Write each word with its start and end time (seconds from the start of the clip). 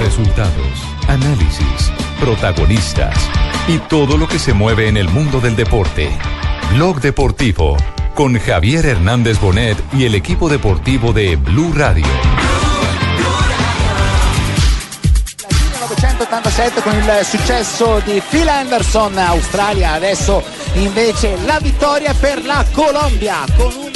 Resultados, 0.00 0.82
análisis, 1.08 1.92
protagonistas 2.18 3.14
y 3.68 3.78
todo 3.78 4.16
lo 4.16 4.26
que 4.26 4.38
se 4.38 4.54
mueve 4.54 4.88
en 4.88 4.96
el 4.96 5.08
mundo 5.08 5.40
del 5.40 5.56
deporte. 5.56 6.10
Blog 6.74 7.00
Deportivo 7.00 7.76
con 8.14 8.38
Javier 8.38 8.86
Hernández 8.86 9.38
Bonet 9.38 9.76
y 9.92 10.06
el 10.06 10.14
equipo 10.14 10.48
deportivo 10.48 11.12
de 11.12 11.36
Blue 11.36 11.72
Radio. 11.74 12.06
1987 16.30 16.82
con 16.82 16.94
il 16.96 17.24
successo 17.24 18.00
di 18.04 18.22
Phil 18.28 18.48
Anderson 18.48 19.18
Australia 19.18 19.92
adesso 19.92 20.42
invece 20.74 21.36
la 21.44 21.58
vittoria 21.60 22.14
per 22.14 22.44
la 22.44 22.64
Colombia 22.72 23.44
con 23.56 23.72
una 23.74 23.89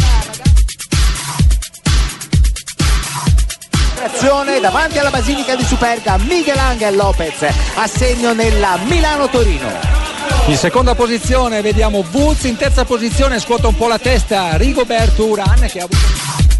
azione 4.04 4.60
davanti 4.60 4.98
alla 4.98 5.10
Basilica 5.10 5.56
di 5.56 5.64
Superga 5.64 6.18
Miguel 6.18 6.58
Angel 6.58 6.94
Lopez 6.94 7.42
a 7.74 7.86
segno 7.86 8.34
nella 8.34 8.78
Milano-Torino. 8.84 9.66
In 10.46 10.56
seconda 10.56 10.94
posizione 10.94 11.62
vediamo 11.62 12.04
Woods, 12.12 12.44
in 12.44 12.56
terza 12.56 12.84
posizione 12.84 13.40
scuota 13.40 13.68
un 13.68 13.76
po' 13.76 13.88
la 13.88 13.98
testa 13.98 14.56
Rigoberto 14.56 15.24
Uran 15.26 15.66
che 15.70 15.80
ha 15.80 15.84
avuto... 15.84 16.53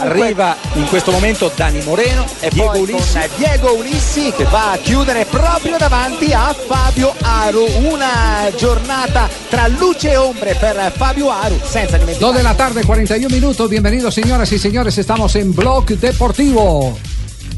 Arriva 0.00 0.56
in 0.74 0.86
questo 0.86 1.10
momento 1.10 1.52
Dani 1.54 1.82
Moreno 1.84 2.24
e 2.40 2.48
Diego 2.48 2.70
poi 2.70 2.80
Ulissi. 2.80 3.18
con 3.18 3.28
Diego 3.36 3.74
Ulissi 3.74 4.32
che 4.34 4.44
va 4.44 4.72
a 4.72 4.76
chiudere 4.78 5.26
proprio 5.26 5.76
davanti 5.76 6.32
a 6.32 6.54
Fabio 6.54 7.12
Aru 7.20 7.66
una 7.82 8.50
giornata 8.56 9.28
tra 9.50 9.68
luce 9.68 10.12
e 10.12 10.16
ombre 10.16 10.54
per 10.54 10.90
Fabio 10.96 11.30
Aru 11.30 11.60
senza 11.62 11.98
dimenticare 11.98 12.32
2 12.32 12.34
de 12.36 12.42
la 12.42 12.54
tarde, 12.54 12.82
41 12.82 13.34
minutos. 13.34 13.68
Bienvenidos, 13.68 14.14
señoras 14.14 14.50
y 14.52 14.58
señores. 14.58 14.96
Estamos 14.96 15.34
en 15.36 15.54
Blog 15.54 15.86
Deportivo. 15.86 16.98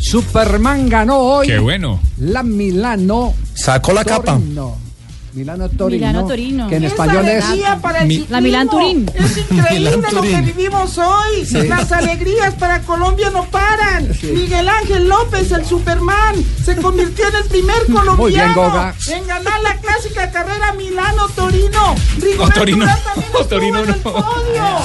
Superman 0.01 0.89
ganó 0.89 1.19
hoy. 1.19 1.47
Qué 1.47 1.59
bueno. 1.61 2.01
La 2.19 2.43
Milano. 2.43 3.35
Sacó 3.55 3.93
la 3.93 4.05
capa. 4.05 4.41
Torino. 5.33 5.53
Milano 5.57 5.69
Torino. 5.69 6.07
Milano 6.07 6.27
Torino. 6.29 6.69
Que 6.69 6.77
en 6.77 6.81
¡Qué 6.83 6.87
español 6.89 7.29
es. 7.29 7.45
alegría 7.45 7.79
para 7.81 7.99
el 8.03 8.09
Mi- 8.09 8.15
ciclismo! 8.15 8.35
La 8.37 8.41
Milán 8.41 8.69
Turín. 8.69 9.11
Es 9.15 9.39
increíble 9.51 9.97
Milán 9.97 10.15
lo 10.15 10.23
que 10.23 10.41
vivimos 10.43 10.99
hoy. 10.99 11.47
Sí. 11.47 11.63
Las 11.69 11.91
alegrías 11.93 12.55
para 12.55 12.81
Colombia 12.83 13.31
no 13.31 13.45
paran. 13.47 14.09
Miguel 14.23 14.69
Ángel 14.69 15.09
López, 15.09 15.51
el 15.53 15.65
Superman, 15.65 16.35
se 16.65 16.77
convirtió 16.77 17.29
en 17.29 17.37
el 17.37 17.45
primer 17.45 17.77
colombiano 17.87 18.17
Muy 18.17 18.33
bien, 18.33 18.55
Goga. 18.55 18.95
en 19.11 19.27
ganar 19.27 19.61
la 19.63 19.77
clásica 19.81 20.31
carrera. 20.31 20.73
Rigoberto 20.73 22.61
Torino. 22.61 22.87
También 22.87 23.27
estuvo 23.27 23.45
Torino 23.47 23.81
en 23.83 23.89
el 23.89 23.95
podio. 23.97 24.23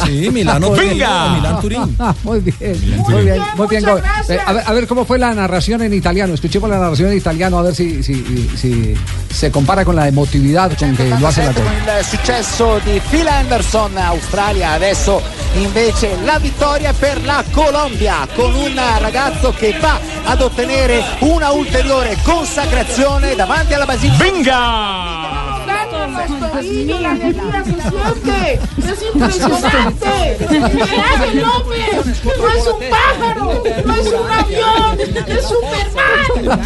Sí, 0.05 0.29
Milano. 0.31 0.71
¡Venga! 0.71 1.29
Milán 1.35 1.61
Turín. 1.61 1.97
Muy 2.23 2.39
bien, 2.39 2.55
Milán 2.81 2.99
muy 3.01 3.21
bien, 3.23 3.41
muy 3.55 3.67
bien. 3.67 3.83
Goga. 3.83 4.23
Eh, 4.29 4.39
a, 4.45 4.53
ver, 4.53 4.63
a 4.65 4.73
ver 4.73 4.87
cómo 4.87 5.05
fue 5.05 5.17
la 5.19 5.33
narración 5.33 5.81
en 5.81 5.93
italiano. 5.93 6.33
Escuchemos 6.33 6.69
la 6.69 6.79
narración 6.79 7.11
en 7.11 7.17
italiano 7.17 7.57
a 7.59 7.61
ver 7.63 7.75
si, 7.75 8.03
si, 8.03 8.15
si 8.57 8.93
se 9.33 9.51
compara 9.51 9.85
con 9.85 9.95
la 9.95 10.07
emotividad 10.37 10.77
con 10.77 10.95
que 10.95 11.09
lo 11.09 11.27
hace 11.27 11.43
la 11.43 11.49
87 11.49 11.53
cosa. 11.53 11.63
con 11.63 11.97
il 11.97 12.05
successo 12.05 12.79
di 12.83 13.01
Phil 13.09 13.27
Anderson 13.27 13.97
Australia 13.97 14.71
adesso 14.71 15.21
invece 15.53 16.17
la 16.23 16.37
vittoria 16.39 16.93
per 16.93 17.23
la 17.25 17.43
Colombia 17.51 18.27
con 18.35 18.53
un 18.53 18.79
ragazzo 18.99 19.51
che 19.51 19.75
va 19.79 19.99
ad 20.23 20.41
ottenere 20.41 21.03
una 21.19 21.51
ulteriore 21.51 22.17
consacrazione 22.23 23.35
davanti 23.35 23.73
alla 23.73 23.85
Basilica 23.85 24.23
¡Venga! 24.23 25.56
Dani, 25.97 26.39
los 26.39 26.51
tobillos, 26.51 27.01
la 27.01 27.11
alegría 27.11 27.63
se 27.63 27.71
siente. 27.71 28.53
Es 28.91 28.99
impresionante. 29.13 30.37
Miguel 30.49 31.41
López 31.41 32.05
no 32.25 32.47
es 32.49 32.67
un 32.67 32.89
pájaro, 32.89 33.63
no 33.85 33.93
es 33.95 34.07
un 34.07 34.31
avión, 34.31 34.99
es 35.27 35.45
Superman. 35.45 36.59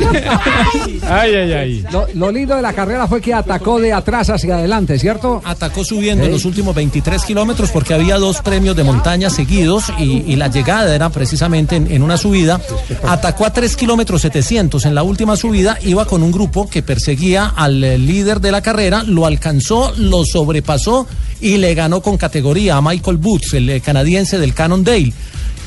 Ay, 0.69 1.01
Ay, 1.09 1.35
ay, 1.35 1.53
ay. 1.53 1.85
Lo, 1.91 2.07
lo 2.13 2.31
lindo 2.31 2.55
de 2.55 2.61
la 2.61 2.73
carrera 2.73 3.07
fue 3.07 3.21
que 3.21 3.33
atacó 3.33 3.79
de 3.79 3.93
atrás 3.93 4.29
hacia 4.29 4.55
adelante, 4.55 4.97
¿cierto? 4.99 5.41
Atacó 5.45 5.83
subiendo 5.83 6.25
Sí. 6.25 6.31
los 6.31 6.45
últimos 6.45 6.75
23 6.75 7.23
kilómetros 7.23 7.71
porque 7.71 7.93
había 7.93 8.17
dos 8.17 8.41
premios 8.41 8.75
de 8.75 8.83
montaña 8.83 9.29
seguidos 9.29 9.85
y, 9.97 10.23
y 10.31 10.35
la 10.35 10.47
llegada 10.49 10.93
era 10.93 11.09
precisamente 11.09 11.75
en, 11.75 11.89
en 11.91 12.03
una 12.03 12.17
subida. 12.17 12.59
Atacó 13.07 13.45
a 13.45 13.53
3 13.53 13.75
kilómetros 13.75 14.21
700 14.21 14.85
en 14.85 14.95
la 14.95 15.03
última 15.03 15.35
subida. 15.35 15.77
Iba 15.83 16.05
con 16.05 16.21
un 16.23 16.31
grupo 16.31 16.69
que 16.69 16.81
perseguía 16.83 17.53
al 17.55 17.83
eh, 17.83 17.97
líder 17.97 18.39
de 18.41 18.51
la 18.51 18.61
carrera, 18.61 19.03
lo 19.03 19.20
alcanzó, 19.25 19.93
lo 19.97 20.25
sobrepasó 20.25 21.07
y 21.39 21.57
le 21.57 21.73
ganó 21.73 22.01
con 22.01 22.17
categoría 22.17 22.77
a 22.77 22.81
Michael 22.81 23.17
Boots, 23.17 23.53
el 23.53 23.69
eh, 23.69 23.81
canadiense 23.81 24.37
del 24.37 24.53
Cannondale. 24.53 25.13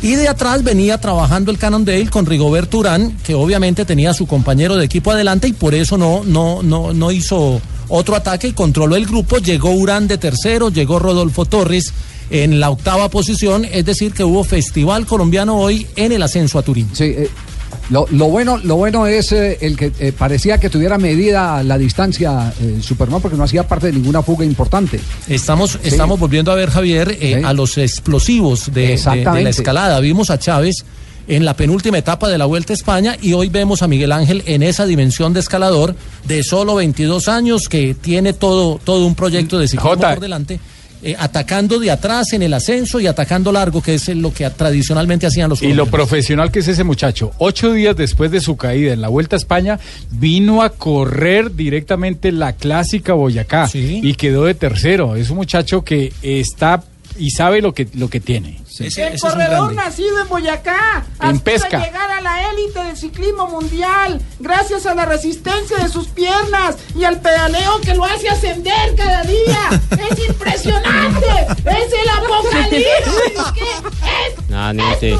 Y 0.02 0.16
de 0.16 0.28
atrás 0.28 0.62
venía 0.62 0.98
trabajando 0.98 1.50
el 1.50 1.58
Cannondale 1.58 2.10
con 2.10 2.26
Rigoberto 2.26 2.78
Urán, 2.78 3.16
que 3.24 3.34
obviamente 3.34 3.84
tenía 3.84 4.10
a 4.10 4.14
su 4.14 4.26
compañero 4.26 4.76
de 4.76 4.84
equipo 4.84 5.10
adelante 5.10 5.48
y 5.48 5.52
por 5.52 5.74
eso 5.74 5.96
no, 5.96 6.22
no, 6.24 6.62
no, 6.62 6.92
no 6.92 7.10
hizo 7.10 7.60
otro 7.88 8.14
ataque 8.14 8.48
y 8.48 8.52
controló 8.52 8.96
el 8.96 9.06
grupo. 9.06 9.38
Llegó 9.38 9.70
Urán 9.70 10.06
de 10.06 10.18
tercero, 10.18 10.70
llegó 10.70 10.98
Rodolfo 10.98 11.46
Torres 11.46 11.92
en 12.30 12.60
la 12.60 12.70
octava 12.70 13.08
posición, 13.08 13.64
es 13.64 13.84
decir, 13.84 14.12
que 14.12 14.24
hubo 14.24 14.44
festival 14.44 15.06
colombiano 15.06 15.56
hoy 15.56 15.86
en 15.96 16.12
el 16.12 16.22
ascenso 16.22 16.58
a 16.58 16.62
Turín. 16.62 16.88
Sí, 16.92 17.04
eh, 17.04 17.30
lo, 17.90 18.06
lo 18.10 18.26
bueno, 18.28 18.56
lo 18.58 18.76
bueno 18.76 19.06
es 19.06 19.32
eh, 19.32 19.58
el 19.60 19.76
que 19.76 19.92
eh, 19.98 20.12
parecía 20.12 20.58
que 20.58 20.70
tuviera 20.70 20.96
medida 20.98 21.62
la 21.62 21.76
distancia 21.78 22.52
eh, 22.60 22.78
Superman 22.80 23.20
porque 23.20 23.36
no 23.36 23.44
hacía 23.44 23.66
parte 23.68 23.88
de 23.88 23.92
ninguna 23.94 24.22
fuga 24.22 24.44
importante. 24.44 25.00
Estamos, 25.28 25.78
estamos 25.82 26.18
volviendo 26.18 26.50
a 26.50 26.54
ver, 26.54 26.70
Javier, 26.70 27.16
eh, 27.20 27.36
Sí. 27.38 27.44
a 27.44 27.52
los 27.52 27.76
explosivos 27.78 28.66
de- 28.66 28.80
de- 28.80 28.86
de, 28.88 28.92
Exactamente. 28.94 29.44
la 29.44 29.50
escalada. 29.50 30.00
Vimos 30.00 30.30
a 30.30 30.38
Chávez 30.38 30.84
en 31.26 31.44
la 31.44 31.54
penúltima 31.56 31.96
etapa 31.98 32.28
de 32.28 32.36
la 32.38 32.44
Vuelta 32.46 32.72
a 32.72 32.76
España 32.76 33.16
y 33.20 33.32
hoy 33.32 33.48
vemos 33.48 33.82
a 33.82 33.88
Miguel 33.88 34.12
Ángel 34.12 34.42
en 34.46 34.62
esa 34.62 34.84
dimensión 34.86 35.32
de 35.32 35.40
escalador 35.40 35.94
de 36.26 36.42
solo 36.42 36.74
22 36.74 37.28
años 37.28 37.68
que 37.68 37.94
tiene 37.94 38.32
todo, 38.34 38.78
todo 38.84 39.06
un 39.06 39.14
proyecto 39.14 39.58
de 39.58 39.66
ciclismo 39.68 39.90
Jota. 39.90 40.10
por 40.10 40.20
delante. 40.20 40.60
Eh, 41.04 41.14
atacando 41.18 41.78
de 41.78 41.90
atrás 41.90 42.32
en 42.32 42.42
el 42.42 42.54
ascenso 42.54 42.98
y 42.98 43.06
atacando 43.06 43.52
largo, 43.52 43.82
que 43.82 43.94
es 43.94 44.08
lo 44.08 44.32
que 44.32 44.48
tradicionalmente 44.50 45.26
hacían 45.26 45.50
los 45.50 45.62
Y 45.62 45.74
lo 45.74 45.86
profesional 45.86 46.50
que 46.50 46.60
es 46.60 46.68
ese 46.68 46.82
muchacho. 46.82 47.30
Ocho 47.38 47.72
días 47.72 47.94
después 47.96 48.30
de 48.30 48.40
su 48.40 48.56
caída 48.56 48.92
en 48.92 49.00
la 49.00 49.08
Vuelta 49.08 49.36
a 49.36 49.38
España, 49.38 49.78
vino 50.10 50.62
a 50.62 50.70
correr 50.70 51.54
directamente 51.54 52.32
la 52.32 52.54
clásica 52.54 53.12
Boyacá 53.12 53.68
Sí. 53.68 54.00
y 54.02 54.14
quedó 54.14 54.44
de 54.44 54.54
tercero. 54.54 55.14
Es 55.16 55.30
un 55.30 55.36
muchacho 55.36 55.84
que 55.84 56.12
está 56.22 56.82
y 57.18 57.30
sabe 57.30 57.60
lo 57.60 57.74
que, 57.74 57.86
lo 57.94 58.08
que 58.08 58.20
tiene. 58.20 58.58
Ese- 58.80 59.06
El 59.06 59.14
ese 59.14 59.20
corredor 59.26 59.72
nacido 59.74 60.20
en 60.20 60.28
Boyacá 60.28 61.04
En 61.22 61.38
pesca. 61.40 61.78
a 61.78 61.84
llegar 61.86 62.10
a 62.10 62.20
la 62.20 62.50
élite 62.50 62.82
del 62.82 62.96
ciclismo 62.96 63.46
mundial 63.46 64.20
gracias 64.40 64.86
a 64.86 64.94
la 64.94 65.04
resistencia 65.04 65.78
de 65.78 65.88
sus 65.88 66.08
piernas 66.08 66.76
y 66.96 67.04
al 67.04 67.20
pedaleo 67.20 67.80
que 67.82 67.94
lo 67.94 68.04
hace 68.04 68.28
ascender 68.28 68.94
cada 68.96 69.22
día. 69.22 69.80
¡Es 70.10 70.28
impresionante! 70.28 71.26
¡Es 71.64 71.92
el 71.92 72.08
apocalipsis! 72.08 72.84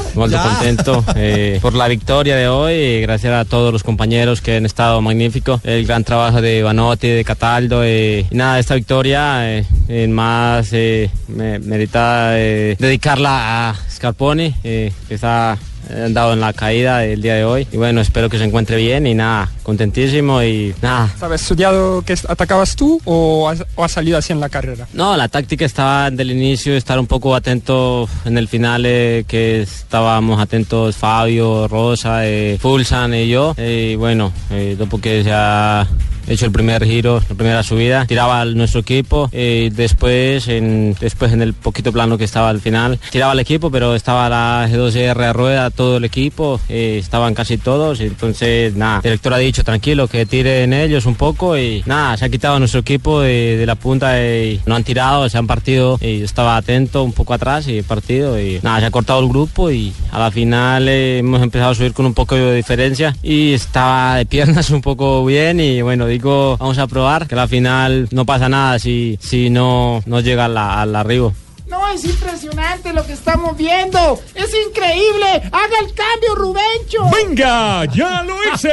Molto 0.15 0.37
contento 0.41 1.03
eh, 1.15 1.59
por 1.61 1.73
la 1.73 1.87
victoria 1.87 2.35
de 2.35 2.47
hoy 2.47 2.73
y 2.73 3.01
gracias 3.01 3.33
a 3.33 3.45
todos 3.45 3.71
los 3.71 3.83
compañeros 3.83 4.41
que 4.41 4.57
han 4.57 4.65
estado 4.65 5.01
magníficos. 5.01 5.61
El 5.63 5.85
gran 5.85 6.03
trabajo 6.03 6.41
de 6.41 6.63
Vanotti, 6.63 7.09
de 7.09 7.23
Cataldo 7.23 7.83
eh, 7.83 8.25
y 8.29 8.35
nada, 8.35 8.59
esta 8.59 8.75
victoria 8.75 9.57
eh, 9.57 9.65
en 9.87 10.11
más 10.13 10.69
eh, 10.71 11.09
me, 11.27 11.59
merita 11.59 12.39
eh, 12.39 12.75
dedicarla 12.79 13.44
a 13.44 13.44
Scarponi 13.89 14.55
eh, 14.63 14.91
está 15.09 15.57
eh, 15.89 16.03
andado 16.05 16.33
en 16.33 16.39
la 16.39 16.53
caída 16.53 17.05
el 17.05 17.21
día 17.21 17.35
de 17.35 17.45
hoy 17.45 17.67
y 17.71 17.77
bueno, 17.77 18.01
espero 18.01 18.29
que 18.29 18.37
se 18.37 18.43
encuentre 18.43 18.77
bien 18.77 19.05
y 19.07 19.13
nada, 19.13 19.49
contentísimo 19.63 20.41
y 20.43 20.73
nada, 20.81 21.13
¿Habías 21.21 21.41
estudiado 21.41 22.01
que 22.01 22.13
atacabas 22.27 22.75
tú 22.75 22.99
o 23.05 23.47
has, 23.49 23.63
o 23.75 23.83
has 23.83 23.91
salido 23.91 24.17
así 24.17 24.33
en 24.33 24.39
la 24.39 24.49
carrera? 24.49 24.87
No, 24.93 25.15
la 25.15 25.27
táctica 25.27 25.65
estaba 25.65 26.09
del 26.11 26.31
inicio, 26.31 26.75
estar 26.75 26.99
un 26.99 27.07
poco 27.07 27.35
atento 27.35 28.09
en 28.25 28.37
el 28.37 28.47
final, 28.47 28.83
eh, 28.85 29.25
que 29.27 29.61
estábamos 29.61 30.41
atentos 30.41 30.95
Fabio, 30.95 31.67
Rosa, 31.67 32.25
eh, 32.27 32.57
Fulsan 32.59 33.13
y 33.13 33.27
yo. 33.27 33.55
y 33.57 33.95
bueno, 33.95 34.31
eh, 34.51 34.75
dopo 34.77 34.99
que 34.99 35.23
ya 35.23 35.87
hecho 36.27 36.45
el 36.45 36.51
primer 36.51 36.85
giro, 36.85 37.21
la 37.29 37.35
primera 37.35 37.63
subida, 37.63 38.05
tiraba 38.05 38.45
nuestro 38.45 38.81
equipo 38.81 39.29
y 39.31 39.69
después 39.69 40.47
en, 40.47 40.95
después 40.99 41.31
en 41.33 41.41
el 41.41 41.53
poquito 41.53 41.91
plano 41.91 42.17
que 42.17 42.23
estaba 42.23 42.49
al 42.49 42.59
final, 42.59 42.99
tiraba 43.11 43.31
al 43.31 43.39
equipo, 43.39 43.69
pero 43.71 43.95
estaba 43.95 44.29
la 44.29 44.67
G2R 44.69 45.23
a 45.23 45.33
rueda, 45.33 45.69
todo 45.69 45.97
el 45.97 46.05
equipo, 46.05 46.59
eh, 46.69 46.97
estaban 46.99 47.33
casi 47.33 47.57
todos, 47.57 47.99
entonces 47.99 48.75
nada, 48.75 48.97
el 48.97 49.03
director 49.03 49.33
ha 49.33 49.37
dicho 49.37 49.63
tranquilo 49.63 50.07
que 50.07 50.25
tiren 50.25 50.73
ellos 50.73 51.05
un 51.05 51.15
poco 51.15 51.57
y 51.57 51.83
nada, 51.85 52.17
se 52.17 52.25
ha 52.25 52.29
quitado 52.29 52.59
nuestro 52.59 52.81
equipo 52.81 53.21
de, 53.21 53.63
la 53.65 53.75
punta 53.75 54.21
y 54.21 54.61
no 54.65 54.75
han 54.75 54.83
tirado, 54.83 55.27
se 55.27 55.37
han 55.37 55.47
partido 55.47 55.97
y 55.99 56.19
yo 56.19 56.25
estaba 56.25 56.57
atento 56.57 57.03
un 57.03 57.13
poco 57.13 57.33
atrás 57.33 57.67
y 57.67 57.81
partido 57.81 58.39
y 58.39 58.59
nada, 58.61 58.79
se 58.79 58.85
ha 58.85 58.91
cortado 58.91 59.19
el 59.21 59.29
grupo 59.29 59.71
y 59.71 59.91
a 60.11 60.19
la 60.19 60.31
final 60.31 60.87
eh, 60.87 61.19
hemos 61.19 61.41
empezado 61.41 61.71
a 61.71 61.75
subir 61.75 61.93
con 61.93 62.05
un 62.05 62.13
poco 62.13 62.35
de 62.35 62.55
diferencia 62.55 63.15
y 63.23 63.53
estaba 63.53 64.17
de 64.17 64.25
piernas 64.25 64.69
un 64.71 64.81
poco 64.81 65.25
bien 65.25 65.59
y 65.59 65.81
bueno, 65.81 66.05
digo, 66.17 66.57
vamos 66.57 66.77
a 66.77 66.87
probar 66.87 67.27
que 67.27 67.35
la 67.35 67.47
final 67.47 68.07
no 68.11 68.25
pasa 68.25 68.49
nada 68.49 68.79
si, 68.79 69.17
si 69.21 69.49
no, 69.49 70.01
no 70.05 70.19
llega 70.19 70.45
al, 70.45 70.57
al 70.57 70.95
arribo. 70.95 71.33
No, 71.67 71.87
es 71.89 72.05
impresionante 72.05 72.93
lo 72.93 73.03
que 73.07 73.13
estamos 73.13 73.57
viendo. 73.57 74.19
Es 74.35 74.51
increíble. 74.67 75.25
Haga 75.51 75.79
el 75.81 75.93
cambio, 75.95 76.35
Rubencho. 76.35 76.99
¡Venga! 77.11 77.85
¡Ya 77.85 78.21
lo 78.21 78.35
hice! 78.53 78.67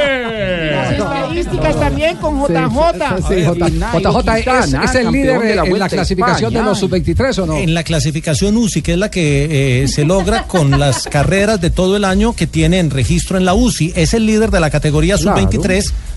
Las 0.71 0.91
estadísticas 0.91 1.79
también 1.79 2.17
con 2.17 2.39
JJ. 2.39 3.27
Sí, 3.27 3.43
J- 3.43 3.99
JJ 3.99 4.49
es, 4.59 4.73
es 4.75 4.95
el 4.95 5.11
líder 5.11 5.41
en, 5.41 5.65
en 5.73 5.79
la 5.79 5.89
clasificación 5.89 6.53
de 6.53 6.61
los 6.61 6.79
sub-23 6.79 7.39
o 7.39 7.45
no? 7.47 7.57
En 7.57 7.73
la 7.73 7.83
clasificación 7.83 8.57
UCI, 8.57 8.83
que 8.83 8.91
es 8.93 8.99
la 8.99 9.09
que 9.09 9.83
eh, 9.83 9.87
se 9.87 10.05
logra 10.05 10.43
con 10.43 10.69
las 10.79 11.07
carreras 11.07 11.59
de 11.59 11.71
todo 11.71 11.97
el 11.97 12.05
año 12.05 12.33
que 12.35 12.45
tienen 12.45 12.91
registro 12.91 13.39
en 13.39 13.45
la 13.45 13.55
UCI, 13.55 13.93
es 13.95 14.13
el 14.13 14.27
líder 14.27 14.51
de 14.51 14.59
la 14.59 14.69
categoría 14.69 15.17
Claro. 15.17 15.35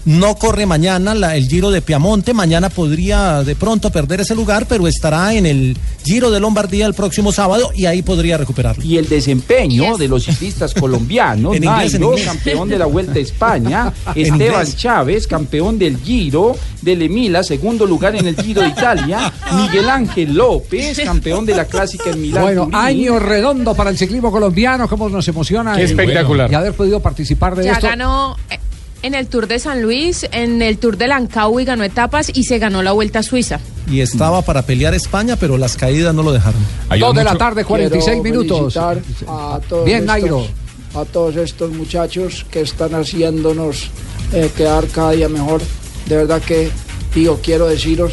Sub-23. 0.06 0.16
No 0.18 0.36
corre 0.36 0.66
mañana 0.66 1.14
la- 1.14 1.36
el 1.36 1.48
Giro 1.48 1.70
de 1.70 1.82
Piamonte. 1.82 2.32
Mañana 2.32 2.70
podría 2.70 3.42
de 3.42 3.54
pronto 3.56 3.90
perder 3.90 4.20
ese 4.20 4.34
lugar, 4.34 4.66
pero 4.68 4.86
estará 4.86 5.34
en 5.34 5.46
el 5.46 5.76
Giro 6.04 6.30
de 6.30 6.38
Lombardía 6.40 6.86
el 6.86 6.94
próximo 6.94 7.32
sábado 7.32 7.70
y 7.74 7.86
ahí 7.86 8.02
podría 8.02 8.36
recuperarlo. 8.38 8.84
Y 8.84 8.96
el 8.98 9.08
desempeño 9.08 9.96
de 9.96 10.08
los 10.08 10.24
ciclistas 10.24 10.72
colombianos, 10.80 11.56
En 11.56 11.64
inglés, 11.64 11.94
en 11.94 12.00
Nairo, 12.00 12.12
inglés. 12.18 12.26
campeón 12.26 12.68
de 12.68 12.78
la 12.78 12.86
Vuelta 12.86 13.14
a 13.14 13.22
España, 13.22 13.92
En 14.14 14.32
Esteban. 14.34 14.66
Chávez, 14.76 15.26
campeón 15.26 15.78
del 15.78 15.98
Giro, 15.98 16.56
del 16.82 17.02
Emila, 17.02 17.42
segundo 17.42 17.84
lugar 17.86 18.14
en 18.16 18.26
el 18.26 18.36
Giro 18.36 18.62
de 18.62 18.68
Italia, 18.68 19.32
Miguel 19.52 19.88
Ángel 19.90 20.34
López, 20.34 20.98
campeón 21.00 21.44
de 21.46 21.54
la 21.56 21.64
clásica 21.64 22.10
en 22.10 22.22
Milán. 22.22 22.42
Bueno, 22.42 22.62
Turín. 22.64 22.74
año 22.76 23.18
redondo 23.18 23.74
para 23.74 23.90
el 23.90 23.98
ciclismo 23.98 24.30
colombiano, 24.30 24.88
cómo 24.88 25.08
nos 25.08 25.26
emociona. 25.28 25.74
Qué 25.76 25.82
espectacular. 25.84 26.50
Y 26.50 26.54
haber 26.54 26.74
podido 26.74 27.00
participar 27.00 27.56
de 27.56 27.64
Ya 27.64 27.72
esto. 27.72 27.86
ganó 27.88 28.36
eh, 28.50 28.58
en 29.02 29.14
el 29.14 29.26
Tour 29.28 29.46
de 29.46 29.58
San 29.58 29.82
Luis, 29.82 30.26
en 30.32 30.62
el 30.62 30.78
Tour 30.78 30.96
de 30.96 31.06
Lancaui 31.08 31.64
ganó 31.64 31.84
etapas 31.84 32.30
y 32.34 32.44
se 32.44 32.58
ganó 32.58 32.82
la 32.82 32.92
Vuelta 32.92 33.20
a 33.20 33.22
Suiza. 33.22 33.60
Y 33.90 34.00
estaba 34.00 34.42
para 34.42 34.62
pelear 34.62 34.94
España, 34.94 35.36
pero 35.36 35.56
las 35.58 35.76
caídas 35.76 36.14
no 36.14 36.22
lo 36.22 36.32
dejaron. 36.32 36.60
Dos 36.98 37.14
de 37.14 37.24
la 37.24 37.36
tarde, 37.36 37.64
46 37.64 38.04
Quiero 38.20 38.22
minutos. 38.22 38.76
a 38.76 39.60
todos 39.68 39.84
Bien, 39.84 39.98
estos- 40.00 40.06
Nairo. 40.06 40.46
A 40.94 41.04
todos 41.04 41.36
estos 41.36 41.70
muchachos 41.72 42.46
que 42.50 42.62
están 42.62 42.94
haciéndonos 42.94 43.90
eh, 44.32 44.50
quedar 44.56 44.86
cada 44.88 45.12
día 45.12 45.28
mejor. 45.28 45.60
De 46.08 46.16
verdad 46.16 46.40
que, 46.40 46.70
tío, 47.12 47.38
quiero 47.42 47.66
deciros 47.68 48.12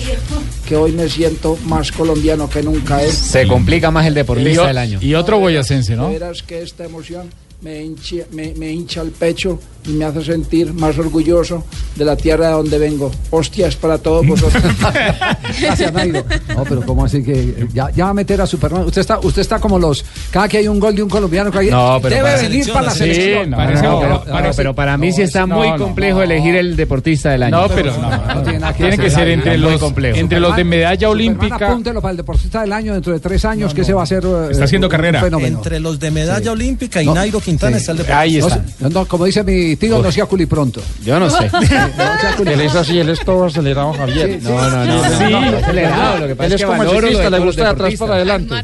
que 0.68 0.76
hoy 0.76 0.92
me 0.92 1.08
siento 1.08 1.58
más 1.66 1.92
colombiano 1.94 2.50
que 2.50 2.62
nunca. 2.62 3.02
¿eh? 3.02 3.10
Se 3.12 3.48
complica 3.48 3.90
más 3.90 4.06
el 4.06 4.14
deportista 4.16 4.68
del 4.68 4.78
año. 4.78 5.00
Y 5.02 5.14
otro 5.16 5.40
boyacense, 5.40 5.96
¿no? 5.96 6.08
De 6.08 6.14
veras 6.20 6.44
que 6.44 6.62
esta 6.62 6.84
emoción 6.84 7.30
me 7.62 7.82
hincha, 7.84 8.26
me, 8.32 8.54
me 8.56 8.70
hincha 8.72 9.02
el 9.02 9.12
pecho 9.12 9.58
y 9.86 9.92
me 9.92 10.06
hace 10.06 10.24
sentir 10.24 10.74
más 10.74 10.98
orgulloso 10.98 11.64
de 11.96 12.06
la 12.06 12.16
tierra 12.16 12.48
de 12.48 12.54
donde 12.54 12.78
vengo. 12.78 13.12
Hostias 13.32 13.76
para 13.76 13.98
todos 13.98 14.26
vosotros. 14.26 14.64
Gracias, 15.62 15.94
Nairo. 15.94 16.24
No, 16.56 16.64
pero 16.64 16.82
¿cómo 16.86 17.06
así 17.06 17.24
que 17.24 17.68
ya, 17.74 17.90
ya 17.92 18.06
va 18.06 18.10
a 18.12 18.14
meter 18.14 18.42
a 18.42 18.46
Superman? 18.48 18.84
Usted 18.86 19.02
está, 19.02 19.20
usted 19.20 19.42
está 19.42 19.60
como 19.60 19.78
los. 19.80 20.04
Cada 20.32 20.48
que 20.48 20.58
hay 20.58 20.68
un 20.68 20.80
gol 20.80 20.96
de 20.96 21.04
un 21.04 21.10
colombiano, 21.10 21.52
que 21.52 21.60
hay- 21.60 21.70
No, 21.70 22.00
pero 22.02 22.16
debe 22.16 22.30
para 22.30 22.42
venir 22.42 22.72
para 22.74 22.86
la 22.88 22.92
Sí, 22.92 22.98
selección. 23.00 23.50
no, 23.50 23.58
no, 23.58 23.64
no, 23.64 24.00
pero- 24.00 24.24
no, 24.28 24.42
no, 24.42 24.50
pero 24.56 24.74
para 24.76 24.98
mí 24.98 25.12
sí 25.12 25.22
está 25.24 25.46
no, 25.46 25.58
muy 25.58 25.70
no, 25.72 25.78
complejo 25.78 26.18
no. 26.20 26.24
elegir 26.24 26.56
el 26.56 26.76
deportista 26.76 27.32
del 27.32 27.44
año. 27.44 27.62
No, 27.62 27.68
pero 27.68 27.92
no, 27.98 28.10
no, 28.36 28.44
tiene 28.44 28.60
nada 28.60 28.74
que 28.74 28.84
Tiene 28.84 28.98
que 28.98 29.10
ser 29.10 29.28
entre 29.30 29.58
los, 29.58 29.80
complejo. 29.80 30.18
entre 30.18 30.40
los 30.40 30.56
de 30.56 30.64
medalla 30.64 31.10
olímpica. 31.10 31.56
Apúntelo 31.68 32.02
para 32.02 32.12
el 32.12 32.18
deportista 32.18 32.62
del 32.62 32.74
año 32.74 32.94
dentro 32.94 33.14
de 33.14 33.20
tres 33.20 33.44
años, 33.46 33.74
que 33.74 33.84
se 33.84 33.94
va 33.94 34.02
a 34.02 34.04
hacer. 34.04 34.24
eh, 34.26 34.48
Está 34.52 34.66
haciendo 34.66 34.88
un 34.88 34.92
carrera. 34.92 35.24
Entre 35.44 35.80
los 35.80 36.00
de 36.00 36.12
medalla 36.12 36.52
olímpica 36.52 37.02
y 37.02 37.06
No, 37.06 37.14
Nairo 37.16 37.40
Quintana 37.40 37.78
sí. 37.78 37.82
está 37.82 37.92
el 37.94 37.98
deportista. 38.00 38.62
No, 38.80 38.90
se- 38.90 38.94
no, 38.94 39.06
como 39.06 39.26
dice 39.26 39.44
mi 39.44 39.73
tío, 39.75 40.02
no 40.02 40.12
sea 40.12 40.25
culi 40.25 40.46
pronto. 40.46 40.81
Yo 41.04 41.20
no 41.20 41.30
sé. 41.30 41.50
Él 42.46 42.62
es 42.62 42.75
así, 42.75 43.00
él 43.00 43.10
es 43.10 43.20
todo 43.20 43.46
acelerado, 43.46 43.94
Javier. 43.94 44.40
No, 44.42 44.70
no, 44.70 44.86
no. 44.86 45.04
Sí. 45.04 45.24
no, 45.30 45.52
no, 45.52 45.58
acelerado. 45.58 46.20
Lo 46.20 46.28
que 46.28 46.36
pasa 46.36 46.48
Él 46.48 46.54
es 46.54 46.62
que 46.62 46.68
como 46.68 46.84
de 46.84 47.30
le 47.30 47.40
gusta 47.40 47.64
de 47.64 47.70
atrás 47.70 47.94
para 47.98 48.16
adelante. 48.16 48.56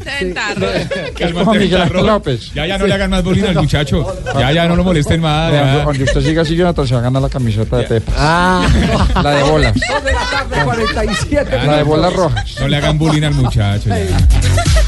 Es 1.20 1.32
como 1.32 1.54
Miguel 1.54 1.82
Ángel 1.82 2.06
López. 2.06 2.52
Ya, 2.54 2.66
ya 2.66 2.78
no 2.78 2.86
le 2.86 2.94
hagan 2.94 3.10
más 3.10 3.22
bullying 3.22 3.44
al 3.44 3.54
muchacho. 3.54 4.06
Ya, 4.38 4.52
ya 4.52 4.68
no 4.68 4.76
lo 4.76 4.84
molesten 4.84 5.20
más. 5.20 5.50
Cuando, 5.50 5.84
cuando 5.84 6.04
usted 6.04 6.20
siga 6.22 6.44
siguiendo, 6.44 6.86
se 6.86 6.94
va 6.94 7.00
a 7.00 7.02
ganar 7.02 7.22
la 7.22 7.28
camiseta 7.28 7.78
de 7.78 7.84
Pepas. 7.84 8.14
Ah. 8.16 8.66
La 9.22 9.30
de 9.30 9.42
bolas. 9.42 9.76
La 9.88 10.00
tarde, 10.30 10.64
47. 10.64 11.50
Ya, 11.50 11.64
La 11.64 11.76
de 11.76 11.82
bolas 11.82 12.12
rojas. 12.12 12.54
No 12.60 12.68
le 12.68 12.76
hagan 12.76 12.98
bullying 12.98 13.22
al 13.22 13.34
muchacho. 13.34 13.88
ya. 13.88 14.79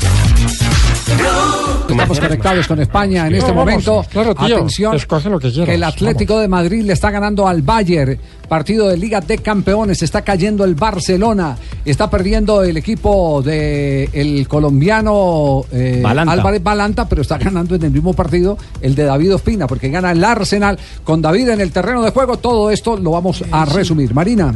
Estamos 1.88 2.20
conectados 2.20 2.69
con 2.69 2.81
España 2.81 3.26
en 3.26 3.34
este 3.34 3.52
momento. 3.52 4.05
claro, 4.11 4.34
tío, 4.34 4.56
Atención, 4.56 4.94
escoge 4.94 5.29
lo 5.29 5.38
que 5.38 5.50
quieras, 5.50 5.75
el 5.75 5.84
Atlético 5.84 6.38
de 6.38 6.49
Madrid 6.49 6.84
le 6.84 6.93
está 6.93 7.11
ganando 7.11 7.46
al 7.46 7.62
Bayern. 7.62 8.19
Partido 8.52 8.90
de 8.90 8.99
Liga 8.99 9.22
de 9.22 9.38
Campeones. 9.38 10.02
Está 10.02 10.20
cayendo 10.20 10.62
el 10.66 10.75
Barcelona. 10.75 11.56
Está 11.87 12.10
perdiendo 12.10 12.62
el 12.62 12.76
equipo 12.76 13.40
de 13.40 14.10
el 14.12 14.46
colombiano 14.46 15.64
eh, 15.72 16.00
Balanta. 16.02 16.32
Álvarez 16.34 16.62
Balanta, 16.62 17.08
pero 17.08 17.22
está 17.22 17.38
ganando 17.38 17.76
en 17.76 17.82
el 17.82 17.90
mismo 17.90 18.12
partido 18.12 18.58
el 18.82 18.94
de 18.94 19.04
David 19.04 19.37
Ospina, 19.37 19.66
porque 19.66 19.88
gana 19.88 20.12
el 20.12 20.22
Arsenal 20.22 20.78
con 21.02 21.22
David 21.22 21.49
en 21.49 21.62
el 21.62 21.72
terreno 21.72 22.02
de 22.02 22.10
juego. 22.10 22.37
Todo 22.37 22.70
esto 22.70 22.99
lo 22.99 23.12
vamos 23.12 23.43
a 23.50 23.64
resumir. 23.64 24.12
Marina. 24.12 24.52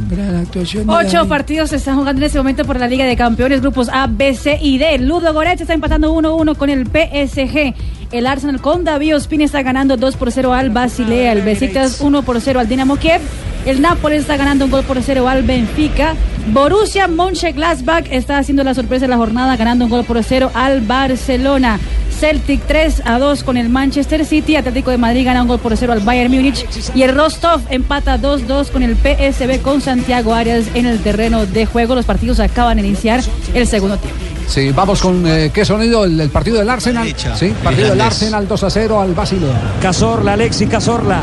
Ocho 0.85 1.27
partidos 1.27 1.71
se 1.71 1.77
están 1.77 1.97
jugando 1.97 2.21
en 2.21 2.27
este 2.27 2.37
momento 2.37 2.65
por 2.65 2.79
la 2.79 2.87
Liga 2.87 3.03
de 3.03 3.15
Campeones, 3.17 3.61
grupos 3.61 3.89
A, 3.91 4.05
B, 4.05 4.35
C 4.35 4.59
y 4.61 4.77
D. 4.77 4.99
Ludo 4.99 5.33
Goretz 5.33 5.61
está 5.61 5.73
empatando 5.73 6.13
1-1 6.13 6.55
con 6.55 6.69
el 6.69 6.85
PSG. 6.85 7.73
El 8.11 8.25
Arsenal 8.25 8.61
con 8.61 8.85
David 8.85 9.17
Ospina 9.17 9.43
está 9.43 9.63
ganando 9.63 9.97
2 9.97 10.15
por 10.15 10.31
0 10.31 10.53
al 10.53 10.69
Basilea. 10.69 11.33
El 11.33 11.41
Besiktas 11.41 11.99
1 11.99 12.21
por 12.23 12.39
0 12.39 12.61
al 12.61 12.67
Dinamo 12.69 12.95
Kiev. 12.95 13.19
El 13.65 13.81
Nápoles 13.81 14.21
está 14.21 14.37
ganando 14.37 14.63
un 14.63 14.71
gol 14.71 14.85
por 14.85 15.01
0 15.01 15.27
al 15.27 15.43
Benfica. 15.43 16.15
Borussia 16.53 17.09
Mönchengladbach 17.09 18.05
está 18.09 18.37
haciendo 18.37 18.63
la 18.63 18.73
sorpresa 18.73 19.05
de 19.05 19.09
la 19.09 19.17
jornada 19.17 19.57
ganando 19.57 19.83
un 19.83 19.91
gol 19.91 20.05
por 20.05 20.23
0 20.23 20.51
al 20.53 20.79
Barcelona. 20.79 21.79
Celtic 22.17 22.61
3 22.65 23.01
a 23.03 23.19
2 23.19 23.43
con 23.43 23.57
el 23.57 23.67
Manchester 23.67 24.23
City. 24.23 24.55
Atlético 24.55 24.89
de 24.89 24.97
Madrid 24.97 25.25
gana 25.25 25.41
un 25.41 25.49
gol 25.49 25.59
por 25.59 25.75
0 25.75 25.91
al 25.91 25.99
Bayern 25.99 26.31
Múnich. 26.31 26.65
Y 26.95 27.01
el 27.01 27.13
Rostov 27.13 27.59
empata 27.69 28.17
2-2 28.17 28.71
con 28.71 28.83
el 28.83 28.95
PSB 28.95 29.61
con 29.61 29.81
Santiago 29.81 30.33
Arias 30.33 30.67
en 30.75 30.85
el 30.85 30.99
terreno 30.99 31.45
de 31.45 31.65
juego. 31.65 31.93
Los 31.93 32.05
partidos 32.05 32.39
acaban 32.39 32.77
de 32.77 32.87
iniciar 32.87 33.21
el 33.53 33.67
segundo 33.67 33.97
tiempo. 33.97 34.36
Sí, 34.47 34.71
vamos 34.71 35.01
con 35.01 35.27
eh, 35.27 35.51
qué 35.53 35.65
sonido 35.65 36.05
el, 36.05 36.19
el 36.19 36.29
partido 36.29 36.57
del 36.57 36.69
Arsenal. 36.69 37.13
Sí, 37.35 37.53
partido 37.63 37.89
del 37.89 38.01
Arsenal 38.01 38.47
2 38.47 38.63
a 38.63 38.69
0 38.69 39.01
al 39.01 39.13
Basilea. 39.13 39.75
Cazorla, 39.81 40.33
Alexis 40.33 40.69
Cazorla. 40.69 41.21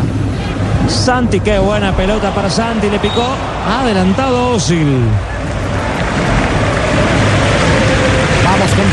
Santi, 0.89 1.41
qué 1.41 1.59
buena 1.59 1.97
pelota 1.97 2.35
para 2.35 2.51
Santi, 2.51 2.91
le 2.91 2.99
picó. 2.99 3.25
Adelantado 3.67 4.51
Osil. 4.51 4.99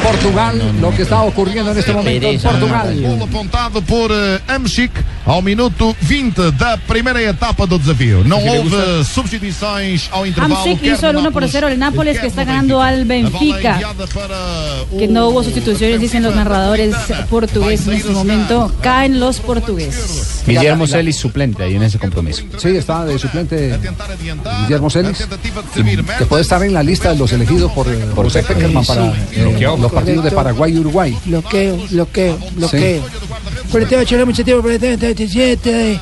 Portugal, 0.01 0.59
lo 0.79 0.91
que 0.91 1.03
está 1.03 1.21
ocurriendo 1.21 1.71
en 1.71 1.77
este 1.77 1.93
momento 1.93 2.27
en 2.27 2.39
Portugal. 2.39 3.01
Gol 3.01 3.21
apontado 3.21 3.81
por 3.81 4.11
eh, 4.11 4.39
Amsic 4.47 4.91
ao 5.25 5.41
minuto 5.41 5.95
20 6.01 6.51
da 6.51 6.77
primeira 6.77 7.21
etapa 7.21 7.67
do 7.67 7.77
desafio. 7.77 8.23
Não 8.23 8.45
houve 8.45 9.03
substituições 9.05 10.09
ao 10.11 10.25
intervalo. 10.25 10.55
Hamsik 10.55 10.81
quer 10.81 10.93
hizo 10.93 11.07
el 11.07 11.13
no 11.13 11.19
1 11.19 11.23
por 11.31 11.41
Nápoles, 11.43 11.51
0 11.51 11.67
el 11.69 11.79
Nápoles 11.79 12.19
que 12.19 12.27
está 12.27 12.43
ganando 12.43 12.81
al 12.81 13.05
Benfica. 13.05 13.79
Que 14.97 15.07
no 15.07 15.29
hubo 15.29 15.43
sustituciones, 15.43 15.99
dicen 15.99 16.23
los 16.23 16.35
narradores 16.35 16.95
portugueses 17.29 17.87
en 17.87 17.93
este 17.93 18.11
momento. 18.11 18.71
Caen 18.81 19.19
los 19.19 19.39
portugueses. 19.39 20.43
Guillermo 20.45 20.87
Celis 20.87 21.17
suplente 21.17 21.63
ahí 21.63 21.75
en 21.75 21.83
ese 21.83 21.99
compromiso. 21.99 22.43
Sí, 22.57 22.69
está 22.69 23.05
de 23.05 23.19
suplente 23.19 23.79
Guillermo 24.63 24.89
Celis, 24.89 25.27
que 26.17 26.25
puede 26.25 26.41
estar 26.41 26.63
en 26.63 26.73
la 26.73 26.83
lista 26.83 27.09
de 27.09 27.15
los 27.17 27.31
elegidos 27.31 27.71
por, 27.71 27.87
eh, 27.87 27.97
Por 28.15 28.31
Peckerman. 28.31 28.55
Peckerman 28.55 28.85
para 28.85 29.05
eh, 29.07 29.43
bloqueó. 29.43 29.90
Los 29.91 30.03
partidos 30.03 30.23
de 30.25 30.31
Paraguay 30.31 30.73
y 30.75 30.79
Uruguay. 30.79 31.17
Bloqueo, 31.25 31.77
bloqueo, 31.89 32.37
bloqueo. 32.55 33.03
48 33.71 34.25
mucho 34.25 34.43
tiempo, 34.43 34.67
37. 34.67 35.99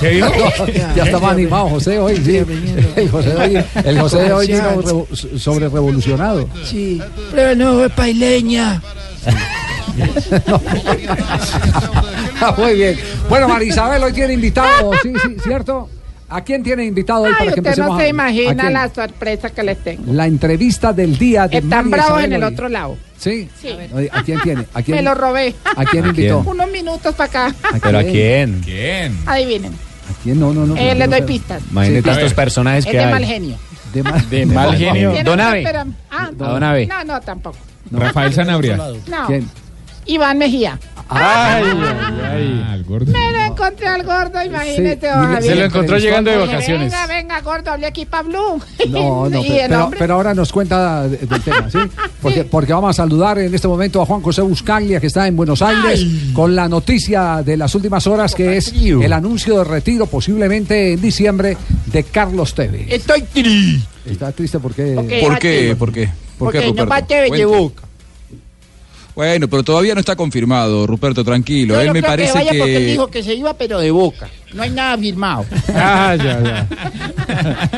¿Qué 0.00 0.08
dijo? 0.10 0.28
ya 0.94 1.04
estaba 1.04 1.30
animado 1.30 1.68
José 1.70 1.98
hoy, 1.98 2.16
sí. 2.18 2.36
El 2.96 3.08
José 3.10 3.34
hoy, 3.34 3.64
el 3.84 3.98
José 4.00 4.18
de 4.22 4.32
hoy 4.32 4.46
vino 4.46 4.82
revo- 4.82 5.38
sobre 5.38 5.68
revolucionado. 5.68 6.48
Sí, 6.64 7.00
pero 7.34 7.54
no, 7.56 7.84
es 7.84 7.92
paileña. 7.92 8.82
Ah, 12.40 12.54
Muy 12.58 12.74
bien. 12.74 12.98
Bueno, 13.28 13.48
Marisabel 13.48 14.02
hoy 14.02 14.12
tiene 14.12 14.34
invitado, 14.34 14.90
sí, 15.02 15.12
sí, 15.22 15.36
¿cierto? 15.42 15.88
¿A 16.28 16.42
quién 16.42 16.62
tiene 16.62 16.84
invitado 16.84 17.22
hoy 17.22 17.28
Ay, 17.32 17.38
para 17.38 17.52
que 17.52 17.60
usted 17.60 17.76
no 17.84 17.94
a- 17.94 17.98
se 17.98 18.04
¿a 18.04 18.08
imagina 18.08 18.70
la 18.70 18.92
sorpresa 18.92 19.50
que 19.50 19.62
les 19.62 19.78
tengo. 19.84 20.12
La 20.12 20.26
entrevista 20.26 20.92
del 20.92 21.16
día 21.18 21.46
de 21.46 21.58
Están 21.58 21.90
María 21.90 22.04
bravos 22.06 22.10
Isabel 22.20 22.24
en 22.24 22.32
el 22.32 22.42
hoy. 22.44 22.52
otro 22.52 22.68
lado. 22.68 22.96
¿Sí? 23.18 23.48
Sí. 23.60 23.68
¿A 24.10 24.22
quién 24.22 24.40
tiene? 24.40 24.66
¿A 24.74 24.82
quién? 24.82 24.96
Me 24.96 25.02
lo 25.02 25.14
robé. 25.14 25.54
¿A 25.76 25.84
quién 25.84 26.04
¿A 26.04 26.08
invitó? 26.08 26.40
quién? 26.40 26.48
Unos 26.54 26.70
minutos 26.70 27.14
para 27.14 27.48
acá. 27.48 27.54
¿Pero 27.82 27.98
a 27.98 28.02
quién? 28.02 28.60
¿Quién? 28.64 29.18
Adivinen. 29.26 29.72
¿A 29.72 30.22
quién? 30.22 30.40
No, 30.40 30.52
no, 30.52 30.66
no. 30.66 30.76
Eh, 30.76 30.94
les 30.94 31.08
doy 31.10 31.22
pistas. 31.22 31.62
Imagínate 31.70 32.10
A 32.10 32.12
estos 32.14 32.34
personajes 32.34 32.84
Es 32.86 32.90
que 32.90 32.96
de 32.98 33.04
hay. 33.04 33.12
mal 33.12 33.24
genio. 33.24 33.56
De 33.92 34.02
mal, 34.02 34.30
De 34.30 34.46
mal 34.46 34.76
genio. 34.76 35.12
Don 35.24 35.38
esperar- 35.40 35.86
Ah, 36.10 36.28
A 36.28 36.30
Don 36.32 36.62
Abe. 36.62 36.86
No, 36.86 37.04
no, 37.04 37.20
tampoco. 37.20 37.58
Rafael 37.90 38.32
Sanabria. 38.32 38.76
No. 38.76 39.26
¿Quién? 39.26 39.48
Iván 40.06 40.38
Mejía. 40.38 40.78
Ay, 41.08 41.64
ay, 42.24 42.64
ay. 42.70 42.82
Gordo. 42.86 43.12
Me 43.12 43.32
lo 43.32 43.38
encontré 43.44 43.86
al 43.86 44.02
gordo, 44.04 44.42
imagínate. 44.42 45.08
Sí. 45.40 45.46
Se 45.48 45.54
lo 45.54 45.64
encontró 45.64 45.98
llegando 45.98 46.30
de 46.30 46.36
Dije, 46.38 46.48
vacaciones. 46.48 46.92
Venga, 46.92 47.06
venga, 47.06 47.40
gordo, 47.40 47.70
hablé 47.72 47.86
aquí 47.86 48.06
para 48.06 48.22
Blue. 48.22 48.60
No, 48.88 49.28
no, 49.28 49.90
pero, 49.98 50.14
ahora 50.14 50.34
nos 50.34 50.50
cuenta 50.50 51.06
de- 51.06 51.18
del 51.18 51.40
tema, 51.42 51.70
¿sí? 51.72 51.78
Porque, 52.22 52.44
porque 52.44 52.72
vamos 52.72 52.90
a 52.90 52.92
saludar 53.02 53.38
en 53.38 53.54
este 53.54 53.68
momento 53.68 54.00
a 54.02 54.06
Juan 54.06 54.22
José 54.22 54.42
Buscaglia, 54.42 54.98
que 55.00 55.06
está 55.08 55.26
en 55.26 55.36
Buenos 55.36 55.60
Aires, 55.62 56.04
con 56.32 56.54
la 56.56 56.68
noticia 56.68 57.42
de 57.44 57.56
las 57.58 57.74
últimas 57.74 58.06
horas, 58.06 58.34
que 58.34 58.56
es 58.56 58.72
el 58.72 59.12
anuncio 59.12 59.58
de 59.58 59.64
retiro, 59.64 60.06
posiblemente 60.06 60.94
en 60.94 61.00
diciembre, 61.02 61.56
de 61.86 62.02
Carlos 62.04 62.54
Tevez. 62.54 62.86
Estoy 62.90 63.22
triste. 63.22 63.86
Está 64.06 64.32
triste 64.32 64.58
porque... 64.58 64.94
¿Por 64.94 65.06
qué? 65.06 65.20
¿Por 65.20 65.38
qué? 65.38 65.74
¿Por 65.76 65.92
qué, 65.92 66.10
Porque 66.38 66.58
no 66.60 66.66
Ruperto? 66.68 66.90
va 66.90 67.02
Tevez 67.06 67.30
de 67.32 67.44
boca. 67.44 67.82
Bueno, 69.14 69.48
pero 69.48 69.62
todavía 69.62 69.94
no 69.94 70.00
está 70.00 70.16
confirmado, 70.16 70.86
Ruperto, 70.86 71.24
tranquilo. 71.24 71.74
Yo 71.74 71.80
Él 71.80 71.86
no 71.88 71.92
me 71.92 72.00
creo 72.00 72.10
parece 72.10 72.32
que 72.32 72.38
vaya 72.38 72.50
porque 72.58 72.76
él 72.76 72.82
que... 72.82 72.90
dijo 72.90 73.06
que 73.08 73.22
se 73.22 73.34
iba, 73.34 73.54
pero 73.54 73.78
de 73.78 73.90
boca. 73.90 74.28
No 74.54 74.62
hay 74.62 74.70
nada 74.70 74.96
firmado. 74.96 75.44
Ah, 75.74 76.14
ya, 76.16 76.40
ya. 76.42 76.68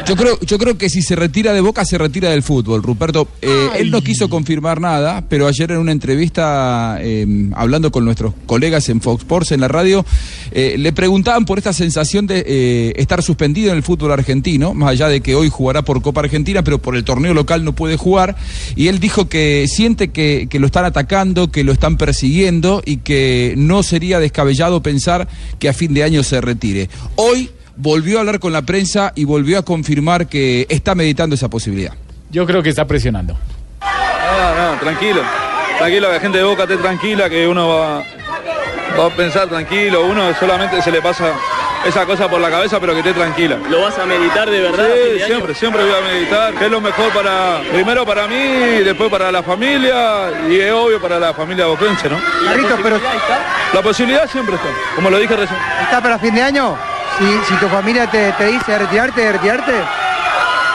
Yo 0.06 0.16
creo, 0.16 0.38
yo 0.40 0.58
creo 0.58 0.76
que 0.76 0.90
si 0.90 1.02
se 1.02 1.16
retira 1.16 1.52
de 1.52 1.60
Boca, 1.60 1.84
se 1.84 1.98
retira 1.98 2.30
del 2.30 2.42
fútbol, 2.42 2.82
Ruperto. 2.82 3.28
Eh, 3.40 3.70
él 3.78 3.90
no 3.90 4.02
quiso 4.02 4.28
confirmar 4.28 4.80
nada, 4.80 5.24
pero 5.28 5.46
ayer 5.46 5.72
en 5.72 5.78
una 5.78 5.92
entrevista, 5.92 6.98
eh, 7.00 7.26
hablando 7.54 7.90
con 7.90 8.04
nuestros 8.04 8.34
colegas 8.46 8.88
en 8.88 9.00
Fox 9.00 9.22
Sports, 9.22 9.52
en 9.52 9.60
la 9.60 9.68
radio, 9.68 10.04
eh, 10.52 10.76
le 10.78 10.92
preguntaban 10.92 11.44
por 11.44 11.58
esta 11.58 11.72
sensación 11.72 12.26
de 12.26 12.44
eh, 12.46 12.92
estar 12.96 13.22
suspendido 13.22 13.70
en 13.70 13.76
el 13.76 13.82
fútbol 13.82 14.12
argentino, 14.12 14.74
más 14.74 14.90
allá 14.90 15.08
de 15.08 15.20
que 15.20 15.34
hoy 15.34 15.48
jugará 15.48 15.82
por 15.82 16.02
Copa 16.02 16.20
Argentina, 16.20 16.62
pero 16.62 16.78
por 16.78 16.96
el 16.96 17.04
torneo 17.04 17.34
local 17.34 17.64
no 17.64 17.74
puede 17.74 17.96
jugar. 17.96 18.36
Y 18.74 18.88
él 18.88 19.00
dijo 19.00 19.28
que 19.28 19.66
siente 19.68 20.08
que, 20.08 20.46
que 20.50 20.60
lo 20.60 20.66
están 20.66 20.84
atacando, 20.84 21.50
que 21.50 21.64
lo 21.64 21.72
están 21.72 21.96
persiguiendo 21.96 22.82
y 22.84 22.98
que 22.98 23.54
no 23.56 23.82
sería 23.82 24.20
descabellado 24.20 24.82
pensar 24.82 25.28
que 25.58 25.68
a 25.68 25.72
fin 25.72 25.94
de 25.94 26.02
año 26.02 26.22
se 26.22 26.40
retire. 26.66 26.88
Hoy 27.16 27.50
volvió 27.76 28.18
a 28.18 28.20
hablar 28.20 28.40
con 28.40 28.52
la 28.52 28.62
prensa 28.62 29.12
y 29.14 29.24
volvió 29.24 29.58
a 29.58 29.62
confirmar 29.62 30.26
que 30.26 30.66
está 30.68 30.94
meditando 30.94 31.34
esa 31.34 31.48
posibilidad. 31.48 31.92
Yo 32.30 32.46
creo 32.46 32.62
que 32.62 32.70
está 32.70 32.86
presionando. 32.86 33.36
No, 33.80 34.72
no, 34.72 34.80
tranquilo. 34.80 35.22
Tranquilo, 35.78 36.06
que 36.08 36.14
la 36.14 36.20
gente 36.20 36.38
de 36.38 36.44
Boca 36.44 36.62
esté 36.62 36.76
tranquila, 36.78 37.28
que 37.28 37.46
uno 37.46 37.68
va, 37.68 38.02
va 38.98 39.06
a 39.06 39.10
pensar 39.10 39.48
tranquilo. 39.48 40.06
Uno 40.06 40.34
solamente 40.34 40.80
se 40.82 40.90
le 40.90 41.02
pasa 41.02 41.34
esa 41.86 42.04
cosa 42.04 42.28
por 42.28 42.40
la 42.40 42.50
cabeza, 42.50 42.80
pero 42.80 42.92
que 42.92 42.98
esté 43.00 43.12
tranquila. 43.12 43.58
¿Lo 43.68 43.82
vas 43.82 43.98
a 43.98 44.06
meditar 44.06 44.50
de 44.50 44.60
verdad? 44.60 44.86
Sí, 44.86 44.98
de 44.98 45.14
año? 45.16 45.26
siempre, 45.26 45.54
siempre 45.54 45.82
voy 45.84 45.92
a 45.92 46.00
meditar, 46.12 46.54
que 46.54 46.64
es 46.64 46.70
lo 46.70 46.80
mejor 46.80 47.12
para, 47.12 47.60
primero 47.72 48.04
para 48.04 48.26
mí, 48.26 48.82
después 48.84 49.10
para 49.10 49.30
la 49.30 49.42
familia 49.42 50.30
y 50.48 50.58
es 50.58 50.72
obvio 50.72 51.00
para 51.00 51.18
la 51.18 51.32
familia 51.32 51.66
boquense, 51.66 52.08
¿no? 52.08 52.18
Carlitos, 52.44 52.80
pero 52.82 52.98
La 53.72 53.82
posibilidad 53.82 54.28
siempre 54.28 54.56
está, 54.56 54.68
como 54.94 55.10
lo 55.10 55.18
dije 55.18 55.36
recién. 55.36 55.58
¿Está 55.82 56.02
para 56.02 56.18
fin 56.18 56.34
de 56.34 56.42
año? 56.42 56.76
Si, 57.18 57.24
si 57.48 57.54
tu 57.60 57.68
familia 57.68 58.10
te, 58.10 58.32
te 58.32 58.46
dice 58.46 58.78
retirarte, 58.78 59.32
retirarte, 59.32 59.72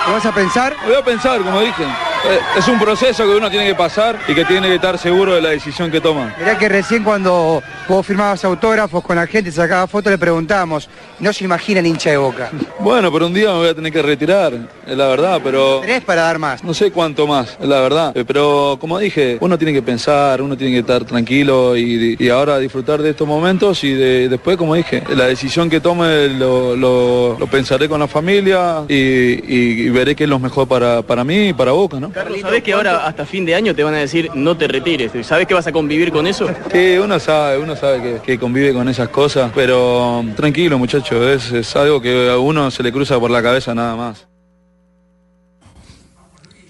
¿lo 0.07 0.13
vas 0.13 0.25
a 0.25 0.31
pensar? 0.31 0.75
Voy 0.85 0.95
a 0.95 1.03
pensar, 1.03 1.41
como 1.41 1.61
dije. 1.61 1.85
Eh, 2.29 2.39
Es 2.59 2.67
un 2.67 2.79
proceso 2.79 3.23
que 3.25 3.35
uno 3.35 3.49
tiene 3.49 3.65
que 3.67 3.75
pasar 3.75 4.19
y 4.27 4.33
que 4.35 4.45
tiene 4.45 4.67
que 4.67 4.75
estar 4.75 4.97
seguro 4.97 5.33
de 5.35 5.41
la 5.41 5.49
decisión 5.49 5.89
que 5.89 5.99
toma. 6.01 6.33
Mirá 6.37 6.57
que 6.57 6.69
recién 6.69 7.03
cuando 7.03 7.63
vos 7.87 8.05
firmabas 8.05 8.43
autógrafos 8.45 9.03
con 9.03 9.15
la 9.15 9.25
gente, 9.25 9.51
sacabas 9.51 9.89
fotos, 9.89 10.11
le 10.11 10.17
preguntábamos, 10.17 10.87
no 11.19 11.33
se 11.33 11.43
imaginan 11.45 11.85
hincha 11.85 12.11
de 12.11 12.17
boca. 12.17 12.49
Bueno, 12.79 13.11
pero 13.11 13.27
un 13.27 13.33
día 13.33 13.49
me 13.51 13.57
voy 13.59 13.67
a 13.69 13.75
tener 13.75 13.91
que 13.93 14.01
retirar, 14.01 14.53
es 14.87 14.97
la 14.97 15.07
verdad, 15.07 15.39
pero... 15.43 15.81
¿Tenés 15.81 16.01
para 16.03 16.23
dar 16.23 16.39
más? 16.39 16.63
No 16.63 16.73
sé 16.73 16.89
cuánto 16.91 17.27
más, 17.27 17.55
es 17.61 17.67
la 17.67 17.79
verdad. 17.79 18.11
Eh, 18.17 18.23
Pero 18.25 18.77
como 18.81 18.97
dije, 18.97 19.37
uno 19.39 19.55
tiene 19.57 19.71
que 19.71 19.83
pensar, 19.83 20.41
uno 20.41 20.57
tiene 20.57 20.73
que 20.73 20.79
estar 20.79 21.05
tranquilo 21.05 21.77
y, 21.77 22.15
y 22.19 22.29
ahora 22.29 22.57
disfrutar 22.57 23.01
de 23.03 23.11
estos 23.11 23.27
momentos 23.27 23.83
y 23.83 23.93
de- 23.93 24.29
después, 24.29 24.57
como 24.57 24.73
dije, 24.73 25.03
la 25.15 25.25
decisión 25.27 25.69
que 25.69 25.79
tome 25.79 26.27
lo, 26.29 26.75
lo- 26.75 27.37
lo 27.39 27.47
pensaré 27.47 27.87
con 27.87 27.99
la 27.99 28.07
familia 28.07 28.81
y, 28.89 28.95
y- 28.95 29.81
y 29.85 29.89
veré 29.89 30.15
qué 30.15 30.23
es 30.23 30.29
lo 30.29 30.39
mejor 30.39 30.67
para, 30.67 31.03
para 31.03 31.23
mí 31.23 31.49
y 31.49 31.53
para 31.53 31.71
Boca, 31.73 31.99
¿no? 31.99 32.10
Carlos, 32.11 32.39
¿sabés 32.41 32.63
que 32.63 32.73
ahora 32.73 33.05
hasta 33.05 33.25
fin 33.25 33.45
de 33.45 33.55
año 33.55 33.73
te 33.75 33.83
van 33.83 33.93
a 33.93 33.97
decir 33.97 34.29
no 34.33 34.57
te 34.57 34.67
retires? 34.67 35.11
¿Sabés 35.25 35.47
que 35.47 35.53
vas 35.53 35.67
a 35.67 35.71
convivir 35.71 36.11
con 36.11 36.27
eso? 36.27 36.47
Sí, 36.71 36.97
uno 36.97 37.19
sabe, 37.19 37.57
uno 37.57 37.75
sabe 37.75 38.01
que, 38.01 38.19
que 38.21 38.39
convive 38.39 38.73
con 38.73 38.87
esas 38.89 39.09
cosas, 39.09 39.51
pero 39.53 40.23
tranquilo 40.35 40.77
muchacho, 40.77 41.29
es, 41.29 41.51
es 41.51 41.75
algo 41.75 42.01
que 42.01 42.29
a 42.29 42.37
uno 42.37 42.69
se 42.71 42.83
le 42.83 42.91
cruza 42.91 43.19
por 43.19 43.31
la 43.31 43.41
cabeza 43.41 43.73
nada 43.73 43.95
más. 43.95 44.30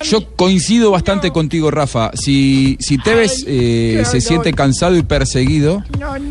Yo 0.04 0.26
coincido 0.36 0.92
bastante 0.92 1.32
contigo, 1.32 1.72
Rafa. 1.72 2.12
Si, 2.14 2.78
si 2.80 2.98
Tevez 2.98 3.44
eh, 3.48 4.04
se 4.10 4.22
siente 4.22 4.54
cansado 4.54 4.98
y 4.98 5.04
perseguido, 5.04 5.84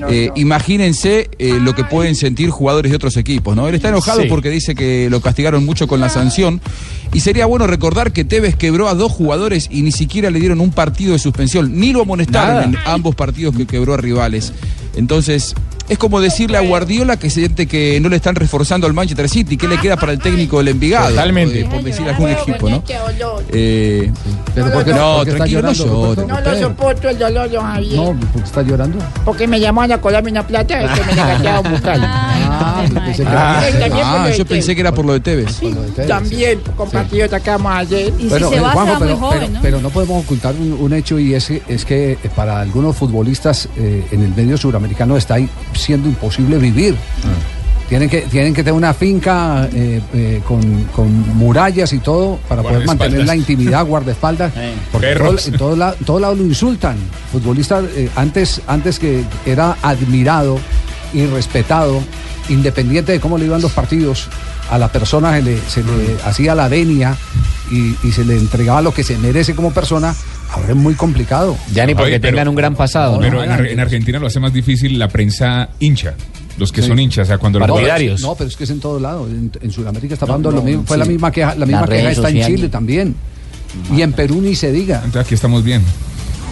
eh, 0.08 0.30
imagínense 0.34 1.30
eh, 1.38 1.58
lo 1.60 1.74
que 1.74 1.84
pueden 1.84 2.14
sentir 2.14 2.50
jugadores 2.50 2.90
de 2.90 2.96
otros 2.96 3.16
equipos, 3.16 3.54
¿no? 3.56 3.68
Él 3.68 3.74
está 3.74 3.88
enojado 3.88 4.22
Sí. 4.22 4.28
porque 4.28 4.50
dice 4.50 4.74
que 4.74 5.08
lo 5.10 5.20
castigaron 5.20 5.64
mucho 5.64 5.86
con 5.86 6.00
la 6.00 6.08
sanción. 6.08 6.60
Y 7.12 7.20
sería 7.20 7.46
bueno 7.46 7.66
recordar 7.66 8.12
que 8.12 8.24
Tevez 8.24 8.54
quebró 8.56 8.88
a 8.88 8.94
dos 8.94 9.10
jugadores 9.12 9.68
y 9.70 9.82
ni 9.82 9.92
siquiera 9.92 10.30
le 10.30 10.38
dieron 10.40 10.60
un 10.60 10.70
partido 10.70 11.12
de 11.12 11.18
suspensión, 11.18 11.78
ni 11.78 11.92
lo 11.92 12.02
amonestaron 12.02 12.54
Nada. 12.54 12.64
en 12.64 12.76
ambos 12.92 13.14
partidos 13.14 13.56
que 13.56 13.66
quebró 13.66 13.94
a 13.94 13.96
rivales. 13.96 14.52
Entonces, 14.96 15.54
es 15.90 15.99
como 15.99 16.20
decirle 16.20 16.56
a 16.56 16.61
Guardiola 16.62 17.18
que 17.18 17.28
siente 17.28 17.66
que 17.66 17.99
no 18.00 18.09
le 18.09 18.16
están 18.16 18.35
reforzando 18.37 18.87
al 18.87 18.94
Manchester 18.94 19.28
City. 19.28 19.56
¿Qué 19.59 19.68
le 19.68 19.76
queda 19.78 19.97
para 19.97 20.12
el 20.12 20.18
técnico 20.20 20.59
del 20.59 20.68
Envigado? 20.68 21.11
Totalmente. 21.11 21.61
Eh, 21.61 21.64
por 21.70 21.82
decir 21.82 22.09
algún 22.09 22.30
equipo, 22.30 22.70
¿no? 22.70 22.82
Eh, 23.52 24.11
Pero 24.54 24.73
¿por 24.73 24.85
qué- 24.85 24.92
no, 24.92 25.16
por 25.16 25.25
qué 25.25 25.30
está 25.30 25.37
tranquilo, 25.44 25.62
no 25.62 25.73
llorando, 25.73 25.85
llore. 25.85 26.14
Roberto? 26.26 26.26
No 26.26 26.40
lo 26.52 26.61
soporto 26.61 27.09
el 27.09 27.18
dolor, 27.18 27.50
don 27.50 27.64
Javier. 27.64 27.97
No, 27.97 28.04
¿por 28.14 28.42
qué 28.42 28.47
está 28.47 28.62
llorando? 28.62 28.99
Porque 29.25 29.47
me 29.47 29.61
llamó 29.61 29.82
a 29.82 29.99
colarme 29.99 30.30
una 30.30 30.47
plata 30.47 30.80
es 30.80 30.90
que 31.00 31.06
me 31.06 31.14
la 31.14 31.26
gateaba 31.26 31.61
un 31.61 31.70
bucal. 31.73 32.00
Ah, 32.04 32.85
pensé 33.04 33.23
que 33.23 33.28
Ah, 33.28 33.62
ah, 34.25 34.30
yo 34.30 34.44
pensé 34.47 34.75
que 34.75 34.80
era 34.80 34.92
por 34.92 35.04
lo 35.04 35.12
de 35.14 35.20
Tevez. 35.20 35.61
También, 36.06 36.61
compatriota, 36.76 37.38
sacamos 37.38 37.73
ayer. 37.75 38.12
Bueno, 38.12 38.52
eh, 38.52 38.59
Juanjo, 38.61 38.97
pero, 38.99 39.30
pero- 39.30 39.47
pero 39.62 39.80
no 39.80 39.90
podemos 39.90 40.25
ocultar 40.25 40.54
un, 40.54 40.73
un 40.73 40.92
hecho 40.92 41.18
y 41.18 41.35
es, 41.35 41.50
es 41.50 41.85
que 41.85 42.12
eh, 42.12 42.18
para 42.37 42.61
algunos 42.61 42.97
futbolistas 42.97 43.68
eh, 43.76 44.04
en 44.12 44.23
el 44.23 44.35
medio 44.35 44.56
suramericano 44.56 45.16
está 45.16 45.35
ahí 45.35 45.49
siendo 45.80 46.08
imposible 46.08 46.58
vivir. 46.58 46.94
Tienen 47.88 48.08
que, 48.08 48.20
tienen 48.22 48.54
que 48.54 48.62
tener 48.62 48.75
una 48.76 48.94
finca 48.94 49.68
eh, 49.72 50.00
eh, 50.14 50.40
con, 50.46 50.84
con 50.94 51.37
murallas 51.37 51.92
y 51.92 51.99
todo 51.99 52.38
para 52.49 52.62
poder 52.62 52.87
mantener 52.87 53.26
la 53.26 53.34
intimidad, 53.34 53.84
guardaespaldas. 53.84 54.52
Porque 54.92 55.10
en 55.10 55.18
todo, 55.18 55.26
en 55.49 55.58
todo 55.58 55.76
la- 55.76 55.92
todo 55.94 56.20
lado 56.20 56.34
lo 56.37 56.44
insultan. 56.44 56.96
Futbolista 57.32 57.80
eh, 57.96 58.08
antes, 58.14 58.60
antes 58.68 59.00
que 59.00 59.25
era 59.44 59.76
admirado 59.82 60.60
y 61.12 61.26
respetado, 61.26 62.00
independiente 62.49 63.10
de 63.10 63.18
cómo 63.18 63.37
le 63.38 63.46
iban 63.46 63.60
los 63.60 63.72
partidos, 63.72 64.28
a 64.70 64.78
la 64.78 64.87
persona 64.87 65.32
se 65.37 65.42
le, 65.42 65.58
se 65.68 65.82
le 65.82 66.16
hacía 66.25 66.54
la 66.54 66.68
venia 66.68 67.16
y, 67.72 67.96
y 68.06 68.12
se 68.12 68.25
le 68.25 68.37
entregaba 68.37 68.82
lo 68.82 68.94
que 68.94 69.02
se 69.02 69.18
merece 69.18 69.56
como 69.56 69.72
persona. 69.72 70.14
Ahora 70.52 70.71
es 70.71 70.76
muy 70.76 70.95
complicado. 70.95 71.57
Ya 71.73 71.87
ni 71.87 71.95
porque 71.95 72.11
Oye, 72.12 72.21
pero- 72.21 72.33
tengan 72.33 72.49
un 72.49 72.54
gran 72.54 72.75
pasado. 72.75 73.14
¿no? 73.16 73.21
Pero 73.21 73.42
en, 73.45 73.50
Ar- 73.50 73.66
en 73.66 73.80
Argentina 73.80 74.19
lo 74.19 74.26
hace 74.26 74.40
más 74.40 74.52
difícil 74.52 74.99
la 74.99 75.09
prensa 75.09 75.69
hincha. 75.78 76.14
Los 76.59 76.73
que 76.73 76.83
son 76.83 76.99
hinchas, 76.99 77.26
o 77.26 77.28
sea, 77.28 77.38
cuando 77.38 77.59
los 77.59 77.66
No, 78.21 78.35
pero 78.35 78.49
es 78.49 78.57
que 78.57 78.64
es 78.64 78.71
en 78.71 78.80
todos 78.80 79.00
lados. 79.00 79.30
En, 79.30 79.50
en 79.62 79.71
Sudamérica 79.71 80.14
está 80.14 80.26
pasando 80.26 80.50
no, 80.50 80.57
lo 80.59 80.62
mismo. 80.62 80.83
Fue 80.85 80.99
la 80.99 81.04
misma 81.07 81.30
queja, 81.33 81.54
la 81.54 81.64
misma 81.64 81.87
queja 81.87 82.11
está 82.11 82.28
en. 82.28 82.47
Chile 82.47 82.69
también. 82.69 83.14
Y 83.97 84.02
en 84.02 84.12
Perú 84.12 84.40
ni 84.42 84.54
se 84.54 84.71
diga. 84.73 84.97
Entonces 84.97 85.23
aquí 85.23 85.35
estamos 85.35 85.62
bien. 85.64 85.83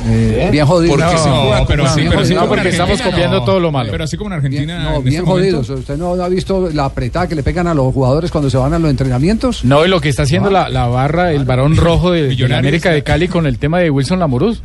Eh, 0.07 0.49
bien 0.53 0.65
jodidos. 0.67 0.97
Porque 0.97 1.13
No, 1.15 1.23
se 1.23 1.29
juega 1.31 1.67
pero 1.67 1.89
sí, 1.89 1.97
bien 2.01 2.09
pero 2.11 2.23
sí, 2.25 2.29
jodidos. 2.35 2.43
no, 2.43 2.49
porque 2.49 2.69
estamos 2.69 3.03
copiando 3.03 3.39
no. 3.41 3.45
todo 3.45 3.61
lo 3.61 3.73
malo. 3.73 3.91
Pero 3.91 4.05
así 4.05 4.17
como 4.17 4.31
en 4.31 4.35
Argentina. 4.35 4.79
No, 4.85 4.97
en 4.97 5.05
bien 5.05 5.17
este 5.17 5.27
momento- 5.29 5.57
jodidos. 5.59 5.71
¿Usted 5.81 5.97
no 5.97 6.13
ha 6.23 6.29
visto 6.29 6.71
la 6.73 6.85
apretada 6.87 7.29
que 7.29 7.35
le 7.35 7.43
pegan 7.43 7.67
a 7.67 7.75
los 7.75 7.93
jugadores 7.93 8.31
cuando 8.31 8.49
se 8.51 8.57
van 8.57 8.73
a 8.75 8.79
los 8.79 8.91
entrenamientos? 8.91 9.65
No, 9.65 9.85
y 9.85 9.89
lo 9.89 10.01
que 10.01 10.09
está 10.09 10.23
haciendo 10.23 10.51
la, 10.51 10.69
la 10.69 10.87
barra, 10.87 11.33
el 11.33 11.45
varón 11.45 11.77
rojo 11.77 12.13
de. 12.13 12.37
América 12.55 12.91
de 12.91 13.03
Cali 13.03 13.29
con 13.29 13.47
el 13.47 13.59
tema 13.59 13.79
de 13.81 13.91
Wilson 13.91 14.19
Lamoruz. 14.19 14.61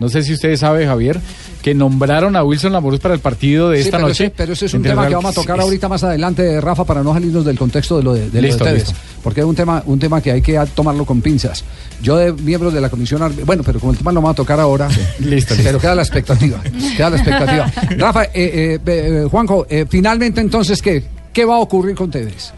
No 0.00 0.08
sé 0.08 0.22
si 0.22 0.32
ustedes 0.32 0.60
saben, 0.60 0.86
Javier, 0.88 1.20
que 1.62 1.74
nombraron 1.74 2.36
a 2.36 2.44
Wilson 2.44 2.72
Lamoruz 2.72 3.00
para 3.00 3.14
el 3.14 3.20
partido 3.20 3.70
de 3.70 3.78
Sí, 3.78 3.84
esta 3.84 3.96
pero 3.98 4.08
noche. 4.08 4.24
ese- 4.26 4.34
pero 4.36 4.52
ese 4.52 4.66
es 4.66 4.74
un 4.74 4.82
tema 4.82 5.08
que 5.08 5.14
vamos 5.14 5.32
a 5.36 5.40
tocar 5.40 5.58
ahorita 5.60 5.88
más 5.88 6.02
adelante, 6.04 6.60
Rafa, 6.60 6.84
para 6.84 7.02
no 7.02 7.12
salirnos 7.12 7.44
del 7.44 7.58
contexto 7.58 7.96
de 7.98 8.02
lo 8.04 8.14
de, 8.14 8.30
de 8.30 8.40
lo 8.42 8.48
de 8.48 8.54
ustedes. 8.54 8.74
listo. 8.88 8.94
Porque 9.22 9.40
es 9.40 9.46
un 9.46 9.54
tema, 9.56 9.82
un 9.86 9.98
tema 9.98 10.20
que 10.20 10.30
hay 10.30 10.40
que 10.40 10.58
tomarlo 10.74 11.04
con 11.04 11.20
pinzas. 11.20 11.64
Yo 12.00 12.16
de 12.16 12.32
miembro 12.32 12.70
de 12.70 12.80
la 12.80 12.88
comisión, 12.88 13.20
bueno, 13.44 13.62
pero 13.64 13.80
como 13.80 13.90
el 13.92 13.98
tema 13.98 14.12
lo 14.12 14.20
vamos 14.20 14.32
a 14.32 14.36
tocar 14.36 14.60
ahora, 14.60 14.88
Listo, 15.18 15.54
pero 15.56 15.62
listo. 15.72 15.78
queda 15.80 15.94
la 15.96 16.02
expectativa. 16.02 16.60
queda 16.96 17.10
la 17.10 17.16
expectativa. 17.16 17.72
Rafa, 17.98 18.24
eh, 18.26 18.30
eh, 18.34 18.78
eh, 18.86 19.26
Juanjo, 19.28 19.66
eh, 19.68 19.84
finalmente 19.88 20.40
entonces, 20.40 20.80
¿qué? 20.80 21.02
¿Qué 21.32 21.44
va 21.44 21.56
a 21.56 21.58
ocurrir 21.58 21.96
con 21.96 22.10
Tevez? 22.10 22.52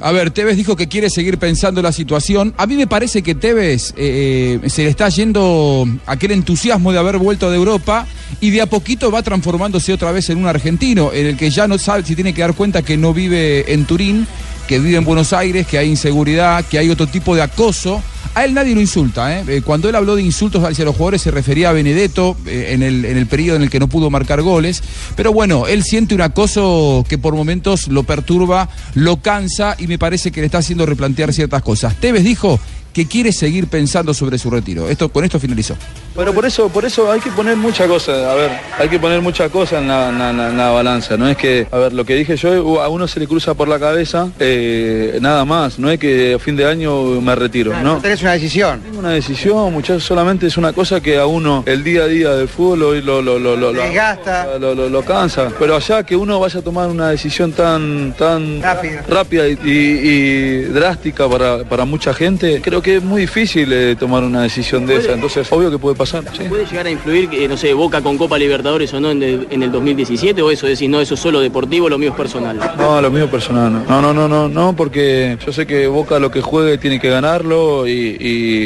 A 0.00 0.12
ver, 0.12 0.30
Tevez 0.30 0.56
dijo 0.56 0.76
que 0.76 0.86
quiere 0.86 1.10
seguir 1.10 1.38
pensando 1.38 1.82
la 1.82 1.90
situación. 1.90 2.54
A 2.56 2.66
mí 2.66 2.76
me 2.76 2.86
parece 2.86 3.22
que 3.22 3.34
Tevez 3.34 3.94
eh, 3.96 4.60
se 4.66 4.84
le 4.84 4.90
está 4.90 5.08
yendo 5.08 5.86
aquel 6.06 6.30
entusiasmo 6.30 6.92
de 6.92 6.98
haber 6.98 7.18
vuelto 7.18 7.50
de 7.50 7.56
Europa 7.56 8.06
y 8.40 8.50
de 8.50 8.60
a 8.60 8.66
poquito 8.66 9.10
va 9.10 9.22
transformándose 9.22 9.92
otra 9.92 10.12
vez 10.12 10.30
en 10.30 10.38
un 10.38 10.46
argentino, 10.46 11.12
en 11.12 11.26
el 11.26 11.36
que 11.36 11.50
ya 11.50 11.66
no 11.66 11.78
sabe 11.78 12.04
si 12.04 12.14
tiene 12.14 12.32
que 12.32 12.42
dar 12.42 12.54
cuenta 12.54 12.82
que 12.82 12.96
no 12.96 13.12
vive 13.12 13.72
en 13.72 13.86
Turín, 13.86 14.26
que 14.68 14.78
vive 14.78 14.98
en 14.98 15.04
Buenos 15.04 15.32
Aires, 15.32 15.66
que 15.66 15.78
hay 15.78 15.88
inseguridad, 15.88 16.64
que 16.64 16.78
hay 16.78 16.90
otro 16.90 17.06
tipo 17.08 17.34
de 17.34 17.42
acoso. 17.42 18.02
A 18.34 18.44
él 18.44 18.54
nadie 18.54 18.74
lo 18.74 18.80
insulta. 18.80 19.36
¿eh? 19.36 19.44
Eh, 19.48 19.62
Cuando 19.64 19.88
él 19.88 19.96
habló 19.96 20.14
de 20.14 20.22
insultos 20.22 20.62
hacia 20.62 20.84
los 20.84 20.94
jugadores 20.94 21.22
se 21.22 21.30
refería 21.30 21.70
a 21.70 21.72
Benedetto 21.72 22.36
eh, 22.46 22.68
en, 22.70 22.82
el, 22.82 23.04
en 23.04 23.16
el 23.16 23.26
periodo 23.26 23.56
en 23.56 23.62
el 23.62 23.70
que 23.70 23.80
no 23.80 23.88
pudo 23.88 24.10
marcar 24.10 24.42
goles. 24.42 24.82
Pero 25.16 25.32
bueno, 25.32 25.66
él 25.66 25.82
siente 25.82 26.14
un 26.14 26.20
acoso 26.20 27.04
que 27.08 27.18
por 27.18 27.34
momentos 27.34 27.88
lo 27.88 28.04
perturba, 28.04 28.68
lo 28.94 29.16
cansa 29.16 29.74
y 29.78 29.86
me 29.86 29.98
parece 29.98 30.30
que 30.30 30.40
le 30.40 30.46
está 30.46 30.58
haciendo 30.58 30.86
replantear 30.86 31.32
ciertas 31.32 31.62
cosas. 31.62 31.96
Tevez 31.96 32.22
dijo 32.22 32.60
que 32.92 33.06
quiere 33.06 33.32
seguir 33.32 33.66
pensando 33.68 34.12
sobre 34.12 34.38
su 34.38 34.50
retiro. 34.50 34.88
Esto, 34.88 35.08
con 35.08 35.24
esto 35.24 35.40
finalizó. 35.40 35.76
Pero 36.18 36.34
por 36.34 36.44
eso, 36.44 36.68
por 36.68 36.84
eso 36.84 37.10
hay 37.12 37.20
que 37.20 37.30
poner 37.30 37.56
muchas 37.56 37.86
cosas, 37.86 38.18
a 38.26 38.34
ver, 38.34 38.50
hay 38.76 38.88
que 38.88 38.98
poner 38.98 39.20
muchas 39.22 39.48
cosas 39.52 39.80
en 39.80 39.86
la, 39.88 40.08
en 40.08 40.18
la- 40.18 40.30
en 40.30 40.36
la- 40.36 40.48
en 40.50 40.56
la 40.58 40.70
balanza. 40.70 41.16
No 41.16 41.28
es 41.28 41.36
que, 41.36 41.68
a 41.70 41.78
ver, 41.78 41.92
lo 41.92 42.04
que 42.04 42.16
dije 42.16 42.36
yo, 42.36 42.82
a 42.82 42.88
uno 42.88 43.06
se 43.06 43.20
le 43.20 43.28
cruza 43.28 43.54
por 43.54 43.68
la 43.68 43.78
cabeza, 43.78 44.28
eh, 44.40 45.16
nada 45.20 45.44
más. 45.44 45.78
No 45.78 45.88
es 45.90 46.00
que 46.00 46.34
a 46.34 46.38
fin 46.40 46.56
de 46.56 46.64
año 46.66 47.20
me 47.20 47.36
retiro, 47.36 47.72
¿no? 47.82 47.98
Tenés 47.98 48.20
una 48.22 48.32
decisión. 48.32 48.80
Tengo 48.80 48.98
una 48.98 49.10
decisión, 49.10 49.72
muchachos, 49.72 50.02
solamente 50.02 50.48
es 50.48 50.56
una 50.56 50.72
cosa 50.72 51.00
que 51.00 51.18
a 51.18 51.26
uno 51.26 51.62
el 51.66 51.84
día 51.84 52.02
a 52.02 52.06
día 52.08 52.30
del 52.34 52.48
fútbol 52.48 52.80
lo, 52.80 52.94
lo, 52.94 53.22
lo, 53.22 53.38
lo, 53.38 53.56
lo- 53.56 53.72
lo- 53.72 53.80
Desgasta. 53.82 54.58
lo- 54.58 54.74
lo- 54.74 54.88
lo 54.88 55.02
cansa. 55.04 55.50
Pero 55.56 55.76
allá 55.76 56.02
que 56.02 56.16
uno 56.16 56.40
vaya 56.40 56.58
a 56.58 56.62
tomar 56.62 56.88
una 56.88 57.10
decisión 57.10 57.52
tan, 57.52 58.12
tan 58.18 58.60
rápida 59.08 59.46
y, 59.46 59.52
y- 59.64 60.08
y 60.08 60.62
drástica 60.64 61.28
para, 61.28 61.62
para 61.62 61.84
mucha 61.84 62.12
gente, 62.12 62.60
creo 62.60 62.82
que 62.82 62.96
es 62.96 63.02
muy 63.04 63.20
difícil 63.20 63.72
eh, 63.72 63.94
tomar 63.96 64.24
una 64.24 64.42
decisión 64.42 64.84
de 64.84 64.96
esa. 64.96 65.12
Entonces, 65.12 65.46
obvio 65.52 65.70
que 65.70 65.78
puede 65.78 65.94
pasar. 65.94 66.07
Sí. 66.10 66.44
¿Puede 66.48 66.66
llegar 66.66 66.86
a 66.86 66.90
influir, 66.90 67.28
eh, 67.32 67.48
no 67.48 67.56
sé, 67.56 67.72
Boca 67.74 68.00
con 68.02 68.16
Copa 68.18 68.38
Libertadores 68.38 68.92
o 68.94 69.00
no 69.00 69.10
en 69.10 69.22
el, 69.22 69.46
en 69.50 69.62
el 69.62 69.70
2017 69.72 70.40
o 70.42 70.50
eso 70.50 70.66
decir, 70.66 70.88
no, 70.90 71.00
eso 71.00 71.14
es 71.14 71.20
solo 71.20 71.40
deportivo, 71.40 71.88
lo 71.88 71.98
mío 71.98 72.10
es 72.10 72.16
personal? 72.16 72.58
No, 72.78 73.00
lo 73.00 73.10
mío 73.10 73.30
personal, 73.30 73.72
no. 73.72 73.84
No, 73.88 74.00
no, 74.02 74.12
no, 74.14 74.28
no, 74.28 74.48
no, 74.48 74.74
porque 74.76 75.36
yo 75.44 75.52
sé 75.52 75.66
que 75.66 75.86
Boca 75.86 76.18
lo 76.18 76.30
que 76.30 76.40
juegue 76.40 76.78
tiene 76.78 77.00
que 77.00 77.08
ganarlo 77.10 77.86
y, 77.86 78.16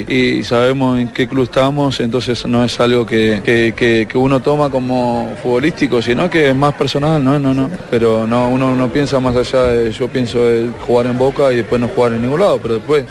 y- 0.06 0.14
y 0.38 0.44
sabemos 0.44 0.98
en 0.98 1.08
qué 1.08 1.28
club 1.28 1.44
estamos, 1.44 2.00
entonces 2.00 2.46
no 2.46 2.64
es 2.64 2.78
algo 2.80 3.04
que, 3.06 3.40
que- 3.44 3.72
que- 3.76 4.06
que 4.08 4.18
uno 4.18 4.40
toma 4.40 4.70
como 4.70 5.32
futbolístico, 5.42 6.00
sino 6.02 6.28
que 6.30 6.50
es 6.50 6.56
más 6.56 6.74
personal, 6.74 7.22
no, 7.22 7.38
no, 7.38 7.52
no. 7.54 7.70
Pero 7.90 8.26
no, 8.26 8.48
uno 8.48 8.74
no 8.76 8.88
piensa 8.92 9.20
más 9.20 9.36
allá 9.36 9.64
de, 9.64 9.92
yo 9.92 10.08
pienso 10.08 10.44
de 10.44 10.68
jugar 10.86 11.06
en 11.06 11.18
Boca 11.18 11.52
y 11.52 11.56
después 11.56 11.80
no 11.80 11.88
jugar 11.88 12.12
en 12.14 12.22
ningún 12.22 12.40
lado, 12.40 12.58
pero 12.62 12.74
después 12.74 13.04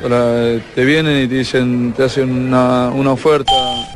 te 0.75 0.85
vienen 0.85 1.23
y 1.23 1.27
te 1.27 1.35
dicen, 1.35 1.93
te 1.95 2.03
hacen 2.03 2.31
una, 2.31 2.89
una 2.89 3.11
oferta 3.11 3.51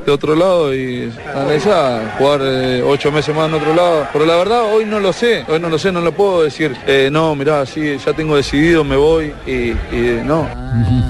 de 0.06 0.12
otro 0.12 0.25
lado 0.34 0.74
y 0.74 1.12
analizá, 1.36 2.16
jugar 2.18 2.40
eh, 2.42 2.82
ocho 2.88 3.12
meses 3.12 3.36
más 3.36 3.50
en 3.50 3.56
otro 3.56 3.76
lado. 3.76 4.08
Pero 4.14 4.26
la 4.26 4.38
verdad 4.38 4.74
hoy 4.74 4.86
no 4.86 5.02
lo 5.02 5.12
sé, 5.12 5.44
hoy 5.50 5.60
no 5.60 5.68
lo 5.68 5.78
sé, 5.78 5.92
no 5.92 6.00
lo 6.00 6.14
puedo 6.14 6.44
decir, 6.44 6.74
eh, 6.88 7.10
no, 7.12 7.36
mirá, 7.36 7.66
sí, 7.66 7.98
ya 8.04 8.14
tengo 8.14 8.38
decidido, 8.38 8.86
me 8.86 8.96
voy 8.96 9.34
y, 9.46 9.72
y 9.96 10.22
no. 10.26 10.48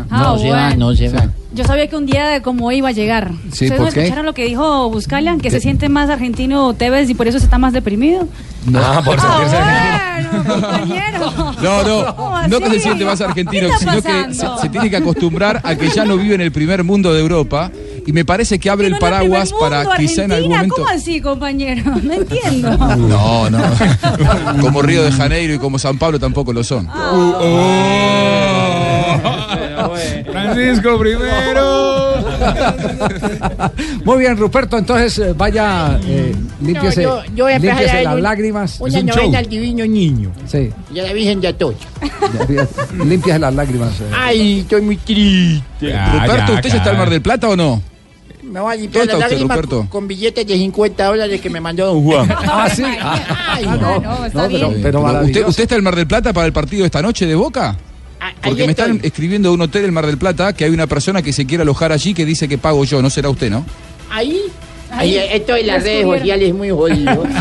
Ah, 0.09 0.35
bueno. 0.37 0.75
no 0.77 0.95
se 0.95 1.09
va. 1.09 1.27
Yo 1.53 1.63
sabía 1.63 1.87
que 1.87 1.95
un 1.95 2.05
día 2.05 2.41
como 2.41 2.67
hoy 2.67 2.77
iba 2.77 2.89
a 2.89 2.91
llegar. 2.91 3.31
Sí, 3.53 3.65
¿Ustedes 3.65 3.71
¿por 3.77 3.79
no 3.87 3.93
qué? 3.93 3.99
escucharon 4.01 4.25
lo 4.25 4.33
que 4.33 4.43
dijo 4.43 4.89
Buscalian? 4.89 5.39
Que 5.39 5.49
se 5.49 5.61
siente 5.61 5.87
más 5.87 6.09
argentino 6.09 6.73
Tevez 6.73 7.09
y 7.09 7.13
por 7.15 7.27
eso 7.29 7.39
se 7.39 7.45
está 7.45 7.57
más 7.57 7.71
deprimido. 7.71 8.27
No, 8.65 8.81
por 9.05 9.15
compañero. 10.45 11.31
No, 11.61 11.83
¿Cómo 12.17 12.41
no, 12.41 12.47
no 12.47 12.59
que 12.59 12.65
así? 12.65 12.73
se 12.75 12.79
siente 12.81 13.05
más 13.05 13.21
argentino, 13.21 13.69
¿Qué 13.69 13.77
sino 13.77 13.91
que 13.93 14.01
se, 14.01 14.09
pasando? 14.09 14.57
se 14.61 14.69
tiene 14.69 14.89
que 14.89 14.97
acostumbrar 14.97 15.61
a 15.63 15.75
que 15.75 15.87
ya 15.89 16.03
no 16.05 16.17
vive 16.17 16.35
en 16.35 16.41
el 16.41 16.51
primer 16.51 16.83
mundo 16.83 17.13
de 17.13 17.21
Europa 17.21 17.71
y 18.05 18.13
me 18.13 18.23
parece 18.25 18.59
que 18.59 18.69
abre 18.69 18.87
el 18.87 18.97
paraguas 18.97 19.51
para 19.59 19.77
Mundo, 19.83 19.91
quizá 19.97 20.23
en 20.25 20.31
algún 20.31 20.51
momento... 20.51 20.75
¿Cómo 20.75 20.87
así, 20.89 21.21
compañero? 21.21 21.83
No 22.03 22.13
entiendo. 22.13 22.77
No, 22.77 23.49
no. 23.49 23.59
Como 24.61 24.81
Río 24.81 25.03
de 25.03 25.11
Janeiro 25.11 25.53
y 25.53 25.57
como 25.59 25.79
San 25.79 25.97
Pablo 25.97 26.19
tampoco 26.19 26.53
lo 26.53 26.63
son. 26.63 26.87
Francisco 30.31 30.99
primero. 30.99 32.15
Muy 34.05 34.19
bien, 34.19 34.37
Ruperto, 34.37 34.77
entonces 34.77 35.17
eh, 35.19 35.33
vaya, 35.35 35.99
eh, 36.05 36.35
límpiese, 36.61 37.03
yo, 37.03 37.23
yo 37.33 37.45
voy 37.45 37.53
a 37.53 37.55
empezar 37.55 37.77
límpiese 37.77 37.99
a 37.99 38.03
las 38.13 38.21
lágrimas. 38.21 38.77
Una 38.79 39.01
novena 39.01 39.39
al 39.39 39.47
divino 39.47 39.85
niño. 39.85 40.31
Sí, 40.45 40.71
Y 40.93 40.99
a 40.99 41.03
la 41.03 41.13
Virgen 41.13 41.41
de 41.41 41.47
Atocha. 41.49 41.87
límpiese 43.03 43.39
las 43.39 43.53
lágrimas. 43.53 43.99
eh. 44.01 44.03
Ay, 44.15 44.59
estoy 44.59 44.81
muy 44.81 44.97
triste. 44.97 45.95
Ruperto, 46.13 46.53
¿usted 46.53 46.69
ya 46.69 46.77
está 46.77 46.91
al 46.91 46.97
Mar 46.97 47.09
del 47.09 47.21
Plata 47.21 47.49
o 47.49 47.55
no? 47.55 47.81
Me 48.55 48.61
voy 48.61 48.71
a 48.71 48.75
limpiar 48.77 49.05
¿Dónde 49.05 49.19
las 49.19 49.31
está 49.33 49.45
lágrimas 49.45 49.67
con, 49.67 49.87
con 49.87 50.07
billetes 50.07 50.47
de 50.47 50.55
50 50.55 51.03
dólares 51.03 51.41
que 51.41 51.49
me 51.49 51.59
mandó 51.59 51.87
Don 51.87 52.01
Juan. 52.05 52.31
Ah, 52.31 52.69
sí. 52.73 52.83
Ay, 53.01 53.65
Ah, 53.67 53.75
no, 53.75 53.99
no, 53.99 54.29
no, 54.29 54.47
pero, 54.47 54.73
pero 54.81 54.99
¿Usted, 54.99 55.13
maravilloso. 55.13 55.49
¿Usted 55.49 55.63
está 55.63 55.75
en 55.75 55.79
el 55.79 55.83
Mar 55.83 55.95
del 55.97 56.07
Plata 56.07 56.31
para 56.31 56.47
el 56.47 56.53
partido 56.53 56.83
de 56.83 56.85
esta 56.85 57.01
noche 57.01 57.25
de 57.25 57.35
Boca? 57.35 57.75
Porque 58.41 58.61
ahí 58.61 58.65
me 58.65 58.71
están 58.71 59.01
escribiendo 59.03 59.49
de 59.49 59.55
un 59.55 59.61
hotel 59.61 59.83
en 59.83 59.93
Mar 59.93 60.05
del 60.05 60.17
Plata 60.17 60.53
que 60.53 60.63
hay 60.63 60.71
una 60.71 60.87
persona 60.87 61.21
que 61.21 61.33
se 61.33 61.45
quiere 61.45 61.63
alojar 61.63 61.91
allí 61.91 62.13
que 62.13 62.23
dice 62.23 62.47
que 62.47 62.57
pago 62.57 62.85
yo, 62.85 63.01
no 63.01 63.09
será 63.09 63.29
usted, 63.29 63.49
¿no? 63.49 63.65
Ahí, 64.09 64.43
ahí, 64.95 65.17
estoy 65.17 65.61
en 65.61 65.67
las 65.67 65.83
redes 65.83 66.05
sociales 66.05 66.53
muy 66.53 66.69
jodido. 66.69 67.23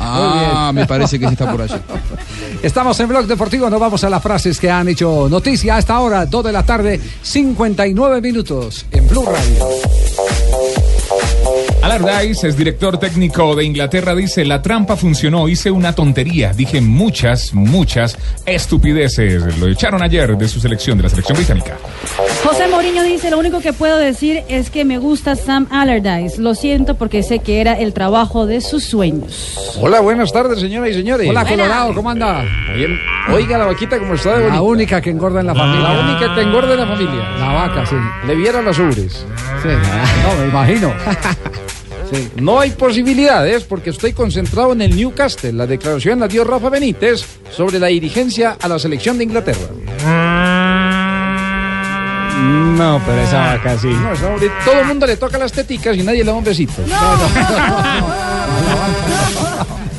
Ah, 0.00 0.70
me 0.74 0.86
parece 0.86 1.18
que 1.18 1.26
sí 1.26 1.32
está 1.32 1.50
por 1.50 1.62
allí. 1.62 1.74
Estamos 2.62 2.98
en 3.00 3.08
Blog 3.08 3.26
Deportivo, 3.26 3.70
nos 3.70 3.80
vamos 3.80 4.02
a 4.04 4.10
las 4.10 4.22
frases 4.22 4.58
que 4.58 4.70
han 4.70 4.88
hecho 4.88 5.28
noticia 5.28 5.76
hasta 5.76 5.94
ahora, 5.94 6.26
2 6.26 6.44
de 6.44 6.52
la 6.52 6.64
tarde, 6.64 7.00
59 7.22 8.20
minutos 8.20 8.86
en 8.90 9.06
Blue 9.08 9.24
Radio. 9.24 9.66
Allardyce 11.82 12.46
es 12.46 12.56
director 12.58 12.98
técnico 12.98 13.54
de 13.54 13.64
Inglaterra. 13.64 14.14
Dice: 14.14 14.44
La 14.44 14.60
trampa 14.60 14.96
funcionó, 14.96 15.48
hice 15.48 15.70
una 15.70 15.94
tontería. 15.94 16.52
Dije 16.52 16.80
muchas, 16.80 17.54
muchas 17.54 18.18
estupideces. 18.44 19.58
Lo 19.58 19.66
echaron 19.66 20.02
ayer 20.02 20.36
de 20.36 20.48
su 20.48 20.60
selección, 20.60 20.98
de 20.98 21.04
la 21.04 21.08
selección 21.08 21.36
británica. 21.38 21.78
José 22.44 22.68
Mourinho 22.68 23.02
dice, 23.02 23.30
lo 23.30 23.38
único 23.38 23.60
que 23.60 23.72
puedo 23.72 23.96
decir 23.96 24.42
es 24.48 24.70
que 24.70 24.84
me 24.84 24.98
gusta 24.98 25.36
Sam 25.36 25.66
Allardyce. 25.70 26.40
Lo 26.40 26.54
siento 26.54 26.96
porque 26.96 27.22
sé 27.22 27.38
que 27.38 27.60
era 27.60 27.74
el 27.74 27.92
trabajo 27.92 28.46
de 28.46 28.60
sus 28.60 28.84
sueños. 28.84 29.76
Hola, 29.80 30.00
buenas 30.00 30.32
tardes, 30.32 30.60
señoras 30.60 30.90
y 30.90 30.94
señores. 30.94 31.28
Hola, 31.28 31.46
Colorado, 31.46 31.94
¿cómo 31.94 32.10
anda? 32.10 32.44
Oye, 32.74 32.88
oiga 33.32 33.58
la 33.58 33.66
vaquita 33.66 33.98
como 33.98 34.14
está 34.14 34.30
de 34.36 34.40
bonita. 34.42 34.56
La 34.56 34.62
única 34.62 35.00
que 35.00 35.10
engorda 35.10 35.40
en 35.40 35.46
la 35.46 35.54
familia. 35.54 35.88
La 35.88 36.00
única 36.00 36.34
que 36.34 36.40
engorda 36.42 36.72
en 36.74 36.80
la 36.80 36.86
familia. 36.86 37.30
La 37.38 37.52
vaca, 37.52 37.86
sí. 37.86 37.96
Le 38.26 38.34
vieran 38.34 38.64
las 38.64 38.78
ubres. 38.78 39.24
Sí. 39.62 39.68
No, 39.68 40.40
me 40.42 40.48
imagino. 40.48 40.94
No 42.36 42.58
hay 42.60 42.70
posibilidades 42.70 43.64
porque 43.64 43.90
estoy 43.90 44.12
concentrado 44.12 44.72
en 44.72 44.82
el 44.82 44.96
Newcastle. 44.96 45.52
La 45.52 45.66
declaración 45.66 46.20
la 46.20 46.28
dio 46.28 46.44
Rafa 46.44 46.68
Benítez 46.68 47.24
sobre 47.50 47.78
la 47.78 47.88
dirigencia 47.88 48.56
a 48.60 48.68
la 48.68 48.78
selección 48.78 49.18
de 49.18 49.24
Inglaterra. 49.24 49.68
No, 52.76 53.00
pero 53.06 53.20
esa 53.20 53.38
vaca 53.56 53.78
sí. 53.78 53.88
No, 53.88 54.12
esa 54.12 54.28
hombre- 54.28 54.50
todo 54.64 54.80
el 54.80 54.86
mundo 54.86 55.06
le 55.06 55.16
toca 55.16 55.36
las 55.38 55.52
teticas 55.52 55.96
y 55.96 56.02
nadie 56.02 56.20
le 56.24 56.30
da 56.30 56.34
un 56.34 56.44
besito. 56.44 56.82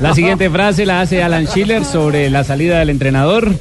La 0.02 0.16
siguiente 0.16 0.50
frase 0.50 0.86
la 0.86 1.02
hace 1.02 1.22
Alan 1.22 1.46
Schiller 1.48 1.86
sobre 1.86 2.30
la 2.32 2.44
salida 2.44 2.80
del 2.80 2.90
entrenador. 2.90 3.52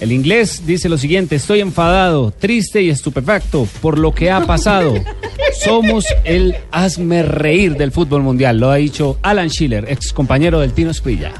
El 0.00 0.12
inglés 0.12 0.62
dice 0.64 0.88
lo 0.88 0.96
siguiente, 0.96 1.36
estoy 1.36 1.60
enfadado, 1.60 2.30
triste 2.30 2.82
y 2.82 2.90
estupefacto 2.90 3.66
por 3.82 3.98
lo 3.98 4.14
que 4.14 4.30
ha 4.30 4.46
pasado. 4.46 4.94
Somos 5.64 6.04
el 6.24 6.54
hazme 6.70 7.24
reír 7.24 7.76
del 7.76 7.90
fútbol 7.90 8.22
mundial, 8.22 8.58
lo 8.58 8.70
ha 8.70 8.76
dicho 8.76 9.18
Alan 9.22 9.50
Schiller, 9.50 9.86
ex 9.88 10.12
compañero 10.12 10.60
del 10.60 10.72
Tino 10.72 10.90
Esprilla. 10.90 11.32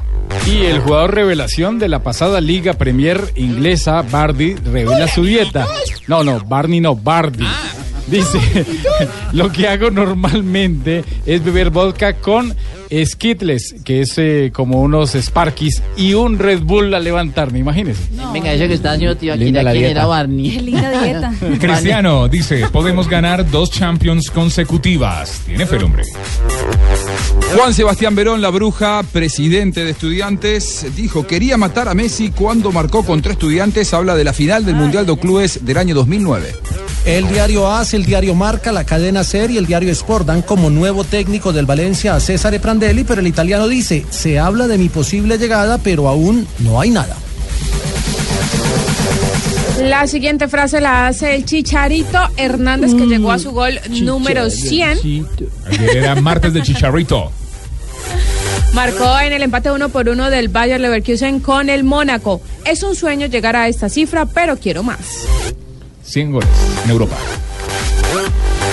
Y 0.46 0.64
el 0.64 0.80
jugador 0.80 1.14
revelación 1.14 1.78
de 1.78 1.88
la 1.88 2.02
pasada 2.02 2.40
Liga 2.40 2.74
Premier 2.74 3.32
inglesa, 3.36 4.02
Bardi, 4.02 4.54
revela 4.54 5.06
su 5.06 5.24
dieta. 5.24 5.66
No, 6.06 6.24
no, 6.24 6.40
Barney 6.40 6.80
no, 6.80 6.96
Bardi. 6.96 7.46
Dice, 8.08 8.38
lo 9.32 9.52
que 9.52 9.68
hago 9.68 9.90
normalmente 9.90 11.04
es 11.26 11.44
beber 11.44 11.70
vodka 11.70 12.14
con 12.14 12.54
Skittles, 13.04 13.74
que 13.84 14.00
es 14.02 14.14
eh, 14.18 14.50
como 14.52 14.80
unos 14.80 15.12
Sparkies, 15.12 15.82
y 15.96 16.14
un 16.14 16.38
Red 16.38 16.60
Bull 16.62 16.92
al 16.94 17.04
levantarme, 17.04 17.58
imagínese. 17.58 18.02
Venga, 18.32 18.52
eso 18.52 18.66
que 18.66 18.74
está 18.74 18.92
haciendo 18.92 19.16
tío 19.16 19.34
aquí, 19.34 19.44
Linda 19.44 19.60
¿de 19.60 19.64
la 19.64 19.70
quién 19.72 19.84
dieta. 19.84 20.00
era 20.00 20.06
Barney? 20.06 20.50
Qué 20.50 20.62
linda 20.62 21.02
dieta. 21.02 21.32
Cristiano 21.60 22.28
dice: 22.28 22.66
Podemos 22.72 23.08
ganar 23.08 23.48
dos 23.50 23.70
Champions 23.70 24.30
consecutivas. 24.30 25.42
Tiene 25.46 25.66
fe, 25.66 25.76
el 25.76 25.84
hombre. 25.84 26.02
Juan 27.54 27.72
Sebastián 27.72 28.14
Verón, 28.14 28.42
la 28.42 28.50
bruja, 28.50 29.02
presidente 29.02 29.82
de 29.82 29.90
estudiantes, 29.90 30.86
dijo, 30.94 31.26
quería 31.26 31.56
matar 31.56 31.88
a 31.88 31.94
Messi 31.94 32.30
cuando 32.30 32.72
marcó 32.72 33.04
contra 33.04 33.32
estudiantes. 33.32 33.94
Habla 33.94 34.14
de 34.16 34.24
la 34.24 34.34
final 34.34 34.66
del 34.66 34.74
Mundial 34.74 35.06
de 35.06 35.16
Clubes 35.16 35.64
del 35.64 35.78
año 35.78 35.94
2009. 35.94 36.54
El 37.06 37.26
diario 37.28 37.66
AS, 37.66 37.94
el 37.94 38.04
diario 38.04 38.34
Marca, 38.34 38.70
la 38.70 38.84
cadena 38.84 39.24
SER 39.24 39.50
y 39.50 39.56
el 39.56 39.66
diario 39.66 39.90
Sport 39.90 40.26
dan 40.26 40.42
como 40.42 40.68
nuevo 40.68 41.04
técnico 41.04 41.54
del 41.54 41.64
Valencia 41.64 42.14
a 42.14 42.20
César 42.20 42.60
Prandelli, 42.60 43.04
pero 43.04 43.22
el 43.22 43.26
italiano 43.26 43.66
dice, 43.66 44.04
se 44.10 44.38
habla 44.38 44.68
de 44.68 44.76
mi 44.76 44.90
posible 44.90 45.38
llegada, 45.38 45.78
pero 45.78 46.06
aún 46.06 46.46
no 46.58 46.80
hay 46.80 46.90
nada. 46.90 47.16
La 49.82 50.06
siguiente 50.06 50.48
frase 50.48 50.80
la 50.80 51.06
hace 51.06 51.34
el 51.34 51.44
Chicharito 51.44 52.18
Hernández 52.36 52.94
que 52.94 53.06
llegó 53.06 53.30
a 53.30 53.38
su 53.38 53.52
gol 53.52 53.78
número 54.02 54.50
100. 54.50 54.98
Ayer 55.66 55.96
era 55.96 56.14
martes 56.16 56.52
de 56.52 56.62
Chicharrito. 56.62 57.30
Marcó 58.74 59.18
en 59.20 59.32
el 59.32 59.42
empate 59.42 59.70
uno 59.70 59.88
por 59.88 60.08
uno 60.08 60.30
del 60.30 60.48
Bayer 60.48 60.80
Leverkusen 60.80 61.40
con 61.40 61.70
el 61.70 61.84
Mónaco. 61.84 62.40
Es 62.64 62.82
un 62.82 62.94
sueño 62.94 63.26
llegar 63.26 63.56
a 63.56 63.68
esta 63.68 63.88
cifra, 63.88 64.26
pero 64.26 64.56
quiero 64.56 64.82
más. 64.82 65.26
100 66.02 66.32
goles 66.32 66.48
en 66.84 66.90
Europa. 66.90 67.16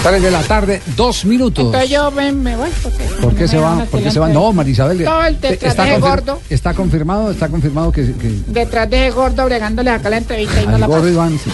3 0.09 0.21
de 0.21 0.31
la 0.31 0.41
tarde, 0.43 0.81
dos 0.95 1.25
minutos. 1.25 1.65
Entonces 1.65 1.89
yo 1.89 2.11
me, 2.11 2.31
me 2.31 2.55
voy. 2.55 2.69
Porque 2.83 3.03
¿Por 3.21 3.33
qué 3.35 3.41
me 3.41 3.47
se 3.47 3.57
van 3.57 3.79
va? 3.79 3.83
a 3.83 3.85
¿Por 3.85 3.89
qué 3.91 3.97
tirar 3.97 4.13
se 4.13 4.19
va? 4.19 4.29
No, 4.29 4.53
Marisabel. 4.53 5.03
Todo 5.03 5.23
el 5.25 5.41
detrás 5.41 5.75
de 5.77 5.97
gordo. 5.99 6.39
está 6.49 6.73
confirmado, 6.75 7.31
está 7.31 7.47
confirmado 7.49 7.91
que, 7.91 8.13
que 8.13 8.39
Detrás 8.47 8.89
de 8.89 9.07
ese 9.07 9.15
gordo 9.15 9.45
bregándole 9.45 9.89
acá 9.89 10.09
la 10.11 10.17
entrevista 10.17 10.61
y 10.61 10.67
no 10.67 10.77
la 10.77 10.85
gordo. 10.87 11.09
Iván. 11.09 11.39
sí. 11.43 11.49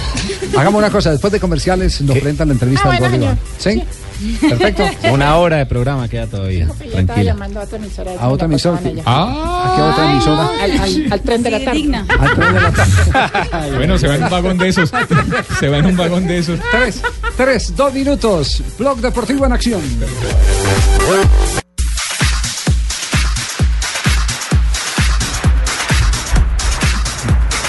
Hagamos 0.58 0.80
una 0.80 0.90
cosa, 0.90 1.12
después 1.12 1.32
de 1.32 1.40
comerciales 1.40 2.02
nos 2.02 2.18
presentan 2.18 2.50
la 2.50 2.54
entrevista 2.56 2.90
Ah, 2.90 2.92
al 2.92 2.98
bueno, 3.00 3.12
gordo 3.16 3.26
Iván. 3.26 3.40
¿Sí? 3.58 3.84
Perfecto. 4.42 4.84
Una 5.12 5.36
hora 5.38 5.58
de 5.58 5.66
programa 5.66 6.08
queda 6.08 6.28
todavía. 6.28 6.66
Yo 6.68 6.74
estaba 6.74 6.92
Tranquila. 6.92 7.24
llamando 7.24 7.60
a 7.60 7.64
otra 7.64 7.78
emisora. 7.78 8.12
¿A 8.20 8.30
otra 8.30 8.46
emisora? 8.46 8.78
allá. 8.78 9.02
¿A 9.06 9.74
qué 9.76 9.82
otra 9.82 10.12
emisora? 10.12 10.50
Al, 10.62 10.72
al- 10.72 11.14
al 11.14 11.22
tren 11.22 11.44
de 11.44 11.52
la 11.52 11.60
tarde. 11.64 11.96
Al 12.20 12.36
tren 12.36 12.54
de 12.54 12.62
la 12.62 12.72
tarde. 12.72 13.72
Bueno, 13.78 13.98
se 13.98 14.08
va 14.08 14.16
en 14.16 14.24
un 14.24 14.30
vagón 14.30 14.58
de 14.58 14.70
esos. 14.70 14.92
Se 15.60 15.68
va 15.68 15.78
en 15.78 15.86
un 15.88 15.98
vagón 15.98 16.28
de 16.28 16.38
esos. 16.40 16.60
Tres, 16.72 17.02
tres, 17.38 17.76
dos 17.76 17.94
minutos. 17.94 18.64
Blog 18.78 19.00
Deportivo 19.00 19.46
en 19.46 19.54
acción. 19.54 19.82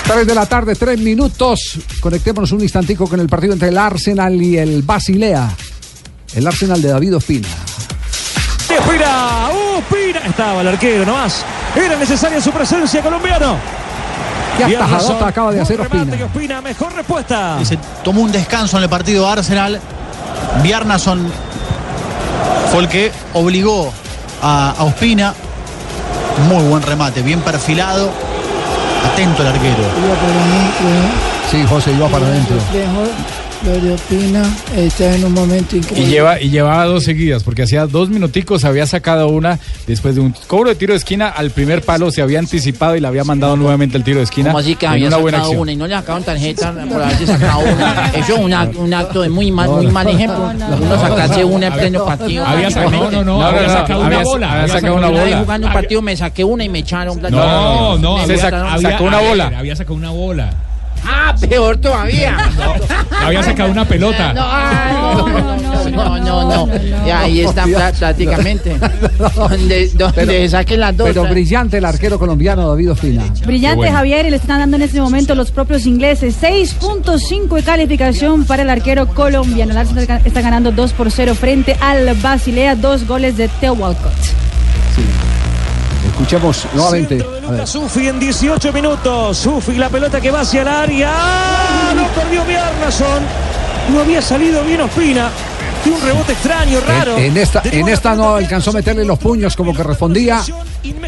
Tres 0.07 0.27
de 0.27 0.35
la 0.35 0.47
tarde, 0.47 0.75
tres 0.75 0.99
minutos. 0.99 1.79
Conectémonos 2.01 2.53
un 2.53 2.61
instantico 2.61 3.09
con 3.09 3.21
el 3.21 3.29
partido 3.29 3.53
entre 3.55 3.69
el 3.69 3.79
Arsenal 3.79 4.41
y 4.43 4.59
el 4.59 4.83
Basilea. 4.83 5.49
El 6.35 6.47
Arsenal 6.47 6.81
de 6.81 6.89
David 6.89 7.17
Ospina. 7.17 7.49
Ospina, 8.79 9.49
Ospina. 9.79 10.21
Estaba 10.27 10.61
el 10.63 10.69
arquero 10.69 11.05
nomás. 11.05 11.45
Era 11.77 11.97
necesaria 11.97 12.41
su 12.41 12.51
presencia 12.51 13.03
colombiano. 13.03 13.57
Qué 14.57 14.77
atajadota 14.77 15.29
acaba 15.29 15.53
de 15.53 15.61
hacer 15.61 15.81
Ospina. 15.81 16.17
y 16.17 16.23
Ospina, 16.23 16.61
mejor 16.63 16.95
respuesta. 16.95 17.59
Y 17.61 17.65
se 17.65 17.79
tomó 18.03 18.23
un 18.23 18.33
descanso 18.33 18.79
en 18.79 18.85
el 18.85 18.89
partido 18.89 19.29
Arsenal. 19.29 19.81
Bjarnason 20.63 21.27
fue 22.71 22.81
el 22.83 22.89
que 22.89 23.13
obligó 23.35 23.93
a, 24.43 24.75
a 24.79 24.85
Ospina. 24.85 25.35
Muy 26.49 26.63
buen 26.65 26.83
remate, 26.83 27.21
bien 27.23 27.41
perfilado. 27.41 28.11
Atento 29.13 29.43
el 29.43 29.49
arquero. 29.49 29.85
Sí, 31.51 31.63
José 31.69 31.93
iba 31.93 32.09
para 32.09 32.27
adentro. 32.27 32.57
Lo 33.65 33.81
de 33.81 33.93
Opina 33.93 34.43
está 34.77 35.15
en 35.15 35.25
un 35.25 35.33
momento 35.35 35.77
Y, 35.77 35.79
increíble. 35.79 36.11
lleva, 36.11 36.41
y 36.41 36.51
llevaba 36.51 36.85
dos 36.87 37.05
seguidas, 37.05 37.45
porque 37.45 37.63
hacía 37.63 37.87
dos 37.87 38.09
minuticos 38.09 38.65
había 38.65 38.87
sacado 38.87 39.29
una 39.29 39.61
después 39.87 40.17
de 40.17 40.21
un 40.21 40.35
cobro 40.49 40.71
de 40.71 40.75
tiro 40.75 40.95
de 40.95 40.99
esquina 40.99 41.29
al 41.29 41.51
primer 41.53 41.81
palo, 41.83 42.11
se 42.11 42.23
había 42.23 42.41
anticipado 42.41 42.97
y 42.97 43.01
le 43.01 43.07
había 43.07 43.23
mandado 43.23 43.55
nuevamente 43.57 43.97
el 43.97 44.03
tiro 44.03 44.19
de 44.19 44.25
esquina. 44.25 44.49
Como 44.49 44.59
así 44.59 44.75
que 44.75 44.89
había 44.89 45.07
una 45.07 45.19
buena 45.19 45.39
sacado 45.39 45.51
acción. 45.53 45.63
una 45.63 45.73
y 45.73 45.77
no 45.77 45.87
le 45.87 45.95
sacaron 45.95 46.25
tarjeta 46.25 46.73
por 46.73 47.03
haberse 47.03 47.27
sacado 47.27 47.61
una. 47.61 48.11
Eso 48.17 48.35
es 48.35 48.39
un 48.41 48.53
acto, 48.53 48.81
un 48.81 48.95
acto 48.95 49.23
de 49.23 49.29
muy 49.29 49.53
mal, 49.53 49.71
muy 49.71 49.87
mal 49.87 50.09
ejemplo. 50.09 50.51
Uno 50.81 51.01
sacarse 51.01 51.45
una 51.45 51.67
en 51.69 51.73
pleno 51.75 52.05
partido. 52.05 52.45
Había 52.45 52.69
sacado- 52.71 52.91
no, 52.91 53.11
no, 53.13 53.25
no, 53.25 53.43
había 53.47 53.69
sacado 53.69 54.01
una 54.05 54.23
bola, 54.25 54.53
había 54.55 54.75
sacado 54.75 54.95
una 54.97 55.09
bola. 55.09 55.39
jugando 55.39 55.67
un 55.69 55.73
partido 55.73 56.03
me 56.03 56.17
saqué 56.17 56.43
una 56.43 56.65
y 56.65 56.69
me 56.69 56.81
echaron. 56.81 57.23
No, 57.31 57.97
no, 57.97 58.19
había- 58.19 58.39
sacó 58.39 59.05
una 59.05 59.21
bola. 59.21 59.53
Había 59.57 59.77
sacado 59.77 59.95
una 59.95 60.11
bola. 60.11 60.53
Ah, 61.05 61.35
peor 61.49 61.77
todavía. 61.79 62.37
Había 63.25 63.43
sacado 63.43 63.71
una 63.71 63.85
pelota. 63.85 64.33
No, 64.33 65.29
no, 65.29 65.91
no, 65.91 66.19
no, 66.21 66.67
no. 66.67 67.07
Y 67.07 67.11
ahí 67.11 67.41
está 67.41 67.65
prá- 67.67 67.93
prácticamente. 67.99 68.77
Donde, 69.37 69.89
donde 69.91 70.49
saquen 70.49 70.81
las 70.81 70.97
dos. 70.97 71.09
Pero 71.09 71.25
brillante 71.25 71.79
el 71.79 71.85
arquero 71.85 72.19
colombiano 72.19 72.69
David 72.69 72.93
Ospina. 72.93 73.25
Brillante. 73.47 73.91
Javier 73.91 74.27
y 74.27 74.31
le 74.31 74.37
están 74.37 74.59
dando 74.61 74.77
en 74.77 74.83
este 74.83 75.01
momento 75.01 75.35
los 75.35 75.51
propios 75.51 75.87
ingleses 75.87 76.37
6.5 76.41 77.55
de 77.57 77.63
calificación 77.63 78.45
para 78.45 78.63
el 78.63 78.71
arquero 78.71 79.07
colombiano. 79.09 79.73
El 79.73 79.79
Arsenal 79.79 80.21
está 80.25 80.41
ganando 80.41 80.73
2 80.73 80.93
por 80.93 81.11
0 81.11 81.35
frente 81.35 81.77
al 81.81 82.15
Basilea, 82.17 82.75
dos 82.77 83.07
goles 83.07 83.37
de 83.37 83.49
Theo 83.49 83.75
Walcott. 83.75 84.13
Escuchemos 86.27 86.67
nuevamente. 86.73 87.27
A 87.49 87.51
ver. 87.51 87.67
Sufi 87.67 88.07
en 88.07 88.21
18 88.21 88.73
minutos. 88.73 89.37
Sufi, 89.37 89.73
la 89.73 89.89
pelota 89.89 90.21
que 90.21 90.31
va 90.31 90.43
hacia 90.43 90.63
el 90.63 90.69
área. 90.69 91.11
¡Ah! 91.13 91.93
Lo 91.97 92.07
perdió 92.09 92.45
Bjarnason. 92.45 93.23
No 93.93 94.01
había 94.03 94.23
salido 94.23 94.63
bien 94.63 94.81
Ospina. 94.83 95.31
Tiene 95.83 95.99
un 95.99 96.05
rebote 96.05 96.33
extraño, 96.33 96.79
raro. 96.87 97.17
En, 97.19 97.25
en 97.25 97.37
esta, 97.39 97.61
en 97.65 97.89
esta 97.89 98.15
no 98.15 98.37
alcanzó 98.37 98.71
a 98.71 98.75
meterle 98.75 99.05
los 99.05 99.19
puños 99.19 99.57
como 99.57 99.75
que 99.75 99.83
respondía 99.83 100.41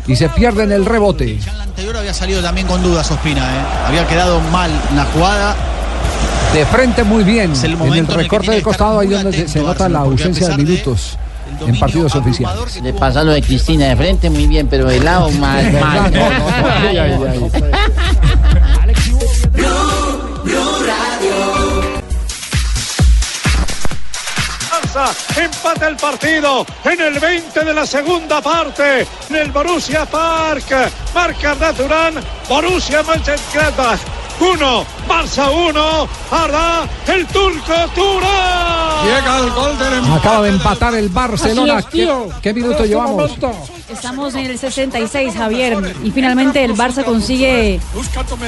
y 0.08 0.16
se 0.16 0.28
pierde 0.30 0.64
en 0.64 0.72
el 0.72 0.84
rebote. 0.84 1.38
El 1.38 1.60
anterior 1.60 1.96
había 1.96 2.12
salido 2.12 2.42
también 2.42 2.66
con 2.66 2.82
dudas 2.82 3.08
Ospina. 3.12 3.40
¿eh? 3.40 3.64
Había 3.86 4.08
quedado 4.08 4.40
mal 4.50 4.68
en 4.90 4.96
la 4.96 5.04
jugada. 5.04 5.54
De 6.52 6.66
frente 6.66 7.04
muy 7.04 7.22
bien. 7.22 7.52
El 7.62 7.74
en 7.74 7.82
el 7.82 7.98
en 7.98 8.08
recorte 8.08 8.50
de 8.50 8.62
costado 8.62 8.98
ahí 8.98 9.08
donde 9.08 9.46
se- 9.46 9.60
nota 9.60 9.88
la 9.88 10.00
ausencia 10.00 10.48
de 10.48 10.56
minutos 10.56 11.16
en 11.66 11.78
partidos 11.78 12.14
oficiales. 12.14 12.82
Le 12.82 12.92
pasa 12.92 13.22
lo 13.22 13.32
de 13.32 13.42
Cristina 13.42 13.88
de 13.88 13.96
frente 13.96 14.30
muy 14.30 14.46
bien, 14.46 14.68
pero 14.68 14.86
de 14.86 15.00
lado 15.00 15.30
mal, 15.32 15.72
mal. 15.72 16.12
Ay, 16.14 16.96
ay, 16.96 17.18
ay. 17.28 17.50
Empata 25.36 25.88
el 25.88 25.96
partido 25.96 26.64
en 26.84 27.00
el 27.00 27.18
20 27.18 27.64
de 27.64 27.74
la 27.74 27.84
segunda 27.84 28.40
parte 28.40 29.06
en 29.28 29.36
el 29.36 29.50
Borussia 29.50 30.06
Park. 30.06 30.64
Marca 31.12 31.50
Arda 31.50 31.72
Turán, 31.72 32.14
Borussia 32.48 33.02
Mönchengladbach 33.02 33.98
1, 34.52 34.84
Barça 35.08 35.50
1, 35.50 36.08
Arda 36.30 36.88
el 37.06 37.26
turco 37.26 37.72
Turán. 37.94 39.04
Llega 39.04 39.38
el 39.38 39.50
gol 39.50 39.78
del 39.78 40.12
Acaba 40.12 40.42
de 40.42 40.50
empatar 40.50 40.94
el 40.94 41.08
Barcelona. 41.08 41.78
Es. 41.78 41.86
¿Qué, 41.86 42.08
qué 42.42 42.54
minuto 42.54 42.84
llevamos? 42.84 43.32
Estamos 43.88 44.34
en 44.34 44.46
el 44.46 44.58
66, 44.58 45.34
Javier, 45.34 45.96
y 46.02 46.10
finalmente 46.10 46.64
el 46.64 46.74
Barça 46.74 47.04
consigue 47.04 47.80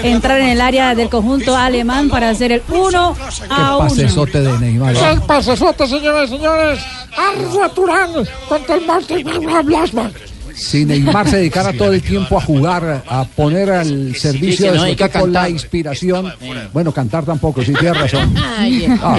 entrar 0.02 0.40
en 0.40 0.48
el 0.48 0.60
área 0.60 0.94
del 0.94 1.08
conjunto 1.08 1.56
alemán 1.56 2.08
para 2.08 2.30
hacer 2.30 2.52
el 2.52 2.62
1 2.68 3.16
Qué 3.16 3.44
a 3.50 3.76
1. 3.76 3.88
pasesote 3.88 4.40
de 4.40 4.58
Neymar. 4.58 4.96
El 4.96 5.22
pasesote, 5.22 5.86
señores 5.86 6.30
y 6.30 6.36
señores. 6.36 6.80
Arda 7.16 7.68
Turán 7.70 8.10
contra 8.48 8.74
el 8.74 8.86
Mönchengladbach. 8.86 10.35
Si 10.56 10.84
Neymar 10.86 11.28
se 11.28 11.36
dedicara 11.36 11.72
todo 11.74 11.92
el 11.92 12.02
tiempo 12.02 12.38
a 12.38 12.40
jugar, 12.40 13.02
a 13.06 13.24
poner 13.24 13.70
al 13.70 14.16
servicio 14.16 14.72
de 14.72 14.78
su 14.78 14.86
equipo 14.86 15.26
la 15.26 15.48
inspiración. 15.50 16.32
Bueno, 16.72 16.92
cantar 16.92 17.24
tampoco, 17.24 17.62
sí 17.62 17.72
tienes 17.74 18.00
razón. 18.00 18.34
Ah, 18.56 19.16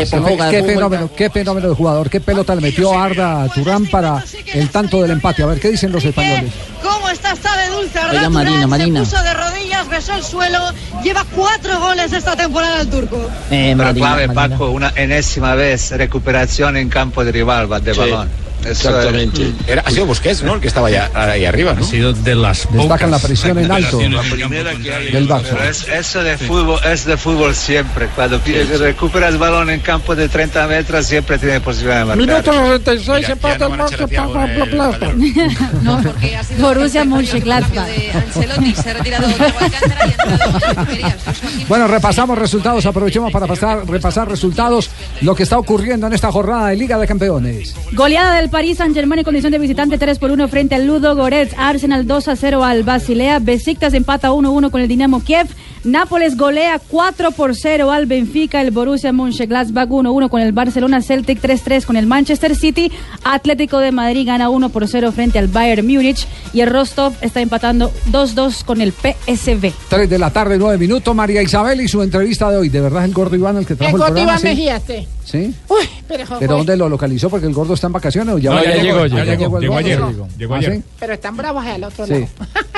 qué, 0.50 0.64
fenómeno, 0.64 1.10
qué 1.16 1.30
fenómeno 1.30 1.70
de 1.70 1.76
jugador, 1.76 2.10
qué 2.10 2.20
pelota 2.20 2.56
le 2.56 2.62
metió 2.62 2.98
Arda 2.98 3.44
a 3.44 3.50
Turán 3.50 3.86
para 3.86 4.24
el 4.54 4.70
tanto 4.70 5.02
del 5.02 5.12
empate. 5.12 5.44
A 5.44 5.46
ver, 5.46 5.60
¿qué 5.60 5.70
dicen 5.70 5.92
los 5.92 6.04
españoles? 6.04 6.52
¿Cómo 6.82 7.10
está? 7.10 7.34
Está 7.34 7.56
de 7.58 7.68
dulce. 7.70 8.00
Arda 8.00 8.10
Oiga, 8.12 8.28
Turán 8.28 8.70
Marina. 8.70 9.06
Se 9.06 9.12
puso 9.12 9.24
de 9.24 9.34
rodillas, 9.34 9.90
besó 9.90 10.14
el 10.16 10.24
suelo. 10.24 10.60
Lleva 11.04 11.26
cuatro 11.36 11.80
goles 11.80 12.12
esta 12.14 12.36
temporada 12.36 12.82
el 12.82 12.90
turco. 12.90 13.18
Eh, 13.52 13.74
Pero 13.76 13.78
Marina, 13.78 13.94
clave, 13.94 14.28
Marina. 14.28 14.58
Paco, 14.58 14.72
una 14.72 14.94
enésima 14.96 15.56
vez 15.56 15.92
recuperación 15.92 16.78
en 16.78 16.90
campo 16.90 17.24
de 17.24 17.32
rival 17.32 17.68
de 17.84 17.94
Sí, 17.94 18.00
balón. 18.00 18.47
Exactamente. 18.70 19.52
Era, 19.68 19.82
ha 19.86 19.92
sido 19.92 20.06
Busquets, 20.06 20.44
¿no? 20.44 20.56
El 20.56 20.62
que 20.62 20.68
estaba 20.68 20.88
allá, 20.88 21.10
ahí 21.14 21.46
arriba, 21.46 21.74
¿no? 21.74 21.82
Ha 21.84 21.88
sido 21.88 22.14
de 22.14 22.36
las 22.36 22.68
Destacan 22.72 23.12
la 23.12 23.20
presión 23.20 23.58
en 23.58 23.72
alto 23.72 24.02
La 24.02 24.22
primera 24.22 24.72
que 24.76 24.94
hay- 24.94 25.12
del 25.12 25.28
Barça. 25.28 25.60
es- 25.70 25.88
eso 25.88 26.24
de 26.24 26.38
fútbol 26.38 26.80
es 26.86 27.06
de 27.06 27.18
fútbol 27.18 27.54
siempre. 27.56 28.08
Cuando 28.16 28.40
recuperas 28.80 29.32
el 29.34 29.38
balón 29.38 29.70
en 29.70 29.80
campo 29.80 30.16
de 30.16 30.28
30 30.30 30.68
metros 30.68 31.06
siempre 31.06 31.38
tiene 31.38 31.60
posibilidad 31.62 32.00
de 32.00 32.06
marcar. 32.06 32.28
Minuto 32.28 32.52
96, 32.54 33.30
empata 33.30 33.66
el 33.66 33.72
Mönchengladbach. 33.78 35.14
Borussia 36.60 37.06
Mönchengladbach. 37.06 37.92
Bueno, 41.68 41.88
repasamos 41.88 42.38
resultados, 42.38 42.86
aprovechemos 42.86 43.32
para 43.32 43.48
pasar, 43.48 43.88
repasar 43.88 44.30
resultados, 44.30 44.90
lo 45.22 45.36
que 45.36 45.44
está 45.44 45.58
ocurriendo 45.58 46.08
en 46.08 46.14
esta 46.14 46.32
jornada 46.32 46.70
de 46.70 46.76
Liga 46.76 46.98
de 46.98 47.08
Campeones. 47.08 47.76
Goleada 47.94 48.36
del 48.36 48.50
París 48.58 48.80
Saint 48.80 48.96
Germain 48.96 49.20
en 49.20 49.24
condición 49.24 49.52
de 49.52 49.60
visitante 49.60 50.00
3 50.00 50.18
por 50.18 50.32
1 50.32 50.48
frente 50.48 50.74
al 50.74 50.88
Ludo 50.88 51.16
Goretz. 51.16 51.54
Arsenal 51.60 52.08
2 52.08 52.28
a 52.28 52.36
0 52.36 52.64
al 52.64 52.82
Basilea. 52.82 53.38
Besiktas 53.38 53.94
empata 53.94 54.32
1 54.32 54.52
1 54.52 54.72
con 54.72 54.82
el 54.82 54.88
Dinamo 54.88 55.24
Kiev. 55.24 55.48
Nápoles 55.92 56.36
golea 56.36 56.80
4 56.86 57.32
por 57.32 57.56
0 57.56 57.92
al 57.92 58.06
Benfica. 58.08 58.62
El 58.62 58.72
Borussia 58.72 59.14
Mönchengladbach 59.14 59.90
1 59.90 60.12
1 60.12 60.30
con 60.30 60.42
el 60.42 60.52
Barcelona. 60.52 61.02
Celtic 61.02 61.40
3 61.40 61.62
3 61.64 61.86
con 61.86 61.96
el 61.96 62.06
Manchester 62.08 62.56
City. 62.58 62.92
Atlético 63.24 63.80
de 63.80 63.94
Madrid 63.94 64.28
gana 64.28 64.50
1 64.50 64.68
por 64.70 64.86
0 64.86 65.12
frente 65.14 65.40
al 65.40 65.48
Bayern 65.48 65.88
Múnich. 65.88 66.28
Y 66.52 66.60
el 66.60 66.70
Rostov 66.70 67.14
está 67.22 67.40
empatando 67.40 67.90
2 68.08 68.36
2 68.36 68.64
con 68.66 68.82
el 68.82 68.92
PSV. 68.92 69.72
3 69.90 70.10
de 70.10 70.20
la 70.20 70.30
tarde, 70.32 70.58
9 70.58 70.78
minutos. 70.78 71.16
María 71.16 71.42
Isabel 71.42 71.80
y 71.80 71.88
su 71.88 72.02
entrevista 72.04 72.52
de 72.52 72.58
hoy. 72.58 72.68
¿De 72.70 72.82
verdad 72.82 73.04
es 73.04 73.08
el 73.10 73.14
gordo 73.14 73.36
Iván 73.38 73.56
el 73.56 73.66
que 73.66 73.76
trajo 73.76 73.90
El 73.90 73.96
el, 73.96 74.00
gordo 74.00 74.14
programa? 74.14 74.32
Iván 74.34 74.42
¿Sí? 74.42 74.48
Mejía, 74.48 74.80
sí. 74.86 75.08
¿Sí? 75.24 75.54
Uy, 75.70 75.90
pero, 76.08 76.24
¿Pero 76.40 76.58
dónde 76.58 76.78
lo 76.78 76.88
localizó? 76.90 77.30
Porque 77.30 77.48
el 77.48 77.54
gordo 77.54 77.74
está 77.74 77.88
en 77.88 77.94
vacaciones 77.94 78.36
o 78.36 78.38
ya, 78.38 78.52
No, 78.52 78.64
ya 78.64 78.76
llegó, 78.78 79.06
ya 79.08 79.24
el 79.24 79.38
llegó, 79.38 79.60
llegó 79.60 79.74
gordo? 79.74 79.76
ayer, 79.78 80.00
llegó 80.38 80.54
¿Ah, 80.54 80.58
ayer. 80.58 80.76
sí? 80.78 80.84
pero 81.00 81.14
están 81.14 81.36
bravos 81.36 81.66
al 81.66 81.84
otro 81.84 82.06
Sí. 82.06 82.14
lado. 82.14 82.28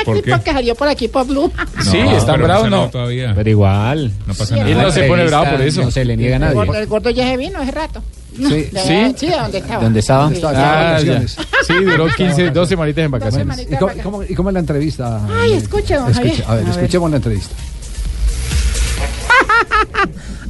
¿Por 0.04 0.16
Sí, 0.18 0.22
qué? 0.24 0.32
porque 0.32 0.52
salió 0.52 0.74
por 0.76 0.88
aquí 0.88 1.08
por 1.08 1.28
Blue. 1.28 1.52
Sí, 1.84 1.98
está 2.00 2.34
pero 2.34 2.46
bravo, 2.46 2.64
no 2.70 2.90
no. 2.92 2.99
Todavía. 3.00 3.34
Pero 3.36 3.50
igual. 3.50 4.12
No 4.28 4.34
pasa 4.34 4.46
Sí, 4.56 4.60
nada. 4.60 4.70
Él 4.72 4.78
no 4.78 4.92
se 4.92 5.04
pone 5.04 5.26
bravo 5.26 5.52
por 5.52 5.62
eso. 5.62 5.82
No 5.84 5.92
se 5.92 6.06
le 6.06 6.18
niega 6.18 6.36
a 6.36 6.40
nadie. 6.40 6.80
el 6.80 6.88
gordo 6.88 7.10
ya 7.10 7.28
se 7.30 7.38
vino 7.38 7.60
hace 7.60 7.72
rato. 7.72 8.04
Sí. 8.36 8.44
De- 8.44 8.64
¿Sí? 8.72 9.16
Sí, 9.18 9.28
de 9.28 9.36
donde 9.38 9.58
estaba. 9.60 9.84
¿Dónde 9.84 10.00
estaba? 10.00 10.30
Sí. 10.34 10.42
Ah. 10.46 11.00
Sí, 11.68 11.74
duró 11.84 12.08
15, 12.08 12.52
12 12.52 12.70
semanitas 12.70 13.06
en 13.06 13.12
vacaciones. 13.12 13.68
¿Y 13.70 13.76
cómo, 13.76 13.92
y 13.94 14.00
cómo- 14.00 14.24
y 14.24 14.36
cómo 14.36 14.50
es 14.50 14.54
la 14.54 14.60
entrevista? 14.60 15.22
Ay, 15.42 15.54
escuche, 15.54 15.96
don 15.96 16.12
Escuche, 16.12 16.30
Javier. 16.30 16.46
a 16.48 16.56
ver, 16.56 16.64
A 16.64 16.68
ver. 16.68 16.76
escuchemos 16.80 17.10
la 17.12 17.18
entrevista. 17.18 17.56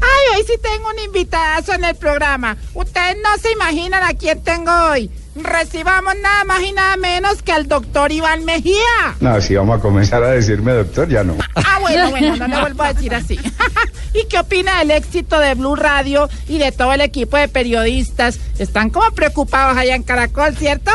Ay, 0.02 0.38
hoy 0.38 0.44
sí 0.48 0.54
tengo 0.62 0.90
un 0.90 1.00
invitadazo 1.06 1.74
en 1.74 1.84
el 1.84 1.96
programa. 1.96 2.58
Ustedes 2.74 3.18
no 3.24 3.42
se 3.42 3.52
imaginan 3.52 4.04
a 4.04 4.14
quién 4.14 4.42
tengo 4.42 4.72
hoy. 4.92 5.10
Recibamos 5.36 6.16
nada 6.22 6.44
más 6.44 6.62
y 6.62 6.72
nada 6.72 6.98
menos 6.98 7.42
que 7.44 7.52
al 7.52 7.68
doctor 7.68 8.12
Iván 8.12 8.46
Mejía. 8.46 9.16
No, 9.20 9.40
si 9.42 9.56
vamos 9.56 9.80
a 9.80 9.82
comenzar 9.82 10.24
a 10.24 10.32
decirme 10.32 10.74
doctor, 10.74 11.08
ya 11.08 11.24
no. 11.24 11.36
Ah, 11.56 11.78
bueno, 11.80 12.10
bueno, 12.10 12.36
no 12.36 12.48
le 12.48 12.60
vuelvo 12.62 12.84
a 12.84 12.94
decir 12.94 13.14
así. 13.14 13.40
¿Y 14.14 14.28
qué 14.28 14.40
opina 14.40 14.80
del 14.80 14.92
éxito 14.92 15.40
de 15.40 15.54
Blue 15.54 15.76
Radio 15.76 16.28
y 16.48 16.58
de 16.58 16.72
todo 16.72 16.94
el 16.94 17.02
equipo 17.02 17.38
de 17.38 17.48
periodistas? 17.48 18.40
Están 18.58 18.90
como 18.90 19.12
preocupados 19.12 19.78
allá 19.78 19.96
en 19.96 20.04
Caracol, 20.04 20.56
¿cierto? 20.58 20.92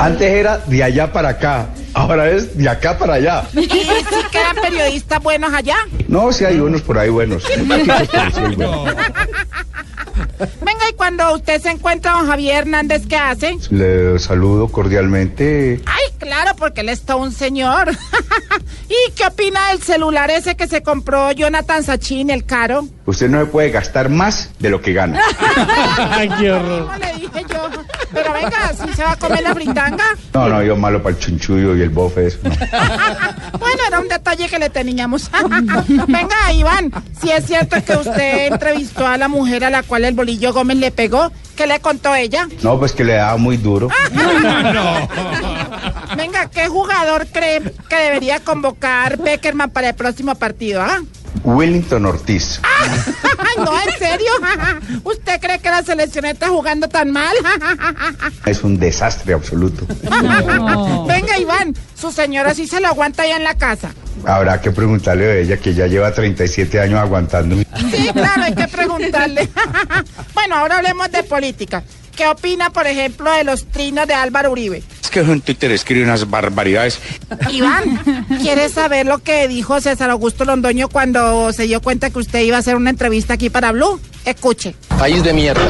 Antes 0.00 0.30
era 0.30 0.58
de 0.58 0.84
allá 0.84 1.12
para 1.12 1.30
acá, 1.30 1.68
ahora 1.98 2.30
es 2.30 2.56
de 2.56 2.68
acá 2.68 2.96
para 2.98 3.14
allá. 3.14 3.48
¿Y 3.54 3.68
si 3.68 4.28
quedan 4.30 4.56
periodistas 4.60 5.22
buenos 5.22 5.52
allá? 5.52 5.76
No, 6.06 6.32
si 6.32 6.44
hay 6.44 6.60
unos 6.60 6.82
por 6.82 6.98
ahí 6.98 7.08
buenos. 7.10 7.44
Sí 7.48 8.40
buenos. 8.40 8.94
Venga, 10.38 10.88
y 10.90 10.94
cuando 10.94 11.34
usted 11.34 11.60
se 11.60 11.70
encuentra 11.70 12.12
don 12.12 12.26
Javier 12.26 12.58
Hernández, 12.58 13.06
¿qué 13.08 13.16
hace? 13.16 13.56
Le 13.70 14.18
saludo 14.18 14.68
cordialmente. 14.68 15.80
Ay, 15.86 16.04
claro, 16.18 16.52
porque 16.56 16.82
él 16.82 16.88
es 16.88 17.02
todo 17.02 17.18
un 17.18 17.32
señor. 17.32 17.90
¿Y 18.88 19.12
qué 19.12 19.26
opina 19.26 19.70
del 19.70 19.82
celular 19.82 20.30
ese 20.30 20.56
que 20.56 20.68
se 20.68 20.82
compró 20.82 21.32
Jonathan 21.32 21.82
Sachin, 21.82 22.30
el 22.30 22.44
caro? 22.44 22.86
Usted 23.06 23.28
no 23.28 23.40
se 23.40 23.46
puede 23.46 23.70
gastar 23.70 24.08
más 24.08 24.50
de 24.58 24.70
lo 24.70 24.80
que 24.80 24.92
gana. 24.92 25.20
Ay, 26.10 26.28
qué 26.38 26.52
horror. 26.52 26.86
¿Cómo 26.86 26.98
le 26.98 27.12
dije 27.14 27.44
yo? 27.50 27.70
Pero 28.12 28.32
venga, 28.32 28.72
¿sí 28.74 28.92
se 28.94 29.02
va 29.02 29.12
a 29.12 29.16
comer 29.16 29.42
la 29.42 29.54
fritanga? 29.54 30.04
No, 30.34 30.48
no, 30.48 30.62
yo 30.62 30.76
malo 30.76 31.02
para 31.02 31.16
el 31.16 31.20
chunchullo 31.20 31.76
y 31.76 31.82
el 31.82 31.87
bofe. 31.90 32.28
Eso, 32.28 32.38
no. 32.42 32.50
Bueno, 33.58 33.82
era 33.86 34.00
un 34.00 34.08
detalle 34.08 34.48
que 34.48 34.58
le 34.58 34.70
teníamos. 34.70 35.30
Venga, 36.08 36.52
Iván, 36.52 36.92
si 37.20 37.30
es 37.30 37.46
cierto 37.46 37.76
que 37.84 37.96
usted 37.96 38.52
entrevistó 38.52 39.06
a 39.06 39.16
la 39.16 39.28
mujer 39.28 39.64
a 39.64 39.70
la 39.70 39.82
cual 39.82 40.04
el 40.04 40.14
bolillo 40.14 40.52
Gómez 40.52 40.78
le 40.78 40.90
pegó, 40.90 41.30
¿qué 41.56 41.66
le 41.66 41.80
contó 41.80 42.14
ella? 42.14 42.46
No, 42.62 42.78
pues 42.78 42.92
que 42.92 43.04
le 43.04 43.14
daba 43.14 43.36
muy 43.36 43.56
duro. 43.56 43.88
Venga, 46.16 46.48
¿qué 46.50 46.68
jugador 46.68 47.26
cree 47.26 47.62
que 47.88 47.96
debería 47.96 48.40
convocar 48.40 49.18
Beckerman 49.18 49.70
para 49.70 49.90
el 49.90 49.94
próximo 49.94 50.34
partido? 50.34 50.82
¿ah? 50.82 51.00
Willington 51.44 52.04
Ortiz. 52.06 52.60
Ay, 53.38 53.64
no, 53.64 53.72
en 53.80 53.98
serio. 53.98 54.30
¿Usted 55.04 55.40
cree 55.40 55.58
que 55.58 55.70
la 55.70 55.82
selección 55.82 56.24
está 56.24 56.48
jugando 56.48 56.88
tan 56.88 57.10
mal? 57.10 57.34
Es 58.46 58.62
un 58.62 58.78
desastre 58.78 59.34
absoluto. 59.34 59.86
Venga, 61.06 61.38
Iván, 61.38 61.74
su 61.94 62.10
señora 62.10 62.54
sí 62.54 62.66
se 62.66 62.80
lo 62.80 62.88
aguanta 62.88 63.22
allá 63.24 63.36
en 63.36 63.44
la 63.44 63.54
casa. 63.54 63.90
Habrá 64.24 64.60
que 64.60 64.70
preguntarle 64.70 65.30
a 65.30 65.36
ella 65.36 65.56
que 65.58 65.74
ya 65.74 65.86
lleva 65.86 66.12
37 66.12 66.80
años 66.80 66.98
aguantando. 66.98 67.56
Sí, 67.56 68.08
claro, 68.12 68.42
hay 68.42 68.54
que 68.54 68.68
preguntarle. 68.68 69.48
bueno, 70.34 70.56
ahora 70.56 70.78
hablemos 70.78 71.10
de 71.10 71.22
política. 71.24 71.82
¿Qué 72.16 72.26
opina, 72.26 72.70
por 72.70 72.86
ejemplo, 72.86 73.30
de 73.30 73.44
los 73.44 73.66
trinos 73.66 74.06
de 74.08 74.14
Álvaro 74.14 74.50
Uribe? 74.50 74.82
Es 75.08 75.12
que 75.12 75.20
en 75.20 75.40
Twitter 75.40 75.72
escribe 75.72 76.04
unas 76.04 76.28
barbaridades. 76.28 77.00
Iván, 77.50 77.98
¿quieres 78.42 78.72
saber 78.72 79.06
lo 79.06 79.20
que 79.20 79.48
dijo 79.48 79.80
César 79.80 80.10
Augusto 80.10 80.44
Londoño 80.44 80.90
cuando 80.90 81.50
se 81.54 81.62
dio 81.62 81.80
cuenta 81.80 82.10
que 82.10 82.18
usted 82.18 82.40
iba 82.40 82.56
a 82.56 82.60
hacer 82.60 82.76
una 82.76 82.90
entrevista 82.90 83.32
aquí 83.32 83.48
para 83.48 83.72
Blue? 83.72 83.98
Escuche. 84.26 84.74
País 84.98 85.22
de 85.22 85.32
mierda. 85.32 85.60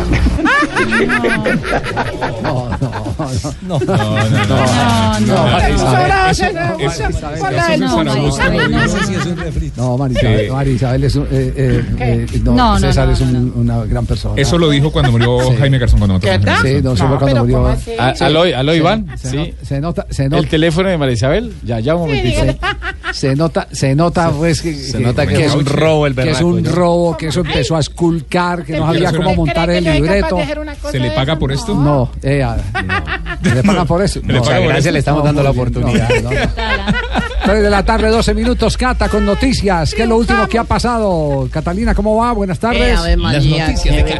No, 2.42 2.68
no, 2.68 2.78
no. 2.80 3.78
No, 3.78 3.78
no, 3.78 4.46
no. 4.46 4.56
No, 9.76 9.98
no, 9.98 10.06
eh, 10.06 11.52
eh, 11.56 11.84
eh, 12.00 12.26
César 12.80 13.06
no, 13.06 13.12
es 13.12 13.20
un- 13.20 13.52
una 13.56 13.84
gran 13.84 14.06
persona. 14.06 14.34
Eso 14.40 14.58
lo 14.58 14.70
dijo 14.70 14.90
cuando 14.90 15.12
murió 15.12 15.38
Jaime 15.58 15.78
Garzón 15.78 16.00
con 16.00 16.08
nosotros. 16.08 16.40
Sí, 16.62 16.80
no, 16.82 16.96
solo 16.96 17.18
cuando 17.18 17.40
murió. 17.44 17.76
Aló, 18.20 18.74
Iván. 18.74 19.06
Sí. 19.16 19.54
se 19.62 19.80
nota, 19.80 20.06
se 20.10 20.24
nota, 20.28 20.38
El 20.38 20.48
teléfono 20.48 20.88
de 20.88 20.98
María 20.98 21.14
Isabel. 21.14 21.52
Ya, 21.64 21.80
ya 21.80 21.94
un 21.94 22.02
momentito. 22.02 22.40
se 23.12 23.34
nota, 23.36 23.68
se 23.72 23.94
nota, 23.94 24.30
pues, 24.30 24.62
que, 24.62 24.74
se 24.74 24.98
nota 25.00 25.26
que 25.26 25.44
es 25.44 25.54
un 25.54 25.64
robo 25.66 26.06
el 26.06 26.14
que 26.14 26.20
es 26.22 26.26
berraco, 26.26 26.46
un 26.46 26.62
¿no? 26.62 26.70
robo, 26.72 27.16
que 27.16 27.28
eso 27.28 27.40
empezó 27.40 27.76
a 27.76 27.80
esculcar, 27.80 28.64
que 28.64 28.76
no 28.76 28.84
¿Usted 28.86 29.04
sabía 29.04 29.18
cómo 29.18 29.34
montar 29.34 29.70
el 29.70 29.84
libreto. 29.84 30.38
¿Se 30.90 30.98
le 30.98 31.10
paga 31.12 31.36
por 31.36 31.52
esto? 31.52 31.74
No, 31.74 32.10
eh, 32.22 32.42
ah, 32.42 32.56
no. 33.42 33.54
¿Le 33.54 33.62
pagan 33.62 33.86
por 33.86 34.02
eso? 34.02 34.20
¿Le 34.26 34.34
No, 34.34 34.42
gracias, 34.42 34.78
eso? 34.78 34.90
le 34.92 34.98
estamos 34.98 35.20
No, 35.20 35.26
dando 35.26 35.42
la 35.42 35.50
oportunidad. 35.50 36.08
no, 36.22 36.30
no, 36.30 36.30
no. 36.30 37.08
3 37.44 37.62
de 37.62 37.70
la 37.70 37.82
tarde, 37.82 38.08
12 38.08 38.34
minutos, 38.34 38.76
Cata, 38.76 39.08
con 39.08 39.24
noticias. 39.24 39.94
¿Qué 39.94 40.02
es 40.02 40.08
lo 40.08 40.18
último 40.18 40.46
que 40.48 40.58
ha 40.58 40.64
pasado? 40.64 41.48
Catalina, 41.50 41.94
¿cómo 41.94 42.16
va? 42.16 42.32
Buenas 42.32 42.58
tardes. 42.58 42.98
Las 43.00 43.44
noticias 43.44 43.96
de 43.96 44.18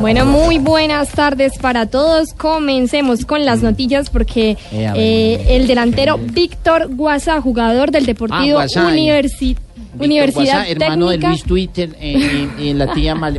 Bueno, 0.00 0.26
muy 0.26 0.58
buenas 0.58 1.08
tardes 1.10 1.52
para 1.58 1.86
todos. 1.86 2.34
Comencemos 2.34 3.24
con 3.24 3.46
las 3.46 3.62
noticias 3.62 4.10
porque 4.10 4.58
Eh, 4.72 4.86
a 4.86 4.92
eh, 4.96 5.56
el 5.56 5.66
delantero 5.66 6.18
Víctor 6.18 6.88
Guasa, 6.98 7.40
jugador 7.40 7.90
del 7.90 8.04
Deportivo 8.04 8.58
Ah, 8.58 8.64
Guasa, 8.66 8.90
Universi- 8.90 9.56
Víctor 9.56 10.04
Universidad 10.04 10.66
Guasá, 10.66 10.68
hermano 10.68 11.06
Técnica 11.08 11.28
de 11.28 11.32
Luis 11.32 11.44
Twitter 11.44 11.96
eh, 12.00 12.48
y, 12.58 12.62
y 12.62 12.74
la 12.74 12.92
tía 12.92 13.14
Mal. 13.14 13.38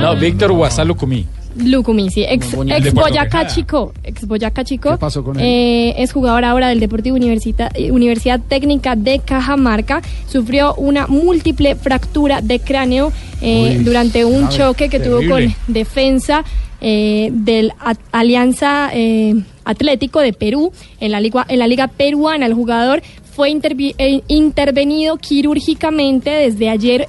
No, 0.00 0.16
Víctor 0.16 0.52
Guasalo 0.52 0.96
Comí. 0.96 1.26
Lucumí, 1.58 2.10
sí, 2.10 2.22
ex, 2.28 2.52
ex 2.68 2.92
Boyacá. 2.92 3.46
Chico, 3.46 3.92
ex 4.04 4.26
Boyacá 4.26 4.62
Chico. 4.62 4.90
¿Qué 4.92 4.98
pasó 4.98 5.24
con 5.24 5.40
él? 5.40 5.46
Eh, 5.46 5.94
es 6.02 6.12
jugador 6.12 6.44
ahora 6.44 6.68
del 6.68 6.80
Deportivo 6.80 7.16
Universita- 7.16 7.70
eh, 7.74 7.90
Universidad 7.90 8.40
Técnica 8.46 8.94
de 8.94 9.20
Cajamarca. 9.20 10.02
Sufrió 10.28 10.74
una 10.74 11.06
múltiple 11.06 11.74
fractura 11.74 12.42
de 12.42 12.60
cráneo 12.60 13.10
eh, 13.40 13.76
Uy, 13.78 13.84
durante 13.84 14.24
un 14.26 14.42
grave, 14.42 14.54
choque 14.56 14.88
que 14.90 15.00
tuvo 15.00 15.20
con 15.28 15.54
defensa 15.66 16.44
eh, 16.82 17.30
del 17.32 17.72
Alianza 18.12 18.90
eh, 18.92 19.34
Atlético 19.66 20.20
de 20.20 20.32
Perú 20.32 20.72
en 21.00 21.12
la 21.12 21.20
liga 21.20 21.44
en 21.48 21.58
la 21.58 21.66
liga 21.66 21.88
peruana. 21.88 22.46
El 22.46 22.54
jugador 22.54 23.02
fue 23.34 23.50
eh, 23.50 24.22
intervenido 24.28 25.18
quirúrgicamente 25.18 26.30
desde 26.30 26.70
ayer 26.70 27.08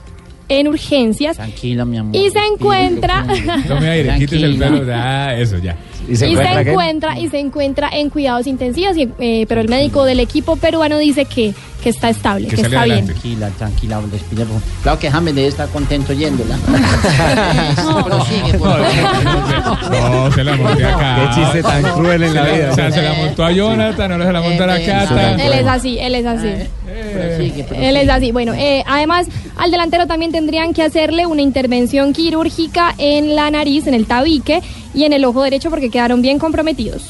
en 0.50 0.68
urgencias 0.68 1.38
Tranquila, 1.38 1.86
mi 1.86 1.98
amor. 1.98 2.16
y 2.16 2.30
se 2.30 2.40
encuentra 2.40 3.26
Tome 3.68 3.90
aire, 3.90 4.18
quítese 4.18 4.46
el 4.46 4.58
pelo. 4.58 4.84
Ah, 4.94 5.34
eso 5.36 5.58
ya. 5.58 5.76
y 6.08 6.16
se 6.16 6.28
encuentra 6.28 7.20
y 7.20 7.30
se 7.30 7.40
encuentra 7.40 7.90
en 7.92 8.10
cuidados 8.10 8.48
intensivos 8.48 8.98
y, 8.98 9.10
eh, 9.20 9.46
pero 9.48 9.62
el 9.62 9.70
médico 9.70 10.06
del 10.06 10.20
equipo 10.20 10.56
peruano 10.56 10.98
dice 10.98 11.26
que, 11.26 11.54
que 11.84 11.90
está 11.90 12.10
estable 12.10 12.48
que, 12.48 12.56
está 12.56 12.86
bien 12.86 13.06
Tranquila, 13.06 13.50
tranquila, 13.58 14.02
respira. 14.12 14.46
Claro 14.84 15.00
que 15.00 15.12
James 15.12 15.36
debe 15.36 15.48
estar 15.48 15.68
contento 15.70 16.14
yéndola. 16.14 16.58
Prosigue, 18.06 18.58
por 18.58 18.70
favor. 18.70 20.12
No, 20.12 20.32
se 20.32 20.44
la 20.44 20.56
monté 20.56 20.86
acá. 20.86 21.16
Qué 21.36 21.42
chiste 21.42 21.64
tan 21.64 21.84
cruel 21.94 22.24
en 22.24 22.34
la 22.34 22.46
Se 22.46 22.52
vida. 22.54 22.72
O 22.72 22.76
sea, 22.76 22.92
se 22.92 23.02
la 23.02 23.14
montó 23.14 23.44
a 23.44 23.52
Jonathan, 23.52 24.12
ahora 24.12 24.26
se 24.26 24.34
la 24.34 24.42
montó 24.42 24.64
a 24.64 24.68
la 24.68 24.86
Cata. 24.86 25.34
él 25.36 25.54
es 25.54 25.68
así 25.68 26.00
él 26.00 26.16
es 26.16 26.26
así 26.26 26.48
Él 27.76 27.98
es 27.98 28.10
así 28.10 28.32
bueno 28.32 28.54
eh, 28.54 28.84
además 28.86 29.28
al 29.58 29.72
delantero 29.72 30.08
también 30.08 30.32
tendrían 30.32 30.74
que 30.74 30.84
hacerle 30.84 31.26
una 31.26 31.42
intervención 31.42 32.14
quirúrgica 32.14 32.94
en 32.98 33.36
la 33.36 33.50
nariz 33.52 33.88
en 33.88 33.94
el 33.94 34.06
tabique 34.06 34.62
y 34.94 35.04
en 35.04 35.14
el 35.14 35.26
ojo 35.26 35.44
derecho 35.44 35.70
porque 35.70 35.90
quedaron 35.90 36.22
bien 36.22 36.40
comprometidos 36.40 37.08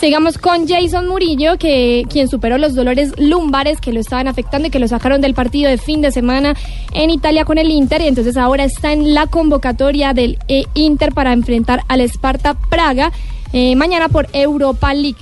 Sigamos 0.00 0.38
con 0.38 0.68
Jason 0.68 1.08
Murillo, 1.08 1.58
que 1.58 2.04
quien 2.08 2.28
superó 2.28 2.56
los 2.56 2.76
dolores 2.76 3.12
lumbares 3.18 3.80
que 3.80 3.92
lo 3.92 3.98
estaban 3.98 4.28
afectando 4.28 4.68
y 4.68 4.70
que 4.70 4.78
lo 4.78 4.86
sacaron 4.86 5.20
del 5.20 5.34
partido 5.34 5.68
de 5.68 5.76
fin 5.76 6.00
de 6.00 6.12
semana 6.12 6.54
en 6.92 7.10
Italia 7.10 7.44
con 7.44 7.58
el 7.58 7.68
Inter. 7.68 8.02
Y 8.02 8.06
entonces 8.06 8.36
ahora 8.36 8.62
está 8.62 8.92
en 8.92 9.12
la 9.12 9.26
convocatoria 9.26 10.14
del 10.14 10.38
eh, 10.46 10.66
Inter 10.74 11.12
para 11.12 11.32
enfrentar 11.32 11.82
al 11.88 12.00
Sparta 12.02 12.54
Praga 12.54 13.10
eh, 13.52 13.74
mañana 13.74 14.08
por 14.08 14.28
Europa 14.32 14.94
League. 14.94 15.18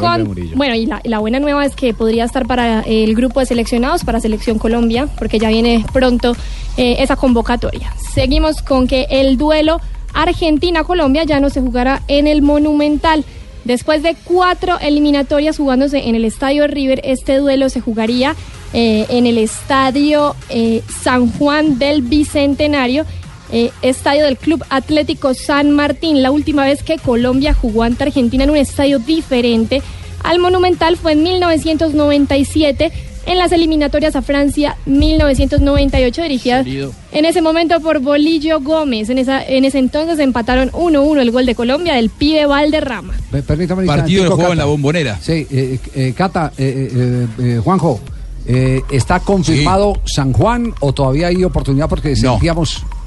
Con- 0.00 0.34
bueno, 0.56 0.74
y 0.74 0.86
la, 0.86 1.00
la 1.04 1.18
buena 1.18 1.38
nueva 1.40 1.64
es 1.64 1.74
que 1.76 1.94
podría 1.94 2.24
estar 2.24 2.46
para 2.46 2.80
el 2.82 3.14
grupo 3.14 3.40
de 3.40 3.46
seleccionados 3.46 4.04
para 4.04 4.20
Selección 4.20 4.58
Colombia, 4.58 5.08
porque 5.18 5.38
ya 5.38 5.48
viene 5.48 5.84
pronto 5.92 6.34
eh, 6.76 6.96
esa 7.00 7.16
convocatoria. 7.16 7.92
Seguimos 8.14 8.62
con 8.62 8.86
que 8.88 9.06
el 9.10 9.36
duelo 9.36 9.80
Argentina-Colombia 10.14 11.24
ya 11.24 11.40
no 11.40 11.50
se 11.50 11.60
jugará 11.60 12.02
en 12.08 12.26
el 12.26 12.42
Monumental. 12.42 13.24
Después 13.64 14.02
de 14.02 14.16
cuatro 14.24 14.78
eliminatorias 14.80 15.58
jugándose 15.58 16.08
en 16.08 16.14
el 16.14 16.24
Estadio 16.24 16.66
River, 16.66 17.02
este 17.04 17.36
duelo 17.36 17.68
se 17.68 17.80
jugaría 17.80 18.34
eh, 18.72 19.04
en 19.10 19.26
el 19.26 19.36
Estadio 19.36 20.34
eh, 20.48 20.82
San 21.02 21.30
Juan 21.32 21.78
del 21.78 22.02
Bicentenario, 22.02 23.04
eh, 23.52 23.70
estadio 23.82 24.24
del 24.24 24.36
Club 24.36 24.64
Atlético 24.70 25.34
San 25.34 25.70
Martín. 25.72 26.22
La 26.22 26.30
última 26.30 26.64
vez 26.64 26.82
que 26.82 26.96
Colombia 26.98 27.54
jugó 27.54 27.82
ante 27.82 28.04
Argentina 28.04 28.44
en 28.44 28.50
un 28.50 28.56
estadio 28.56 28.98
diferente 28.98 29.82
al 30.22 30.38
Monumental 30.38 30.96
fue 30.96 31.12
en 31.12 31.22
1997 31.22 32.92
en 33.26 33.38
las 33.38 33.52
eliminatorias 33.52 34.16
a 34.16 34.22
Francia 34.22 34.76
1998 34.86 36.22
dirigidas 36.22 36.66
en 37.12 37.24
ese 37.24 37.42
momento 37.42 37.78
por 37.80 38.00
Bolillo 38.00 38.60
Gómez. 38.60 39.10
En, 39.10 39.18
esa, 39.18 39.44
en 39.46 39.64
ese 39.64 39.78
entonces 39.78 40.18
empataron 40.18 40.70
1-1 40.72 41.20
el 41.20 41.30
gol 41.30 41.46
de 41.46 41.54
Colombia 41.54 41.94
del 41.94 42.08
pibe 42.10 42.46
Valderrama. 42.46 43.14
Per- 43.30 43.44
Permítame 43.44 43.84
Partido 43.84 44.24
del 44.24 44.32
instantico, 44.32 44.36
juego 44.36 44.52
en 44.52 44.58
la 44.58 44.64
bombonera. 44.64 45.18
Sí, 45.20 45.46
eh, 45.50 45.78
eh, 45.94 46.14
Cata, 46.16 46.52
eh, 46.56 46.90
eh, 46.92 47.26
eh, 47.56 47.60
Juanjo, 47.62 48.00
eh, 48.46 48.80
¿está 48.90 49.20
confirmado 49.20 50.00
San 50.06 50.32
Juan 50.32 50.72
o 50.80 50.92
todavía 50.92 51.28
hay 51.28 51.44
oportunidad 51.44 51.88
porque 51.88 52.16
sentíamos... 52.16 52.82
No 52.82 52.99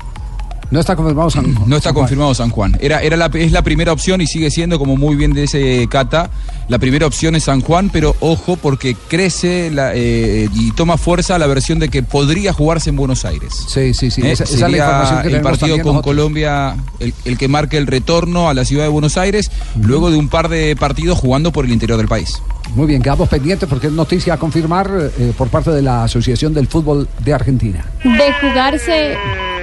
está 0.79 0.95
confirmado 0.95 1.29
San 1.29 1.53
Juan. 1.53 1.69
No 1.69 1.77
está 1.77 1.93
confirmado 1.93 2.33
San 2.33 2.49
Juan. 2.49 2.77
Era, 2.79 3.01
era 3.01 3.17
la, 3.17 3.29
es 3.33 3.51
la 3.51 3.61
primera 3.61 3.91
opción 3.91 4.21
y 4.21 4.27
sigue 4.27 4.49
siendo, 4.49 4.79
como 4.79 4.97
muy 4.97 5.15
bien 5.15 5.33
dice 5.33 5.87
Cata, 5.89 6.29
la 6.67 6.79
primera 6.79 7.05
opción 7.05 7.35
es 7.35 7.43
San 7.43 7.61
Juan, 7.61 7.89
pero 7.91 8.15
ojo 8.19 8.55
porque 8.55 8.95
crece 9.07 9.69
la, 9.71 9.91
eh, 9.93 10.47
y 10.53 10.71
toma 10.71 10.97
fuerza 10.97 11.37
la 11.37 11.47
versión 11.47 11.79
de 11.79 11.89
que 11.89 12.03
podría 12.03 12.53
jugarse 12.53 12.89
en 12.89 12.95
Buenos 12.95 13.25
Aires. 13.25 13.53
Sí, 13.67 13.93
sí, 13.93 14.09
sí. 14.09 14.21
Eh, 14.21 14.31
esa, 14.31 14.45
esa 14.45 14.53
es 14.53 14.71
la 14.71 14.77
información 14.77 15.21
que 15.21 15.27
el 15.35 15.41
partido 15.41 15.75
con 15.77 15.85
nosotros. 15.85 16.03
Colombia 16.03 16.75
el, 16.99 17.13
el 17.25 17.37
que 17.37 17.47
marque 17.47 17.77
el 17.77 17.87
retorno 17.87 18.49
a 18.49 18.53
la 18.53 18.65
ciudad 18.65 18.83
de 18.83 18.89
Buenos 18.89 19.17
Aires, 19.17 19.51
luego 19.81 20.11
de 20.11 20.17
un 20.17 20.29
par 20.29 20.49
de 20.49 20.75
partidos 20.75 21.17
jugando 21.19 21.51
por 21.51 21.65
el 21.65 21.71
interior 21.71 21.97
del 21.97 22.07
país. 22.07 22.41
Muy 22.75 22.87
bien, 22.87 23.01
quedamos 23.01 23.29
pendientes 23.29 23.69
porque 23.69 23.87
es 23.87 23.93
noticia 23.93 24.33
a 24.33 24.37
confirmar 24.37 24.89
eh, 25.19 25.33
por 25.37 25.49
parte 25.49 25.69
de 25.71 25.81
la 25.81 26.05
Asociación 26.05 26.53
del 26.53 26.67
Fútbol 26.67 27.07
de 27.19 27.33
Argentina. 27.33 27.85
De 28.03 28.33
jugarse 28.41 29.15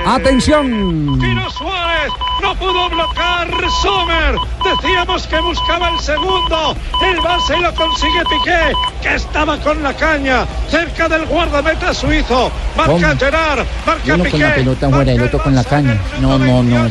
¡Atención! 0.07 1.19
Tiro 1.21 1.51
Suárez, 1.51 2.13
no 2.43 2.55
pudo 2.57 2.89
bloquear 2.91 3.49
Sommer. 3.83 4.35
Decíamos 4.65 5.27
que 5.27 5.41
buscaba 5.41 5.91
el 5.91 6.01
segundo. 6.01 6.77
El 7.03 7.21
base 7.21 7.57
y 7.57 7.61
lo 7.61 7.75
consigue 7.75 8.23
Piqué, 8.29 8.73
que 9.03 9.15
estaba 9.15 9.57
con 9.59 9.83
la 9.83 9.95
caña 9.95 10.47
cerca 10.69 11.09
del 11.09 11.27
guardameta 11.27 11.95
suizo. 11.95 12.51
Marca 12.77 12.93
¿Cómo? 12.93 13.07
Gerard, 13.19 13.67
marca 13.87 14.15
Uno 14.15 14.25
Piqué. 14.25 14.31
con 14.31 14.41
la 14.41 14.55
pelota 14.55 14.91
fuera, 14.91 15.13
el 15.13 15.23
otro 15.23 15.43
con 15.43 15.55
la 15.55 15.65
caña. 15.65 16.01
No, 16.21 16.39
no, 16.39 16.63
no. 16.63 16.91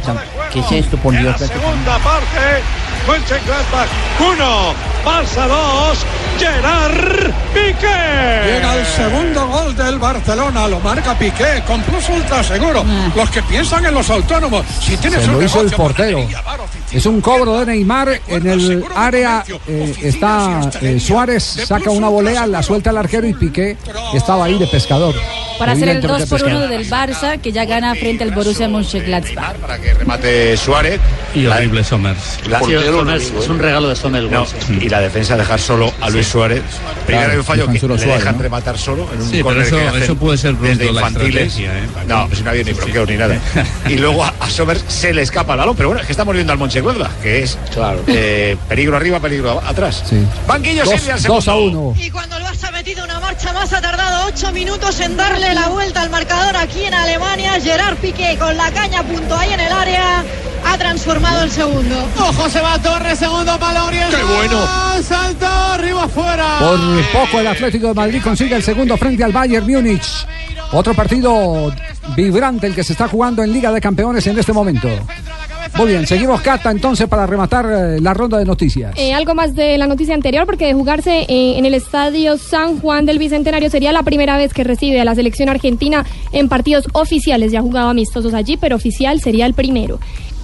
¿Qué 0.54 0.60
es 0.60 0.72
esto, 0.72 0.98
por 0.98 1.14
En 1.14 1.22
Dios? 1.24 1.40
la 1.42 1.48
segunda 1.48 1.98
parte, 2.00 2.64
Mönchengladbach 3.10 3.90
1, 4.20 4.74
Barça 5.04 5.48
2, 5.48 6.06
Gerard 6.38 7.32
Piqué. 7.56 8.46
Llega 8.46 8.76
el 8.76 8.86
segundo 8.86 9.48
gol 9.48 9.76
del 9.76 9.98
Barcelona, 9.98 10.68
lo 10.68 10.80
marca 10.80 11.18
Piqué 11.18 11.64
con 11.66 11.82
plus 11.82 12.08
ultra 12.10 12.44
seguro. 12.44 12.86
Los 13.16 13.30
que 13.32 13.42
piensan 13.42 13.84
en 13.88 13.96
los 13.96 14.08
autónomos, 14.12 14.64
si 14.80 14.96
tienes 14.98 15.24
Se 15.24 15.30
un 15.30 15.38
lo 15.38 15.44
hizo 15.44 15.62
el 15.62 15.72
portero. 15.72 16.28
Es 16.92 17.06
un 17.08 17.20
cobro 17.20 17.58
de 17.60 17.66
Neymar. 17.66 18.20
En 18.28 18.46
el 18.48 18.84
área 18.96 19.44
eh, 19.68 19.96
está 20.04 20.70
eh, 20.82 21.00
Suárez, 21.00 21.44
saca 21.44 21.90
una 21.90 22.10
volea, 22.10 22.46
la 22.46 22.62
suelta 22.62 22.92
al 22.92 22.98
arquero 22.98 23.26
y 23.28 23.34
Piqué 23.34 23.76
estaba 24.14 24.46
ahí 24.46 24.60
de 24.60 24.68
pescador. 24.68 25.16
Para 25.58 25.74
hacer 25.74 25.90
el 25.90 25.98
Evidentemente 25.98 26.26
2 26.26 26.30
por 26.42 26.48
1 26.48 26.60
pescador. 26.60 26.70
del 26.70 26.90
Barça, 26.90 27.42
que 27.42 27.52
ya 27.52 27.66
gana 27.66 27.94
frente 27.96 28.24
al 28.24 28.32
Borussia 28.32 28.70
Mönchengladbach. 28.70 29.56
remate 29.98 30.56
Suárez. 30.56 31.02
Y 31.36 31.46
horrible 31.48 31.84
Somers. 31.84 32.40
La- 32.48 32.60
Portero 32.60 32.99
Somers, 33.00 33.26
digo, 33.28 33.40
es 33.42 33.48
¿eh? 33.48 33.52
un 33.52 33.60
regalo 33.60 33.90
de 33.90 33.96
Somers. 33.96 34.32
No, 34.32 34.46
y 34.70 34.90
la 34.90 35.00
defensa 35.02 35.38
dejar 35.38 35.60
solo 35.60 35.94
a 36.02 36.10
Luis 36.10 36.28
Suárez. 36.28 36.62
Primero 37.06 37.22
Claro, 37.26 37.32
hay 37.32 37.38
un 37.40 37.44
fallo 37.44 37.68
que 37.72 37.80
solo 37.80 37.96
le 37.96 38.02
Suárez, 38.04 38.20
dejan 38.20 38.36
¿no? 38.38 38.44
rematar 38.44 38.78
solo 38.78 39.10
en 39.14 39.22
un 39.22 39.30
Sí, 39.30 39.42
pero 39.44 39.62
eso- 39.62 39.78
que 39.94 40.04
eso 40.04 40.16
puede 40.16 40.38
ser 40.38 40.56
desde 40.58 40.86
la 40.92 40.92
infantiles. 41.02 41.48
estrategia, 41.58 41.78
¿eh? 41.80 41.88
No, 42.08 42.28
pues 42.28 42.42
no 42.44 42.50
había 42.52 42.64
ni 42.64 42.74
bloqueo 42.74 43.06
ni 43.06 43.16
nada. 43.18 43.38
Y 43.90 43.96
luego 43.96 44.24
a, 44.24 44.34
a 44.40 44.50
Somers 44.50 44.84
se 44.88 45.14
le 45.14 45.22
escapa 45.24 45.54
el 45.54 45.60
balón, 45.60 45.76
pero 45.76 45.90
bueno, 45.90 46.02
es 46.02 46.06
que 46.08 46.14
estamos 46.14 46.34
viendo 46.36 46.54
al 46.54 46.60
Mönchengladbach, 46.60 47.12
que 47.22 47.44
es 47.44 47.58
eh, 48.08 48.56
peligro 48.68 48.96
arriba, 48.98 49.20
peligro 49.20 49.62
atrás. 49.66 50.04
Banquillo 50.48 50.84
Dos- 50.84 50.94
Silvia 51.00 51.16
dos 51.28 51.48
a 51.48 51.56
uno. 51.56 51.94
Y 51.98 52.10
cuando 52.12 52.38
el 52.38 52.44
Barça 52.44 52.68
ha 52.68 52.72
metido 52.72 53.04
una 53.04 53.20
marcha 53.20 53.52
más, 53.54 53.72
ha 53.74 53.82
tardado 53.82 54.28
ocho 54.28 54.52
minutos 54.52 55.00
en 55.00 55.18
darle 55.18 55.54
la 55.54 55.68
vuelta 55.68 56.02
al 56.02 56.10
marcador 56.10 56.56
aquí 56.58 56.84
en 56.84 56.94
Alemania. 56.94 57.60
Gerard 57.62 57.98
Piqué 57.98 58.38
con 58.38 58.56
la 58.56 58.72
caña 58.72 59.04
punto 59.04 59.36
ahí 59.36 59.54
en 59.54 59.60
el 59.60 59.72
área 59.72 60.24
ha 60.66 60.78
transformado 60.78 61.44
el 61.44 61.52
segundo. 61.52 61.96
Ojo, 62.18 62.50
se 62.50 62.62
va 62.62 62.80
Torres, 62.80 63.20
segundo 63.20 63.58
palo 63.60 63.86
oriental. 63.86 64.20
¡Qué 64.20 64.26
bueno! 64.26 64.66
Salto, 65.04 65.46
arriba 65.46 66.04
afuera. 66.04 66.58
Por 66.60 66.80
poco 67.22 67.40
el 67.40 67.48
Atlético 67.48 67.88
de 67.88 67.94
Madrid 67.94 68.22
consigue 68.24 68.56
el 68.56 68.64
segundo 68.64 68.98
frente 68.98 69.24
al 69.24 69.32
Bayern 69.32 69.66
Múnich. 69.66 70.26
Otro 70.72 70.94
partido 70.94 71.74
vibrante 72.16 72.68
el 72.68 72.76
que 72.76 72.84
se 72.84 72.94
está 72.94 73.08
jugando 73.08 73.44
en 73.44 73.52
Liga 73.52 73.72
de 73.72 73.82
Campeones 73.82 74.26
en 74.28 74.38
este 74.38 74.54
momento. 74.54 74.88
Muy 75.78 75.88
bien, 75.88 76.06
seguimos 76.06 76.42
Cata 76.42 76.72
entonces 76.72 77.08
para 77.08 77.26
rematar 77.26 77.66
eh, 77.66 78.02
la 78.02 78.14
ronda 78.14 78.38
de 78.38 78.46
noticias. 78.46 78.94
Eh, 78.98 79.14
algo 79.14 79.34
más 79.34 79.56
de 79.56 79.78
la 79.78 79.88
noticia 79.88 80.14
anterior, 80.14 80.46
porque 80.46 80.66
de 80.66 80.74
jugarse 80.74 81.26
eh, 81.28 81.58
en 81.58 81.66
el 81.66 81.74
estadio 81.74 82.38
San 82.38 82.80
Juan 82.80 83.06
del 83.06 83.20
Bicentenario 83.20 83.70
sería 83.70 83.92
la 83.92 84.04
primera 84.04 84.38
vez 84.38 84.54
que 84.54 84.64
recibe 84.64 85.00
a 85.00 85.06
la 85.06 85.16
selección 85.16 85.48
argentina 85.50 86.06
en 86.32 86.50
partidos 86.50 86.88
oficiales. 86.94 87.52
Ya 87.52 87.60
ha 87.60 87.64
jugado 87.64 87.90
amistosos 87.90 88.34
allí, 88.34 88.58
pero 88.58 88.76
oficial 88.76 89.22
sería 89.22 89.46
el 89.46 89.54
primero. 89.54 90.00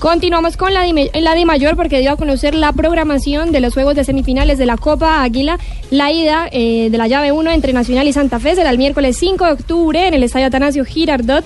Continuamos 0.06 0.56
con 0.56 0.72
la 0.72 0.84
de, 0.84 1.46
mayor 1.46 1.76
porque 1.76 2.00
dio 2.00 2.12
a 2.12 2.16
conocer 2.16 2.54
la 2.54 2.72
programación 2.74 3.52
de 3.52 3.60
los 3.60 3.74
juegos 3.74 3.96
de 3.96 4.04
semifinales 4.04 4.60
de 4.60 4.68
la 4.68 4.78
Copa 4.78 5.24
Águila. 5.24 5.58
La 5.90 6.12
ida 6.12 6.48
eh, 6.52 6.92
de 6.92 6.98
la 7.00 7.08
llave 7.08 7.32
1 7.32 7.50
entre 7.50 7.74
Nacional 7.74 8.08
y 8.08 8.14
Santa 8.14 8.40
Fe 8.40 8.54
será 8.54 8.70
el 8.70 8.78
miércoles 8.78 9.18
5 9.18 9.44
de 9.44 9.52
octubre 9.54 10.08
en 10.08 10.14
el 10.14 10.22
estadio 10.22 10.46
Atanasio 10.46 10.86
Girardot. 10.86 11.44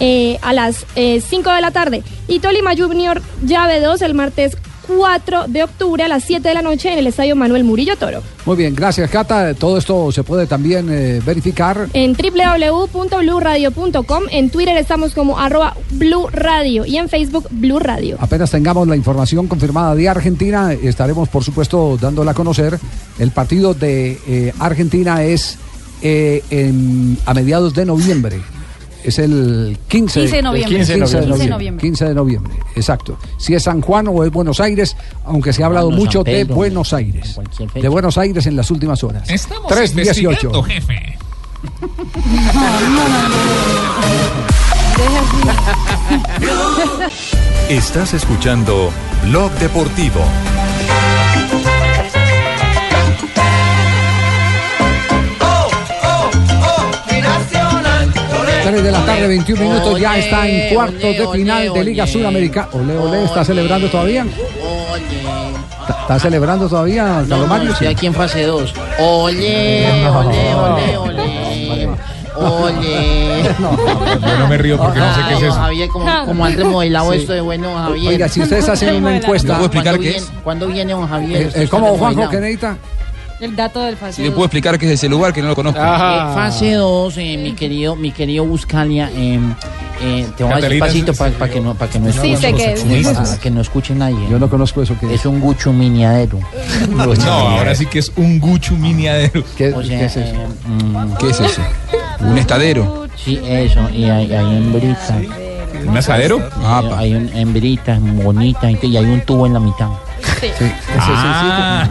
eh, 0.00 0.38
a 0.40 0.54
las 0.54 0.86
5 0.94 1.52
de 1.52 1.60
la 1.60 1.70
tarde. 1.70 2.02
Y 2.28 2.38
Tolima 2.38 2.74
Junior 2.74 3.20
llave 3.44 3.78
2 3.80 4.00
el 4.00 4.14
martes 4.14 4.56
4 4.88 5.44
de 5.48 5.62
octubre 5.62 6.02
a 6.02 6.08
las 6.08 6.24
7 6.24 6.48
de 6.48 6.54
la 6.54 6.62
noche 6.62 6.92
en 6.92 6.98
el 6.98 7.06
estadio 7.06 7.36
Manuel 7.36 7.62
Murillo 7.64 7.96
Toro. 7.96 8.22
Muy 8.46 8.56
bien, 8.56 8.74
gracias 8.74 9.10
Cata. 9.10 9.54
Todo 9.54 9.78
esto 9.78 10.10
se 10.10 10.24
puede 10.24 10.46
también 10.46 10.88
eh, 10.90 11.20
verificar. 11.24 11.86
En 11.92 12.14
www.bluradio.com, 12.14 14.22
en 14.30 14.50
Twitter 14.50 14.76
estamos 14.76 15.12
como 15.14 15.38
arroba 15.38 15.76
Blue 15.90 16.28
Radio 16.32 16.84
y 16.86 16.96
en 16.96 17.08
Facebook 17.08 17.46
Blue 17.50 17.78
Radio. 17.78 18.16
Apenas 18.20 18.50
tengamos 18.50 18.88
la 18.88 18.96
información 18.96 19.46
confirmada 19.46 19.94
de 19.94 20.08
Argentina, 20.08 20.72
estaremos 20.72 21.28
por 21.28 21.44
supuesto 21.44 21.96
dándola 22.00 22.32
a 22.32 22.34
conocer. 22.34 22.78
El 23.18 23.30
partido 23.30 23.74
de 23.74 24.18
eh, 24.26 24.52
Argentina 24.58 25.22
es 25.22 25.58
eh, 26.02 26.42
en- 26.50 27.18
a 27.26 27.34
mediados 27.34 27.74
de 27.74 27.84
noviembre. 27.84 28.40
Es 29.04 29.18
el 29.18 29.78
15, 29.88 30.20
15 30.20 30.36
de 30.36 30.42
noviembre. 30.42 30.76
el 30.76 30.86
15 30.86 30.92
de 30.92 30.98
15 30.98 31.20
de 31.20 31.26
noviembre. 31.26 31.48
noviembre. 31.48 31.82
15 31.86 32.04
de 32.04 32.14
noviembre, 32.14 32.52
exacto. 32.74 33.18
Si 33.38 33.54
es 33.54 33.62
San 33.62 33.80
Juan 33.80 34.08
o 34.08 34.24
es 34.24 34.30
Buenos 34.30 34.60
Aires, 34.60 34.96
aunque 35.24 35.52
se 35.52 35.62
ha 35.62 35.66
hablado 35.66 35.86
Bueno, 35.86 36.02
mucho 36.04 36.18
San 36.18 36.24
de 36.24 36.32
Pedro, 36.32 36.54
Buenos 36.56 36.92
Aires. 36.92 37.40
De 37.74 37.88
Buenos 37.88 38.18
Aires 38.18 38.46
en 38.46 38.56
las 38.56 38.70
últimas 38.70 39.02
horas. 39.04 39.30
Estamos 39.30 39.70
3.18. 39.70 39.90
investigando, 39.90 40.62
jefe. 40.62 41.18
Estás 47.68 48.14
escuchando 48.14 48.90
Blog 49.24 49.50
Deportivo. 49.58 50.20
3 58.64 58.82
de 58.82 58.92
la 58.92 59.04
tarde, 59.06 59.26
21 59.28 59.62
minutos, 59.62 60.00
ya 60.00 60.18
está 60.18 60.46
en 60.48 60.74
cuartos 60.74 61.00
de 61.00 61.28
final 61.32 61.72
de 61.72 61.84
Liga. 61.84 62.06
Suramericana. 62.06 62.68
Ole, 62.72 62.96
ole, 62.98 63.24
¿está 63.24 63.44
celebrando 63.44 63.88
todavía? 63.88 64.24
¿Está, 65.80 66.00
está 66.02 66.18
celebrando 66.18 66.68
todavía, 66.68 67.04
No, 67.04 67.28
Carlos 67.28 67.38
no, 67.40 67.46
Mario? 67.46 67.72
estoy 67.72 67.86
aquí 67.88 68.06
en 68.06 68.14
fase 68.14 68.42
2. 68.44 68.74
Ole, 68.98 69.86
ole, 70.08 70.54
ole, 70.54 70.96
ole. 70.98 71.88
Ole. 72.40 73.42
Yo 73.58 74.38
no 74.38 74.46
me 74.46 74.58
río 74.58 74.76
porque 74.78 75.00
no 75.00 75.12
sé 75.14 75.20
qué 75.28 75.34
es 75.34 75.42
eso. 75.42 75.52
Javier, 75.54 75.88
como, 75.88 76.24
como 76.24 76.44
han 76.44 76.56
remodelado 76.56 77.12
Sí. 77.12 77.18
esto 77.18 77.32
de 77.32 77.40
bueno, 77.40 77.74
Javier. 77.74 78.08
Oiga, 78.12 78.28
si 78.28 78.42
ustedes 78.42 78.68
hacen 78.68 78.94
una 78.94 79.16
encuesta- 79.16 79.54
¿Le 79.54 79.54
puedo 79.54 79.66
explicar 79.66 79.94
¿Cuándo 79.94 80.02
qué 80.02 80.08
viene- 80.10 80.18
es? 80.18 80.32
¿Cuándo 80.44 80.66
viene 80.68 80.92
don 80.92 81.08
Javier? 81.08 81.42
Eh, 81.42 81.50
eh, 81.64 81.68
¿Cómo, 81.68 81.96
Juanjo, 81.96 82.28
qué 82.30 82.36
necesita? 82.36 82.76
El 83.40 83.54
dato 83.54 83.80
del 83.80 83.96
fase 83.96 84.14
Si 84.16 84.22
le 84.22 84.30
puedo 84.32 84.46
explicar 84.46 84.78
qué 84.78 84.86
es 84.86 84.92
ese 84.92 85.08
lugar 85.08 85.32
que 85.32 85.40
no 85.42 85.48
lo 85.48 85.54
conozco. 85.54 85.80
Eh, 85.80 85.84
fase 85.84 86.72
2, 86.72 87.16
mi 87.16 87.52
querido, 87.52 87.94
mi 87.94 88.10
querido 88.10 88.44
Buscalia, 88.44 89.10
eh, 89.14 89.38
eh, 90.02 90.26
te 90.36 90.42
voy 90.44 90.52
a 90.54 90.56
decir 90.56 90.78
pasito 90.80 91.14
para 91.14 91.48
que 91.48 91.60
no, 91.60 91.74
para 91.74 91.90
que 91.90 91.98
no 92.00 92.12
Sí, 92.12 92.36
sé 92.36 92.52
qué 92.52 92.72
es. 92.72 93.06
para 93.06 93.38
que 93.38 93.50
no 93.50 93.60
escuche 93.60 93.94
nadie. 93.94 94.18
Yo 94.28 94.38
no 94.40 94.50
conozco 94.50 94.82
eso 94.82 94.96
que 94.98 95.14
es. 95.14 95.24
un 95.26 95.40
gucho 95.40 95.72
miniadero. 95.72 96.40
No, 96.90 97.02
ahora 97.32 97.74
sí 97.74 97.86
que 97.86 98.00
es 98.00 98.10
un 98.16 98.40
guchu 98.40 98.74
miniadero. 98.76 99.44
¿Qué, 99.56 99.72
O 99.72 99.82
sea, 99.84 99.98
qué 99.98 100.04
es 100.06 100.16
eso? 100.16 100.34
eh, 100.34 100.46
mm, 100.66 101.12
¿Qué 101.18 101.30
es 101.30 101.40
eso? 101.40 101.62
¿Un 102.20 102.38
estadero? 102.38 103.06
Sí, 103.16 103.40
eso, 103.44 103.88
y 103.90 104.04
hay, 104.04 104.32
hay 104.32 104.56
hembritas. 104.56 105.12
¿Un 105.86 105.96
asadero? 105.96 106.40
Ah, 106.62 106.82
hay 106.96 107.14
un, 107.14 107.28
hembritas 107.36 108.00
bonitas 108.00 108.72
y 108.82 108.96
hay 108.96 109.04
un 109.04 109.20
tubo 109.20 109.46
en 109.46 109.52
la 109.54 109.60
mitad. 109.60 109.88
Sí, 110.40 110.50
Ah. 110.98 111.86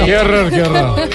Qué 0.05 0.17
horror, 0.17 0.49
qué 0.51 0.61
horror. 0.63 1.09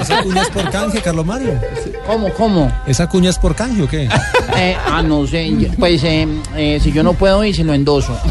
Esa 0.00 0.22
cuña 0.22 0.42
es 0.42 0.50
por 0.50 0.70
canje, 0.70 1.00
Carlos 1.00 1.26
Mario. 1.26 1.60
¿Cómo, 2.06 2.28
cómo? 2.30 2.72
¿Esa 2.86 3.08
cuña 3.08 3.30
es 3.30 3.38
por 3.38 3.54
canje 3.54 3.82
o 3.82 3.88
qué? 3.88 4.08
Eh, 4.56 4.76
ah, 4.86 5.02
no 5.02 5.26
sé. 5.26 5.52
Pues 5.78 6.02
eh, 6.04 6.26
eh, 6.56 6.78
si 6.82 6.92
yo 6.92 7.02
no 7.02 7.14
puedo 7.14 7.42
ir, 7.44 7.54
se 7.54 7.64
lo 7.64 7.74
endoso. 7.74 8.18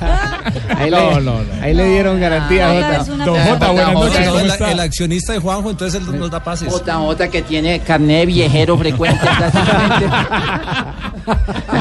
Ahí, 0.76 0.90
No, 0.90 1.10
le, 1.18 1.20
no, 1.24 1.42
no. 1.42 1.62
ahí 1.62 1.74
le 1.74 1.84
dieron 1.88 2.20
garantía, 2.20 2.68
Jota, 2.68 2.98
Jota. 3.04 3.24
Don. 3.24 3.38
Jota, 3.38 3.70
buenas 3.70 3.94
Jota, 3.94 4.04
noches, 4.08 4.20
No, 4.26 4.26
¿cómo 4.32 4.40
el, 4.44 4.50
está? 4.50 4.72
el 4.72 4.80
accionista 4.80 5.32
de 5.32 5.38
Juanjo, 5.38 5.70
entonces 5.70 6.00
él 6.02 6.18
nos 6.18 6.30
da 6.30 6.42
pases. 6.42 6.68
Jota, 6.72 6.96
Jota 6.96 7.28
que 7.28 7.42
tiene 7.42 7.80
carnet 7.80 8.20
de 8.20 8.26
viejero 8.26 8.76
frecuente 8.78 9.20
prácticamente. 9.38 10.06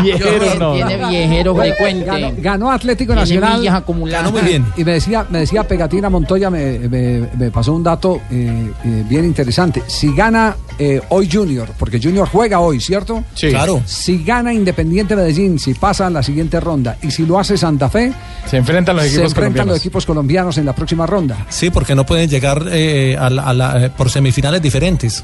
Viejero, 0.01 0.55
no. 0.59 0.73
Tiene 0.73 0.97
viejero 1.09 1.55
frecuente. 1.55 2.33
ganó 2.39 2.71
Atlético 2.71 3.15
Nacional. 3.15 3.61
Ganó 3.63 4.31
muy 4.31 4.41
bien. 4.41 4.65
Y 4.77 4.83
me 4.83 4.93
decía, 4.93 5.25
me 5.29 5.39
decía 5.39 5.67
Pegatina 5.67 6.09
Montoya, 6.09 6.49
me, 6.49 6.79
me- 6.79 7.27
me 7.37 7.51
pasó 7.51 7.73
un 7.73 7.83
dato 7.83 8.21
eh, 8.31 8.71
eh, 8.85 9.03
bien 9.07 9.25
interesante. 9.25 9.83
Si 9.87 10.13
gana 10.15 10.55
eh, 10.79 11.01
hoy 11.09 11.29
Junior, 11.31 11.69
porque 11.77 11.99
Junior 12.01 12.27
juega 12.27 12.59
hoy, 12.59 12.79
¿cierto? 12.79 13.23
Sí. 13.35 13.49
Claro. 13.49 13.81
Si 13.85 14.23
gana 14.23 14.53
Independiente 14.53 15.15
Medellín, 15.15 15.59
si 15.59 15.73
pasa 15.73 16.07
a 16.07 16.09
la 16.09 16.23
siguiente 16.23 16.59
ronda, 16.59 16.97
y 17.01 17.11
si 17.11 17.25
lo 17.25 17.39
hace 17.39 17.57
Santa 17.57 17.89
Fe, 17.89 18.02
Se 18.49 18.57
enfrentan 18.57 18.95
los 18.95 19.05
se 19.05 19.09
equipos 19.11 19.31
enfrentan 19.31 19.33
colombianos. 19.33 19.67
los 19.73 19.79
equipos 19.79 20.05
colombianos 20.05 20.57
en 20.57 20.65
la 20.65 20.73
próxima 20.73 21.05
ronda. 21.05 21.45
Sí, 21.49 21.69
porque 21.69 21.95
no 21.95 22.05
pueden 22.05 22.29
llegar 22.29 22.65
eh, 22.71 23.15
a 23.19 23.29
la- 23.29 23.43
a 23.43 23.53
la- 23.53 23.85
eh, 23.85 23.89
por 23.89 24.09
semifinales 24.09 24.61
diferentes. 24.61 25.23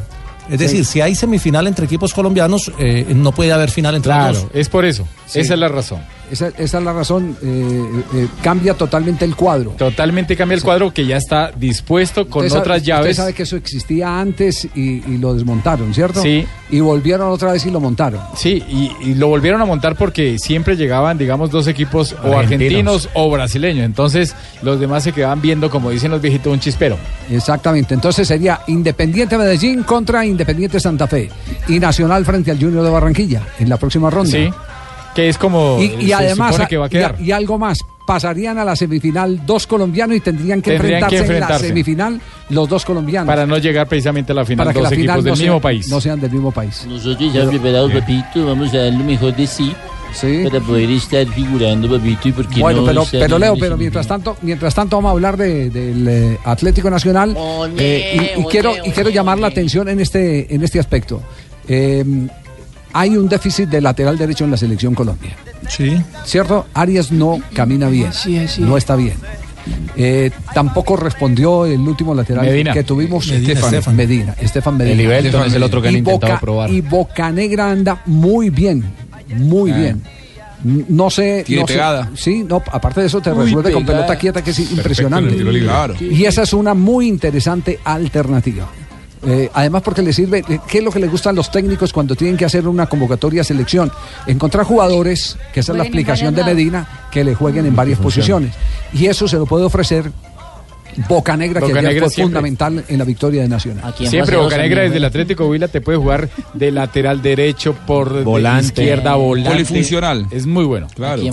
Es 0.49 0.57
decir, 0.59 0.83
si 0.83 0.99
hay 0.99 1.13
semifinal 1.13 1.67
entre 1.67 1.85
equipos 1.85 2.11
colombianos, 2.13 2.71
eh, 2.79 3.05
no 3.15 3.31
puede 3.31 3.51
haber 3.51 3.69
final 3.69 3.93
entre 3.95 4.11
los 4.11 4.17
Claro, 4.19 4.39
dos. 4.39 4.49
es 4.53 4.67
por 4.67 4.83
eso. 4.83 5.07
Sí. 5.27 5.41
Esa 5.41 5.53
es 5.53 5.59
la 5.59 5.67
razón. 5.67 5.99
Esa, 6.31 6.47
esa 6.57 6.77
es 6.79 6.83
la 6.83 6.93
razón. 6.93 7.35
eh, 7.41 8.03
eh, 8.13 8.27
cambia 8.43 8.73
totalmente 8.73 9.25
el 9.25 9.35
cuadro. 9.35 9.71
Totalmente 9.71 10.35
cambia 10.35 10.55
el 10.55 10.63
cuadro 10.63 10.93
que 10.93 11.05
ya 11.05 11.17
está 11.17 11.51
dispuesto 11.51 12.27
con 12.29 12.41
Usted 12.45 12.49
sabe- 12.49 12.61
otras 12.61 12.77
Usted 12.79 12.87
llaves. 12.87 13.17
sabe 13.17 13.33
que 13.33 13.43
eso 13.43 13.55
existía 13.55 14.19
antes 14.19 14.65
y, 14.75 15.03
y 15.11 15.17
lo 15.17 15.33
desmontaron, 15.33 15.93
¿cierto? 15.93 16.21
Sí. 16.21 16.45
Y 16.71 16.79
volvieron 16.81 17.29
otra 17.29 17.51
vez 17.51 17.65
y 17.65 17.71
lo 17.71 17.79
montaron. 17.79 18.21
Sí, 18.35 18.63
y, 18.69 18.91
y 19.01 19.15
lo 19.15 19.27
volvieron 19.27 19.59
a 19.61 19.65
montar 19.65 19.95
porque 19.95 20.37
siempre 20.37 20.75
llegaban, 20.75 21.17
digamos, 21.17 21.49
dos 21.49 21.67
equipos 21.67 22.13
o 22.13 22.37
Argentinos. 22.37 22.37
argentinos 22.37 23.09
o 23.15 23.29
brasileños. 23.31 23.85
Entonces, 23.85 24.35
los 24.61 24.79
demás 24.79 25.03
se 25.03 25.11
quedaban 25.11 25.41
viendo, 25.41 25.69
como 25.69 25.89
dicen 25.89 26.11
los 26.11 26.21
viejitos, 26.21 26.53
un 26.53 26.59
chispero. 26.59 26.97
Exactamente. 27.31 27.93
Entonces 27.93 28.27
sería 28.27 28.61
Independiente 28.67 29.37
Medellín 29.37 29.83
contra 29.83 30.25
Independiente 30.25 30.79
Santa 30.79 31.07
Fe 31.07 31.29
y 31.67 31.79
Nacional 31.79 32.25
frente 32.25 32.51
al 32.51 32.59
Junior 32.59 32.83
de 32.83 32.89
Barranquilla 32.89 33.41
en 33.59 33.69
la 33.69 33.77
próxima 33.77 34.09
ronda. 34.09 34.31
Sí. 34.31 34.49
Que 35.19 35.29
es 35.29 35.37
como. 35.37 35.77
Y, 35.81 35.95
y 35.99 36.07
se 36.07 36.13
además, 36.13 36.51
supone 36.53 36.69
que 36.69 36.77
va 36.77 36.85
a 36.85 36.87
y- 36.87 36.91
quedar. 36.91 37.15
y, 37.19 37.31
algo 37.31 37.57
más, 37.57 37.79
pasarían 38.07 38.57
a 38.57 38.63
la 38.63 38.75
semifinal 38.75 39.45
dos 39.45 39.67
colombianos 39.67 40.15
y 40.15 40.19
tendrían 40.21 40.61
que, 40.61 40.71
Tendrían 40.71 41.07
que 41.09 41.17
enfrentarse, 41.17 41.17
en 41.17 41.21
enfrentarse. 41.23 41.63
la 41.63 41.67
semifinal 41.67 42.21
los 42.49 42.69
dos 42.69 42.85
colombianos. 42.85 43.27
para 43.27 43.45
no 43.45 43.57
llegar 43.57 43.87
precisamente 43.87 44.31
a 44.31 44.35
la 44.35 44.45
final 44.45 44.65
para 44.65 44.73
que 44.73 44.79
dos 44.79 44.83
la 44.83 44.95
equipos 44.95 45.01
final 45.03 45.23
del 45.23 45.31
no 45.31 45.35
sea- 45.35 45.45
mismo 45.45 45.61
país. 45.61 45.89
no 45.89 46.01
sean 46.01 46.19
del 46.21 46.31
mismo 46.31 46.51
país. 46.51 46.85
Nosotros 46.87 47.33
ya 47.33 47.47
preparados, 47.49 47.91
papito, 47.91 48.45
vamos 48.45 48.73
a 48.73 48.77
dar 48.77 48.93
lo 48.93 49.03
mejor 49.03 49.35
de 49.35 49.45
sí. 49.45 49.75
Para 50.49 50.59
poder 50.61 50.89
estar 50.89 51.27
figurando, 51.27 51.87
papito, 51.87 52.29
y 52.29 52.31
por 52.31 52.47
qué 52.47 52.61
Bueno, 52.61 52.81
no 52.81 52.87
pero, 52.87 53.05
pero 53.11 53.37
Leo, 53.37 53.55
pero 53.59 53.77
mientras 53.77 54.07
tanto, 54.07 54.37
mientras 54.41 54.73
tanto 54.73 54.95
vamos 54.95 55.09
a 55.09 55.11
hablar 55.11 55.37
de- 55.37 55.69
del 55.69 56.07
eh, 56.07 56.37
Atlético 56.45 56.89
Nacional 56.89 57.35
eh, 57.77 58.33
y, 58.37 58.41
y 58.41 58.43
quiero 58.45 58.73
y 58.83 58.89
quiero 58.89 59.09
llamar 59.11 59.37
la 59.37 59.47
atención 59.47 59.87
en 59.89 59.99
este 59.99 60.51
en 60.55 60.63
este 60.63 60.79
aspecto. 60.79 61.21
Eh, 61.67 62.03
hay 62.93 63.15
un 63.17 63.27
déficit 63.29 63.69
de 63.69 63.81
lateral 63.81 64.17
derecho 64.17 64.43
en 64.45 64.51
la 64.51 64.57
selección 64.57 64.93
Colombia. 64.95 65.35
Sí. 65.67 66.01
¿Cierto? 66.25 66.67
Arias 66.73 67.11
no 67.11 67.39
camina 67.53 67.89
bien. 67.89 68.11
No 68.59 68.77
está 68.77 68.95
bien. 68.95 69.13
Eh, 69.95 70.31
tampoco 70.53 70.95
respondió 70.95 71.65
el 71.65 71.79
último 71.81 72.15
lateral 72.15 72.45
Medina. 72.45 72.73
que 72.73 72.83
tuvimos 72.83 73.27
Medina, 73.27 73.49
Estefan 73.53 73.73
Estefan. 73.73 73.95
Medina, 73.95 74.35
Estefan 74.39 74.77
Medina. 74.77 74.93
El 74.95 75.01
Ibelton 75.01 75.47
es 75.47 75.53
el 75.53 75.63
otro 75.63 75.81
que 75.81 75.89
han 75.89 75.97
intentado 75.97 76.31
Boca- 76.33 76.39
probar. 76.41 76.69
Y 76.71 76.81
Bocanegra 76.81 77.69
anda 77.69 78.01
muy 78.05 78.49
bien, 78.49 78.83
muy 79.35 79.71
Ah. 79.71 79.77
bien. 79.77 80.01
No 80.63 81.09
sé. 81.09 81.43
Tiene 81.45 81.61
no 81.61 81.67
sé- 81.67 81.73
pegada. 81.73 82.09
sí, 82.15 82.43
no, 82.47 82.61
aparte 82.71 83.01
de 83.01 83.07
eso 83.07 83.21
te 83.21 83.31
Muy 83.31 83.45
resuelve 83.45 83.71
con 83.71 83.85
pelota 83.85 84.17
quieta 84.17 84.41
que 84.43 84.51
es 84.51 84.57
Perfecto 84.57 84.77
impresionante. 84.81 85.27
en 85.27 85.33
el 85.33 85.39
tiro 85.39 85.51
libre. 85.51 85.67
Claro. 85.69 85.93
Y 85.99 86.25
esa 86.25 86.43
es 86.43 86.51
una 86.53 86.73
muy 86.73 87.07
interesante 87.07 87.79
alternativa. 87.83 88.67
Eh, 89.25 89.49
además 89.53 89.81
porque 89.81 90.01
le 90.01 90.13
sirve, 90.13 90.43
eh, 90.47 90.59
¿qué 90.67 90.77
es 90.77 90.83
lo 90.83 90.91
que 90.91 90.99
le 90.99 91.07
gusta 91.07 91.29
a 91.29 91.33
los 91.33 91.51
técnicos 91.51 91.91
cuando 91.91 92.15
tienen 92.15 92.37
que 92.37 92.45
hacer 92.45 92.67
una 92.67 92.87
convocatoria 92.87 93.43
selección? 93.43 93.91
Encontrar 94.27 94.65
jugadores, 94.65 95.37
que 95.53 95.59
esa 95.59 95.73
es 95.73 95.77
la 95.77 95.83
explicación 95.83 96.33
de 96.35 96.43
Medina, 96.43 97.07
que 97.11 97.23
le 97.23 97.35
jueguen 97.35 97.65
en 97.65 97.75
varias 97.75 97.99
posiciones. 97.99 98.53
Y 98.93 99.07
eso 99.07 99.27
se 99.27 99.37
lo 99.37 99.45
puede 99.45 99.65
ofrecer 99.65 100.11
Boca 101.07 101.35
Negra, 101.37 101.59
que 101.61 101.67
Boca 101.67 101.79
ayer 101.79 101.91
Negra 101.93 102.05
fue 102.07 102.13
siempre. 102.15 102.39
fundamental 102.39 102.83
en 102.87 102.97
la 102.97 103.05
victoria 103.05 103.41
de 103.41 103.47
Nacional. 103.47 103.93
Siempre 103.97 104.37
Bocanegra 104.37 104.81
desde 104.83 104.97
el 104.97 105.05
Atlético 105.05 105.45
Huila 105.47 105.67
te 105.67 105.81
puede 105.81 105.97
jugar 105.97 106.29
de 106.53 106.71
lateral 106.71 107.21
derecho 107.21 107.73
por 107.87 108.13
de 108.13 108.23
Volante. 108.23 108.65
izquierda, 108.67 109.15
volante. 109.15 109.49
Polifuncional. 109.51 110.27
Es 110.31 110.45
muy 110.45 110.65
bueno. 110.65 110.87
Claro. 110.95 111.21
Y, 111.21 111.29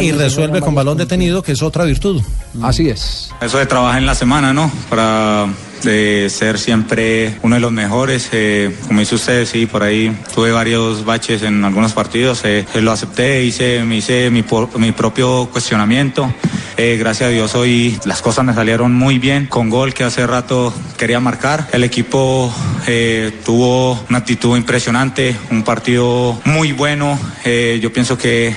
y 0.00 0.12
resuelve 0.12 0.60
con 0.60 0.74
balón 0.74 0.98
detenido, 0.98 1.42
que 1.42 1.52
es 1.52 1.62
otra 1.62 1.84
virtud. 1.84 2.22
Así 2.62 2.88
es. 2.88 3.30
Eso 3.40 3.58
de 3.58 3.66
trabajar 3.66 3.98
en 4.00 4.06
la 4.06 4.14
semana, 4.14 4.52
¿no? 4.52 4.70
Para 4.88 5.46
de 5.82 6.28
ser 6.28 6.58
siempre 6.58 7.36
uno 7.42 7.54
de 7.54 7.60
los 7.60 7.72
mejores. 7.72 8.28
eh, 8.32 8.74
como 8.86 9.00
dice 9.00 9.14
usted, 9.14 9.46
sí, 9.46 9.64
por 9.66 9.82
ahí 9.82 10.14
tuve 10.34 10.52
varios 10.52 11.04
baches 11.04 11.42
en 11.42 11.64
algunos 11.64 11.92
partidos. 11.92 12.44
eh, 12.44 12.66
eh, 12.74 12.80
lo 12.82 12.92
acepté, 12.92 13.42
hice, 13.44 13.82
me 13.84 13.96
hice 13.96 14.30
mi, 14.30 14.42
por- 14.42 14.78
mi 14.78 14.92
propio 14.92 15.48
cuestionamiento. 15.50 16.32
Eh, 16.82 16.96
gracias 16.96 17.28
a 17.28 17.30
Dios 17.30 17.54
hoy 17.56 18.00
las 18.06 18.22
cosas 18.22 18.42
me 18.42 18.54
salieron 18.54 18.94
muy 18.94 19.18
bien 19.18 19.44
con 19.44 19.68
gol 19.68 19.92
que 19.92 20.02
hace 20.02 20.26
rato 20.26 20.72
quería 20.96 21.20
marcar. 21.20 21.68
El 21.74 21.84
equipo 21.84 22.50
eh, 22.86 23.38
tuvo 23.44 24.02
una 24.08 24.16
actitud 24.16 24.56
impresionante, 24.56 25.36
un 25.50 25.62
partido 25.62 26.40
muy 26.46 26.72
bueno. 26.72 27.18
Eh, 27.44 27.80
yo 27.82 27.92
pienso 27.92 28.16
que 28.16 28.56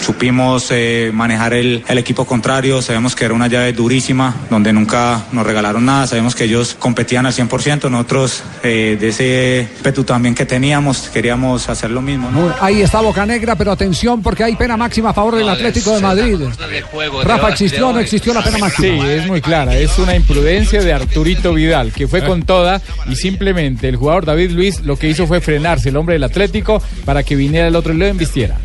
supimos 0.00 0.68
eh, 0.70 1.10
manejar 1.12 1.54
el, 1.54 1.84
el 1.86 1.98
equipo 1.98 2.24
contrario, 2.24 2.82
sabemos 2.82 3.14
que 3.14 3.24
era 3.24 3.34
una 3.34 3.46
llave 3.46 3.72
durísima, 3.72 4.34
donde 4.50 4.72
nunca 4.72 5.24
nos 5.32 5.46
regalaron 5.46 5.84
nada, 5.84 6.06
sabemos 6.06 6.34
que 6.34 6.44
ellos 6.44 6.76
competían 6.78 7.26
al 7.26 7.32
100%, 7.32 7.90
nosotros 7.90 8.42
eh, 8.62 8.96
de 9.00 9.08
ese 9.08 9.68
petu 9.82 10.04
también 10.04 10.34
que 10.34 10.46
teníamos, 10.46 11.08
queríamos 11.10 11.68
hacer 11.68 11.90
lo 11.90 12.02
mismo. 12.02 12.30
Ahí 12.60 12.82
está 12.82 13.00
Boca 13.00 13.26
Negra, 13.26 13.56
pero 13.56 13.72
atención 13.72 14.22
porque 14.22 14.44
hay 14.44 14.56
pena 14.56 14.76
máxima 14.76 15.10
a 15.10 15.14
favor 15.14 15.36
del 15.36 15.48
Atlético 15.48 15.94
de 15.94 16.00
Madrid. 16.00 16.38
Rafa, 17.24 17.50
¿existió 17.50 17.88
o 17.88 17.92
no 17.92 17.98
existió 17.98 18.34
la 18.34 18.42
pena 18.42 18.58
máxima? 18.58 19.04
Sí, 19.04 19.10
es 19.10 19.26
muy 19.26 19.40
clara. 19.40 19.76
Es 19.76 19.98
una 19.98 20.14
imprudencia 20.16 20.82
de 20.82 20.92
Arturito 20.92 21.54
Vidal, 21.54 21.92
que 21.92 22.08
fue 22.08 22.24
con 22.24 22.42
toda 22.42 22.80
y 23.08 23.16
simplemente 23.16 23.88
el 23.88 23.96
jugador 23.96 24.24
David 24.24 24.50
Luis 24.52 24.80
lo 24.80 24.96
que 24.96 25.08
hizo 25.08 25.26
fue 25.26 25.40
frenarse 25.40 25.88
el 25.90 25.96
hombre 25.96 26.14
del 26.14 26.24
Atlético 26.24 26.82
para 27.04 27.22
que 27.22 27.36
viniera 27.36 27.68
el 27.68 27.76
otro 27.76 27.92
y 27.92 27.96
lo 27.96 28.06
embistiera. 28.06 28.58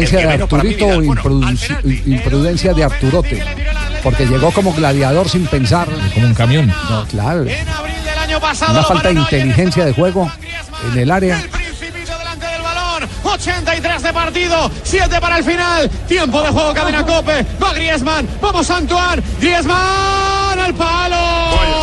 Imprudencia 0.00 0.26
de 0.26 0.42
Arturito 0.42 0.86
o 0.86 1.02
imprudencia 2.06 2.74
de 2.74 2.84
Arturote. 2.84 3.42
Porque 4.02 4.26
llegó 4.26 4.50
como 4.52 4.72
gladiador 4.72 5.28
sin 5.28 5.46
pensar. 5.46 5.88
Como 6.14 6.26
un 6.26 6.34
camión. 6.34 6.72
No, 6.88 7.04
claro. 7.06 7.44
del 7.44 8.18
año 8.18 8.40
pasado. 8.40 8.72
Una 8.72 8.84
falta 8.84 9.08
de 9.08 9.14
inteligencia 9.14 9.84
de 9.84 9.92
juego 9.92 10.30
en 10.92 10.98
el 10.98 11.10
área. 11.10 11.42
83 13.24 14.02
de 14.02 14.12
partido, 14.12 14.70
7 14.82 15.20
para 15.20 15.38
el 15.38 15.44
final. 15.44 15.88
Tiempo 16.08 16.42
de 16.42 16.48
juego, 16.48 16.74
cadena 16.74 17.04
Cope. 17.04 17.46
Va 17.62 17.72
Griezmann, 17.72 18.28
vamos 18.40 18.70
Antoine. 18.70 19.22
Griezmann 19.40 20.58
al 20.58 20.74
palo. 20.74 21.77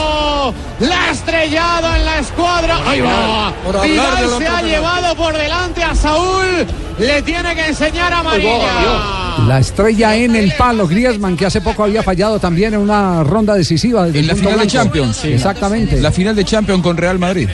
La 0.80 1.04
ha 1.06 1.12
estrellado 1.12 1.96
en 1.96 2.06
la 2.06 2.20
escuadra. 2.20 2.80
Ahí 2.86 3.02
va. 3.02 3.54
Por 3.66 3.78
hablar 3.78 3.90
Vidal 3.90 4.30
del 4.30 4.38
se 4.40 4.48
ha 4.48 4.62
llevado 4.62 5.16
por 5.16 5.38
delante 5.38 5.84
a 5.84 5.96
Saúl. 5.96 6.66
Le 7.00 7.22
tiene 7.22 7.56
que 7.56 7.68
enseñar 7.68 8.14
amarilla. 8.14 9.38
La 9.48 9.60
estrella 9.60 10.16
en 10.16 10.36
el 10.36 10.54
palo, 10.54 10.88
Griezmann, 10.88 11.36
que 11.36 11.46
hace 11.46 11.62
poco 11.62 11.84
había 11.84 12.02
fallado 12.04 12.40
también 12.40 12.74
en 12.74 12.80
una 12.80 13.24
ronda 13.24 13.54
decisiva. 13.56 14.06
desde 14.06 14.20
En 14.20 14.24
el 14.26 14.28
la 14.30 14.36
final 14.36 14.60
de. 14.60 14.68
Champions. 14.68 15.26
Exactamente. 15.26 16.00
La 16.00 16.12
final 16.12 16.36
de 16.36 16.46
Champions 16.46 16.82
con 16.82 16.96
Real 16.98 17.20
Madrid. 17.20 17.50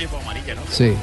Sí. 0.72 0.94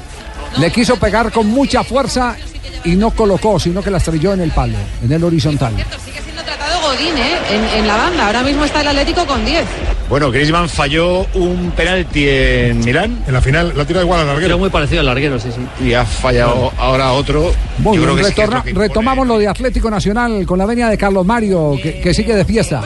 Le 0.57 0.71
quiso 0.71 0.95
pegar 0.97 1.31
con 1.31 1.47
mucha 1.47 1.83
fuerza 1.83 2.35
y 2.83 2.95
no 2.95 3.11
colocó, 3.11 3.59
sino 3.59 3.81
que 3.83 3.91
la 3.91 3.97
estrelló 3.97 4.33
en 4.33 4.41
el 4.41 4.51
palo, 4.51 4.77
en 5.03 5.11
el 5.11 5.23
horizontal. 5.23 5.73
Tratado 5.75 6.81
Godín, 6.81 7.15
¿eh? 7.17 7.37
En, 7.51 7.79
en 7.81 7.87
la 7.87 7.95
banda. 7.97 8.25
Ahora 8.27 8.41
mismo 8.41 8.65
está 8.65 8.81
el 8.81 8.87
Atlético 8.87 9.25
con 9.27 9.45
10. 9.45 9.65
Bueno, 10.09 10.31
Griezmann 10.31 10.67
falló 10.67 11.27
un 11.35 11.71
penalti 11.75 12.27
en 12.27 12.79
Milán. 12.79 13.23
En 13.27 13.33
la 13.33 13.41
final 13.41 13.73
la 13.75 13.85
tira 13.85 14.01
igual 14.01 14.21
al 14.21 14.27
larguero. 14.27 14.57
muy 14.57 14.69
parecido 14.71 15.01
al 15.01 15.05
larguero, 15.05 15.39
sí, 15.39 15.49
sí. 15.53 15.85
Y 15.85 15.93
ha 15.93 16.03
fallado 16.03 16.71
ahora 16.79 17.11
otro. 17.11 17.51
Muy 17.77 17.95
Yo 17.97 18.01
bien, 18.01 18.03
creo 18.03 18.15
que 18.15 18.23
sí 18.23 18.33
que 18.33 18.41
es 18.41 18.47
retorna- 18.49 18.57
lo 18.57 18.63
que- 18.63 18.73
retomamos 18.73 19.27
lo 19.27 19.37
de 19.37 19.47
Atlético 19.47 19.91
Nacional 19.91 20.45
con 20.47 20.57
la 20.57 20.65
venia 20.65 20.89
de 20.89 20.97
Carlos 20.97 21.25
Mario, 21.27 21.75
que, 21.81 21.99
que 22.01 22.13
sigue 22.15 22.35
de 22.35 22.43
fiesta. 22.43 22.81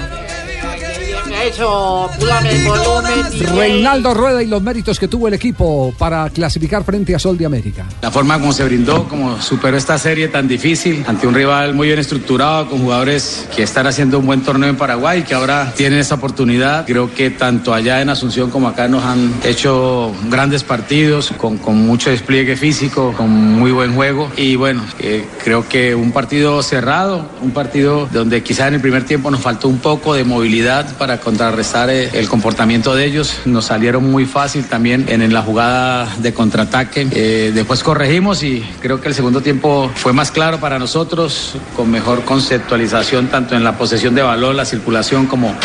Eso, 1.44 2.10
púlame 2.18 2.52
el 2.52 2.64
volumen. 2.66 3.30
DJ. 3.30 3.48
Reinaldo 3.48 4.14
Rueda 4.14 4.42
y 4.42 4.48
los 4.48 4.62
méritos 4.62 4.98
que 4.98 5.10
tuvo 5.10 5.28
el 5.28 5.34
equipo 5.34 5.94
para 5.98 6.30
clasificar 6.30 6.86
frente 6.86 7.14
a 7.14 7.20
Sol 7.20 7.38
de 7.38 7.46
América. 7.46 7.86
La 8.02 8.12
forma 8.12 8.40
como 8.40 8.54
se 8.54 8.64
brindó, 8.64 9.10
como 9.10 9.42
superó 9.42 9.76
esta 9.76 9.98
serie 9.98 10.30
tan 10.30 10.48
difícil 10.48 11.04
ante 11.06 11.28
un 11.28 11.34
rival 11.34 11.74
muy 11.74 11.88
bien 11.88 12.00
estructurado, 12.00 12.70
con 12.70 12.80
jugadores 12.80 13.46
que 13.54 13.64
están 13.64 13.88
haciendo 13.88 14.20
un 14.20 14.26
buen 14.26 14.42
torneo 14.42 14.70
en 14.70 14.78
Paraguay, 14.78 15.24
que 15.24 15.34
ahora 15.34 15.74
tienen 15.76 16.00
esa 16.00 16.16
oportunidad. 16.16 16.86
Creo 16.86 17.14
que 17.14 17.30
tanto 17.30 17.74
allá 17.74 18.02
en 18.02 18.10
Asunción 18.10 18.50
como 18.50 18.70
acá 18.70 18.88
nos 18.88 19.04
han 19.04 19.34
hecho 19.44 20.14
grandes 20.30 20.64
partidos, 20.64 21.34
con, 21.36 21.58
con 21.58 21.76
mucho 21.76 22.10
despliegue 22.10 22.56
físico, 22.56 23.14
con 23.18 23.30
muy 23.30 23.72
buen 23.72 23.96
juego. 23.96 24.32
Y 24.38 24.56
bueno, 24.56 24.82
eh, 25.00 25.26
creo 25.44 25.68
que 25.68 25.94
un 25.94 26.14
partido 26.14 26.64
cerrado, 26.64 27.28
un 27.42 27.52
partido 27.52 28.08
donde 28.14 28.44
quizá 28.44 28.70
en 28.70 28.76
el 28.76 28.82
primer 28.82 29.04
tiempo 29.04 29.30
nos 29.30 29.42
faltó 29.42 29.68
un 29.68 29.80
poco 29.80 30.14
de 30.14 30.24
movilidad 30.24 30.86
para 30.98 31.20
contrarrestar 31.38 31.90
eh, 31.90 32.10
el 32.14 32.30
comportamiento 32.30 32.94
de 32.96 33.06
ellos. 33.06 33.40
Nos 33.46 33.66
salieron 33.66 34.10
muy 34.12 34.26
fácil 34.26 34.66
también 34.66 35.06
en, 35.10 35.24
en 35.24 35.34
la 35.34 35.42
jugada 35.42 36.08
de 36.20 36.32
contraataque. 36.32 37.08
Eh, 37.12 37.52
después 37.56 37.82
corregimos 37.84 38.44
y 38.44 38.62
creo 38.80 39.02
que 39.02 39.08
el 39.08 39.16
segundo 39.16 39.42
tiempo 39.42 39.90
fue 39.96 40.14
más 40.14 40.30
claro 40.30 40.60
para 40.60 40.78
nosotros, 40.78 41.56
con 41.76 41.90
mejor 41.90 42.24
conceptualización 42.24 43.30
tanto 43.30 43.56
en 43.56 43.64
la 43.64 43.76
posesión 43.80 44.14
de 44.14 44.22
balón, 44.22 44.56
la 44.56 44.66
circulación, 44.66 45.26
como 45.26 45.56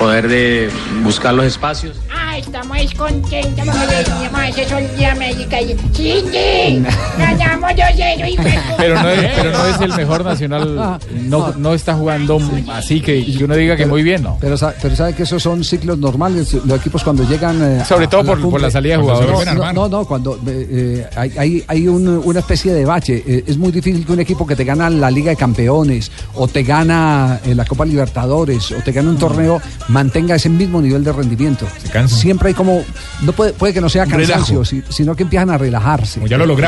poder 0.00 0.26
de 0.26 0.68
buscar 1.04 1.32
los 1.32 1.46
espacios. 1.46 1.96
Ah, 2.12 2.36
estamos 2.36 2.76
contentos 2.96 3.64
porque 3.64 3.94
decimos 3.94 4.40
ese 4.48 4.68
sol 4.68 4.82
de 4.98 5.06
América. 5.06 5.60
y- 5.60 5.76
¡Sí, 5.92 6.24
sí! 6.32 6.82
¡Ganamos 7.16 7.70
2-0 7.70 8.28
y 8.28 8.36
Pero 8.76 9.00
no, 9.00 9.08
es, 9.08 9.30
pero 9.36 9.52
no 9.52 9.66
es 9.66 9.80
el 9.80 9.92
mejor 9.94 10.24
nacional, 10.24 10.98
no, 11.28 11.54
no 11.56 11.74
está 11.74 11.94
jugando 11.94 12.40
así 12.72 13.00
que, 13.00 13.24
que 13.24 13.44
uno 13.44 13.54
diga 13.54 13.76
que 13.76 13.86
muy 13.86 14.02
bien, 14.02 14.24
¿no? 14.24 14.36
Pero, 14.40 14.56
pero 14.82 14.94
sabe 15.04 15.16
que 15.16 15.22
esos 15.24 15.42
son 15.42 15.62
ciclos 15.64 15.98
normales. 15.98 16.52
Los 16.64 16.78
equipos 16.80 17.02
cuando 17.04 17.22
llegan. 17.28 17.60
eh, 17.62 17.84
Sobre 17.86 18.06
a- 18.06 18.08
todo 18.10 18.20
a 18.20 18.24
por- 18.24 18.50
por 18.50 18.60
la 18.60 18.70
salida 18.70 18.96
de 18.96 19.02
jugadores. 19.02 19.54
No, 19.54 19.72
no, 19.72 19.88
no, 19.88 20.04
cuando 20.06 20.36
eh, 20.46 20.68
eh, 20.70 21.06
hay, 21.16 21.32
hay, 21.36 21.64
hay 21.66 21.88
un- 21.88 22.08
una 22.24 22.40
especie 22.40 22.72
de 22.72 22.84
bache. 22.84 23.22
Eh, 23.26 23.44
es 23.46 23.56
muy 23.58 23.70
difícil 23.72 24.04
que 24.04 24.12
un 24.12 24.20
equipo 24.20 24.46
que 24.46 24.56
te 24.56 24.64
gana 24.64 24.88
la 24.90 25.10
Liga 25.10 25.30
de 25.30 25.36
Campeones, 25.36 26.10
o 26.34 26.48
te 26.48 26.62
gana 26.62 27.40
eh, 27.44 27.54
la 27.54 27.64
Copa 27.64 27.84
Libertadores, 27.84 28.70
o 28.72 28.76
te 28.76 28.92
gana 28.92 29.10
un 29.10 29.18
torneo, 29.18 29.60
mantenga 29.88 30.34
ese 30.36 30.48
mismo 30.48 30.80
nivel 30.80 31.04
de 31.04 31.12
rendimiento. 31.12 31.66
Siempre 32.08 32.48
hay 32.48 32.54
como. 32.54 32.82
No 33.22 33.32
puede, 33.32 33.52
puede 33.52 33.72
que 33.74 33.80
no 33.80 33.88
sea 33.88 34.06
cansancio, 34.06 34.64
si- 34.64 34.82
sino 34.88 35.14
que 35.14 35.22
empiezan 35.24 35.50
a 35.50 35.58
relajarse. 35.58 36.20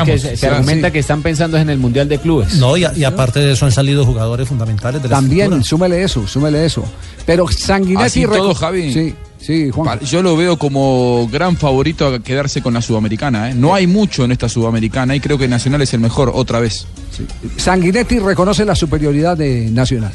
Que 0.05 0.19
se, 0.19 0.37
se 0.37 0.47
argumenta 0.47 0.91
que 0.91 0.99
están 0.99 1.21
pensando 1.21 1.57
en 1.57 1.69
el 1.69 1.77
Mundial 1.77 2.07
de 2.07 2.19
Clubes. 2.19 2.55
No, 2.55 2.77
y, 2.77 2.83
a- 2.83 2.93
y 2.95 3.03
aparte 3.03 3.39
de 3.39 3.53
eso 3.53 3.65
han 3.65 3.71
salido 3.71 4.05
jugadores 4.05 4.47
fundamentales 4.47 5.01
de 5.01 5.09
la 5.09 5.15
También, 5.15 5.45
estructura. 5.53 5.63
súmele 5.69 6.03
eso, 6.03 6.27
súmele 6.27 6.65
eso. 6.65 6.83
Pero 7.25 7.45
Sanguinetti. 7.49 8.03
Todo, 8.35 8.53
Javi. 8.53 8.93
Sí, 8.93 9.15
sí, 9.39 9.69
Juan. 9.69 9.99
Yo 10.01 10.21
lo 10.21 10.35
veo 10.35 10.57
como 10.57 11.27
gran 11.31 11.57
favorito 11.57 12.07
a 12.07 12.19
quedarse 12.19 12.61
con 12.61 12.73
la 12.73 12.81
Sudamericana. 12.81 13.51
¿eh? 13.51 13.53
No 13.55 13.73
hay 13.73 13.87
mucho 13.87 14.25
en 14.25 14.31
esta 14.31 14.49
Sudamericana 14.49 15.15
y 15.15 15.19
creo 15.19 15.37
que 15.37 15.47
Nacional 15.47 15.81
es 15.81 15.93
el 15.93 15.99
mejor 15.99 16.31
otra 16.33 16.59
vez. 16.59 16.87
Sanguinetti 17.57 18.19
reconoce 18.19 18.65
la 18.65 18.75
superioridad 18.75 19.37
de 19.37 19.69
Nacional. 19.71 20.11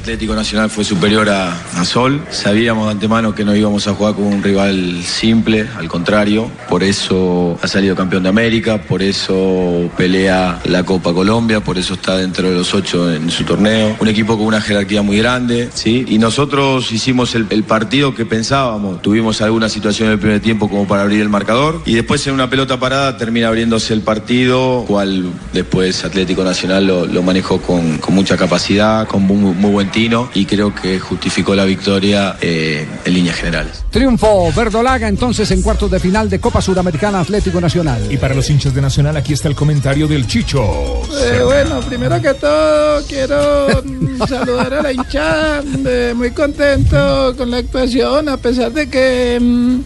Atlético 0.00 0.34
Nacional 0.34 0.70
fue 0.70 0.82
superior 0.82 1.28
a, 1.28 1.54
Sol. 1.84 2.22
Sabíamos 2.30 2.86
de 2.86 2.92
antemano 2.92 3.34
que 3.34 3.44
no 3.44 3.54
íbamos 3.54 3.86
a 3.88 3.94
jugar 3.94 4.14
con 4.14 4.24
un 4.24 4.42
rival 4.42 5.02
simple, 5.02 5.66
al 5.76 5.88
contrario. 5.88 6.50
Por 6.68 6.82
eso 6.82 7.58
ha 7.62 7.68
salido 7.68 7.96
campeón 7.96 8.22
de 8.22 8.28
América, 8.28 8.82
por 8.82 9.02
eso 9.02 9.90
pelea 9.96 10.60
la 10.64 10.84
Copa 10.84 11.12
Colombia, 11.12 11.60
por 11.60 11.78
eso 11.78 11.94
está 11.94 12.16
dentro 12.16 12.48
de 12.48 12.54
los 12.54 12.72
ocho 12.74 13.12
en 13.12 13.30
su 13.30 13.44
torneo. 13.44 13.96
Un 13.98 14.08
equipo 14.08 14.36
con 14.36 14.46
una 14.46 14.60
jerarquía 14.60 15.02
muy 15.02 15.18
grande, 15.18 15.68
¿sí? 15.74 16.04
Y 16.08 16.18
nosotros 16.18 16.92
hicimos 16.92 17.34
el, 17.34 17.64
partido 17.64 18.14
que 18.14 18.24
pensábamos. 18.24 19.02
Tuvimos 19.02 19.40
alguna 19.42 19.68
situación 19.68 20.08
en 20.08 20.12
el 20.14 20.18
primer 20.18 20.40
tiempo 20.40 20.68
como 20.68 20.86
para 20.86 21.02
abrir 21.02 21.20
el 21.20 21.28
marcador. 21.28 21.82
Y 21.86 21.94
después 21.94 22.26
en 22.26 22.34
una 22.34 22.48
pelota 22.48 22.78
parada 22.78 23.16
termina 23.16 23.48
abriéndose 23.48 23.94
el 23.94 24.02
partido, 24.02 24.84
cual 24.86 25.30
después 25.52 26.04
Atlético 26.04 26.44
Nacional 26.44 26.86
lo, 26.86 27.22
manejó 27.22 27.60
con, 27.60 27.98
con 27.98 28.14
mucha 28.14 28.36
capacidad, 28.36 29.06
con 29.06 29.22
muy, 29.22 29.36
muy 29.36 29.70
buen 29.70 29.89
y 30.34 30.46
creo 30.46 30.74
que 30.74 30.98
justificó 30.98 31.54
la 31.54 31.64
victoria 31.64 32.36
eh, 32.40 32.86
en 33.04 33.14
líneas 33.14 33.36
generales. 33.36 33.84
Triunfo 33.90 34.52
verdolaga 34.52 35.08
entonces 35.08 35.50
en 35.50 35.62
cuartos 35.62 35.90
de 35.90 35.98
final 35.98 36.30
de 36.30 36.38
Copa 36.38 36.62
Sudamericana 36.62 37.20
Atlético 37.20 37.60
Nacional. 37.60 38.06
Y 38.10 38.16
para 38.16 38.34
los 38.34 38.48
hinchas 38.48 38.72
de 38.72 38.80
Nacional, 38.80 39.16
aquí 39.16 39.32
está 39.32 39.48
el 39.48 39.54
comentario 39.54 40.06
del 40.06 40.26
Chicho. 40.26 41.02
Eh, 41.22 41.42
bueno, 41.44 41.80
primero 41.80 42.20
que 42.22 42.34
todo 42.34 43.02
quiero 43.06 43.82
mm, 43.84 44.26
saludar 44.28 44.74
a 44.74 44.82
la 44.82 44.92
hinchada, 44.92 45.62
eh, 45.84 46.14
muy 46.16 46.30
contento 46.30 47.34
con 47.36 47.50
la 47.50 47.58
actuación, 47.58 48.28
a 48.28 48.36
pesar 48.36 48.72
de 48.72 48.88
que 48.88 49.38
mm, 49.40 49.80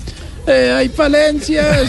eh, 0.47 0.73
hay 0.77 0.89
falencias. 0.91 1.89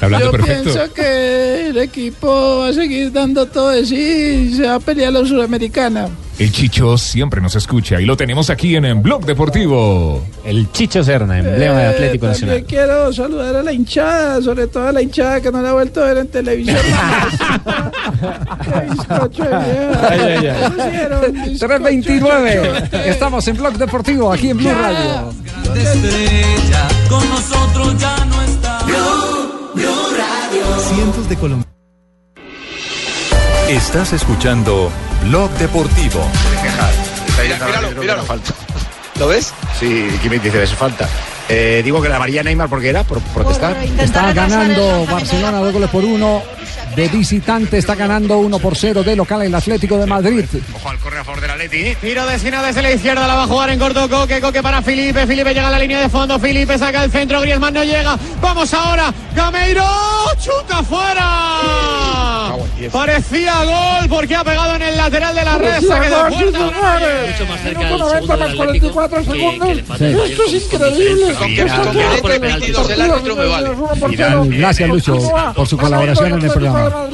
Está 0.00 0.06
hablando 0.06 0.26
yo 0.28 0.32
perfecto. 0.32 0.72
pienso 0.72 0.94
que 0.94 1.66
el 1.68 1.76
equipo 1.78 2.60
va 2.60 2.68
a 2.68 2.72
seguir 2.72 3.12
dando 3.12 3.44
todo 3.44 3.68
de 3.68 3.84
sí 3.84 4.48
y 4.50 4.54
se 4.56 4.66
va 4.66 4.76
a 4.76 4.80
pelear 4.80 5.12
la 5.12 5.26
Sudamericana. 5.26 6.08
El 6.38 6.50
Chicho 6.52 6.96
siempre 6.96 7.42
nos 7.42 7.54
escucha 7.54 8.00
y 8.00 8.06
lo 8.06 8.16
tenemos 8.16 8.48
aquí 8.48 8.74
en, 8.76 8.86
en 8.86 9.02
Blog 9.02 9.26
Deportivo. 9.26 10.24
El 10.42 10.72
Chicho 10.72 11.04
Serna, 11.04 11.38
emblema 11.38 11.76
de 11.80 11.84
Eh, 11.84 11.88
Atlético 11.88 12.28
también 12.28 12.46
Nacional. 12.48 12.64
quiero 12.66 13.12
saludar 13.12 13.56
a 13.56 13.62
la 13.62 13.72
hinchada, 13.74 14.40
sobre 14.40 14.66
todo 14.68 14.88
a 14.88 14.92
la 14.92 15.02
hinchada 15.02 15.42
que 15.42 15.52
no 15.52 15.60
la 15.60 15.68
ha 15.68 15.72
vuelto 15.74 16.02
a 16.02 16.06
ver 16.06 16.16
en 16.16 16.28
televisión. 16.28 16.78
Qué 18.64 18.80
bizcocho 18.90 19.42
de 19.42 19.48
vieja. 19.50 20.08
Ay, 20.08 20.20
ay, 20.20 20.46
ay. 20.46 20.70
Pusieron 20.70 21.20
bizcocho 21.44 21.66
329. 21.66 22.72
Estamos 23.04 23.46
en 23.48 23.56
Blog 23.58 23.74
Deportivo 23.76 24.32
aquí 24.32 24.48
en 24.48 24.56
Blue 24.56 24.72
Radio. 24.72 25.30
estrella, 25.76 26.88
con 27.10 27.28
nosotros 27.28 27.98
ya 27.98 28.24
no 28.24 28.42
está. 28.42 28.78
Cientos 29.80 31.28
de 31.28 31.36
colombianos. 31.36 31.74
Estás 33.68 34.12
escuchando 34.12 34.90
Blog 35.24 35.50
Deportivo. 35.52 36.20
Míralo, 37.66 37.90
míralo. 38.00 38.22
Falta. 38.24 38.52
¿Lo 39.18 39.28
ves? 39.28 39.54
Sí, 39.78 40.08
Kimi 40.22 40.38
dice, 40.38 40.62
es 40.62 40.74
falta. 40.74 41.08
Eh, 41.52 41.82
digo 41.84 42.00
que 42.00 42.08
la 42.08 42.18
María 42.18 42.44
Neymar, 42.44 42.68
¿por 42.68 42.80
qué 42.80 42.90
era? 42.90 43.02
¿Por 43.02 43.20
protestar? 43.20 43.76
Está 43.98 44.32
ganando 44.32 45.04
Barcelona 45.06 45.58
dos 45.58 45.72
goles 45.72 45.90
por 45.90 46.04
uno. 46.04 46.42
De 46.94 47.08
visitante 47.08 47.78
está 47.78 47.94
ganando 47.94 48.38
uno 48.38 48.58
por 48.58 48.76
cero 48.76 49.02
de 49.02 49.14
local 49.14 49.42
el 49.42 49.54
Atlético 49.54 49.96
de 49.96 50.06
Madrid. 50.06 50.44
Ojo 50.74 50.88
al 50.88 50.98
corre 50.98 51.18
a 51.18 51.24
favor 51.24 51.40
del 51.40 51.50
Atleti. 51.50 51.94
Tiro 52.00 52.26
de 52.26 52.34
esquina 52.34 52.62
desde 52.62 52.82
la 52.82 52.92
izquierda, 52.92 53.26
la 53.28 53.34
va 53.34 53.44
a 53.44 53.46
jugar 53.46 53.70
en 53.70 53.78
corto 53.78 54.08
Coque, 54.08 54.40
Coque 54.40 54.62
para 54.62 54.82
Felipe, 54.82 55.26
Felipe 55.26 55.54
llega 55.54 55.68
a 55.68 55.70
la 55.70 55.78
línea 55.78 56.00
de 56.00 56.08
fondo, 56.08 56.38
Felipe 56.38 56.78
saca 56.78 57.04
el 57.04 57.10
centro, 57.10 57.40
Griezmann 57.40 57.74
no 57.74 57.84
llega, 57.84 58.18
vamos 58.40 58.74
ahora, 58.74 59.14
Gameiro, 59.34 59.84
chuta 60.40 60.82
fuera. 60.82 62.56
Parecía 62.92 63.64
gol 63.64 64.08
porque 64.08 64.34
ha 64.34 64.42
pegado 64.42 64.74
en 64.76 64.82
el 64.82 64.96
lateral 64.96 65.34
de 65.34 65.44
la 65.44 65.58
red. 65.58 65.82
Mucho 65.82 67.46
más 67.46 67.60
cerca 67.62 67.88
del 67.88 67.98
segundo 67.98 68.36
más 68.36 68.54
44 68.54 69.24
segundos. 69.24 69.78
Esto 69.78 70.44
es 70.46 70.52
increíble. 70.54 71.34
Gracias 74.58 74.88
Lucho 74.88 75.18
por 75.54 75.66
su 75.66 75.76
colaboración 75.76 76.34
en 76.34 76.42
el 76.42 76.50
programa. 76.50 77.08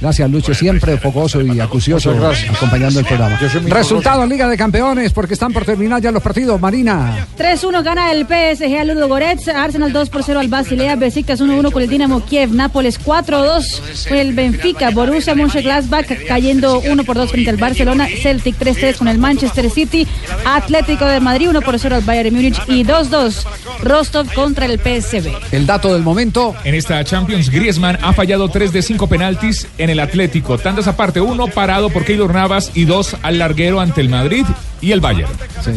Gracias 0.00 0.30
Lucho, 0.30 0.54
siempre 0.54 0.96
focoso 0.98 1.40
y 1.40 1.60
acucioso 1.60 2.12
acompañando 2.54 3.00
el 3.00 3.06
programa. 3.06 3.38
Resultado 3.66 4.26
Liga 4.26 4.48
de 4.48 4.56
Campeones 4.56 5.12
porque 5.12 5.34
están 5.34 5.52
por 5.52 5.64
terminar 5.64 6.00
ya 6.00 6.10
los 6.10 6.22
partidos. 6.22 6.60
Marina. 6.60 7.26
3-1 7.38 7.82
gana 7.82 8.12
el 8.12 8.26
PSG 8.26 8.78
al 8.78 8.88
Ludo 8.88 9.08
Goretz, 9.08 9.48
Arsenal 9.48 9.92
2 9.92 10.10
por 10.10 10.22
0 10.22 10.40
al 10.40 10.48
Basilea, 10.48 10.96
Besiktas 10.96 11.40
1-1 11.40 11.72
con 11.72 11.82
el 11.82 11.88
Dinamo 11.88 12.24
Kiev, 12.24 12.52
Nápoles 12.52 13.00
4-2 13.00 14.08
con 14.08 14.18
el 14.18 14.32
Benfica, 14.34 14.90
Borussia 14.90 15.34
Mönchengladbach 15.34 16.06
cayendo 16.26 16.80
1 16.80 17.04
por 17.04 17.16
2 17.16 17.30
frente 17.30 17.50
al 17.50 17.56
Barcelona, 17.56 18.06
Celtic 18.22 18.58
3-3 18.58 18.98
con 18.98 19.08
el 19.08 19.18
Manchester 19.18 19.70
City, 19.70 20.06
Atlético 20.44 21.06
de 21.06 21.20
Madrid 21.20 21.48
1 21.50 21.60
por 21.62 21.78
0 21.78 21.96
al 21.96 22.02
Bayern 22.02 22.34
Múnich 22.34 22.60
y 22.68 22.84
2-2 22.84 23.46
Rostov 23.82 24.32
contra 24.34 24.66
el 24.66 24.78
PSV. 24.78 25.28
El 25.52 25.66
dato 25.66 25.92
del 25.94 26.02
momento. 26.02 26.54
En 26.64 26.74
esta 26.74 27.02
Champions, 27.04 27.48
Griezmann 27.50 27.98
ha 28.02 28.12
fallado 28.12 28.48
3 28.48 28.72
de 28.72 28.82
5 28.82 28.98
cinco 28.98 29.06
penaltis 29.06 29.68
en 29.78 29.90
el 29.90 30.00
Atlético. 30.00 30.58
Tantas 30.58 30.88
aparte, 30.88 31.20
uno 31.20 31.46
parado 31.46 31.88
por 31.88 32.04
Keylor 32.04 32.34
Navas 32.34 32.72
y 32.74 32.84
dos 32.84 33.14
al 33.22 33.38
larguero 33.38 33.78
ante 33.78 34.00
el 34.00 34.08
Madrid 34.08 34.44
y 34.80 34.90
el 34.90 35.00
Bayern. 35.00 35.30
Sí. 35.64 35.70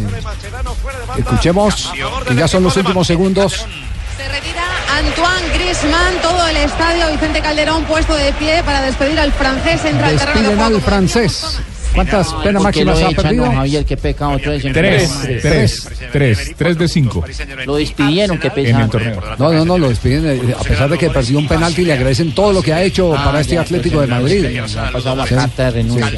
Escuchemos 1.19 1.91
que 2.27 2.33
ya 2.33 2.47
son 2.47 2.63
los 2.63 2.75
últimos 2.77 3.05
segundos. 3.05 3.53
Se 4.17 4.27
retira 4.27 4.63
Antoine 4.97 5.53
Griezmann, 5.53 6.15
todo 6.23 6.47
el 6.47 6.57
estadio 6.57 7.11
Vicente 7.11 7.41
Calderón 7.41 7.83
puesto 7.83 8.15
de 8.15 8.33
pie 8.33 8.63
para 8.63 8.81
despedir 8.81 9.19
al 9.19 9.31
francés. 9.31 9.85
Entra 9.85 10.07
al 10.07 10.17
terreno 10.17 10.33
de 10.33 10.41
Despiden 10.41 10.57
juego. 10.57 10.75
al 10.77 10.81
francés. 10.81 11.59
¿Cuántas 11.93 12.33
penas 12.35 12.63
¿Por 12.63 12.71
qué 12.71 12.85
lo 12.85 12.91
máximas 12.93 13.01
ha 13.03 13.21
perdido? 13.21 13.51
Javier, 13.51 13.85
qué 13.85 13.97
peca 13.97 14.27
otra 14.29 14.51
vez 14.51 14.65
en 14.65 14.73
Tres, 14.73 15.11
tres, 15.41 15.87
tres, 16.11 16.51
tres 16.57 16.77
de 16.77 16.87
cinco. 16.87 17.23
Lo 17.65 17.75
despidieron, 17.75 18.37
qué 18.37 18.47
el 18.55 18.89
torneo. 18.89 19.21
No, 19.37 19.51
no, 19.51 19.65
no, 19.65 19.77
lo 19.77 19.89
despiden. 19.89 20.25
eh, 20.27 20.55
A 20.59 20.63
pesar 20.63 20.89
de 20.89 20.97
que 20.97 21.09
perdió 21.09 21.37
un 21.39 21.47
penalti, 21.47 21.83
le 21.83 21.93
agradecen 21.93 22.33
todo 22.33 22.53
lo 22.53 22.61
que 22.61 22.73
ha 22.73 22.81
hecho 22.83 23.13
Ah, 23.15 23.25
para 23.25 23.41
este 23.41 23.57
Atlético 23.57 23.97
pues, 23.97 24.09
de 24.09 24.15
Madrid. 24.15 24.59
Ha 24.77 24.91
pasado 24.91 25.15
la 25.15 25.27
Sí. 25.27 25.35
carta 25.35 25.65
de 25.65 25.71
renuncia. 25.71 26.09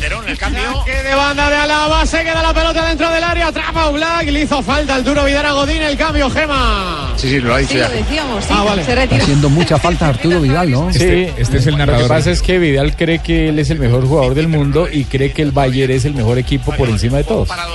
Que 0.86 1.04
de 1.04 1.16
banda 1.16 1.50
de 1.50 1.56
Alaba, 1.56 2.06
se 2.06 2.22
queda 2.24 2.42
la 2.42 2.54
pelota 2.54 2.88
dentro 2.88 3.10
del 3.10 3.24
área, 3.24 3.48
atrapa 3.48 3.86
a 3.86 3.90
Black, 3.92 4.30
le 4.30 4.42
hizo 4.44 4.62
falta 4.62 4.98
el 4.98 5.04
duro 5.04 5.24
Vidal 5.26 5.46
a 5.46 5.52
Godín, 5.54 5.82
el 5.82 5.98
cambio, 5.98 6.30
Gema. 6.30 7.14
Sí, 7.18 7.30
sí, 7.30 7.40
lo 7.40 7.54
ha 7.56 7.58
dicho 7.60 7.74
Sí, 7.74 7.78
lo 7.80 7.84
ya. 7.84 7.90
decíamos, 7.90 8.44
sí, 8.46 8.54
Ah, 8.56 8.64
vale. 8.64 8.84
se 8.84 8.96
retira. 8.96 9.24
Haciendo 9.24 9.50
mucha 9.50 9.78
falta 9.78 10.08
Arturo 10.10 10.42
Vidal, 10.42 10.72
¿no? 10.72 10.90
Este, 10.90 11.34
este 11.38 11.58
es 11.58 11.66
el 11.68 11.74
Lo 11.74 11.78
narrador. 11.80 12.04
que 12.04 12.08
pasa 12.10 12.32
es 12.32 12.42
que 12.42 12.60
Vidal 12.60 12.96
cree 12.96 13.20
que 13.20 13.50
él 13.50 13.60
es 13.60 13.70
el 13.70 13.80
mejor 13.80 14.06
jugador 14.08 14.36
del 14.36 14.48
mundo 14.48 14.88
y 14.92 15.06
cree 15.06 15.32
que 15.32 15.42
el 15.42 15.52
Bayern 15.64 15.94
es 15.94 16.06
el 16.06 16.14
mejor 16.14 16.38
equipo 16.38 16.74
por 16.76 16.90
encima 16.90 17.18
de 17.18 17.24
todos. 17.24 17.50
Ah. 17.50 17.68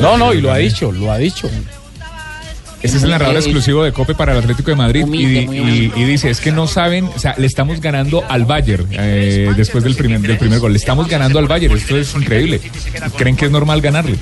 No, 0.00 0.16
no, 0.16 0.34
y 0.34 0.40
lo 0.40 0.52
ha 0.52 0.56
dicho, 0.56 0.90
lo 0.90 1.12
ha 1.12 1.18
dicho. 1.18 1.48
Este 2.82 2.96
es 2.96 3.02
el 3.02 3.10
narrador 3.10 3.36
exclusivo 3.36 3.84
de 3.84 3.92
Cope 3.92 4.14
para 4.14 4.32
el 4.32 4.38
Atlético 4.38 4.70
de 4.70 4.76
Madrid 4.76 5.04
Humilde, 5.04 5.92
y 5.94 6.04
dice, 6.04 6.30
es 6.30 6.40
que 6.40 6.50
no 6.50 6.66
saben, 6.66 7.04
o 7.04 7.18
sea, 7.18 7.34
le 7.36 7.46
estamos 7.46 7.80
ganando 7.80 8.24
al 8.26 8.46
Bayern 8.46 8.86
eh, 8.92 9.52
después 9.54 9.84
del 9.84 9.94
primer, 9.94 10.20
del 10.22 10.38
primer 10.38 10.58
gol. 10.60 10.72
Le 10.72 10.78
estamos 10.78 11.06
ganando 11.06 11.38
al 11.38 11.46
Bayern, 11.46 11.76
esto 11.76 11.96
es 11.96 12.14
increíble. 12.14 12.60
¿Creen 13.16 13.36
que 13.36 13.46
es 13.46 13.50
normal 13.50 13.80
ganarle? 13.82 14.16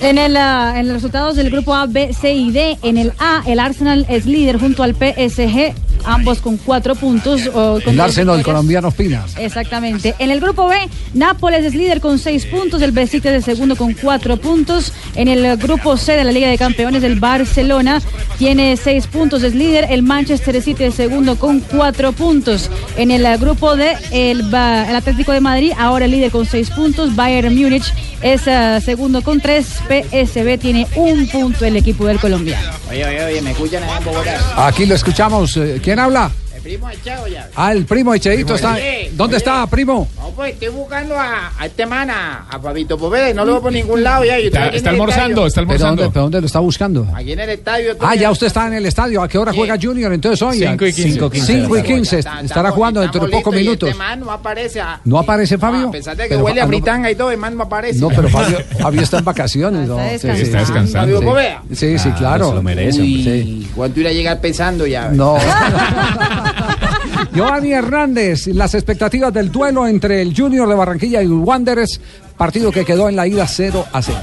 En, 0.00 0.18
el, 0.18 0.36
ah, 0.36 0.74
en 0.76 0.88
los 0.88 0.94
resultados 0.94 1.36
del 1.36 1.50
grupo 1.50 1.74
A, 1.74 1.86
B, 1.86 2.12
C 2.12 2.32
y 2.32 2.50
D, 2.50 2.76
en 2.82 2.96
el 2.96 3.12
A, 3.18 3.42
el 3.46 3.60
Arsenal 3.60 4.04
es 4.08 4.26
líder 4.26 4.58
junto 4.58 4.82
al 4.82 4.94
PSG, 4.94 5.74
ambos 6.06 6.40
con 6.40 6.56
cuatro 6.56 6.94
puntos. 6.94 7.42
o 7.52 7.80
con 7.84 7.94
El 7.94 8.00
Arsenal 8.00 8.42
colombiano 8.42 8.88
Ospina. 8.88 9.24
Exactamente. 9.38 10.14
En 10.18 10.30
el 10.30 10.40
grupo 10.40 10.68
B, 10.68 10.76
Nápoles 11.14 11.64
es 11.64 11.74
líder 11.74 12.00
con 12.00 12.18
seis 12.18 12.46
puntos, 12.46 12.80
el 12.82 12.92
Besiktas 12.92 13.32
es 13.32 13.44
segundo 13.44 13.76
con 13.76 13.92
cuatro 13.92 14.36
puntos. 14.36 14.92
En 15.14 15.28
el 15.28 15.56
grupo 15.56 15.96
C 15.96 16.12
de 16.12 16.24
la 16.24 16.32
Liga 16.32 16.48
de 16.48 16.56
Campeones, 16.56 17.02
el 17.02 17.18
Barcelona 17.20 18.00
tiene 18.38 18.76
seis 18.76 19.06
puntos, 19.06 19.42
es 19.42 19.54
líder. 19.54 19.86
El 19.90 20.02
Manchester 20.02 20.60
City 20.62 20.84
es 20.84 20.94
segundo 20.94 21.36
con 21.36 21.60
cuatro 21.60 22.12
puntos. 22.12 22.70
En 22.96 23.10
el 23.10 23.26
grupo 23.38 23.76
D, 23.76 23.94
el, 24.12 24.54
Atlético 24.54 25.32
de 25.32 25.40
Madrid, 25.40 25.72
ahora 25.78 26.04
el 26.04 26.12
líder 26.12 26.30
con 26.30 26.46
seis 26.46 26.70
puntos. 26.70 27.14
Bayern 27.16 27.54
Múnich 27.54 27.92
es 28.22 28.46
eh, 28.46 28.80
segundo 28.84 29.22
con 29.22 29.40
tres. 29.40 29.66
PSB 29.88 30.58
tiene 30.58 30.86
un 30.96 31.26
punto 31.28 31.64
el 31.64 31.76
equipo 31.76 32.06
del 32.06 32.18
colombiano. 32.18 32.70
Oye, 32.88 33.04
oye, 33.04 33.24
oye, 33.24 33.42
me 33.42 33.50
escuchan 33.50 33.82
en 33.82 34.04
Bogotá. 34.04 34.66
Aquí 34.66 34.86
lo 34.86 34.94
escuchamos. 34.94 35.56
eh, 35.56 35.80
¿Quién 35.96 36.04
habla? 36.04 36.30
El 36.66 36.72
primo 36.78 36.90
echado 36.90 37.26
ya. 37.28 37.48
Ah, 37.54 37.72
el 37.72 37.84
primo 37.84 38.14
Echeito 38.14 38.54
está. 38.56 38.72
Oye, 38.74 39.10
¿Dónde 39.12 39.36
oye. 39.36 39.38
está, 39.38 39.66
primo? 39.68 40.08
No, 40.16 40.30
pues 40.30 40.52
estoy 40.54 40.68
buscando 40.68 41.14
a, 41.16 41.52
a 41.58 41.66
este 41.66 41.86
man, 41.86 42.10
a, 42.10 42.46
a 42.50 42.58
Fabito 42.58 42.98
Poveda, 42.98 43.30
y 43.30 43.34
no 43.34 43.44
lo 43.44 43.52
veo 43.52 43.62
por 43.62 43.72
ningún 43.72 44.02
lado 44.02 44.24
ya. 44.24 44.36
Está, 44.38 44.68
está 44.68 44.90
almorzando, 44.90 45.46
está 45.46 45.60
¿Pero 45.60 45.66
dónde, 45.70 45.84
almorzando. 45.84 46.12
pero 46.12 46.22
dónde 46.24 46.40
lo 46.40 46.46
está 46.46 46.58
buscando? 46.58 47.06
Aquí 47.14 47.32
en 47.32 47.40
el 47.40 47.50
estadio. 47.50 47.96
Ah, 48.00 48.14
ya 48.16 48.30
usted 48.30 48.48
está 48.48 48.66
en 48.66 48.74
el 48.74 48.86
estadio. 48.86 49.22
¿A 49.22 49.28
qué 49.28 49.38
hora 49.38 49.52
juega 49.52 49.76
Junior 49.80 50.12
entonces 50.12 50.42
hoy? 50.42 50.58
Cinco 50.58 50.84
y 50.86 50.92
quince. 50.92 51.12
Cinco 51.12 51.30
y 51.32 51.40
Cinco 51.40 51.76
y 51.78 51.82
quince. 51.82 52.18
Está- 52.18 52.30
Estará 52.32 52.44
estamos- 52.46 52.74
jugando 52.74 53.00
dentro 53.00 53.24
de 53.24 53.30
pocos 53.30 53.54
minutos. 53.54 53.88
Este 53.88 53.98
man 53.98 54.20
no 54.20 54.30
aparece. 54.32 54.80
a- 54.80 55.00
¿No 55.04 55.18
aparece 55.18 55.58
Fabio? 55.58 55.88
A 55.88 55.92
pesar 55.92 56.16
de 56.16 56.24
que 56.24 56.30
Pero, 56.30 56.44
huele 56.44 56.60
a 56.60 56.64
ah, 56.64 56.66
no, 56.66 56.72
fritanga 56.72 57.10
y 57.10 57.14
todo, 57.14 57.30
el 57.30 57.38
man 57.38 57.56
no 57.56 57.62
aparece. 57.64 58.00
No, 58.00 58.08
pero 58.08 58.28
Fabio, 58.28 58.58
Fabio 58.80 59.00
está 59.02 59.18
en 59.18 59.24
vacaciones. 59.24 59.88
¿no? 59.88 60.00
Está 60.00 60.34
Sí, 60.34 60.38
sí, 60.38 60.42
Está 60.46 60.58
sí. 60.58 60.64
descansando. 60.72 61.16
Fabio 61.16 61.20
Poveda. 61.30 61.62
Sí, 61.72 61.98
sí, 61.98 62.10
claro. 62.12 62.48
se 62.48 62.54
lo 62.56 62.62
merece. 62.62 63.66
¿cuánto 63.74 64.00
irá 64.00 64.10
a 64.10 64.12
llegar 64.12 64.40
pensando 64.40 64.86
ya? 64.86 65.08
No. 65.10 65.36
Giovanni 67.32 67.72
Hernández, 67.72 68.46
las 68.48 68.74
expectativas 68.74 69.32
del 69.32 69.50
duelo 69.50 69.86
entre 69.86 70.22
el 70.22 70.34
Junior 70.36 70.68
de 70.68 70.74
Barranquilla 70.74 71.22
y 71.22 71.26
Wanderers, 71.26 72.00
partido 72.36 72.70
que 72.70 72.84
quedó 72.84 73.08
en 73.08 73.16
la 73.16 73.26
ida 73.26 73.46
0 73.46 73.84
a 73.92 74.02
0. 74.02 74.18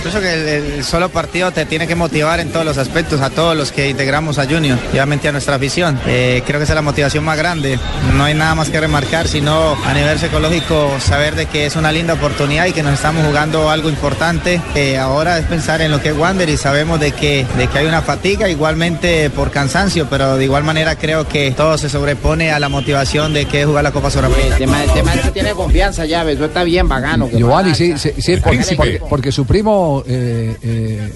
Yo 0.00 0.04
pienso 0.04 0.20
que 0.22 0.32
el, 0.32 0.48
el 0.78 0.84
solo 0.84 1.10
partido 1.10 1.50
te 1.52 1.66
tiene 1.66 1.86
que 1.86 1.94
motivar 1.94 2.40
en 2.40 2.50
todos 2.50 2.64
los 2.64 2.78
aspectos, 2.78 3.20
a 3.20 3.28
todos 3.28 3.54
los 3.54 3.70
que 3.70 3.90
integramos 3.90 4.38
a 4.38 4.46
Junior 4.46 4.78
obviamente 4.90 5.28
a 5.28 5.32
nuestra 5.32 5.56
afición. 5.56 6.00
Eh, 6.06 6.42
creo 6.46 6.58
que 6.58 6.64
esa 6.64 6.72
es 6.72 6.76
la 6.76 6.80
motivación 6.82 7.22
más 7.22 7.36
grande. 7.36 7.78
No 8.16 8.24
hay 8.24 8.32
nada 8.32 8.54
más 8.54 8.70
que 8.70 8.80
remarcar, 8.80 9.28
sino 9.28 9.76
a 9.84 9.92
nivel 9.92 10.18
psicológico 10.18 10.90
saber 11.00 11.34
de 11.34 11.44
que 11.46 11.66
es 11.66 11.76
una 11.76 11.92
linda 11.92 12.14
oportunidad 12.14 12.64
y 12.64 12.72
que 12.72 12.82
nos 12.82 12.94
estamos 12.94 13.26
jugando 13.26 13.68
algo 13.68 13.90
importante. 13.90 14.60
Eh, 14.74 14.96
ahora 14.96 15.38
es 15.38 15.44
pensar 15.44 15.82
en 15.82 15.90
lo 15.90 16.00
que 16.00 16.08
es 16.08 16.16
Wander 16.16 16.48
y 16.48 16.56
sabemos 16.56 16.98
de 16.98 17.12
que, 17.12 17.46
de 17.58 17.66
que 17.66 17.78
hay 17.78 17.86
una 17.86 18.00
fatiga 18.00 18.48
igualmente 18.48 19.28
por 19.28 19.50
cansancio, 19.50 20.06
pero 20.08 20.38
de 20.38 20.44
igual 20.44 20.64
manera 20.64 20.96
creo 20.96 21.28
que 21.28 21.50
todo 21.50 21.76
se 21.76 21.90
sobrepone 21.90 22.52
a 22.52 22.58
la 22.58 22.70
motivación 22.70 23.34
de 23.34 23.44
que 23.44 23.60
es 23.60 23.66
jugar 23.66 23.84
la 23.84 23.92
Copa 23.92 24.10
Suramericana. 24.10 24.66
Man, 24.66 25.04
man 25.04 25.20
sí 25.22 25.30
tiene 25.32 25.50
confianza 25.52 26.06
ya, 26.06 26.22
eso 26.30 26.46
está 26.46 26.62
bien 26.64 26.88
que 26.88 27.36
Giovanni, 27.36 27.74
sí, 27.74 27.94
sí, 27.98 28.12
sí, 28.18 28.36
porque- 28.38 29.00
porque 29.10 29.32
su 29.32 29.44
primo 29.44 29.89
eh, 30.06 30.56
eh, 30.60 31.10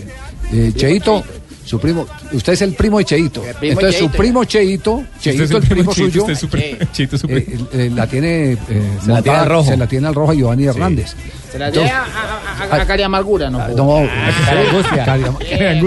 eh, 0.52 0.72
Cheito, 0.74 1.24
su 1.64 1.80
primo, 1.80 2.06
usted 2.32 2.52
es 2.52 2.62
el 2.62 2.74
primo 2.74 2.98
de 2.98 3.04
Cheito. 3.06 3.40
primo 3.58 3.72
Entonces 3.80 3.98
su 3.98 4.10
primo 4.10 4.44
Cheito, 4.44 5.04
Cheito 5.20 5.44
es 5.44 5.50
el 5.50 5.62
primo 5.62 5.92
suyo, 5.94 6.26
es 6.28 6.42
eh, 6.42 6.46
primo. 6.46 7.68
eh, 7.72 7.90
la 7.94 8.06
tiene 8.06 8.52
eh, 8.52 8.58
Se 9.02 9.10
la 9.10 9.22
tiene 9.22 9.38
al 9.38 9.46
rojo. 9.46 9.70
se 9.70 9.76
la 9.76 9.86
tiene 9.86 10.06
al 10.08 10.14
rojo 10.14 10.32
a 10.32 10.34
Giovanni 10.34 10.64
Hernández. 10.66 11.14
Se 11.50 11.58
la 11.58 11.70
lleva 11.70 11.86
a, 11.86 12.64
a, 12.74 12.76
a, 12.78 12.82
a 12.82 12.86
Cari 12.86 13.02
Amargura, 13.04 13.48
¿no? 13.48 13.66
No, 13.68 13.98
Angustia. 13.98 15.20
Eh, 15.40 15.80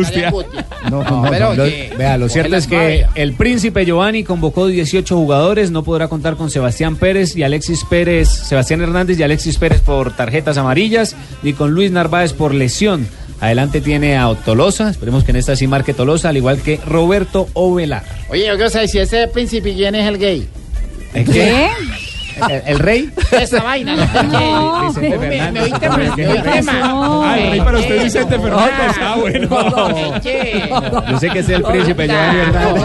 no, 0.90 1.04
No, 1.04 1.22
no, 1.24 1.30
pero 1.30 1.54
no, 1.56 1.64
que- 1.64 1.94
Vea, 1.98 2.18
lo 2.18 2.30
cierto 2.30 2.56
es 2.56 2.68
que 2.68 3.06
el 3.16 3.34
príncipe 3.34 3.86
Giovanni 3.86 4.24
convocó 4.24 4.68
18 4.68 5.16
jugadores, 5.16 5.72
no 5.72 5.84
podrá 5.84 6.08
contar 6.08 6.36
con 6.38 6.50
Sebastián 6.50 6.96
Pérez 6.96 7.36
y 7.36 7.44
Alexis 7.44 7.84
Pérez, 7.90 8.30
Sebastián 8.30 8.82
Hernández 8.82 9.20
y 9.20 9.24
Alexis 9.24 9.58
Pérez 9.58 9.82
por 9.82 10.16
tarjetas 10.16 10.58
amarillas, 10.58 11.16
ni 11.44 11.54
con 11.54 11.72
Luis 11.72 11.92
Narváez 11.92 12.34
por 12.34 12.54
lesión. 12.54 13.08
Adelante 13.40 13.82
tiene 13.82 14.18
a 14.18 14.34
Tolosa, 14.34 14.90
esperemos 14.90 15.24
que 15.24 15.32
en 15.32 15.38
esta 15.38 15.56
sí 15.56 15.68
marque 15.68 15.94
Tolosa, 15.94 16.30
al 16.30 16.38
igual 16.38 16.62
que 16.62 16.78
Roberto 16.78 17.48
Ovelar. 17.54 18.04
Oye, 18.30 18.48
yo 18.48 18.56
quiero 18.56 18.70
saber 18.70 18.90
si 18.90 19.00
ese 19.00 19.28
príncipe, 19.28 19.74
¿quién 19.74 19.94
es 19.96 20.08
el 20.08 20.18
gay? 20.18 20.48
¿El 21.14 21.26
qué? 21.26 21.70
¿El, 22.50 22.62
el 22.66 22.80
rey? 22.80 23.10
Esa 23.32 23.62
vaina, 23.64 23.96
¿no? 23.96 24.82
Vicente 24.88 25.18
Me, 25.18 25.28
me 25.28 25.38
Fernández. 25.38 25.64
oíste 25.64 25.90
mal, 25.90 26.14
me 26.18 26.28
oíste 26.28 26.62
mal. 26.64 26.82
Ah, 26.84 27.36
el 27.40 27.50
rey 27.52 27.60
para 27.62 27.80
usted 27.80 27.96
es 27.96 28.04
Vicente 28.06 28.40
Fernández. 28.40 28.96
Ah, 29.02 29.16
bueno. 29.20 29.50
Yo 31.12 31.20
sé 31.20 31.30
que 31.30 31.40
es 31.40 31.50
el 31.50 31.64
príncipe 31.64 32.08
Giovanni 32.08 32.40
Hernández. 32.40 32.84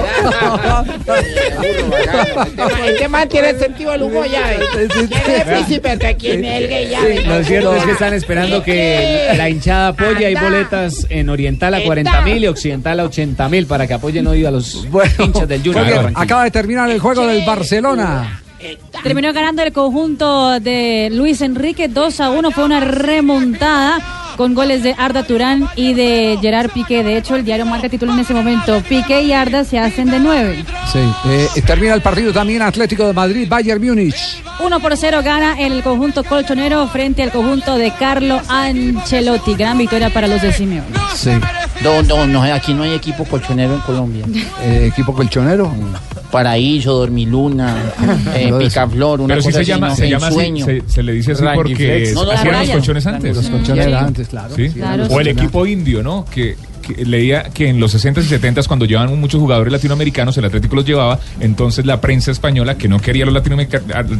Este- 2.46 2.90
Este 2.92 3.08
man 3.08 3.28
tiene 3.28 3.50
el 3.50 3.58
sentido 3.58 3.92
del 3.92 4.02
humor 4.02 4.26
ya. 4.30 4.52
¿eh? 4.52 4.60
¿Quién 4.72 5.08
es 5.12 5.28
el 5.28 5.42
príncipe? 5.54 5.96
¿De 5.96 6.16
¿Quién 6.16 6.44
es 6.44 6.62
el 6.62 6.68
gay 6.68 6.88
ya? 6.88 7.00
Lo 7.28 7.44
cierto 7.44 7.74
es 7.76 7.84
que 7.84 7.92
están 7.92 8.14
esperando 8.14 8.62
que 8.62 9.32
la 9.36 9.48
hinchada 9.48 9.88
apoye. 9.88 10.26
Hay 10.26 10.34
boletas 10.34 11.06
en 11.08 11.28
Oriental 11.28 11.74
a 11.74 11.82
40 11.82 12.20
mil 12.22 12.42
y 12.44 12.46
Occidental 12.46 13.00
a 13.00 13.04
80 13.04 13.48
mil 13.48 13.66
para 13.66 13.86
que 13.86 13.94
apoyen 13.94 14.26
hoy 14.26 14.44
a 14.44 14.50
los 14.50 14.86
hinchas 15.18 15.48
del 15.48 15.62
Junior. 15.62 16.12
Acaba 16.14 16.44
de 16.44 16.50
terminar 16.50 16.90
el 16.90 16.98
juego 17.00 17.26
del 17.26 17.44
Barcelona. 17.44 18.41
Terminó 19.02 19.32
ganando 19.32 19.62
el 19.62 19.72
conjunto 19.72 20.60
de 20.60 21.08
Luis 21.12 21.40
Enrique 21.40 21.88
2 21.88 22.20
a 22.20 22.30
1. 22.30 22.50
Fue 22.50 22.64
una 22.64 22.80
remontada 22.80 24.21
con 24.36 24.54
goles 24.54 24.82
de 24.82 24.94
Arda 24.98 25.22
Turán 25.24 25.68
y 25.76 25.94
de 25.94 26.38
Gerard 26.40 26.70
Piqué. 26.70 27.02
De 27.02 27.16
hecho, 27.16 27.36
el 27.36 27.44
diario 27.44 27.66
marca 27.66 27.88
tituló 27.88 28.12
en 28.12 28.20
ese 28.20 28.34
momento: 28.34 28.82
Piqué 28.88 29.22
y 29.22 29.32
Arda 29.32 29.64
se 29.64 29.78
hacen 29.78 30.10
de 30.10 30.18
9. 30.18 30.64
Sí, 30.92 30.98
eh, 31.26 31.62
termina 31.66 31.94
el 31.94 32.00
partido 32.02 32.32
también 32.32 32.62
Atlético 32.62 33.06
de 33.06 33.12
Madrid, 33.12 33.46
Bayern 33.48 33.82
Múnich. 33.84 34.42
1 34.60 34.80
por 34.80 34.96
0 34.96 35.20
gana 35.24 35.58
el 35.60 35.82
conjunto 35.82 36.22
colchonero 36.24 36.86
frente 36.88 37.22
al 37.22 37.30
conjunto 37.32 37.76
de 37.76 37.90
Carlo 37.92 38.40
Ancelotti. 38.48 39.54
Gran 39.54 39.78
victoria 39.78 40.10
para 40.10 40.28
los 40.28 40.40
de 40.42 40.52
Simeone. 40.52 40.86
Sí. 41.14 41.30
No, 41.82 42.02
no, 42.02 42.26
no, 42.26 42.42
aquí 42.42 42.74
no 42.74 42.84
hay 42.84 42.94
equipo 42.94 43.24
colchonero 43.24 43.74
en 43.74 43.80
Colombia. 43.80 44.24
Eh, 44.62 44.88
equipo 44.92 45.12
colchonero. 45.14 45.72
Paraíso, 46.30 46.94
Dormiluna, 46.94 47.76
eh, 48.34 48.50
Picaflor, 48.58 49.20
una 49.20 49.34
Pero 49.34 49.42
sí 49.42 49.48
cosa 49.48 49.56
se 49.56 49.60
así, 49.62 49.70
llama, 49.70 49.88
¿no? 49.90 49.94
se 49.96 50.08
llama 50.08 50.28
así, 50.28 50.62
se, 50.62 50.82
se 50.86 51.02
le 51.02 51.12
dice 51.12 51.32
así 51.32 51.44
porque. 51.54 52.10
No, 52.14 52.24
no, 52.24 52.30
hacían 52.30 52.58
los 52.58 52.70
colchones 52.70 53.06
antes. 53.06 53.36
Los 53.36 53.50
colchones 53.50 53.86
antes, 53.94 54.21
claro. 54.28 54.54
¿Sí? 54.54 54.70
Claro, 54.70 55.06
o 55.06 55.20
el 55.20 55.26
sí. 55.26 55.32
equipo 55.32 55.66
indio, 55.66 56.02
¿no? 56.02 56.24
Que 56.24 56.56
que- 56.82 57.04
leía 57.06 57.44
que 57.44 57.68
en 57.68 57.80
los 57.80 57.94
60s 57.94 58.26
y 58.26 58.28
70s, 58.28 58.66
cuando 58.66 58.84
llevaban 58.84 59.18
muchos 59.18 59.40
jugadores 59.40 59.72
latinoamericanos, 59.72 60.36
el 60.36 60.44
Atlético 60.44 60.76
los 60.76 60.84
llevaba, 60.84 61.18
entonces 61.40 61.86
la 61.86 62.00
prensa 62.00 62.30
española, 62.30 62.76
que 62.76 62.88
no 62.88 62.98
quería 63.00 63.24
a 63.24 63.26
los 63.26 63.34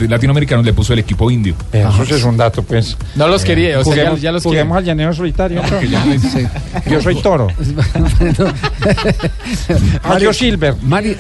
latinoamericanos, 0.09 0.65
le 0.65 0.73
puso 0.73 0.93
el 0.95 1.01
equipo 1.01 1.31
indio. 1.31 1.55
Eso 1.73 2.05
sí 2.07 2.15
es 2.15 2.25
un 2.25 2.37
dato, 2.37 2.63
pues. 2.63 2.97
No 3.17 3.29
los 3.29 3.45
quería, 3.45 3.79
o 3.81 3.85
sea, 3.85 3.95
ya- 3.95 4.01
Juguemos, 4.03 4.21
ya 4.23 4.33
los 4.33 4.43
quiere. 4.43 4.61
al 4.73 4.85
llanero 4.85 5.13
solitario. 5.13 5.63
No, 5.63 5.83
ya- 5.83 6.03
Sí. 6.23 6.47
Yo 6.91 7.01
soy 7.03 7.17
toro. 7.21 7.49
Mario 10.09 10.33
Silver. 10.33 10.75
Mari, 10.83 11.11
eh, 11.11 11.17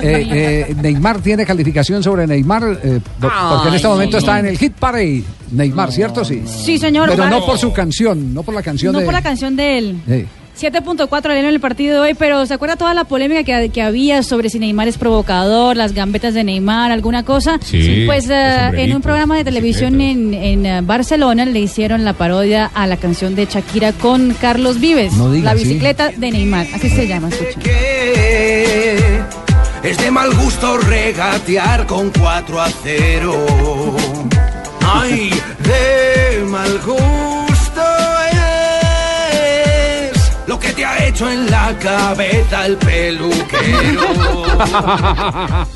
eh, 0.70 0.74
Neymar 0.80 1.20
tiene 1.20 1.44
calificación 1.44 2.02
sobre 2.02 2.26
Neymar, 2.26 2.78
eh, 2.82 3.00
por- 3.20 3.32
porque 3.50 3.68
en 3.68 3.74
este 3.74 3.88
momento 3.88 4.18
está 4.18 4.38
en 4.38 4.46
el 4.46 4.58
hit 4.58 4.74
parade. 4.74 5.24
Neymar, 5.50 5.92
¿cierto? 5.92 6.24
Sí. 6.24 6.42
Sí, 6.46 6.78
señor. 6.78 7.10
Pero 7.10 7.28
no 7.28 7.44
por 7.44 7.58
su 7.58 7.72
canción, 7.72 8.32
no 8.32 8.42
por 8.42 8.54
la 8.54 8.62
canción 8.62 8.92
No 8.92 9.00
de. 9.00 9.04
por 9.04 9.14
la 9.14 9.22
canción 9.22 9.54
de 9.56 9.78
él. 9.78 10.00
Sí. 10.08 10.24
7.4 10.60 11.30
en 11.36 11.44
el 11.46 11.60
partido 11.60 11.94
de 11.94 12.00
hoy, 12.10 12.14
pero 12.14 12.44
¿se 12.46 12.54
acuerda 12.54 12.76
toda 12.76 12.94
la 12.94 13.04
polémica 13.04 13.42
que, 13.42 13.70
que 13.70 13.82
había 13.82 14.22
sobre 14.22 14.50
si 14.50 14.58
Neymar 14.58 14.86
es 14.86 14.98
provocador, 14.98 15.76
las 15.76 15.92
gambetas 15.94 16.34
de 16.34 16.44
Neymar, 16.44 16.92
alguna 16.92 17.24
cosa? 17.24 17.58
Sí, 17.64 18.04
Pues 18.06 18.28
eh, 18.30 18.70
en 18.74 18.94
un 18.94 19.02
programa 19.02 19.36
de 19.36 19.44
televisión 19.44 20.00
en, 20.00 20.34
en, 20.34 20.66
eh, 20.66 20.80
Barcelona 20.82 21.46
le 21.46 21.58
hicieron 21.58 22.04
la 22.04 22.12
parodia 22.12 22.70
a 22.74 22.86
la 22.86 22.96
canción 22.98 23.34
de 23.34 23.46
Shakira 23.46 23.92
con 23.92 24.34
Carlos 24.34 24.78
Vives, 24.78 25.14
No 25.14 25.30
diga, 25.32 25.52
la 25.52 25.58
sí. 25.58 25.64
bicicleta 25.64 26.10
de 26.10 26.30
Neymar, 26.30 26.66
así 26.74 26.90
se 26.90 27.06
llama, 27.08 27.28
escuchen. 27.30 27.60
que 27.62 29.20
es 29.82 29.98
de 29.98 30.10
mal 30.10 30.32
gusto 30.34 30.76
regatear 30.78 31.86
con 31.86 32.10
4 32.10 32.60
a 32.60 32.68
0. 32.70 33.96
Ay, 34.84 35.30
de 35.64 36.44
mal 36.44 36.78
gusto 36.84 37.31
te 40.82 40.86
ha 40.86 41.06
hecho 41.06 41.30
en 41.30 41.48
la 41.48 41.78
cabeza 41.78 42.66
el 42.66 42.76
peluquero. 42.76 44.42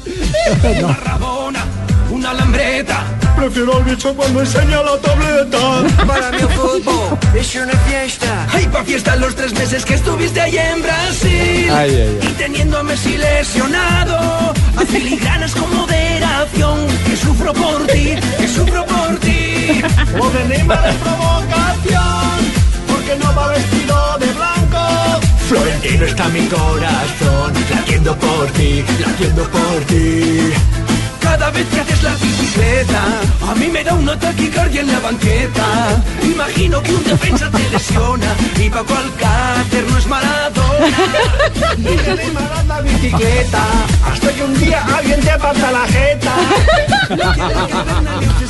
Una 0.80 0.96
rabona, 1.04 1.64
una 2.10 2.32
lambreta. 2.34 3.04
Prefiero 3.36 3.76
al 3.76 3.84
bicho 3.84 4.12
cuando 4.16 4.40
enseña 4.40 4.82
la 4.82 4.98
tableta. 4.98 5.84
Para 6.04 6.32
mí 6.32 6.38
el 6.40 6.48
fútbol 6.48 7.18
es 7.36 7.54
una 7.54 7.72
fiesta. 7.88 8.48
Ay, 8.52 8.66
pa' 8.66 8.82
fiesta 8.82 9.14
los 9.14 9.36
tres 9.36 9.52
meses 9.54 9.84
que 9.84 9.94
estuviste 9.94 10.40
ahí 10.40 10.58
en 10.58 10.82
Brasil. 10.82 11.70
Ay, 11.70 11.90
ay, 11.90 12.18
ay. 12.20 12.28
Y 12.28 12.32
teniendo 12.32 12.78
a 12.78 12.82
Messi 12.82 13.16
lesionado. 13.16 14.54
A 14.76 14.84
filigranas 14.86 15.54
con 15.54 15.72
moderación. 15.76 16.84
Que 17.06 17.16
sufro 17.16 17.52
por 17.52 17.86
ti, 17.86 18.16
que 18.38 18.48
sufro 18.48 18.84
por 18.86 19.16
ti. 19.20 19.82
Lo 20.16 20.30
de 20.30 20.44
Neymar 20.48 20.88
es 20.88 20.96
provocación, 20.96 22.38
porque 22.88 23.16
no 23.20 23.34
va 23.36 23.48
vestido 23.48 24.18
de 24.18 24.32
blanco. 24.32 24.65
Florentino 25.48 26.04
está 26.04 26.28
mi 26.28 26.44
corazón, 26.48 27.52
latiendo 27.70 28.16
por 28.16 28.46
ti, 28.50 28.84
latiendo 28.98 29.44
por 29.44 29.80
ti. 29.86 30.52
Cada 31.20 31.50
vez 31.50 31.66
que 31.68 31.80
haces 31.80 32.02
la 32.02 32.14
bicicleta, 32.16 33.02
a 33.48 33.54
mí 33.54 33.68
me 33.68 33.84
da 33.84 33.94
una 33.94 34.18
taquicardia 34.18 34.80
en 34.80 34.88
la 34.88 34.98
banqueta. 34.98 36.02
Imagino 36.22 36.82
que 36.82 36.94
un 36.94 37.04
defensa 37.04 37.48
te 37.48 37.70
lesiona 37.70 38.34
y 38.58 38.68
Paco 38.70 38.94
Alcácer 38.94 39.84
no 39.88 39.98
es 39.98 40.06
Maradona. 40.08 40.96
Que 41.76 42.14
Neymar 42.16 42.52
anda 42.58 42.80
bicicleta, 42.80 43.62
hasta 44.04 44.32
que 44.32 44.42
un 44.42 44.58
día 44.58 44.84
alguien 44.96 45.20
te 45.20 45.30
aparta 45.30 45.70
la 45.70 45.86
jeta. 45.86 46.34
Lo 48.20 48.38
que 48.38 48.46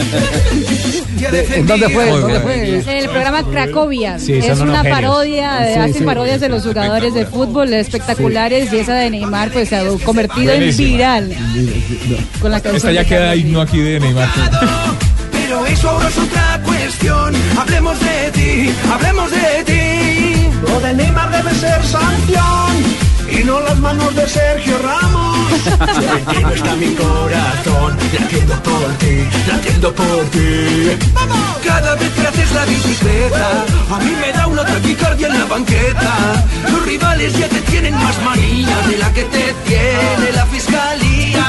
¿En 0.00 1.66
dónde 1.66 1.88
fue? 1.88 2.04
defender- 2.06 2.20
¿Dónde 2.20 2.40
fue? 2.40 2.78
En 2.78 2.88
el 2.88 3.08
programa 3.08 3.42
Cracovia. 3.44 4.18
Sí, 4.18 4.32
es 4.34 4.58
una 4.60 4.82
parodia, 4.82 5.58
Sí, 5.74 5.78
hacen 5.78 5.94
sí. 5.94 6.04
parodias 6.04 6.40
de 6.40 6.48
los 6.48 6.62
jugadores 6.64 7.14
de 7.14 7.26
fútbol 7.26 7.72
espectaculares 7.72 8.72
y 8.72 8.78
esa 8.78 8.94
de 8.94 9.10
Neymar 9.10 9.50
pues 9.50 9.68
se 9.68 9.76
ha 9.76 9.84
convertido 10.04 10.52
en 10.52 10.58
Buenísima. 10.60 10.88
viral 10.88 11.34
con 12.40 12.50
la. 12.50 12.58
Esta 12.58 12.92
ya 12.92 13.00
de 13.00 13.06
queda 13.06 13.34
himno 13.36 13.60
aquí 13.60 13.78
de 13.80 14.00
Neymar. 14.00 14.28
Pero 15.32 15.66
eso 15.66 15.88
ahora 15.90 16.08
es 16.08 16.18
otra 16.18 16.60
cuestión. 16.64 17.34
Hablemos 17.58 17.98
de 18.00 18.30
ti, 18.32 18.70
hablemos 18.92 19.30
de 19.30 19.64
ti. 19.64 20.48
Lo 20.62 20.80
de 20.80 20.94
Neymar 20.94 21.30
debe 21.30 21.54
ser 21.54 21.82
sanción 21.84 23.07
y 23.30 23.44
no 23.44 23.60
las 23.60 23.78
manos 23.78 24.14
de 24.14 24.26
Sergio 24.28 24.78
Ramos. 24.78 25.52
Florentino 25.98 26.50
está 26.50 26.76
mi 26.76 26.94
corazón, 26.94 27.96
latiendo 28.18 28.62
por 28.62 28.92
ti, 28.98 29.28
latiendo 29.46 29.94
por 29.94 30.24
ti. 30.30 30.98
Cada 31.64 31.94
vez 31.96 32.10
que 32.12 32.26
haces 32.26 32.52
la 32.52 32.64
bicicleta, 32.64 33.64
a 33.90 33.98
mí 33.98 34.12
me 34.20 34.32
da 34.32 34.46
una 34.46 34.64
taquicardia 34.64 35.28
en 35.28 35.38
la 35.38 35.44
banqueta. 35.44 36.14
Los 36.70 36.86
rivales 36.86 37.38
ya 37.38 37.48
te 37.48 37.60
tienen 37.62 37.94
más 37.94 38.22
manía 38.22 38.76
de 38.88 38.98
la 38.98 39.12
que 39.12 39.24
te 39.24 39.54
tiene 39.66 40.32
la 40.34 40.46
fiscalía. 40.46 41.48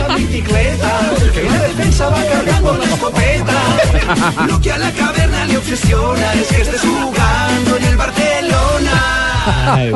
Anda 0.00 0.14
bicicleta, 0.16 1.00
que 1.32 1.42
la 1.42 1.62
defensa 1.62 2.08
va 2.08 2.24
cargando 2.24 2.76
la 2.76 2.84
escopeta. 2.84 4.46
Lo 4.46 4.60
que 4.60 4.72
a 4.72 4.78
la 4.78 4.90
caverna 4.92 5.44
le 5.46 5.56
obsesiona 5.58 6.34
es 6.34 6.48
que 6.48 6.62
estés 6.62 6.80
jugando 6.80 7.76
en 7.76 7.84
el 7.84 7.96
Barcelona. 7.96 9.09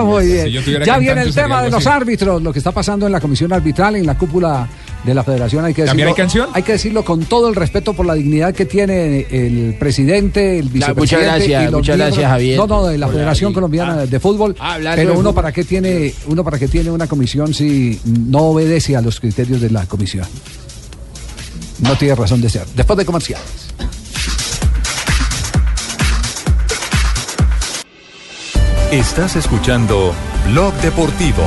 Muy 0.04 0.26
bien. 0.26 0.64
Si 0.64 0.72
Ya 0.84 0.98
viene 0.98 1.22
el 1.22 1.34
tema 1.34 1.62
de 1.62 1.70
los 1.70 1.86
así. 1.86 1.96
árbitros, 1.96 2.42
lo 2.42 2.52
que 2.52 2.58
está 2.58 2.72
pasando 2.72 3.06
en 3.06 3.12
la 3.12 3.20
comisión 3.20 3.52
arbitral, 3.52 3.96
en 3.96 4.06
la 4.06 4.16
cúpula 4.16 4.68
de 5.04 5.14
la 5.14 5.22
federación. 5.22 5.64
Hay 5.64 5.74
que 5.74 5.84
¿También 5.84 6.06
decirlo, 6.08 6.10
hay 6.10 6.26
canción? 6.28 6.48
Hay 6.54 6.62
que 6.62 6.72
decirlo 6.72 7.04
con 7.04 7.24
todo 7.26 7.48
el 7.48 7.54
respeto 7.54 7.92
por 7.92 8.06
la 8.06 8.14
dignidad 8.14 8.54
que 8.54 8.64
tiene 8.64 9.26
el 9.30 9.76
presidente, 9.78 10.58
el 10.58 10.64
muchas 10.70 10.72
vicepresidente. 10.94 11.24
gracias, 11.26 11.62
y 11.62 11.64
los 11.64 11.72
muchas 11.74 11.96
miembros- 11.96 12.08
gracias, 12.16 12.30
Javier. 12.30 12.56
No, 12.58 12.66
no, 12.66 12.86
de 12.86 12.98
la 12.98 13.08
Federación 13.08 13.52
Colombiana 13.52 13.94
Ah. 14.00 14.06
de 14.06 14.20
Fútbol. 14.20 14.56
Ah, 14.58 14.74
hablando 14.74 14.96
pero 14.96 15.08
de 15.10 15.12
uno 15.16 15.20
fútbol. 15.30 15.34
para 15.34 15.52
qué 15.52 15.64
tiene, 15.64 16.14
uno 16.26 16.42
para 16.44 16.58
qué 16.58 16.68
tiene 16.68 16.90
una 16.90 17.06
comisión 17.06 17.52
si 17.52 18.00
no 18.04 18.38
obedece 18.44 18.96
a 18.96 19.02
los 19.02 19.20
criterios 19.20 19.60
de 19.60 19.68
la 19.70 19.84
comisión. 19.86 20.26
No 21.80 21.96
tiene 21.98 22.14
razón 22.14 22.40
de 22.40 22.48
ser. 22.48 22.64
Después 22.74 22.96
de 22.98 23.04
comerciales. 23.04 23.44
Estás 28.94 29.34
escuchando 29.34 30.14
Blog 30.52 30.72
Deportivo. 30.74 31.42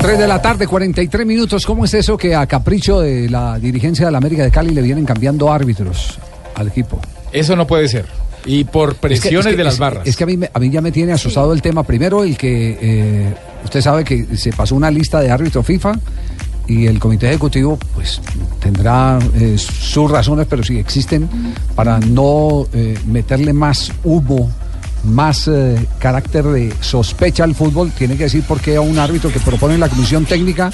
3 0.00 0.18
de 0.18 0.26
la 0.28 0.42
tarde, 0.42 0.66
43 0.66 1.26
minutos. 1.26 1.64
¿Cómo 1.64 1.86
es 1.86 1.94
eso 1.94 2.18
que 2.18 2.34
a 2.34 2.46
capricho 2.46 3.00
de 3.00 3.30
la 3.30 3.58
dirigencia 3.58 4.04
de 4.04 4.12
la 4.12 4.18
América 4.18 4.42
de 4.42 4.50
Cali 4.50 4.74
le 4.74 4.82
vienen 4.82 5.06
cambiando 5.06 5.50
árbitros 5.50 6.18
al 6.56 6.68
equipo? 6.68 7.00
Eso 7.32 7.56
no 7.56 7.66
puede 7.66 7.88
ser. 7.88 8.04
Y 8.44 8.64
por 8.64 8.90
Es 8.90 8.94
que- 8.96 9.00
presiones 9.08 9.46
es 9.46 9.52
que- 9.52 9.56
de 9.56 9.64
las 9.64 9.78
barras. 9.78 10.06
Es 10.06 10.14
que 10.14 10.24
a 10.24 10.26
mí, 10.26 10.36
me- 10.36 10.50
a 10.52 10.58
mí 10.58 10.68
ya 10.68 10.82
me 10.82 10.92
tiene 10.92 11.12
asustado 11.14 11.54
el 11.54 11.62
tema. 11.62 11.82
Primero, 11.82 12.22
el 12.22 12.36
que 12.36 12.78
eh, 12.80 13.34
usted 13.64 13.80
sabe 13.80 14.04
que 14.04 14.36
se 14.36 14.52
pasó 14.52 14.74
una 14.74 14.90
lista 14.90 15.20
de 15.20 15.30
árbitros 15.30 15.64
FIFA 15.64 15.94
y 16.66 16.86
el 16.86 16.98
comité 16.98 17.28
ejecutivo 17.28 17.78
pues 17.94 18.20
tendrá 18.60 19.18
eh, 19.34 19.56
sus 19.58 20.10
razones, 20.10 20.46
pero 20.48 20.62
si 20.62 20.78
existen, 20.78 21.28
para 21.74 21.98
no 21.98 22.66
eh, 22.72 22.98
meterle 23.06 23.52
más 23.52 23.92
humo, 24.04 24.50
más 25.04 25.48
eh, 25.48 25.76
carácter 25.98 26.44
de 26.44 26.72
sospecha 26.80 27.44
al 27.44 27.54
fútbol, 27.54 27.90
tiene 27.96 28.16
que 28.16 28.24
decir 28.24 28.42
por 28.42 28.60
qué 28.60 28.76
a 28.76 28.80
un 28.80 28.98
árbitro 28.98 29.30
que 29.32 29.40
propone 29.40 29.78
la 29.78 29.88
comisión 29.88 30.24
técnica 30.24 30.70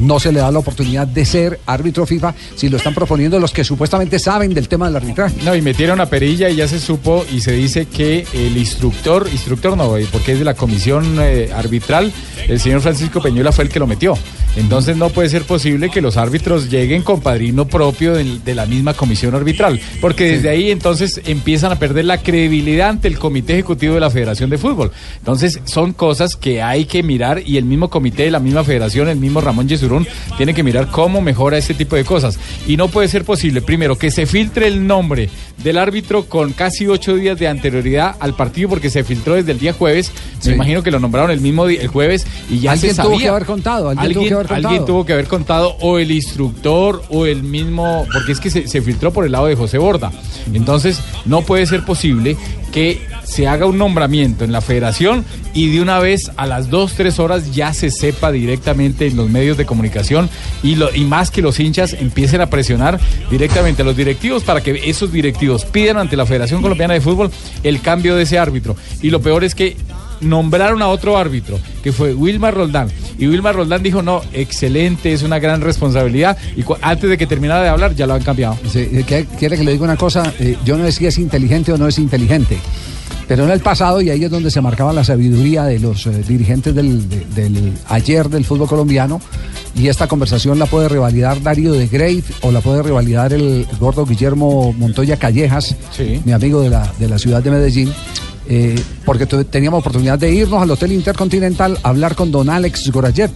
no 0.00 0.18
se 0.18 0.32
le 0.32 0.40
da 0.40 0.50
la 0.50 0.58
oportunidad 0.58 1.06
de 1.06 1.24
ser 1.24 1.60
árbitro 1.66 2.04
FIFA 2.04 2.34
si 2.56 2.68
lo 2.68 2.78
están 2.78 2.94
proponiendo 2.94 3.38
los 3.38 3.52
que 3.52 3.62
supuestamente 3.62 4.18
saben 4.18 4.52
del 4.52 4.66
tema 4.66 4.86
del 4.86 4.96
arbitraje. 4.96 5.36
No, 5.44 5.54
y 5.54 5.62
metieron 5.62 6.00
a 6.00 6.06
perilla 6.06 6.48
y 6.50 6.56
ya 6.56 6.66
se 6.66 6.80
supo 6.80 7.24
y 7.32 7.40
se 7.40 7.52
dice 7.52 7.86
que 7.86 8.26
el 8.32 8.56
instructor, 8.56 9.28
instructor 9.30 9.76
no, 9.76 9.96
eh, 9.96 10.06
porque 10.10 10.32
es 10.32 10.38
de 10.40 10.44
la 10.44 10.54
comisión 10.54 11.18
eh, 11.20 11.50
arbitral, 11.54 12.12
el 12.48 12.58
señor 12.58 12.80
Francisco 12.80 13.20
Peñuela 13.22 13.52
fue 13.52 13.64
el 13.64 13.70
que 13.70 13.78
lo 13.78 13.86
metió. 13.86 14.14
Entonces 14.56 14.96
no 14.96 15.08
puede 15.10 15.28
ser 15.28 15.42
posible 15.42 15.90
que 15.90 16.00
los 16.00 16.16
árbitros 16.16 16.70
lleguen 16.70 17.02
con 17.02 17.20
padrino 17.20 17.66
propio 17.66 18.14
del- 18.14 18.42
de, 18.44 18.54
la 18.54 18.66
misma 18.66 18.94
comisión 18.94 19.34
arbitral, 19.34 19.80
porque 20.00 20.30
desde 20.36 20.48
ahí 20.48 20.70
entonces 20.70 21.20
empiezan 21.24 21.72
a 21.72 21.78
perder 21.78 22.04
la 22.04 22.18
credibilidad 22.18 22.90
ante 22.90 23.08
el 23.08 23.18
comité 23.18 23.63
ejecutivo 23.64 23.94
de 23.94 24.00
la 24.00 24.10
Federación 24.10 24.50
de 24.50 24.58
Fútbol. 24.58 24.92
Entonces 25.18 25.60
son 25.64 25.92
cosas 25.92 26.36
que 26.36 26.62
hay 26.62 26.84
que 26.84 27.02
mirar 27.02 27.42
y 27.44 27.56
el 27.56 27.64
mismo 27.64 27.88
comité 27.88 28.24
de 28.24 28.30
la 28.30 28.40
misma 28.40 28.62
federación, 28.62 29.08
el 29.08 29.16
mismo 29.18 29.40
Ramón 29.40 29.68
Yesurún, 29.68 30.06
tiene 30.36 30.52
que 30.54 30.62
mirar 30.62 30.90
cómo 30.90 31.20
mejora 31.20 31.56
este 31.56 31.74
tipo 31.74 31.96
de 31.96 32.04
cosas. 32.04 32.38
Y 32.66 32.76
no 32.76 32.88
puede 32.88 33.08
ser 33.08 33.24
posible, 33.24 33.62
primero, 33.62 33.96
que 33.96 34.10
se 34.10 34.26
filtre 34.26 34.66
el 34.66 34.86
nombre 34.86 35.30
del 35.62 35.78
árbitro 35.78 36.26
con 36.26 36.52
casi 36.52 36.86
ocho 36.86 37.16
días 37.16 37.38
de 37.38 37.48
anterioridad 37.48 38.16
al 38.20 38.34
partido, 38.34 38.68
porque 38.68 38.90
se 38.90 39.02
filtró 39.02 39.34
desde 39.34 39.52
el 39.52 39.58
día 39.58 39.72
jueves. 39.72 40.12
Sí. 40.40 40.50
Me 40.50 40.56
imagino 40.56 40.82
que 40.82 40.90
lo 40.90 41.00
nombraron 41.00 41.30
el 41.30 41.40
mismo 41.40 41.66
día, 41.66 41.80
el 41.80 41.88
jueves, 41.88 42.26
y 42.50 42.60
ya 42.60 42.72
Alguien 42.72 42.94
se 42.94 43.00
tuvo 43.02 43.12
sabía. 43.12 43.24
que 43.26 43.28
haber 43.30 43.46
contado, 43.46 43.88
alguien 43.88 44.12
tuvo 44.12 44.24
que 44.28 44.34
haber 44.34 44.46
contado. 44.46 44.68
alguien 44.68 44.84
tuvo 44.84 45.06
que 45.06 45.12
haber 45.14 45.26
contado, 45.26 45.76
o 45.80 45.98
el 45.98 46.10
instructor, 46.10 47.02
o 47.08 47.24
el 47.24 47.42
mismo, 47.42 48.06
porque 48.12 48.32
es 48.32 48.40
que 48.40 48.50
se, 48.50 48.68
se 48.68 48.82
filtró 48.82 49.12
por 49.12 49.24
el 49.24 49.32
lado 49.32 49.46
de 49.46 49.56
José 49.56 49.78
Borda. 49.78 50.12
Entonces, 50.52 51.00
no 51.24 51.42
puede 51.42 51.64
ser 51.66 51.84
posible 51.84 52.36
que 52.72 53.00
se 53.24 53.46
haga 53.46 53.53
un 53.62 53.78
nombramiento 53.78 54.44
en 54.44 54.52
la 54.52 54.60
federación 54.60 55.24
y 55.54 55.70
de 55.70 55.80
una 55.80 55.98
vez 55.98 56.30
a 56.36 56.46
las 56.46 56.70
dos, 56.70 56.94
tres 56.94 57.18
horas 57.18 57.54
ya 57.54 57.72
se 57.72 57.90
sepa 57.90 58.32
directamente 58.32 59.06
en 59.06 59.16
los 59.16 59.30
medios 59.30 59.56
de 59.56 59.64
comunicación 59.66 60.28
y, 60.62 60.74
lo, 60.74 60.94
y 60.94 61.04
más 61.04 61.30
que 61.30 61.42
los 61.42 61.60
hinchas 61.60 61.92
empiecen 61.94 62.40
a 62.40 62.46
presionar 62.46 62.98
directamente 63.30 63.82
a 63.82 63.84
los 63.84 63.96
directivos 63.96 64.42
para 64.42 64.62
que 64.62 64.80
esos 64.90 65.12
directivos 65.12 65.64
pidan 65.64 65.96
ante 65.98 66.16
la 66.16 66.26
Federación 66.26 66.62
Colombiana 66.62 66.94
de 66.94 67.00
Fútbol 67.00 67.30
el 67.62 67.80
cambio 67.80 68.16
de 68.16 68.24
ese 68.24 68.38
árbitro. 68.38 68.76
Y 69.02 69.10
lo 69.10 69.20
peor 69.20 69.44
es 69.44 69.54
que 69.54 69.76
nombraron 70.20 70.80
a 70.80 70.88
otro 70.88 71.18
árbitro, 71.18 71.58
que 71.82 71.92
fue 71.92 72.14
Wilmar 72.14 72.54
Roldán. 72.54 72.88
Y 73.18 73.26
Wilmar 73.26 73.54
Roldán 73.56 73.82
dijo, 73.82 74.00
no, 74.00 74.22
excelente, 74.32 75.12
es 75.12 75.22
una 75.22 75.38
gran 75.38 75.60
responsabilidad. 75.60 76.38
Y 76.56 76.64
antes 76.80 77.10
de 77.10 77.18
que 77.18 77.26
terminara 77.26 77.62
de 77.62 77.68
hablar, 77.68 77.94
ya 77.94 78.06
lo 78.06 78.14
han 78.14 78.22
cambiado. 78.22 78.56
Sí, 78.72 78.78
eh, 78.90 79.04
¿qué- 79.06 79.26
¿Quiere 79.38 79.56
que 79.58 79.64
le 79.64 79.72
diga 79.72 79.84
una 79.84 79.96
cosa? 79.96 80.32
Eh, 80.38 80.56
yo 80.64 80.78
no 80.78 80.84
sé 80.86 80.92
si 80.92 81.06
es 81.06 81.18
inteligente 81.18 81.72
o 81.72 81.76
no 81.76 81.86
es 81.88 81.98
inteligente. 81.98 82.56
Pero 83.26 83.44
en 83.44 83.50
el 83.50 83.60
pasado, 83.60 84.00
y 84.02 84.10
ahí 84.10 84.22
es 84.24 84.30
donde 84.30 84.50
se 84.50 84.60
marcaba 84.60 84.92
la 84.92 85.02
sabiduría 85.04 85.64
de 85.64 85.78
los 85.78 86.06
eh, 86.06 86.10
dirigentes 86.28 86.74
del, 86.74 87.08
de- 87.08 87.24
del 87.34 87.72
ayer 87.88 88.28
del 88.28 88.44
fútbol 88.44 88.68
colombiano, 88.68 89.20
y 89.74 89.88
esta 89.88 90.06
conversación 90.06 90.58
la 90.58 90.66
puede 90.66 90.88
revalidar 90.88 91.42
Darío 91.42 91.72
de 91.72 91.86
Grey 91.88 92.22
o 92.42 92.52
la 92.52 92.60
puede 92.60 92.82
revalidar 92.82 93.32
el 93.32 93.66
gordo 93.80 94.04
Guillermo 94.06 94.72
Montoya 94.74 95.16
Callejas, 95.16 95.74
mi 96.24 96.32
amigo 96.32 96.60
de 96.60 96.70
la, 96.70 96.92
de 96.98 97.08
la 97.08 97.18
ciudad 97.18 97.42
de 97.42 97.50
Medellín. 97.50 97.92
eh, 98.46 98.78
porque 99.06 99.24
teníamos 99.26 99.80
oportunidad 99.80 100.18
de 100.18 100.30
irnos 100.32 100.62
al 100.62 100.70
Hotel 100.70 100.92
Intercontinental 100.92 101.78
a 101.82 101.88
hablar 101.88 102.14
con 102.14 102.30
don 102.30 102.50
Alex 102.50 102.90
Gorayev. 102.92 103.30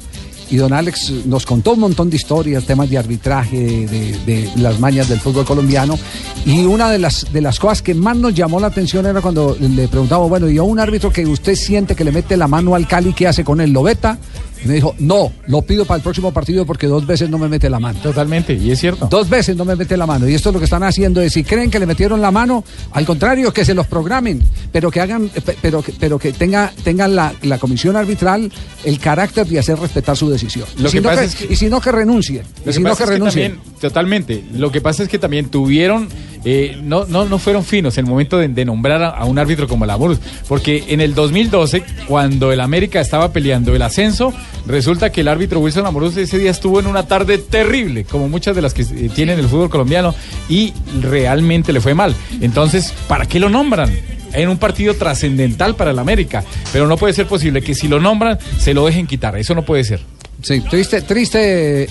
Y 0.50 0.56
don 0.56 0.72
Alex 0.72 1.10
nos 1.26 1.44
contó 1.44 1.72
un 1.72 1.80
montón 1.80 2.08
de 2.10 2.16
historias, 2.16 2.64
temas 2.64 2.88
de 2.88 2.98
arbitraje, 2.98 3.86
de, 3.86 4.50
las 4.56 4.78
mañas 4.80 5.08
del 5.08 5.20
fútbol 5.20 5.44
colombiano. 5.44 5.98
Y 6.46 6.64
una 6.64 6.90
de 6.90 6.98
las, 6.98 7.32
de 7.32 7.40
las 7.40 7.58
cosas 7.58 7.82
que 7.82 7.94
más 7.94 8.16
nos 8.16 8.34
llamó 8.34 8.58
la 8.60 8.68
atención 8.68 9.06
era 9.06 9.20
cuando 9.20 9.56
le 9.60 9.88
preguntamos, 9.88 10.28
bueno, 10.28 10.48
y 10.48 10.58
a 10.58 10.62
un 10.62 10.80
árbitro 10.80 11.12
que 11.12 11.26
usted 11.26 11.54
siente 11.54 11.94
que 11.94 12.04
le 12.04 12.12
mete 12.12 12.36
la 12.36 12.48
mano 12.48 12.74
al 12.74 12.86
Cali, 12.86 13.12
¿qué 13.12 13.26
hace 13.26 13.44
con 13.44 13.60
él? 13.60 13.72
¿Lo 13.72 13.82
veta? 13.82 14.18
Y 14.64 14.68
me 14.68 14.74
dijo, 14.74 14.94
no, 14.98 15.32
lo 15.46 15.62
pido 15.62 15.84
para 15.84 15.96
el 15.98 16.02
próximo 16.02 16.32
partido 16.32 16.66
porque 16.66 16.86
dos 16.86 17.06
veces 17.06 17.30
no 17.30 17.38
me 17.38 17.48
mete 17.48 17.70
la 17.70 17.78
mano. 17.78 17.98
Totalmente, 18.00 18.54
y 18.54 18.70
es 18.70 18.78
cierto. 18.80 19.06
Dos 19.10 19.28
veces 19.28 19.56
no 19.56 19.64
me 19.64 19.76
mete 19.76 19.96
la 19.96 20.06
mano. 20.06 20.28
Y 20.28 20.34
esto 20.34 20.48
es 20.50 20.52
lo 20.52 20.58
que 20.58 20.64
están 20.64 20.82
haciendo 20.82 21.20
es, 21.20 21.32
si 21.32 21.44
creen 21.44 21.70
que 21.70 21.78
le 21.78 21.86
metieron 21.86 22.20
la 22.20 22.30
mano, 22.30 22.64
al 22.92 23.04
contrario, 23.06 23.52
que 23.52 23.64
se 23.64 23.74
los 23.74 23.86
programen, 23.86 24.42
pero 24.72 24.90
que 24.90 25.00
hagan, 25.00 25.28
pe- 25.28 25.56
pero 25.62 25.82
que, 25.82 25.92
pero 25.98 26.18
que 26.18 26.32
tenga, 26.32 26.72
tengan 26.82 27.14
la, 27.14 27.32
la 27.42 27.58
comisión 27.58 27.96
arbitral 27.96 28.50
el 28.84 28.98
carácter 28.98 29.46
de 29.46 29.58
hacer 29.58 29.78
respetar 29.78 30.16
su 30.16 30.28
decisión. 30.28 30.66
Lo 30.78 30.88
y, 30.88 30.92
si 30.92 31.00
no 31.00 31.10
que- 31.10 31.24
es 31.24 31.34
que- 31.34 31.52
y 31.52 31.56
si 31.56 31.68
no 31.68 31.80
que 31.80 31.92
renuncien. 31.92 32.42
Lo 32.64 32.70
Y 32.70 32.74
si 32.74 32.78
que 32.82 32.88
no 32.88 32.94
renuncien. 32.94 33.52
también, 33.52 33.78
totalmente. 33.80 34.44
Lo 34.54 34.72
que 34.72 34.80
pasa 34.80 35.02
es 35.04 35.08
que 35.08 35.18
también 35.18 35.46
tuvieron, 35.50 36.08
eh, 36.44 36.78
no, 36.82 37.04
no, 37.06 37.24
no 37.26 37.38
fueron 37.38 37.64
finos 37.64 37.96
en 37.98 38.06
el 38.06 38.10
momento 38.10 38.38
de, 38.38 38.48
de 38.48 38.64
nombrar 38.64 39.02
a, 39.02 39.08
a 39.10 39.24
un 39.24 39.38
árbitro 39.38 39.68
como 39.68 39.86
Lamoureux, 39.86 40.18
porque 40.48 40.84
en 40.88 41.00
el 41.00 41.14
2012, 41.14 41.82
cuando 42.08 42.52
el 42.52 42.60
América 42.60 43.00
estaba 43.00 43.32
peleando 43.32 43.74
el 43.74 43.82
ascenso, 43.82 44.32
resulta 44.66 45.10
que 45.10 45.22
el 45.22 45.28
árbitro 45.28 45.60
Wilson 45.60 45.84
Lamoureux 45.84 46.16
ese 46.16 46.38
día 46.38 46.50
estuvo 46.50 46.80
en 46.80 46.86
una 46.86 47.06
tarde 47.06 47.38
terrible, 47.38 48.04
como 48.04 48.28
muchas 48.28 48.54
de 48.54 48.62
las 48.62 48.74
que 48.74 48.82
eh, 48.82 49.10
tienen 49.14 49.38
el 49.38 49.48
fútbol 49.48 49.70
colombiano, 49.70 50.14
y 50.48 50.72
realmente 51.00 51.72
le 51.72 51.80
fue 51.80 51.94
mal. 51.94 52.14
Entonces, 52.40 52.92
¿para 53.08 53.26
qué 53.26 53.38
lo 53.38 53.48
nombran? 53.48 53.90
En 54.32 54.48
un 54.50 54.58
partido 54.58 54.94
trascendental 54.94 55.74
para 55.74 55.92
el 55.92 55.98
América, 55.98 56.44
pero 56.72 56.86
no 56.86 56.98
puede 56.98 57.14
ser 57.14 57.26
posible 57.26 57.62
que 57.62 57.74
si 57.74 57.88
lo 57.88 57.98
nombran 57.98 58.38
se 58.58 58.74
lo 58.74 58.84
dejen 58.84 59.06
quitar, 59.06 59.36
eso 59.38 59.54
no 59.54 59.64
puede 59.64 59.84
ser. 59.84 60.00
Sí, 60.42 60.60
triste, 60.60 61.02
triste 61.02 61.38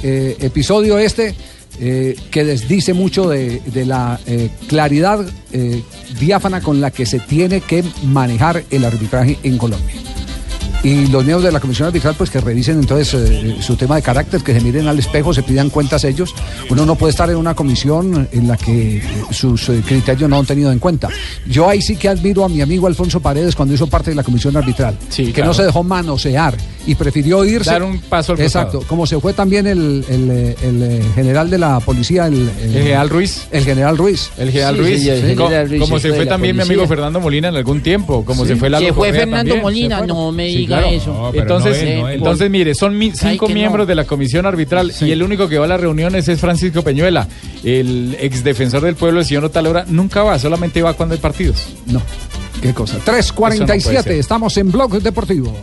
eh, 0.01 0.37
episodio 0.39 0.97
este 0.97 1.35
eh, 1.81 2.15
que 2.31 2.45
desdice 2.45 2.93
mucho 2.93 3.27
de, 3.27 3.61
de 3.65 3.85
la 3.85 4.19
eh, 4.25 4.49
claridad 4.67 5.25
diáfana 6.19 6.61
con 6.61 6.79
la 6.79 6.91
que 6.91 7.05
se 7.05 7.19
tiene 7.19 7.61
que 7.61 7.83
manejar 8.05 8.63
el 8.71 8.85
arbitraje 8.85 9.37
en 9.43 9.57
Colombia. 9.57 9.95
Y 10.87 11.07
los 11.07 11.25
miembros 11.25 11.43
de 11.43 11.51
la 11.51 11.59
comisión 11.59 11.87
arbitral, 11.87 12.15
pues 12.17 12.29
que 12.29 12.39
revisen 12.39 12.79
entonces 12.79 13.13
eh, 13.13 13.57
su 13.59 13.75
tema 13.75 13.97
de 13.97 14.01
carácter, 14.01 14.41
que 14.41 14.53
se 14.53 14.61
miren 14.61 14.87
al 14.87 14.97
espejo, 14.97 15.33
se 15.33 15.43
pidan 15.43 15.69
cuentas 15.69 16.05
ellos. 16.05 16.33
Uno 16.69 16.85
no 16.85 16.95
puede 16.95 17.11
estar 17.11 17.29
en 17.29 17.35
una 17.35 17.53
comisión 17.55 18.27
en 18.31 18.47
la 18.47 18.55
que 18.55 18.97
eh, 18.97 19.03
sus 19.31 19.67
eh, 19.67 19.81
criterios 19.85 20.29
no 20.29 20.39
han 20.39 20.45
tenido 20.45 20.71
en 20.71 20.79
cuenta. 20.79 21.09
Yo 21.45 21.67
ahí 21.67 21.81
sí 21.81 21.97
que 21.97 22.07
admiro 22.07 22.45
a 22.45 22.49
mi 22.49 22.61
amigo 22.61 22.87
Alfonso 22.87 23.19
Paredes 23.19 23.53
cuando 23.53 23.73
hizo 23.75 23.87
parte 23.87 24.11
de 24.11 24.15
la 24.15 24.23
comisión 24.23 24.55
arbitral, 24.55 24.97
que 25.13 25.33
claro. 25.33 25.49
no 25.49 25.53
se 25.53 25.63
dejó 25.63 25.83
manosear 25.83 26.55
y 26.85 26.95
prefirió 26.95 27.43
irse. 27.43 27.69
Dar 27.69 27.83
un 27.83 27.99
paso 27.99 28.31
al 28.31 28.39
Exacto, 28.39 28.77
costado. 28.77 28.87
como 28.89 29.05
se 29.05 29.19
fue 29.19 29.33
también 29.33 29.67
el, 29.67 30.05
el, 30.07 30.29
eh, 30.31 30.55
el, 30.63 30.83
eh, 30.83 31.01
general 31.15 31.49
de 31.49 31.57
la 31.57 31.81
policía, 31.81 32.27
el, 32.27 32.49
El 32.63 32.71
general 32.71 33.09
Ruiz. 33.09 33.45
El 33.51 33.65
general 33.65 33.97
Ruiz. 33.97 34.29
El 34.37 34.51
general 34.51 34.75
Sí, 34.75 34.81
Ruiz, 34.81 35.01
sí, 35.01 35.09
general 35.09 35.67
Ruiz 35.69 35.81
como 35.81 35.97
se 35.97 36.03
se 36.03 36.07
fue 36.09 36.17
fue 36.19 36.25
también 36.27 36.55
mi 36.55 36.61
amigo 36.61 36.87
Fernando 36.87 37.19
Molina 37.19 37.49
en 37.49 37.57
algún 37.57 37.81
tiempo, 37.81 38.23
como 38.23 38.43
Sí. 38.43 38.49
se 38.51 38.55
fue 38.55 38.69
la 38.69 38.79
Se 38.79 38.93
fue 38.93 39.11
Fernando 39.11 39.35
también. 39.55 39.61
Molina, 39.61 39.95
Se 39.99 40.05
fueron. 40.05 40.17
no 40.17 40.31
me 40.31 40.47
Sí, 40.49 40.57
diga 40.59 40.76
claro. 40.79 40.95
eso. 40.95 41.13
No, 41.13 41.29
pero 41.31 41.41
entonces, 41.43 41.83
no 41.83 41.89
él, 41.89 41.99
no 42.01 42.09
él. 42.09 42.15
entonces 42.17 42.49
mire, 42.49 42.75
son 42.75 42.97
mi- 42.97 43.11
cinco 43.11 43.47
miembros 43.49 43.87
de 43.87 43.95
la 43.95 44.03
comisión 44.05 44.45
arbitral 44.45 44.91
y 45.01 45.11
el 45.11 45.23
único 45.23 45.47
que 45.47 45.57
va 45.57 45.65
a 45.65 45.67
las 45.67 45.79
reuniones 45.81 46.27
es 46.27 46.39
Francisco 46.39 46.81
Peñuela, 46.83 47.27
el 47.63 48.15
ex 48.19 48.43
defensor 48.43 48.81
del 48.81 48.95
pueblo, 48.95 49.19
el 49.19 49.25
señor 49.25 49.45
Otalora, 49.45 49.85
nunca 49.87 50.23
va, 50.23 50.37
solamente 50.39 50.81
va 50.81 50.93
cuando 50.93 51.13
hay 51.15 51.21
partidos. 51.21 51.67
No. 51.87 52.01
¿Qué 52.61 52.73
cosa? 52.73 52.97
Eso 52.97 53.07
no 53.07 53.35
puede 53.35 53.59
3.47, 53.61 54.01
ser. 54.03 54.11
estamos 54.13 54.57
en 54.57 54.71
Blog 54.71 54.99
Deportivo. 55.01 55.53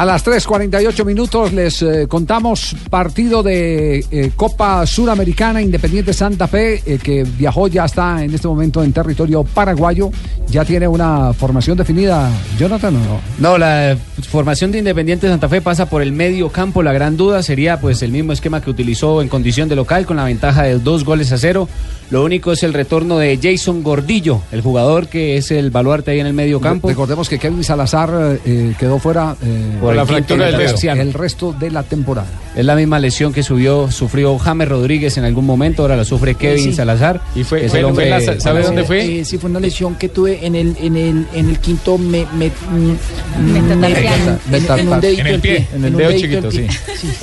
A 0.00 0.06
las 0.06 0.24
3.48 0.24 1.04
minutos 1.04 1.52
les 1.52 1.82
eh, 1.82 2.06
contamos 2.08 2.74
partido 2.88 3.42
de 3.42 3.98
eh, 4.10 4.30
Copa 4.34 4.86
Suramericana 4.86 5.60
Independiente 5.60 6.14
Santa 6.14 6.48
Fe, 6.48 6.80
eh, 6.86 6.96
que 6.96 7.22
viajó, 7.22 7.68
ya 7.68 7.84
está 7.84 8.24
en 8.24 8.32
este 8.32 8.48
momento 8.48 8.82
en 8.82 8.94
territorio 8.94 9.44
paraguayo, 9.44 10.10
ya 10.48 10.64
tiene 10.64 10.88
una 10.88 11.34
formación 11.34 11.76
definida, 11.76 12.30
Jonathan, 12.58 12.96
¿o 12.96 12.98
no? 13.00 13.20
No, 13.40 13.58
la 13.58 13.94
formación 14.26 14.72
de 14.72 14.78
Independiente 14.78 15.28
Santa 15.28 15.50
Fe 15.50 15.60
pasa 15.60 15.84
por 15.84 16.00
el 16.00 16.12
medio 16.12 16.48
campo. 16.48 16.82
La 16.82 16.94
gran 16.94 17.18
duda 17.18 17.42
sería 17.42 17.78
pues 17.78 18.00
el 18.00 18.10
mismo 18.10 18.32
esquema 18.32 18.62
que 18.62 18.70
utilizó 18.70 19.20
en 19.20 19.28
condición 19.28 19.68
de 19.68 19.76
local 19.76 20.06
con 20.06 20.16
la 20.16 20.24
ventaja 20.24 20.62
de 20.62 20.78
dos 20.78 21.04
goles 21.04 21.30
a 21.32 21.36
cero. 21.36 21.68
Lo 22.10 22.24
único 22.24 22.50
es 22.50 22.64
el 22.64 22.74
retorno 22.74 23.18
de 23.18 23.38
Jason 23.40 23.84
Gordillo, 23.84 24.42
el 24.50 24.62
jugador 24.62 25.06
que 25.06 25.36
es 25.36 25.52
el 25.52 25.70
baluarte 25.70 26.10
ahí 26.10 26.18
en 26.18 26.26
el 26.26 26.32
medio 26.32 26.60
campo. 26.60 26.88
Recordemos 26.88 27.28
que 27.28 27.38
Kevin 27.38 27.62
Salazar 27.62 28.38
eh, 28.44 28.74
quedó 28.80 28.98
fuera 28.98 29.36
eh, 29.40 29.76
Por 29.80 29.94
la 29.94 30.02
el 30.02 30.08
fractura 30.08 30.46
del 30.46 30.56
dedo. 30.58 30.92
el 31.00 31.12
resto 31.14 31.52
de 31.52 31.70
la 31.70 31.84
temporada. 31.84 32.26
Es 32.56 32.64
la 32.64 32.74
misma 32.74 32.98
lesión 32.98 33.32
que 33.32 33.44
subió, 33.44 33.92
sufrió 33.92 34.36
James 34.38 34.68
Rodríguez 34.68 35.16
en 35.18 35.24
algún 35.24 35.46
momento, 35.46 35.82
ahora 35.82 35.94
la 35.96 36.04
sufre 36.04 36.34
Kevin 36.34 36.64
Sí. 36.64 36.72
Salazar. 36.72 37.20
Y 37.36 37.44
fue- 37.44 37.68
fue- 37.68 37.80
la- 38.08 38.40
¿sabe 38.40 38.62
dónde 38.64 38.82
fue? 38.82 39.20
Eh, 39.20 39.24
sí, 39.24 39.38
fue 39.38 39.48
una 39.48 39.60
lesión 39.60 39.94
que 39.94 40.08
tuve 40.08 40.44
en 40.44 40.56
el, 40.56 40.76
en 40.80 40.96
el, 40.96 41.26
en 41.32 41.48
el 41.48 41.58
quinto 41.60 41.96
me, 41.96 42.26
me, 42.36 42.48
mm, 42.48 43.52
Metatarsiano. 43.52 44.38
en- 44.50 44.54
en- 44.54 44.78
en 44.80 44.88
un 44.88 45.00
dedito 45.00 45.20
En 45.20 45.26
el 45.28 45.40
pie, 45.40 45.68
en 45.74 45.84
el 45.84 45.96
dedo 45.96 46.12
chiquito, 46.18 46.50
sí. 46.50 46.66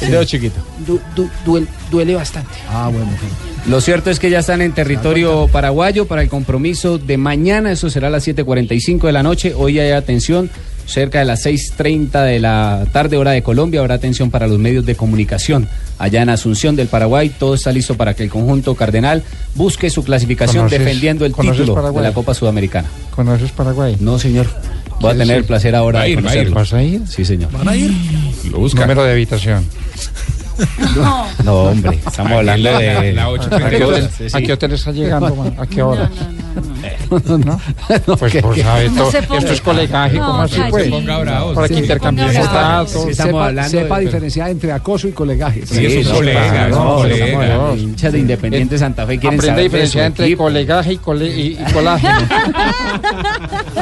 El 0.02 0.12
dedo 0.12 0.24
chiquito. 0.24 0.60
Du- 0.86 1.02
du- 1.14 1.30
duele, 1.46 1.68
duele 1.92 2.16
bastante. 2.16 2.52
Ah, 2.70 2.90
bueno. 2.92 3.08
Lo 3.68 3.82
cierto 3.82 4.10
es 4.10 4.20
que 4.20 4.30
ya 4.30 4.40
están 4.40 4.62
en 4.62 4.72
territorio 4.72 5.48
paraguayo 5.52 6.06
para 6.08 6.22
el 6.22 6.30
compromiso 6.30 6.98
de 6.98 7.18
mañana, 7.18 7.72
eso 7.74 7.90
será 7.90 8.08
a 8.08 8.12
las 8.12 8.26
7.45 8.26 9.02
de 9.08 9.12
la 9.12 9.24
noche. 9.24 9.54
Hoy 9.54 9.78
hay 9.78 9.92
atención, 9.92 10.50
cerca 10.86 11.20
de 11.20 11.26
las 11.26 11.46
6.30 11.46 12.24
de 12.24 12.40
la 12.40 12.86
tarde, 12.94 13.18
hora 13.18 13.32
de 13.32 13.44
Colombia, 13.44 13.82
habrá 13.82 13.96
atención 13.96 14.32
para 14.32 14.48
los 14.48 14.58
medios 14.58 14.86
de 14.86 14.96
comunicación. 14.96 15.68
Allá 16.00 16.22
en 16.22 16.30
Asunción 16.30 16.78
del 16.78 16.88
Paraguay, 16.88 17.30
todo 17.38 17.56
está 17.56 17.74
listo 17.74 17.96
para 17.96 18.14
que 18.14 18.24
el 18.24 18.30
conjunto 18.30 18.74
cardenal 18.76 19.24
busque 19.56 19.90
su 19.90 20.02
clasificación 20.02 20.68
¿Conoces- 20.68 20.80
defendiendo 20.80 21.26
el 21.26 21.34
título 21.34 21.92
de 21.92 22.02
la 22.02 22.14
Copa 22.14 22.34
Sudamericana. 22.34 22.88
¿Conoces 23.14 23.52
Paraguay? 23.52 23.98
No, 24.00 24.18
señor. 24.18 24.46
Voy 25.02 25.10
a 25.12 25.14
¿Quieres 25.14 25.18
tener 25.28 25.38
el 25.40 25.44
placer 25.44 25.76
ahora 25.76 26.00
Va 26.00 26.04
a 26.04 26.06
de 26.06 26.12
ir, 26.12 26.26
va 26.26 26.32
a 26.32 26.36
ir. 26.38 26.50
conocerlo. 26.54 26.56
¿Vas 26.56 26.74
a 26.74 26.84
ir? 26.84 27.02
Sí, 27.08 27.26
señor. 27.26 27.52
¿Van 27.52 27.68
a 27.68 27.76
ir? 27.76 27.92
Lo 28.50 28.60
busca. 28.60 28.82
Número 28.82 29.04
de 29.04 29.12
habitación. 29.12 29.66
No, 31.44 31.56
hombre, 31.64 32.00
estamos 32.06 32.32
hablando 32.34 32.78
de... 32.78 33.14
La 33.14 33.26
¿A 33.26 33.70
qué 33.70 33.84
hotel, 33.84 34.10
Sí, 34.18 34.26
a 34.26 34.30
sí. 34.30 34.44
qué 34.44 34.54
hotel 34.54 34.72
está 34.74 34.92
llegando? 34.92 35.36
man? 35.36 35.54
¿A 35.58 35.66
qué 35.68 35.82
hora? 35.82 36.10
No, 37.12 37.22
no, 37.26 37.38
no, 37.38 37.62
Pues 38.18 38.32
que- 38.34 38.42
por 38.42 38.56
que- 38.56 38.64
saber, 38.64 38.88
esto, 38.88 39.12
No 39.30 39.38
es 39.38 39.62
colegaje, 39.62 40.18
¿cómo 40.18 40.34
No, 40.38 40.42
así 40.42 40.60
pues? 40.70 40.90
Para 41.56 41.68
que 41.68 41.76
intercambiemos 41.76 42.34
Sepa- 42.36 42.52
datos. 42.54 43.16
Sepa, 43.16 43.68
sepa 43.70 44.00
diferenciar 44.00 44.50
entre 44.50 44.72
acoso 44.72 45.08
y 45.08 45.12
colegaje. 45.12 45.66
Sí, 45.66 45.86
es 45.86 46.08
un 46.08 46.14
colega, 46.16 46.70
colega. 46.70 47.76
Hinchas 47.76 48.12
de 48.14 48.20
Independiente 48.20 48.78
Santa 48.78 49.06
Fe 49.06 49.20
quieren 49.20 49.40
Aprende 49.40 49.62
a 49.62 49.64
diferenciar 49.64 50.06
entre 50.08 50.36
colegaje 50.36 50.94
y, 50.94 50.98
cole- 50.98 51.28
y- 51.36 51.58
y 51.60 51.72
colágeno. 51.74 52.18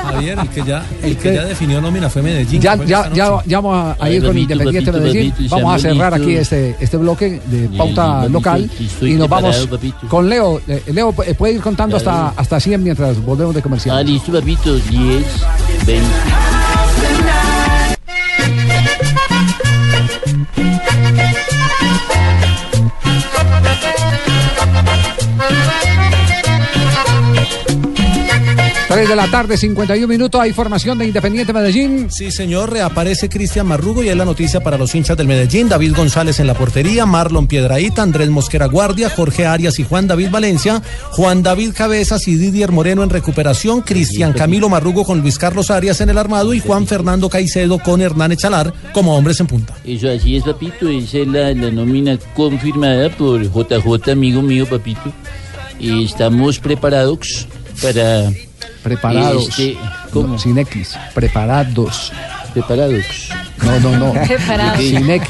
Javier, 0.05 0.37
el 0.39 0.49
que 0.49 0.63
ya, 0.63 0.85
el 1.03 1.17
que 1.17 1.33
ya 1.33 1.45
definió 1.45 1.81
nómina 1.81 2.09
fue 2.09 2.21
Medellín. 2.21 2.61
Ya, 2.61 2.75
ya, 2.85 3.09
ya, 3.13 3.59
vamos 3.61 3.95
a, 3.99 4.03
a 4.03 4.09
ir 4.09 4.23
con 4.25 4.37
Independiente 4.37 4.91
Medellín. 4.91 5.33
vamos 5.49 5.75
a 5.75 5.79
cerrar 5.79 6.13
aquí 6.13 6.35
este, 6.35 6.64
este 6.79 6.97
bloque 6.97 7.41
de 7.45 7.69
pauta 7.77 8.21
papito, 8.21 8.29
local 8.33 8.71
estoy 8.79 9.11
y 9.13 9.15
nos 9.15 9.29
vamos 9.29 9.67
papito. 9.67 10.07
con 10.07 10.29
Leo. 10.29 10.61
Eh, 10.67 10.83
Leo, 10.93 11.13
eh, 11.25 11.33
puede 11.33 11.53
ir 11.53 11.61
contando 11.61 11.97
hasta, 11.97 12.29
hasta 12.29 12.59
100 12.59 12.83
mientras 12.83 13.23
volvemos 13.23 13.53
de 13.55 13.61
comercial. 13.61 13.97
Ah, 13.97 14.03
listo, 14.03 14.31
papito. 14.31 14.75
10, 14.75 15.25
20. 15.85 16.05
De 29.07 29.15
la 29.15 29.29
tarde, 29.29 29.55
51 29.55 30.07
minutos. 30.07 30.41
Hay 30.41 30.51
formación 30.51 30.97
de 30.97 31.05
Independiente 31.05 31.53
Medellín. 31.53 32.07
Sí, 32.09 32.31
señor, 32.31 32.71
reaparece 32.71 33.29
Cristian 33.29 33.67
Marrugo 33.67 34.03
y 34.03 34.09
es 34.09 34.17
la 34.17 34.25
noticia 34.25 34.61
para 34.61 34.79
los 34.79 34.95
hinchas 34.95 35.15
del 35.15 35.27
Medellín. 35.27 35.69
David 35.69 35.93
González 35.95 36.39
en 36.39 36.47
la 36.47 36.55
portería, 36.55 37.05
Marlon 37.05 37.45
Piedraíta, 37.45 38.01
Andrés 38.01 38.29
Mosquera 38.29 38.65
Guardia, 38.65 39.11
Jorge 39.11 39.45
Arias 39.45 39.77
y 39.77 39.83
Juan 39.83 40.07
David 40.07 40.29
Valencia, 40.31 40.81
Juan 41.11 41.43
David 41.43 41.73
Cabezas 41.75 42.27
y 42.27 42.35
Didier 42.35 42.71
Moreno 42.71 43.03
en 43.03 43.11
recuperación, 43.11 43.81
Cristian 43.81 44.33
Camilo 44.33 44.69
Marrugo 44.69 45.05
con 45.05 45.21
Luis 45.21 45.37
Carlos 45.37 45.69
Arias 45.69 46.01
en 46.01 46.09
el 46.09 46.17
armado 46.17 46.55
y 46.55 46.59
Juan 46.59 46.87
Fernando 46.87 47.29
Caicedo 47.29 47.77
con 47.77 48.01
Hernán 48.01 48.31
Echalar 48.31 48.73
como 48.91 49.15
hombres 49.15 49.39
en 49.39 49.45
punta. 49.45 49.75
Eso 49.85 50.09
así 50.09 50.35
es, 50.35 50.43
papito. 50.43 50.89
Esa 50.89 51.19
es 51.19 51.27
la, 51.27 51.53
la 51.53 51.69
nómina 51.69 52.17
confirmada 52.35 53.09
por 53.11 53.43
JJ, 53.43 54.11
amigo 54.11 54.41
mío, 54.41 54.65
papito. 54.65 55.13
Y 55.79 56.05
estamos 56.05 56.57
preparados 56.57 57.47
para. 57.81 58.31
Preparados. 58.85 59.49
Este, 59.49 59.77
¿Cómo? 60.13 60.37
Sin 60.37 60.57
X. 60.59 60.95
Preparados. 61.15 62.13
Preparados. 62.53 63.29
No, 63.63 63.79
no, 63.79 63.97
no. 63.97 64.13
Preparados. 64.27 64.77
Sin 64.79 65.09
X. 65.09 65.29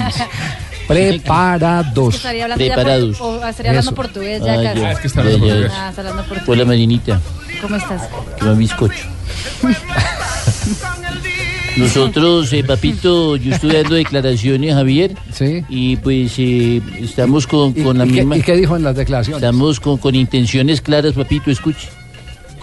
Preparados. 0.87 2.15
Estaría 2.15 2.43
hablando, 2.43 2.65
ya 2.65 2.73
Preparados. 2.75 3.17
por- 3.17 3.27
o 3.43 3.47
estaría 3.47 3.71
hablando 3.71 3.89
Eso. 3.91 3.95
portugués 3.95 4.41
ya 4.45 4.53
Ah, 4.53 4.63
casi. 4.63 4.79
ya. 4.81 4.87
Ah, 4.87 4.91
es 4.91 4.99
que 4.99 5.07
está 5.07 5.21
hablando 5.21 5.47
Ya, 5.47 5.53
ya. 5.53 5.59
portugués. 5.61 5.79
Ah, 5.81 5.89
está 5.89 6.01
hablando 6.01 6.23
portugués. 6.23 6.49
Hola, 6.49 6.65
Marinita. 6.65 7.21
¿Cómo 7.61 7.75
estás? 7.77 8.01
Que 8.37 8.43
más 8.45 8.57
bizcocho. 8.57 9.05
Nosotros, 11.77 12.53
eh, 12.53 12.63
papito, 12.63 13.35
yo 13.35 13.53
estoy 13.53 13.71
dando 13.73 13.95
declaraciones, 13.95 14.73
Javier. 14.75 15.15
Sí. 15.33 15.63
Y 15.67 15.97
pues 15.97 16.33
eh, 16.37 16.81
estamos 17.01 17.47
con, 17.47 17.73
con 17.73 17.97
la 17.97 18.05
¿Y 18.05 18.09
qué- 18.09 18.15
misma. 18.21 18.37
¿Y 18.37 18.41
qué 18.43 18.55
dijo 18.55 18.77
en 18.77 18.83
las 18.83 18.95
declaraciones? 18.95 19.41
Estamos 19.43 19.79
con, 19.81 19.97
con 19.97 20.15
intenciones 20.15 20.79
claras, 20.81 21.13
papito, 21.13 21.51
escuche. 21.51 21.89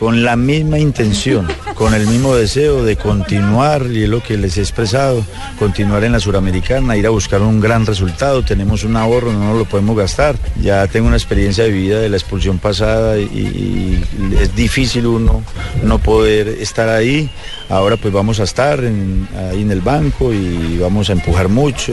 Con 0.03 0.25
la 0.25 0.35
misma 0.35 0.81
intención, 0.81 1.47
con 1.77 1.95
el 1.95 2.09
mismo 2.09 2.35
deseo 2.35 2.83
de 2.83 2.97
continuar, 2.97 3.87
y 3.89 4.03
es 4.03 4.09
lo 4.09 4.21
que 4.21 4.37
les 4.37 4.59
he 4.59 4.61
expresado, 4.61 5.25
continuar 5.61 6.03
en 6.03 6.11
la 6.11 6.19
Suramericana, 6.19 6.97
ir 6.97 7.07
a 7.07 7.11
buscar 7.11 7.41
un 7.41 7.61
gran 7.61 7.87
resultado. 7.87 8.43
Tenemos 8.43 8.83
un 8.83 8.97
ahorro, 8.97 9.33
no 9.33 9.55
lo 9.55 9.65
podemos 9.65 9.97
gastar. 9.97 10.35
Ya 10.61 10.89
tengo 10.89 11.07
una 11.07 11.17
experiencia 11.17 11.63
de 11.63 11.71
vida 11.71 12.01
de 12.01 12.09
la 12.09 12.17
expulsión 12.17 12.59
pasada 12.59 13.17
y, 13.17 14.05
es 14.41 14.57
difícil 14.57 15.07
uno 15.07 15.45
no 15.85 16.01
poder 16.01 16.49
estar 16.49 16.89
ahí. 16.89 17.31
Ahora 17.69 17.97
pues 17.97 18.13
vamos 18.13 18.41
a 18.41 18.43
estar 18.43 18.81
ahí 18.81 19.63
en 19.63 19.71
el 19.71 19.83
banco 19.83 20.33
y 20.33 20.79
vamos 20.79 21.11
a 21.11 21.13
empujar 21.13 21.49
mucho. 21.49 21.93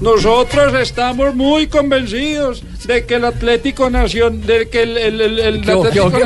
Nosotros 0.00 0.74
estamos 0.80 1.34
muy 1.34 1.66
convencidos 1.68 2.62
de 2.86 3.04
que 3.06 3.14
el 3.16 3.24
Atlético 3.24 3.88
Nacional, 3.90 4.44
de 4.46 4.68
que 4.68 4.82
el, 4.82 4.98
el, 4.98 5.20
el, 5.20 5.38
el 5.38 5.60
¿Qué- 5.60 5.70
Atlético. 5.72 6.18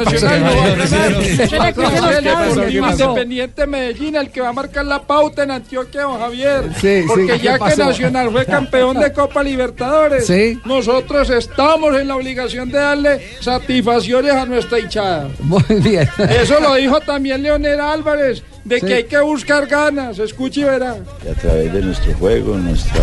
Independiente 2.70 3.66
Medellín 3.66 4.16
el 4.16 4.30
que 4.30 4.40
va 4.40 4.48
a 4.48 4.52
marcar 4.52 4.84
la 4.84 5.02
pauta 5.02 5.42
en 5.42 5.50
Antioquia, 5.50 6.02
don 6.02 6.18
Javier. 6.18 6.64
Sí, 6.80 7.04
Porque 7.06 7.26
¿qué 7.26 7.38
ya 7.40 7.58
que? 7.58 7.76
Nacional 7.76 8.30
fue 8.30 8.46
campeón 8.46 8.98
de 8.98 9.12
Copa 9.12 9.42
Libertadores, 9.42 10.26
Sí. 10.26 10.58
nosotros 10.64 11.28
estamos 11.30 11.94
en 11.98 12.08
la 12.08 12.16
obligación 12.16 12.70
de 12.70 12.78
darle 12.78 13.20
satisfacciones 13.40 14.32
a 14.32 14.46
nuestra 14.46 14.78
hinchada. 14.78 15.28
Muy 15.40 15.62
bien. 15.68 16.08
Eso 16.40 16.58
lo 16.60 16.74
dijo 16.74 17.00
también 17.00 17.42
Leonel 17.42 17.80
Álvarez, 17.80 18.42
de 18.66 18.80
Sí. 18.80 18.86
que 18.86 18.94
hay 18.94 19.04
que 19.04 19.20
buscar 19.20 19.66
ganas. 19.66 20.18
Escuche 20.18 20.60
y 20.60 20.64
verá. 20.64 20.96
y 21.24 21.28
a 21.28 21.34
través 21.34 21.72
de 21.72 21.82
nuestro 21.82 22.12
juego, 22.14 22.56
nuestro 22.56 23.00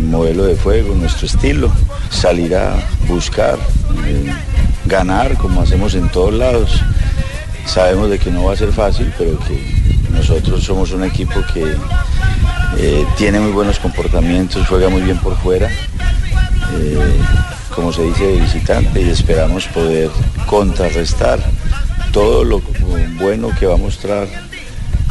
modelo 0.00 0.44
de 0.44 0.56
juego, 0.56 0.94
nuestro 0.94 1.26
estilo, 1.26 1.70
salir 2.10 2.54
a 2.56 2.74
buscar, 3.06 3.56
eh, 4.06 4.32
ganar 4.86 5.36
como 5.36 5.60
hacemos 5.62 5.94
en 5.94 6.08
todos 6.08 6.34
lados. 6.34 6.80
Sabemos 7.64 8.10
de 8.10 8.18
que 8.18 8.30
no 8.30 8.44
va 8.44 8.52
a 8.54 8.56
ser 8.56 8.72
fácil, 8.72 9.12
pero 9.16 9.38
que 9.38 9.56
nosotros 10.10 10.62
somos 10.64 10.90
un 10.92 11.04
equipo 11.04 11.40
que 11.54 11.64
eh, 12.78 13.06
tiene 13.16 13.38
muy 13.40 13.52
buenos 13.52 13.78
comportamientos, 13.78 14.66
juega 14.68 14.88
muy 14.88 15.02
bien 15.02 15.18
por 15.18 15.36
fuera, 15.38 15.68
eh, 15.70 16.98
como 17.74 17.92
se 17.92 18.02
dice, 18.02 18.26
de 18.26 18.40
visitante 18.40 19.00
y 19.00 19.08
esperamos 19.10 19.66
poder 19.68 20.10
contrarrestar 20.46 21.38
todo 22.12 22.44
lo 22.44 22.60
bueno 23.18 23.50
que 23.58 23.66
va 23.66 23.74
a 23.74 23.78
mostrar 23.78 24.26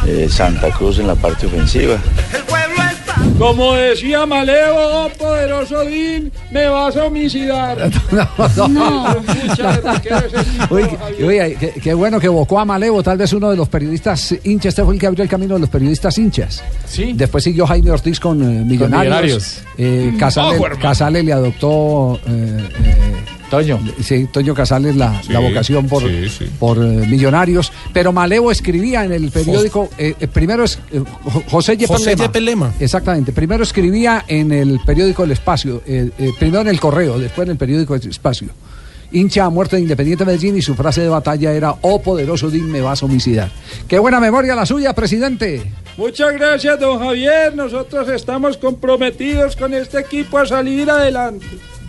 eh, 0.06 0.28
Santa 0.30 0.70
Cruz 0.72 1.00
en 1.00 1.08
la 1.08 1.16
parte 1.16 1.46
ofensiva. 1.48 1.98
Como 3.38 3.74
decía 3.74 4.26
Malevo, 4.26 4.78
oh 5.06 5.10
poderoso 5.18 5.82
Din, 5.86 6.32
me 6.52 6.68
vas 6.68 6.96
a 6.96 7.06
homicidar. 7.06 7.78
No. 8.68 9.16
Muchas 9.48 9.82
gracias. 9.82 10.24
Uy, 10.70 10.84
qué- 11.18 11.24
uy, 11.26 11.56
qué, 11.60 11.74
qué 11.82 11.94
bueno 11.94 12.20
que 12.20 12.28
evocó 12.28 12.60
a 12.60 12.66
Malevo, 12.66 13.02
tal 13.04 13.18
vez 13.18 13.34
uno 13.34 13.50
de 13.50 13.58
los 13.58 13.68
periodistas 13.70 14.34
hinchas, 14.44 14.70
este 14.70 14.84
fue 14.84 14.94
el 14.96 15.00
que 15.00 15.08
abrió 15.08 15.24
el 15.24 15.30
camino 15.30 15.56
de 15.56 15.62
los 15.62 15.70
periodistas 15.70 16.18
hinchas. 16.18 16.64
Sí. 16.86 17.14
Después 17.16 17.44
siguió 17.44 17.66
Jaime 17.68 17.92
Ortiz 17.92 18.20
con 18.20 18.42
eh, 18.42 18.64
Millonarios. 18.64 19.04
Millonarios. 19.04 19.62
Eh, 19.78 20.14
Casale, 20.20 20.56
hermano. 20.56 20.76
Casale 20.80 21.24
le 21.24 21.34
adoptó. 21.34 22.20
eh, 22.28 22.68
eh, 22.86 23.16
Toño. 23.58 23.80
Sí, 24.02 24.28
Toño 24.32 24.54
Casales 24.54 24.96
la, 24.96 25.22
Sí, 25.24 25.32
la 25.32 25.40
vocación 25.40 25.88
por, 25.88 26.04
sí, 26.04 26.30
sí. 26.30 26.46
por 26.60 26.78
eh, 26.78 27.06
Millonarios. 27.08 27.72
Pero 27.94 28.12
Malevo 28.12 28.52
escribía 28.52 29.04
en 29.06 29.12
el 29.14 29.30
periódico, 29.32 29.90
eh, 29.98 30.16
eh, 30.20 30.28
primero 30.28 30.64
es 30.64 30.80
eh, 30.92 31.02
Jo- 31.24 31.44
José 31.50 31.74
Yepes 31.78 31.98
José 31.98 32.12
Lema. 32.12 32.24
Yepes 32.24 32.42
Lema. 32.42 32.74
Exactamente. 32.80 33.32
Primero 33.32 33.64
escribía 33.64 34.26
en 34.28 34.52
el 34.52 34.80
periódico 34.86 35.24
El 35.24 35.32
Espacio, 35.32 35.82
eh, 35.86 36.10
eh, 36.18 36.32
primero 36.40 36.62
en 36.62 36.68
el 36.68 36.80
correo, 36.80 37.20
después 37.20 37.46
en 37.48 37.52
el 37.52 37.58
periódico 37.58 37.96
El 37.96 38.08
Espacio. 38.10 38.50
Hincha 39.12 39.46
a 39.46 39.50
muerte 39.52 39.76
de 39.76 39.84
Independiente 39.84 40.26
Medellín 40.26 40.58
y 40.58 40.64
su 40.64 40.74
frase 40.74 41.02
de 41.02 41.08
batalla 41.10 41.52
era, 41.52 41.76
oh 41.82 42.02
poderoso 42.02 42.50
Din, 42.50 42.66
me 42.72 42.82
vas 42.82 43.04
a 43.04 43.06
homicidar. 43.06 43.52
Qué 43.88 44.00
buena 44.00 44.20
memoria 44.20 44.56
la 44.56 44.66
suya, 44.66 44.94
presidente. 44.96 45.62
Muchas 45.98 46.34
gracias, 46.34 46.80
don 46.80 46.98
Javier. 46.98 47.56
Nosotros 47.56 48.10
estamos 48.10 48.58
comprometidos 48.58 49.56
con 49.56 49.76
este 49.76 50.00
equipo 50.00 50.40
a 50.40 50.48
salir 50.48 50.90
adelante. 50.90 51.46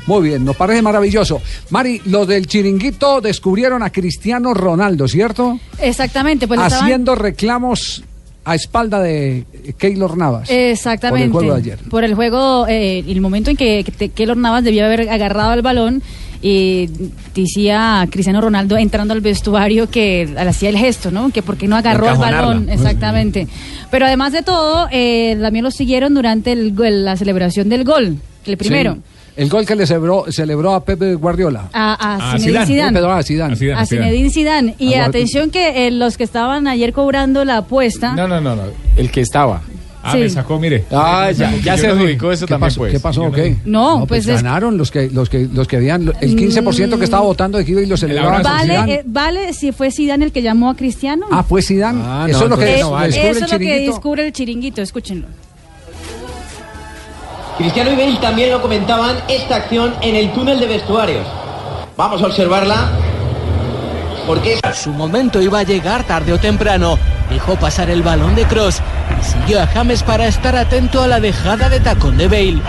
Muy 0.06 0.28
bien, 0.28 0.44
nos 0.44 0.54
parece 0.56 0.82
maravilloso. 0.82 1.40
Mari, 1.70 2.00
los 2.06 2.26
del 2.28 2.46
chiringuito 2.46 3.20
descubrieron 3.20 3.82
a 3.82 3.90
Cristiano 3.90 4.52
Ronaldo, 4.52 5.08
¿cierto? 5.08 5.58
Exactamente, 5.80 6.46
pues 6.46 6.60
estaban- 6.60 6.84
Haciendo 6.84 7.14
reclamos 7.14 8.02
a 8.44 8.54
espalda 8.54 9.00
de 9.00 9.44
Keylor 9.78 10.18
Navas. 10.18 10.50
Exactamente. 10.50 11.30
Por 11.30 11.42
el 11.44 11.46
juego 11.48 11.54
de 11.54 11.60
ayer. 11.72 11.78
Por 11.88 12.04
el 12.04 12.14
juego, 12.14 12.66
eh, 12.68 13.02
el 13.06 13.20
momento 13.22 13.50
en 13.50 13.56
que, 13.56 13.82
que 13.98 14.10
Keylor 14.10 14.36
Navas 14.36 14.62
debió 14.64 14.84
haber 14.84 15.08
agarrado 15.08 15.54
el 15.54 15.62
balón 15.62 16.02
y 16.42 16.90
decía 17.34 18.06
Cristiano 18.10 18.42
Ronaldo 18.42 18.76
entrando 18.76 19.14
al 19.14 19.22
vestuario 19.22 19.88
que 19.88 20.28
hacía 20.36 20.68
el 20.68 20.76
gesto, 20.76 21.10
¿no? 21.10 21.30
Que 21.30 21.40
por 21.42 21.56
qué 21.56 21.66
no 21.68 21.76
agarró 21.76 22.10
el 22.10 22.18
balón. 22.18 22.68
Exactamente. 22.68 23.48
Pero 23.90 24.04
además 24.04 24.32
de 24.32 24.42
todo, 24.42 24.88
eh, 24.92 25.38
también 25.40 25.64
lo 25.64 25.70
siguieron 25.70 26.12
durante 26.14 26.52
el 26.52 26.74
gol- 26.74 27.04
la 27.06 27.16
celebración 27.16 27.70
del 27.70 27.84
gol, 27.84 28.18
el 28.44 28.56
primero. 28.58 28.94
Sí, 28.94 29.00
el 29.36 29.48
gol 29.48 29.66
que 29.66 29.74
le 29.74 29.86
celebró, 29.86 30.26
celebró 30.30 30.74
a 30.74 30.84
Pepe 30.84 31.14
Guardiola. 31.14 31.68
A, 31.72 32.34
a 32.34 32.38
Zinedine 32.38 32.66
Zidane. 32.66 32.98
A 33.00 33.22
Zidane. 33.22 33.54
A 33.74 33.86
Zinedine 33.86 34.30
Zidane. 34.30 34.74
Y 34.78 34.94
atención 34.94 35.50
que 35.50 35.86
eh, 35.86 35.90
los 35.90 36.16
que 36.16 36.24
estaban 36.24 36.66
ayer 36.68 36.92
cobrando 36.92 37.44
la 37.44 37.58
apuesta. 37.58 38.14
No, 38.14 38.28
no, 38.28 38.40
no, 38.40 38.54
no. 38.56 38.62
El 38.96 39.10
que 39.10 39.20
estaba. 39.20 39.60
Ah, 40.06 40.12
Sí. 40.12 40.18
me 40.18 40.28
sacó, 40.28 40.58
mire. 40.58 40.84
Ah, 40.90 41.30
ya, 41.34 41.50
ya 41.62 41.78
se 41.78 41.86
adjudicó 41.86 42.30
eso 42.30 42.44
¿Qué 42.44 42.50
también, 42.50 42.66
pasó? 42.68 42.80
pues. 42.80 42.92
¿Qué 42.92 43.00
pasó? 43.00 43.22
Yo 43.22 43.28
o 43.28 43.60
no 43.64 44.04
pues 44.06 44.26
es- 44.28 44.42
ganaron 44.42 44.76
los 44.76 44.90
que 44.90 45.08
los 45.08 45.30
que 45.30 45.48
los 45.50 45.66
que 45.66 45.76
habían 45.76 46.12
el 46.20 46.36
15% 46.36 46.98
que 46.98 47.04
estaba 47.04 47.22
votando 47.22 47.56
de 47.56 47.64
y 47.64 47.86
lo 47.86 47.96
celebraban. 47.96 48.42
con 48.42 48.52
Vale, 48.52 48.92
eh, 48.96 49.02
vale 49.06 49.54
si 49.54 49.72
fue 49.72 49.90
Zidane 49.90 50.26
el 50.26 50.32
que 50.32 50.42
llamó 50.42 50.68
a 50.68 50.76
Cristiano. 50.76 51.24
Ah, 51.32 51.42
pues 51.48 51.68
Zidane. 51.68 52.02
Ah, 52.04 52.26
eso 52.28 52.40
no, 52.40 52.44
es 52.44 52.50
lo 52.50 52.56
que 52.58 52.64
entonces 52.64 52.80
no 52.84 52.90
vale. 52.90 53.06
descubre 53.06 53.30
eso 53.30 53.38
el 53.38 53.44
es 53.44 53.50
lo 53.52 53.58
que 53.58 53.64
chiringuito. 53.64 53.92
descubre 53.92 54.26
el 54.26 54.32
chiringuito, 54.34 54.82
escúchenlo. 54.82 55.26
Cristiano 57.58 57.92
y 57.92 57.94
Bale 57.94 58.16
también 58.16 58.50
lo 58.50 58.60
comentaban 58.60 59.16
esta 59.28 59.56
acción 59.56 59.94
en 60.00 60.16
el 60.16 60.32
túnel 60.32 60.58
de 60.58 60.66
vestuarios. 60.66 61.24
Vamos 61.96 62.20
a 62.20 62.26
observarla. 62.26 62.90
¿Por 64.26 64.42
qué? 64.42 64.58
Su 64.74 64.90
momento 64.90 65.40
iba 65.40 65.60
a 65.60 65.62
llegar 65.62 66.02
tarde 66.02 66.32
o 66.32 66.38
temprano. 66.38 66.98
Dejó 67.30 67.54
pasar 67.54 67.90
el 67.90 68.02
balón 68.02 68.34
de 68.34 68.44
Cross 68.44 68.80
y 69.20 69.24
siguió 69.24 69.62
a 69.62 69.68
James 69.68 70.02
para 70.02 70.26
estar 70.26 70.56
atento 70.56 71.00
a 71.00 71.06
la 71.06 71.20
dejada 71.20 71.68
de 71.68 71.78
tacón 71.78 72.16
de 72.16 72.26
Bale. 72.26 72.60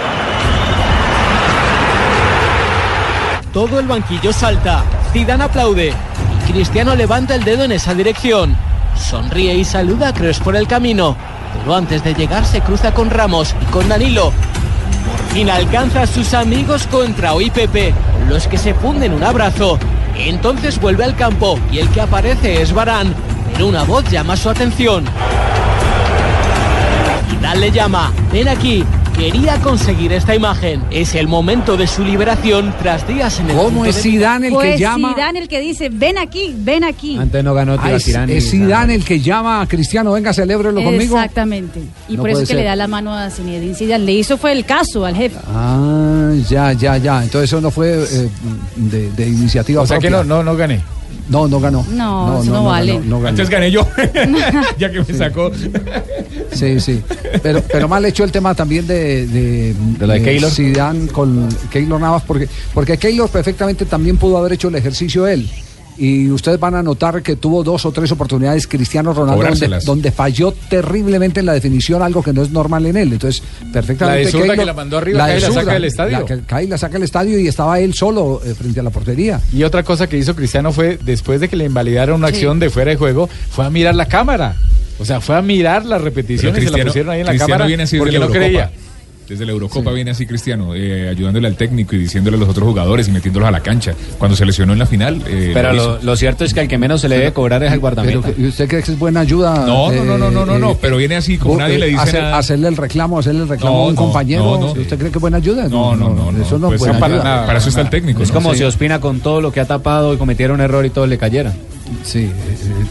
Todo 3.51 3.79
el 3.79 3.87
banquillo 3.87 4.31
salta. 4.31 4.83
Zidane 5.11 5.45
aplaude 5.45 5.93
y 6.47 6.51
Cristiano 6.51 6.93
levanta 6.93 7.33
el 7.33 7.43
dedo 7.43 7.63
en 7.63 7.71
esa 7.71 7.95
dirección. 7.95 8.55
Sonríe 8.95 9.55
y 9.55 9.65
saluda 9.65 10.09
a 10.09 10.13
Kroos 10.13 10.39
por 10.39 10.55
el 10.55 10.67
camino, 10.67 11.17
pero 11.57 11.73
antes 11.73 12.03
de 12.03 12.13
llegar 12.13 12.45
se 12.45 12.61
cruza 12.61 12.93
con 12.93 13.09
Ramos 13.09 13.55
y 13.61 13.65
con 13.71 13.89
Danilo. 13.89 14.31
Por 15.05 15.33
fin 15.33 15.49
alcanza 15.49 16.03
a 16.03 16.07
sus 16.07 16.33
amigos 16.33 16.87
contra 16.87 17.33
Pepe, 17.53 17.93
los 18.27 18.47
que 18.47 18.57
se 18.57 18.73
funden 18.73 19.13
un 19.13 19.23
abrazo. 19.23 19.77
Entonces 20.17 20.79
vuelve 20.79 21.03
al 21.03 21.15
campo 21.15 21.59
y 21.71 21.79
el 21.79 21.89
que 21.89 22.01
aparece 22.01 22.61
es 22.61 22.73
Barán, 22.73 23.13
pero 23.51 23.67
una 23.67 23.83
voz 23.83 24.09
llama 24.09 24.37
su 24.37 24.49
atención. 24.49 25.05
Zidane 27.29 27.59
le 27.59 27.71
llama, 27.71 28.11
ven 28.31 28.47
aquí. 28.47 28.83
Quería 29.15 29.57
conseguir 29.61 30.11
esta 30.11 30.35
imagen. 30.35 30.81
Es 30.91 31.15
el 31.15 31.29
momento 31.29 31.77
de 31.77 31.87
su 31.87 32.03
liberación 32.03 32.73
tras 32.81 33.07
días 33.07 33.39
en 33.39 33.49
el 33.49 33.55
¿Cómo 33.55 33.85
es 33.85 33.95
de 33.95 34.01
Zidane 34.01 34.47
el 34.47 34.53
que 34.53 34.57
Pues 34.59 34.79
llama? 34.79 35.13
Zidane 35.13 35.39
el 35.39 35.47
que 35.47 35.61
dice, 35.61 35.87
ven 35.89 36.17
aquí, 36.17 36.53
ven 36.57 36.83
aquí. 36.83 37.17
Antes 37.17 37.41
no 37.41 37.53
ganó 37.53 37.77
Ah, 37.79 37.93
es, 37.93 38.07
es 38.09 38.51
Zidane 38.51 38.93
el 38.93 39.05
que 39.05 39.21
llama 39.21 39.61
a 39.61 39.67
Cristiano, 39.67 40.11
venga, 40.11 40.33
celébrelo 40.33 40.83
conmigo. 40.83 41.15
Exactamente. 41.15 41.79
Y 42.09 42.17
No 42.17 42.23
por 42.23 42.29
eso 42.31 42.41
que 42.41 42.45
ser. 42.47 42.55
le 42.57 42.63
da 42.63 42.75
la 42.75 42.87
mano 42.87 43.13
a 43.13 43.29
Zinedine 43.29 43.73
Zidane. 43.73 44.03
Le 44.03 44.11
hizo 44.11 44.37
fue 44.37 44.51
el 44.51 44.65
caso 44.65 45.05
al 45.05 45.15
jefe. 45.15 45.37
Ah, 45.47 46.31
ya, 46.49 46.73
ya, 46.73 46.97
ya. 46.97 47.23
Entonces 47.23 47.49
eso 47.49 47.61
no 47.61 47.71
fue 47.71 47.93
eh, 47.93 48.29
de, 48.75 49.11
de 49.11 49.27
iniciativa 49.29 49.81
O 49.81 49.87
sea 49.87 49.97
que 49.99 50.09
no, 50.09 50.25
no, 50.25 50.43
no 50.43 50.57
gané. 50.57 50.81
No, 51.29 51.47
no 51.47 51.59
ganó. 51.59 51.85
No, 51.91 52.41
eso 52.41 52.51
no 52.51 52.65
vale. 52.65 52.93
ganó, 52.93 53.05
no 53.05 53.17
ganó. 53.17 53.29
Antes 53.29 53.49
gané 53.49 53.71
yo. 53.71 53.87
ya 54.77 54.91
que 54.91 54.99
me 54.99 55.13
sacó. 55.13 55.51
Sí, 56.51 56.79
sí. 56.79 57.01
Pero, 57.41 57.63
pero 57.71 57.87
mal 57.87 58.05
hecho 58.05 58.23
el 58.23 58.31
tema 58.31 58.53
también 58.53 58.85
de, 58.85 59.25
de, 59.27 59.73
¿De 59.73 60.07
la 60.07 60.15
de 60.15 60.21
Keylor? 60.21 60.51
Zidane 60.51 61.07
con 61.07 61.49
Keylor 61.71 61.99
Navas, 61.99 62.23
porque, 62.25 62.47
porque 62.73 62.97
Keylor 62.97 63.29
perfectamente 63.29 63.85
también 63.85 64.17
pudo 64.17 64.37
haber 64.37 64.53
hecho 64.53 64.67
el 64.67 64.75
ejercicio 64.75 65.27
él. 65.27 65.49
Y 65.97 66.29
ustedes 66.29 66.59
van 66.59 66.75
a 66.75 66.83
notar 66.83 67.21
que 67.23 67.35
tuvo 67.37 67.63
dos 67.63 67.85
o 67.85 67.91
tres 67.91 68.11
oportunidades 68.11 68.67
Cristiano 68.67 69.13
Ronaldo 69.13 69.79
donde, 69.85 70.11
falló 70.11 70.53
terriblemente 70.69 71.39
en 71.39 71.45
la 71.45 71.53
definición, 71.53 72.01
algo 72.01 72.21
que 72.21 72.33
no 72.33 72.41
es 72.43 72.49
normal 72.51 72.85
en 72.85 72.97
él. 72.97 73.13
Entonces, 73.13 73.41
perfectamente. 73.71 74.31
La 74.37 74.45
de 74.53 74.57
que 74.57 74.65
la 74.65 74.73
mandó 74.73 74.97
arriba, 74.97 75.19
cae 75.19 75.37
y 75.37 75.41
la 75.41 75.51
saca 75.51 75.73
del 75.73 75.85
estadio. 75.85 76.19
la 76.19 76.25
que 76.25 76.39
cae 76.41 76.63
y 76.65 76.67
la 76.67 76.77
saca 76.77 76.93
del 76.93 77.03
estadio 77.03 77.39
y 77.39 77.47
estaba 77.47 77.79
él 77.79 77.93
solo 77.93 78.41
eh, 78.45 78.53
frente 78.53 78.79
a 78.79 78.83
la 78.83 78.89
portería. 78.89 79.39
Y 79.53 79.63
otra 79.63 79.83
cosa 79.83 80.07
que 80.07 80.17
hizo 80.17 80.35
Cristiano 80.35 80.71
fue, 80.71 80.97
después 81.03 81.39
de 81.39 81.47
que 81.49 81.55
le 81.55 81.65
invalidaron 81.65 82.17
una 82.17 82.27
Sí. 82.27 82.35
acción 82.35 82.59
de 82.59 82.69
fuera 82.69 82.91
de 82.91 82.97
juego, 82.97 83.29
fue 83.49 83.65
a 83.65 83.69
mirar 83.69 83.95
la 83.95 84.07
cámara. 84.07 84.55
O 84.99 85.05
sea, 85.05 85.19
fue 85.21 85.35
a 85.35 85.41
mirar 85.41 85.85
las 85.85 86.01
repeticiones 86.01 86.63
y 86.63 86.67
se 86.67 86.77
la 86.77 86.85
pusieron 86.85 87.11
ahí 87.11 87.19
en 87.21 87.25
la 87.25 87.31
Cristiano 87.33 87.63
cámara 87.65 87.85
porque 87.97 88.11
la 88.13 88.19
no 88.19 88.25
Eurocopa. 88.25 88.39
creía. 88.45 88.71
Desde 89.27 89.43
la 89.45 89.53
Eurocopa 89.53 89.91
viene 89.91 90.11
así 90.11 90.27
Cristiano, 90.27 90.75
eh, 90.75 91.09
ayudándole 91.09 91.47
al 91.47 91.55
técnico 91.55 91.95
y 91.95 91.99
diciéndole 91.99 92.37
a 92.37 92.39
los 92.39 92.47
otros 92.49 92.67
jugadores 92.67 93.07
y 93.07 93.11
metiéndolos 93.11 93.47
a 93.49 93.51
la 93.51 93.59
cancha. 93.61 93.93
Cuando 94.19 94.37
se 94.37 94.45
lesionó 94.45 94.73
en 94.73 94.79
la 94.79 94.85
final. 94.85 95.19
eh, 95.27 95.49
Pero 95.51 95.73
lo 95.73 95.75
lo, 95.75 95.83
hizo. 95.97 96.05
lo 96.05 96.15
cierto 96.15 96.45
es 96.45 96.53
que 96.53 96.59
al 96.59 96.67
que 96.67 96.77
menos 96.77 97.01
se 97.01 97.09
le 97.09 97.17
debe 97.17 97.33
cobrar 97.33 97.63
es 97.63 97.71
al 97.71 97.79
guardameta. 97.79 98.19
Pero, 98.21 98.35
¿y 98.39 98.47
¿Usted 98.49 98.67
cree 98.67 98.83
que 98.83 98.91
es 98.91 98.99
buena 98.99 99.21
ayuda? 99.21 99.65
No, 99.65 99.91
no, 99.91 100.03
no, 100.05 100.17
no, 100.19 100.29
no, 100.29 100.45
no, 100.45 100.59
no, 100.59 100.75
pero 100.77 100.97
viene 100.97 101.15
así, 101.15 101.37
como 101.39 101.55
uh, 101.55 101.57
nadie 101.57 101.79
le 101.79 101.87
dice 101.87 102.01
hacer- 102.01 102.21
nada. 102.21 102.37
Hacerle 102.37 102.67
el 102.67 102.77
reclamo, 102.77 103.17
hacerle 103.17 103.41
el 103.41 103.49
reclamo 103.49 103.75
No, 103.77 103.81
a 103.83 103.87
un 103.87 103.95
no, 103.95 104.01
compañero. 104.01 104.43
no, 104.43 104.59
no. 104.59 104.71
¿Usted 104.81 104.97
cree 104.99 105.09
que 105.11 105.17
es 105.17 105.21
buena 105.21 105.37
ayuda? 105.37 105.67
No, 105.69 105.95
no, 105.95 106.13
no, 106.13 106.31
no, 106.31 106.43
Eso 106.43 106.59
no 106.59 106.67
es 106.67 106.71
pues 106.73 106.79
buena 106.81 106.99
para 106.99 107.13
ayuda. 107.15 107.23
nada, 107.23 107.45
para 107.47 107.57
eso 107.57 107.69
está 107.69 107.81
el 107.81 107.89
técnico. 107.89 108.21
Es 108.21 108.29
¿no? 108.29 108.35
como 108.35 108.51
Sí. 108.51 108.59
si 108.59 108.63
Ospina 108.65 109.01
con 109.01 109.21
todo 109.21 109.41
lo 109.41 109.51
que 109.51 109.59
ha 109.59 109.65
tapado 109.65 110.13
y 110.13 110.17
cometiera 110.17 110.53
un 110.53 110.61
error 110.61 110.85
y 110.85 110.91
todo 110.91 111.07
le 111.07 111.17
cayera. 111.17 111.51
Sí. 112.03 112.31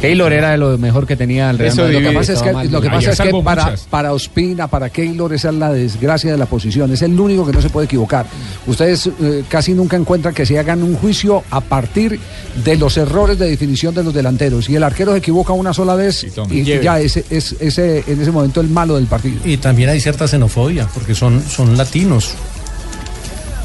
Keylor 0.01 0.33
era 0.33 0.51
de 0.53 0.59
lo 0.59 0.79
mejor 0.79 1.07
que 1.07 1.17
tenía 1.17 1.51
el 1.51 1.59
Real 1.59 1.73
Eso 1.73 1.83
Madrid. 1.83 2.01
lo 2.01 2.09
que 2.11 2.17
pasa 2.17 2.33
es 2.33 2.43
que, 2.43 2.53
lo 2.53 2.83
pasa 2.83 3.11
es 3.13 3.19
para, 3.45 3.65
muchas. 3.65 3.81
para 3.91 4.13
Ospina, 4.13 4.69
para 4.69 4.91
Keylor, 4.91 5.33
esa 5.35 5.49
es 5.51 5.55
la 5.55 5.73
desgracia 5.73 6.33
de 6.33 6.39
la 6.39 6.47
posición. 6.47 6.93
Es 6.93 7.03
el 7.03 7.19
único 7.19 7.47
que 7.47 7.53
no 7.53 7.61
se 7.61 7.71
puede 7.71 7.87
equivocar. 7.87 8.27
Ustedes 8.67 9.07
eh, 9.07 9.45
casi 9.49 9.73
nunca 9.73 9.97
encuentran 9.97 10.35
que 10.35 10.47
se 10.47 10.59
hagan 10.59 10.83
un 10.83 10.95
juicio 10.97 11.43
a 11.51 11.61
partir 11.61 12.19
de 12.65 12.77
los 12.77 12.97
errores 12.97 13.39
de 13.39 13.49
definición 13.49 13.95
de 13.95 14.05
los 14.05 14.15
delanteros. 14.15 14.69
Y 14.69 14.77
el 14.77 14.83
arquero 14.83 15.13
se 15.13 15.19
equivoca 15.19 15.53
una 15.53 15.73
sola 15.73 15.95
vez 15.95 16.27
y 16.51 16.65
ya 16.65 17.01
ese 17.01 17.25
es 17.31 17.57
ese, 17.61 18.05
en 18.07 18.21
ese 18.21 18.31
momento 18.31 18.61
el 18.61 18.69
malo 18.69 18.97
del 18.97 19.07
partido. 19.07 19.41
Y 19.45 19.57
también 19.57 19.89
hay 19.91 20.01
cierta 20.01 20.29
xenofobia, 20.29 20.89
porque 20.93 21.15
son, 21.15 21.43
son 21.43 21.77
latinos. 21.77 22.35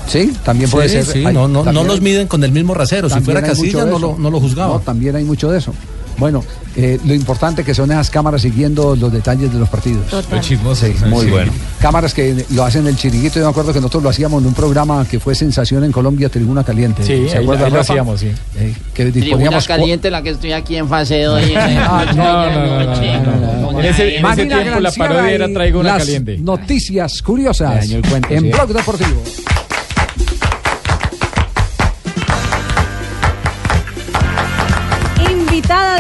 Sí, 0.10 0.34
también 0.44 0.70
puede 0.70 0.90
Sí, 0.90 0.96
ser. 0.96 1.06
sí, 1.06 1.26
Hay- 1.26 1.34
no, 1.34 1.48
no, 1.48 1.60
no 1.60 1.64
también- 1.66 1.88
los 1.88 2.02
miden 2.02 2.28
con 2.28 2.44
el 2.44 2.52
mismo 2.52 2.74
rasero. 2.74 3.10
Si 3.10 3.20
fuera 3.22 3.40
hay 3.40 3.46
mucho 3.48 3.62
Casilla, 3.62 3.86
de 3.86 3.92
no 3.92 3.98
eso. 3.98 4.08
lo, 4.14 4.18
no 4.20 4.30
lo 4.32 4.40
juzgaba. 4.40 4.74
No, 4.74 4.80
también 4.80 5.16
hay 5.16 5.24
mucho 5.24 5.50
de 5.52 5.60
eso. 5.60 5.74
Bueno, 6.18 6.44
eh, 6.76 7.00
lo 7.06 7.14
importante 7.14 7.64
que 7.64 7.74
son 7.74 7.90
esas 7.92 8.10
cámaras 8.10 8.42
siguiendo 8.42 8.94
los 8.94 9.10
detalles 9.10 9.54
de 9.54 9.58
los 9.58 9.70
partidos. 9.70 10.04
Chismoso. 10.42 10.86
Sí, 10.86 10.94
muy 11.06 11.28
bueno. 11.28 11.50
Cámaras 11.80 12.14
que 12.14 12.44
lo 12.50 12.66
hacen 12.66 12.86
el 12.88 12.98
chiringuito. 12.98 13.40
Yo 13.40 13.46
me 13.46 13.52
acuerdo 13.52 13.72
que 13.72 13.80
nosotros 13.80 14.04
lo 14.04 14.10
hacíamos 14.10 14.42
en 14.42 14.50
un 14.50 14.54
programa 14.54 15.06
que 15.10 15.18
fue 15.22 15.34
sensación 15.34 15.86
en 15.86 15.94
Colombia, 15.94 16.28
Tribuna 16.28 16.66
Caliente. 16.66 17.04
Sí, 17.04 17.30
¿Se 17.30 17.38
ahí, 17.38 17.44
acuerda, 17.46 17.68
ahí 17.68 17.72
lo 17.72 17.80
hacíamos, 17.80 18.20
sí. 18.20 18.28
Eh, 18.58 18.76
que 18.94 19.04
Tribuna 19.06 19.26
disponíamos 19.28 19.66
caliente 19.66 20.12
la 20.12 20.22
que 20.22 20.32
estoy 20.32 20.52
aquí 20.52 20.76
en 20.76 20.90
fase 20.90 21.22
2. 21.24 21.42
Ah, 21.56 22.06
no, 22.14 22.16
no, 22.16 22.84
no, 22.84 22.84
no, 22.84 23.62
no, 23.62 23.72
no. 23.72 23.80
En 23.80 23.86
ese, 23.86 24.18
en 24.18 24.26
ese 24.26 24.46
tiempo 24.46 24.80
la 24.82 24.92
parodia 24.92 25.32
era 25.32 25.48
y 25.48 25.54
traigo 25.54 25.80
una 25.80 25.94
las 25.94 26.00
caliente. 26.04 26.38
Noticias 26.40 27.22
curiosas 27.22 27.90
en 27.90 28.42
sí. 28.42 28.50
Blog 28.52 28.74
Deportivo. 28.74 29.24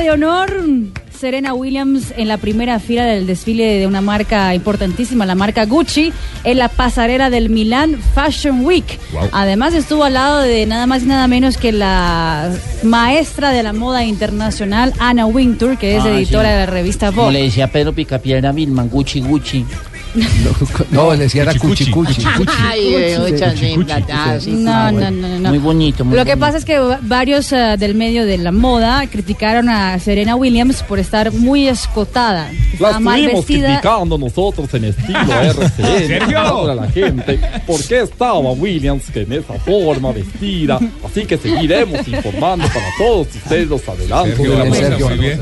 De 0.09 0.15
honor, 0.15 0.51
Serena 1.15 1.53
Williams 1.53 2.13
en 2.17 2.27
la 2.27 2.37
primera 2.37 2.79
fila 2.79 3.03
del 3.05 3.27
desfile 3.27 3.77
de 3.79 3.85
una 3.85 4.01
marca 4.01 4.55
importantísima, 4.55 5.25
la 5.27 5.35
marca 5.35 5.65
Gucci, 5.65 6.11
en 6.43 6.57
la 6.57 6.67
pasarela 6.69 7.29
del 7.29 7.49
Milan 7.51 7.95
Fashion 8.15 8.65
Week. 8.65 8.85
Wow. 9.13 9.29
Además 9.31 9.73
estuvo 9.75 10.03
al 10.05 10.13
lado 10.13 10.39
de 10.39 10.65
nada 10.65 10.87
más 10.87 11.03
y 11.03 11.05
nada 11.05 11.27
menos 11.27 11.57
que 11.57 11.71
la 11.71 12.49
maestra 12.83 13.51
de 13.51 13.61
la 13.61 13.73
moda 13.73 14.03
internacional, 14.03 14.93
Anna 14.97 15.25
Wintour, 15.27 15.77
que 15.77 15.97
es 15.97 16.03
Ah, 16.03 16.09
editora 16.09 16.45
sí. 16.49 16.53
de 16.53 16.57
la 16.57 16.65
revista 16.65 17.07
Como 17.11 17.23
Vogue. 17.23 17.33
le 17.33 17.43
decía 17.43 17.67
Pedro 17.67 17.93
Picapiedra 17.93 18.51
Vilman, 18.51 18.89
Gucci, 18.89 19.19
Gucci. 19.21 19.65
No, 20.91 21.11
le 21.13 21.17
decía 21.23 21.43
era 21.43 21.53
cuchi 21.55 21.89
cuchi. 21.91 22.23
No, 24.47 24.91
no, 24.91 25.11
no, 25.11 25.39
no. 25.39 25.49
Muy 25.49 25.57
bonito. 25.59 26.03
Muy 26.05 26.17
Lo 26.17 26.25
que 26.25 26.31
bonito. 26.31 26.45
pasa 26.45 26.57
es 26.57 26.65
que 26.65 26.79
va- 26.79 26.99
varios 27.01 27.51
eh, 27.51 27.75
del 27.77 27.95
medio 27.95 28.25
de 28.25 28.37
la 28.37 28.51
moda 28.51 29.05
criticaron 29.07 29.69
a 29.69 29.97
Serena 29.99 30.35
Williams 30.35 30.83
por 30.83 30.99
estar 30.99 31.31
muy 31.33 31.67
escotada. 31.67 32.49
La 32.79 32.99
mal 32.99 33.25
vestida. 33.25 33.67
criticando 33.67 34.17
nosotros 34.17 34.73
en 34.73 34.85
estilo 34.85 35.19
RCN 35.41 36.07
¿Sergio? 36.07 36.61
para 36.61 36.75
la 36.75 36.87
gente. 36.89 37.39
¿Por 37.67 37.83
qué 37.83 38.01
estaba 38.01 38.39
Williams 38.39 39.03
que 39.11 39.21
en 39.21 39.33
esa 39.33 39.53
forma 39.55 40.11
vestida? 40.11 40.79
Así 41.05 41.25
que 41.25 41.37
seguiremos 41.37 42.07
informando 42.07 42.65
para 42.67 42.85
todos 42.97 43.27
ustedes 43.35 43.67
los 43.67 43.87
adelantos 43.87 44.37
Sergio, 44.37 44.51
de 44.57 44.89
la 44.89 45.15
bien. 45.15 45.39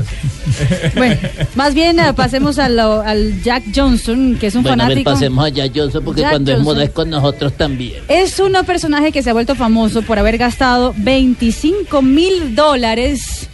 Bueno, 0.96 1.16
más 1.54 1.74
bien 1.74 1.98
eh, 2.00 2.12
pasemos 2.14 2.58
a 2.58 2.68
lo- 2.68 3.02
al 3.02 3.42
Jack 3.42 3.64
Johnson, 3.74 4.36
que 4.40 4.46
es 4.48 4.54
un 4.54 4.64
Bueno, 4.68 4.82
a 4.84 4.88
ver, 4.88 4.98
fanático. 4.98 5.10
pasemos 5.10 5.44
allá, 5.44 5.64
Johnson, 5.74 6.04
porque 6.04 6.20
Jack 6.20 6.30
cuando 6.30 6.52
es 6.52 6.60
moda 6.60 6.84
es 6.84 6.90
con 6.90 7.10
nosotros 7.10 7.52
también. 7.54 8.02
Es 8.08 8.38
un 8.40 8.52
personaje 8.66 9.12
que 9.12 9.22
se 9.22 9.30
ha 9.30 9.32
vuelto 9.32 9.54
famoso 9.54 10.02
por 10.02 10.18
haber 10.18 10.38
gastado 10.38 10.94
25 10.96 12.02
mil 12.02 12.54
dólares 12.54 13.48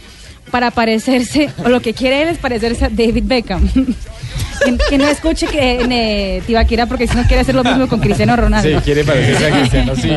para 0.51 0.71
parecerse, 0.71 1.49
o 1.63 1.69
lo 1.69 1.81
que 1.81 1.93
quiere 1.93 2.21
él 2.21 2.29
es 2.29 2.37
parecerse 2.37 2.85
a 2.85 2.89
David 2.89 3.23
Beckham. 3.25 3.69
que, 4.63 4.77
que 4.89 4.97
no 4.97 5.07
escuche 5.07 5.47
que 5.47 5.79
eh, 5.89 6.41
Tibaquira 6.45 6.85
porque 6.85 7.07
si 7.07 7.15
no 7.15 7.23
quiere 7.23 7.41
hacer 7.41 7.55
lo 7.55 7.63
mismo 7.63 7.87
con 7.87 7.99
Cristiano 7.99 8.35
Ronaldo. 8.35 8.79
Sí, 8.79 8.83
quiere 8.83 9.03
parecerse 9.03 9.45
a 9.47 9.59
Cristiano, 9.59 9.95
sí. 9.95 10.09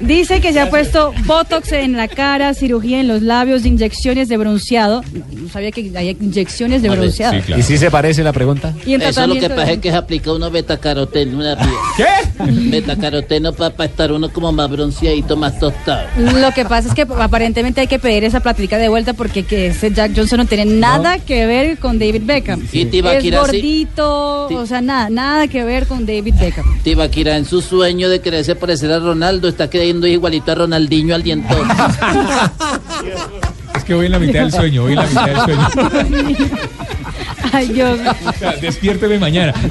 Dice 0.00 0.40
que 0.40 0.52
se 0.52 0.60
ha 0.60 0.70
puesto 0.70 1.12
botox 1.24 1.72
en 1.72 1.96
la 1.96 2.08
cara, 2.08 2.54
cirugía 2.54 3.00
en 3.00 3.08
los 3.08 3.22
labios, 3.22 3.64
inyecciones 3.64 4.28
de 4.28 4.36
bronceado. 4.36 5.02
No 5.12 5.48
sabía 5.48 5.70
que 5.70 5.90
hay 5.94 6.16
inyecciones 6.20 6.82
de 6.82 6.88
ver, 6.88 6.98
bronceado. 6.98 7.34
sí, 7.34 7.40
claro. 7.40 7.60
¿Y 7.60 7.62
si 7.64 7.78
se 7.78 7.90
parece 7.90 8.22
la 8.22 8.32
pregunta? 8.32 8.74
Y 8.86 8.94
en 8.94 9.02
Eso 9.02 9.26
lo 9.26 9.34
que 9.34 9.48
pasa 9.48 9.66
de- 9.66 9.72
es 9.74 9.78
que 9.78 9.90
se 9.90 9.96
aplica 9.96 10.32
uno 10.32 10.50
betacaroteno 10.50 11.38
una. 11.38 11.56
¿Qué? 11.96 12.06
Betacaroteno 12.70 13.52
para 13.52 13.84
estar 13.84 14.12
uno 14.12 14.32
como 14.32 14.52
más 14.52 14.70
bronceadito, 14.70 15.36
más 15.36 15.58
tostado. 15.58 16.06
Lo 16.16 16.50
que 16.52 16.64
pasa 16.64 16.88
es 16.88 16.94
que 16.94 17.02
aparentemente 17.02 17.80
hay 17.80 17.86
que 17.86 17.98
pedir 17.98 18.24
esa 18.24 18.40
platica 18.40 18.78
de 18.78 18.88
vuelta 18.88 19.12
porque 19.12 19.44
que 19.44 19.68
ese 19.68 19.90
Jack 19.92 20.12
Johnson 20.16 20.38
no 20.38 20.46
tiene 20.46 20.64
nada 20.64 21.18
que 21.18 21.46
ver 21.46 21.78
con 21.78 21.98
David 21.98 22.22
Beckham. 22.24 22.66
Y 22.72 22.86
Tibaquira 22.86 23.42
es 23.42 23.61
sí. 23.62 23.86
o 23.96 24.66
sea, 24.66 24.80
nada, 24.80 25.08
nada 25.08 25.48
que 25.48 25.64
ver 25.64 25.86
con 25.86 26.04
David 26.04 26.34
Beckham. 26.38 26.82
Tibaquira 26.82 27.36
en 27.36 27.44
su 27.44 27.62
sueño 27.62 28.08
de 28.08 28.20
quererse 28.20 28.54
parecer 28.56 28.92
a 28.92 28.98
Ronaldo 28.98 29.48
está 29.48 29.70
creyendo 29.70 30.06
igualito 30.06 30.52
a 30.52 30.54
Ronaldinho 30.56 31.14
al 31.14 31.22
dientón. 31.22 31.68
Es 33.74 33.84
que 33.84 33.94
voy 33.94 34.06
en 34.06 34.12
la 34.12 34.18
mitad 34.18 34.40
del 34.40 34.52
sueño, 34.52 34.82
voy 34.82 34.92
en 34.92 34.98
la 34.98 35.06
mitad 35.06 35.26
del 35.26 35.40
sueño. 35.40 36.50
Ay, 37.52 37.74
yo. 37.74 37.96
Despiérteme 38.60 39.18
mañana. 39.18 39.54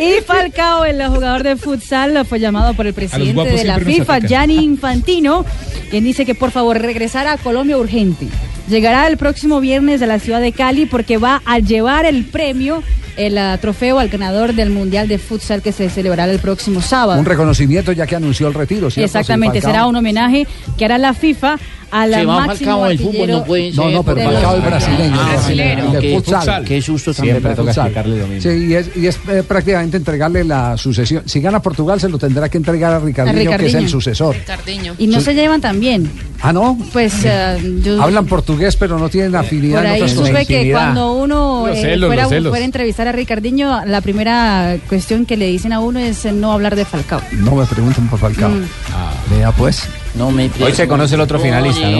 Y 0.00 0.20
Falcao, 0.24 0.84
el 0.84 1.04
jugador 1.08 1.42
de 1.42 1.56
futsal, 1.56 2.24
fue 2.24 2.38
llamado 2.38 2.74
por 2.74 2.86
el 2.86 2.94
presidente 2.94 3.50
de 3.50 3.64
la 3.64 3.78
FIFA. 3.78 4.20
Gianni 4.20 4.56
Infantino, 4.56 5.44
quien 5.90 6.04
dice 6.04 6.24
que 6.24 6.34
por 6.34 6.50
favor 6.52 6.80
regresara 6.80 7.32
a 7.32 7.36
Colombia 7.36 7.76
urgente. 7.76 8.28
Llegará 8.68 9.06
el 9.08 9.16
próximo 9.16 9.60
viernes 9.60 10.02
a 10.02 10.06
la 10.06 10.18
ciudad 10.18 10.42
de 10.42 10.52
Cali 10.52 10.84
porque 10.84 11.16
va 11.16 11.40
a 11.46 11.58
llevar 11.58 12.04
el 12.04 12.24
premio, 12.24 12.82
el 13.16 13.38
ah, 13.38 13.56
trofeo 13.58 13.98
al 13.98 14.10
ganador 14.10 14.52
del 14.52 14.68
Mundial 14.68 15.08
de 15.08 15.16
Futsal 15.16 15.62
que 15.62 15.72
se 15.72 15.88
celebrará 15.88 16.30
el 16.30 16.38
próximo 16.38 16.82
sábado. 16.82 17.18
Un 17.18 17.24
reconocimiento 17.24 17.92
ya 17.92 18.06
que 18.06 18.16
anunció 18.16 18.46
el 18.46 18.52
retiro, 18.52 18.90
¿cierto? 18.90 19.06
Exactamente, 19.06 19.62
será 19.62 19.86
un 19.86 19.96
homenaje 19.96 20.46
que 20.76 20.84
hará 20.84 20.98
la 20.98 21.14
FIFA 21.14 21.58
a 21.90 22.06
la 22.06 22.18
Se 22.18 22.24
va 22.26 22.46
máximo 22.46 22.70
Falcao 22.70 22.88
del 22.88 22.98
fútbol, 22.98 23.30
no 23.30 23.44
puede 23.44 23.70
No, 23.72 23.82
ser. 23.84 23.92
no, 23.92 24.02
pero 24.02 24.16
de 24.16 24.24
Falcao 24.24 24.56
es 24.56 24.64
brasileño. 24.64 25.16
Ah, 25.20 25.28
brasileño, 25.32 25.90
ok. 25.90 26.04
futsal. 26.24 26.64
Qué 26.64 26.82
susto 26.82 27.12
Siempre 27.14 27.54
también. 27.54 27.68
explicarle. 27.76 28.40
Sí, 28.40 28.48
y 28.68 28.74
es, 28.74 28.90
y 28.96 29.06
es 29.06 29.18
eh, 29.28 29.42
prácticamente 29.46 29.96
entregarle 29.96 30.44
la 30.44 30.76
sucesión. 30.76 31.22
Si 31.26 31.40
gana 31.40 31.60
Portugal, 31.60 32.00
se 32.00 32.08
lo 32.08 32.18
tendrá 32.18 32.48
que 32.48 32.58
entregar 32.58 32.92
a 32.92 32.98
Ricardinho, 32.98 33.56
que 33.56 33.66
es 33.66 33.74
el 33.74 33.88
sucesor. 33.88 34.36
Y 34.98 35.06
no 35.06 35.18
Sí. 35.20 35.26
se 35.26 35.34
llevan 35.34 35.60
tan 35.60 35.80
bien. 35.80 36.10
Ah, 36.40 36.52
¿no? 36.52 36.78
Pues 36.92 37.14
eh, 37.24 37.58
yo 37.82 38.00
Hablan 38.00 38.26
portugués, 38.26 38.76
pero 38.76 38.98
no 38.98 39.08
tienen 39.08 39.34
afinidad 39.34 39.78
por 39.78 39.86
en 39.86 39.92
ahí 39.92 40.00
cosas. 40.02 40.16
supe 40.28 40.46
que 40.46 40.70
cuando 40.70 41.12
uno 41.14 41.66
eh, 41.68 41.80
celos, 41.80 42.08
fuera, 42.08 42.28
fuera 42.28 42.56
a 42.56 42.64
entrevistar 42.64 43.08
a 43.08 43.12
Ricardinho, 43.12 43.84
la 43.86 44.00
primera 44.00 44.76
cuestión 44.88 45.26
que 45.26 45.36
le 45.36 45.46
dicen 45.46 45.72
a 45.72 45.80
uno 45.80 45.98
es 45.98 46.24
no 46.26 46.52
hablar 46.52 46.76
de 46.76 46.84
Falcao. 46.84 47.20
No 47.32 47.56
me 47.56 47.66
preguntan 47.66 48.08
por 48.08 48.18
Falcao. 48.20 48.50
Mm. 48.50 48.64
Vea, 49.30 49.50
pues. 49.52 49.82
No 50.14 50.30
me 50.30 50.50
Hoy 50.60 50.72
se 50.72 50.88
conoce 50.88 51.14
el 51.14 51.20
otro 51.20 51.38
finalista, 51.38 51.88
¿no? 51.90 51.98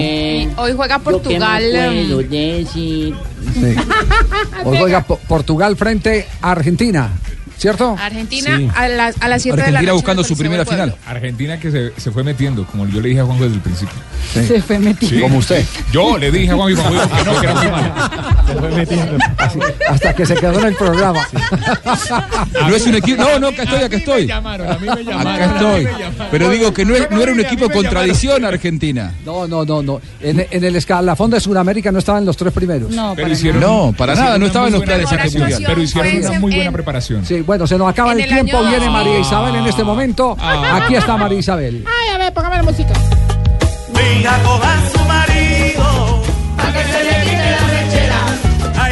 Hoy 0.62 0.72
juega 0.74 0.98
Portugal. 0.98 1.62
Lo 2.08 2.18
que 2.18 2.24
no 2.24 2.28
puedo 2.28 2.28
decir. 2.30 3.14
Sí. 3.54 3.74
Hoy 4.64 4.78
juega 4.78 5.02
Po- 5.04 5.20
Portugal 5.28 5.76
frente 5.76 6.26
a 6.42 6.50
Argentina, 6.52 7.10
¿cierto? 7.58 7.96
Argentina 8.00 8.56
Sí. 8.56 8.68
a 8.74 8.88
las 8.88 9.20
a 9.20 9.28
las 9.28 9.42
7 9.42 9.56
de 9.56 9.62
la 9.62 9.66
noche. 9.66 9.76
Argentina 9.76 9.92
buscando 9.92 10.24
su 10.24 10.36
primera 10.36 10.64
final. 10.64 10.94
Argentina 11.06 11.58
que 11.60 11.70
se, 11.70 11.92
se 12.00 12.10
fue 12.10 12.24
metiendo, 12.24 12.64
como 12.66 12.86
yo 12.86 13.00
le 13.00 13.08
dije 13.10 13.20
a 13.20 13.24
Juanjo 13.24 13.44
desde 13.44 13.56
el 13.56 13.62
principio. 13.62 13.94
Se 14.32 14.62
fue 14.62 14.78
metido. 14.78 15.10
Sí. 15.10 15.20
Como 15.20 15.38
usted. 15.38 15.64
Yo 15.92 16.16
le 16.18 16.30
dije 16.30 16.50
a 16.52 16.54
Juanjo 16.54 16.82
que 16.82 17.24
no, 17.24 17.40
que 17.40 17.46
era 17.46 17.54
muy 17.54 17.66
malo. 17.68 17.94
Se 18.46 18.54
fue 18.54 18.70
metiendo. 18.70 19.16
Así, 19.38 19.58
hasta 19.88 20.14
que 20.14 20.26
se 20.26 20.34
quedó 20.36 20.58
en 20.60 20.66
el 20.66 20.74
programa. 20.76 21.20
No 22.68 22.74
es 22.74 22.86
un 22.86 22.94
equipo. 22.94 23.22
No, 23.22 23.38
no, 23.38 23.48
acá 23.48 23.62
estoy, 23.64 23.82
acá 23.82 23.96
estoy. 23.96 24.30
Acá 24.30 25.44
estoy. 25.54 25.88
Pero 26.30 26.50
digo 26.50 26.72
que 26.72 26.84
no, 26.84 26.94
es- 26.94 27.10
no 27.10 27.20
era 27.22 27.32
un 27.32 27.40
equipo 27.40 27.68
con 27.70 27.84
tradición 27.86 28.44
Argentina. 28.44 29.12
No, 29.24 29.46
no, 29.46 29.64
no, 29.64 29.82
no. 29.82 30.00
En, 30.20 30.46
en 30.50 30.64
el 30.64 30.76
escalafón 30.76 31.30
de 31.30 31.40
Sudamérica 31.40 31.90
no 31.92 31.98
estaban 31.98 32.24
los 32.24 32.36
tres 32.36 32.52
primeros. 32.52 32.90
No, 32.90 33.14
Pero 33.16 33.28
hicieron, 33.28 33.60
No, 33.60 33.94
para 33.96 34.12
hicieron 34.12 34.26
nada, 34.28 34.38
no 34.38 34.46
estaban 34.46 34.72
los 34.72 34.82
planes. 34.82 35.08
Pero 35.66 35.82
hicieron 35.82 36.16
una 36.26 36.40
muy 36.40 36.50
buena 36.52 36.66
en- 36.66 36.72
preparación. 36.72 37.24
Sí, 37.24 37.42
bueno, 37.48 37.66
se 37.66 37.78
nos 37.78 37.88
acaba 37.88 38.12
el, 38.12 38.20
el 38.20 38.28
tiempo. 38.28 38.58
año- 38.58 38.68
Viene 38.68 38.90
María 38.90 39.18
Isabel 39.18 39.54
en 39.56 39.66
este 39.66 39.82
momento. 39.82 40.36
Aquí 40.40 40.94
está 40.94 41.16
María 41.16 41.38
Isabel. 41.38 41.82
Ay, 41.86 42.14
a 42.14 42.18
ver, 42.18 42.32
póngame 42.34 42.56
la 42.58 42.62
música. 42.62 42.92
Venga, 43.92 44.38
coja 44.44 44.76
su 44.92 45.04
marido. 45.04 46.22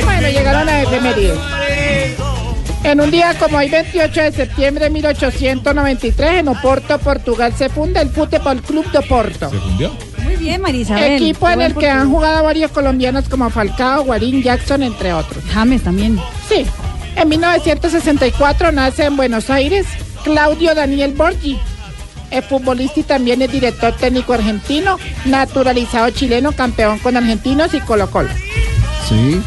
Bueno, 0.04 0.28
llegaron 0.28 0.68
a 0.68 0.82
efemérides. 0.82 1.38
En 2.84 3.00
un 3.00 3.10
día 3.10 3.34
como 3.38 3.58
hoy, 3.58 3.68
28 3.68 4.20
de 4.22 4.32
septiembre 4.32 4.84
de 4.84 4.90
1893, 4.90 6.30
en 6.40 6.48
Oporto, 6.48 6.98
Portugal, 6.98 7.52
se 7.56 7.68
funda 7.68 8.00
el 8.00 8.08
Fútbol 8.10 8.62
Club 8.62 8.90
de 8.92 8.98
Oporto. 8.98 9.50
¿Se 9.50 9.58
fundió? 9.58 9.90
Muy 10.22 10.36
bien, 10.36 10.62
María 10.62 10.80
Isabel. 10.82 11.12
Equipo 11.14 11.50
en 11.50 11.60
el 11.62 11.74
que 11.74 11.90
han 11.90 12.08
jugado 12.10 12.44
varios 12.44 12.70
colombianos 12.70 13.28
como 13.28 13.50
Falcao, 13.50 14.04
Guarín, 14.04 14.42
Jackson, 14.42 14.82
entre 14.84 15.12
otros. 15.12 15.42
James 15.52 15.82
también. 15.82 16.18
Sí. 16.48 16.64
En 17.16 17.30
1964 17.30 18.72
nace 18.72 19.04
en 19.04 19.16
Buenos 19.16 19.48
Aires 19.48 19.86
Claudio 20.22 20.74
Daniel 20.74 21.14
Borgi. 21.14 21.58
Es 22.30 22.44
futbolista 22.44 23.00
y 23.00 23.04
también 23.04 23.40
es 23.40 23.50
director 23.50 23.94
técnico 23.94 24.34
argentino, 24.34 24.98
naturalizado 25.24 26.10
chileno, 26.10 26.52
campeón 26.52 26.98
con 26.98 27.16
argentinos 27.16 27.72
y 27.72 27.80
Colo 27.80 28.10
Colo. 28.10 28.28
Sí. 29.08 29.40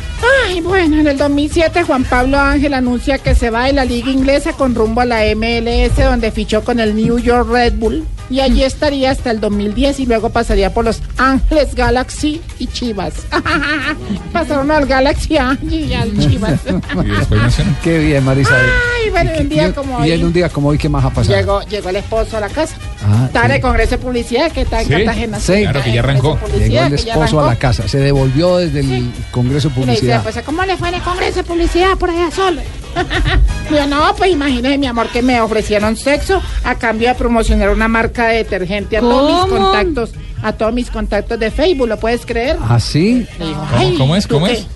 Ay, 0.47 0.61
bueno, 0.61 0.99
en 0.99 1.07
el 1.07 1.17
2007 1.17 1.83
Juan 1.83 2.03
Pablo 2.03 2.39
Ángel 2.39 2.73
anuncia 2.73 3.17
que 3.19 3.35
se 3.35 3.49
va 3.49 3.65
de 3.65 3.73
la 3.73 3.85
liga 3.85 4.09
inglesa 4.11 4.53
con 4.53 4.75
rumbo 4.75 5.01
a 5.01 5.05
la 5.05 5.21
MLS, 5.35 5.95
donde 5.97 6.31
fichó 6.31 6.63
con 6.63 6.79
el 6.79 6.95
New 6.95 7.19
York 7.19 7.47
Red 7.49 7.73
Bull. 7.75 8.05
Y 8.31 8.41
allí 8.41 8.63
estaría 8.63 9.09
hasta 9.09 9.31
el 9.31 9.39
2010 9.39 10.01
y 10.01 10.05
luego 10.05 10.29
pasaría 10.29 10.71
por 10.71 10.85
los 10.85 11.01
Ángeles 11.17 11.73
Galaxy 11.73 12.39
y 12.59 12.67
Chivas. 12.67 13.13
Pasaron 14.31 14.69
al 14.69 14.85
Galaxy 14.85 15.33
y 15.67 15.93
al 15.93 16.15
Chivas. 16.19 16.59
Qué 17.83 17.97
bien, 17.97 18.23
María 18.23 18.43
Isabel. 18.43 18.65
Ay, 19.03 19.09
bueno, 19.09 19.31
un 19.39 19.49
día 19.49 19.73
como 19.73 20.05
Y 20.05 20.11
en 20.11 20.19
hoy 20.19 20.23
un 20.25 20.33
día 20.33 20.49
como 20.49 20.69
hoy, 20.69 20.77
¿qué 20.77 20.89
más 20.89 21.03
ha 21.05 21.09
pasado? 21.09 21.35
llegó, 21.35 21.61
llegó 21.63 21.89
el 21.89 21.95
esposo 21.95 22.37
a 22.37 22.41
la 22.41 22.49
casa. 22.49 22.75
Ah, 23.03 23.23
Está 23.25 23.45
en 23.45 23.51
el 23.53 23.61
Congreso 23.61 23.91
de 23.91 23.97
Publicidad 23.97 24.51
que 24.51 24.61
está 24.61 24.81
en 24.81 24.87
Sí, 24.87 24.93
Cartagena. 24.93 25.39
sí. 25.39 25.61
Claro, 25.63 25.83
que 25.83 25.91
ya 25.93 25.99
arrancó. 26.01 26.33
Llegó 26.35 26.45
el 26.45 26.51
Publicidad, 26.51 26.93
esposo 26.93 27.39
a 27.39 27.47
la 27.47 27.55
casa. 27.55 27.87
Se 27.87 27.97
devolvió 27.97 28.57
desde 28.57 28.81
el 28.81 29.11
Congreso 29.31 29.69
de 29.69 29.85
dice, 29.91 30.08
Publicidad. 30.17 30.23
pues, 30.23 30.45
¿cómo 30.45 30.65
le 30.65 30.77
fue 30.77 30.89
en 30.89 30.95
el 30.95 31.01
Congreso 31.01 31.35
de 31.37 31.43
Publicidad 31.43 31.97
por 31.97 32.09
allá 32.09 32.31
solo? 32.31 32.61
Yo, 33.71 33.85
no, 33.87 34.15
pues 34.15 34.31
imagínese, 34.31 34.77
mi 34.77 34.87
amor, 34.87 35.07
que 35.09 35.21
me 35.21 35.39
ofrecieron 35.41 35.95
sexo 35.95 36.41
a 36.63 36.75
cambio 36.75 37.09
de 37.09 37.15
promocionar 37.15 37.69
una 37.69 37.87
marca 37.87 38.27
de 38.27 38.37
detergente 38.37 38.97
a 38.97 39.01
todos 39.01 39.47
mis 39.47 39.57
contactos, 39.59 40.11
a 40.41 40.53
todos 40.53 40.73
mis 40.73 40.89
contactos 40.89 41.39
de 41.39 41.51
Facebook, 41.51 41.87
¿lo 41.87 41.97
puedes 41.99 42.25
creer? 42.25 42.57
¿Ah, 42.67 42.79
sí? 42.79 43.27
Digo, 43.37 43.67
¿Cómo- 43.71 43.97
cómo 43.97 44.15
es? 44.15 44.27
¿tú 44.27 44.33
¿Cómo 44.35 44.45
qué? 44.47 44.53
es? 44.53 44.67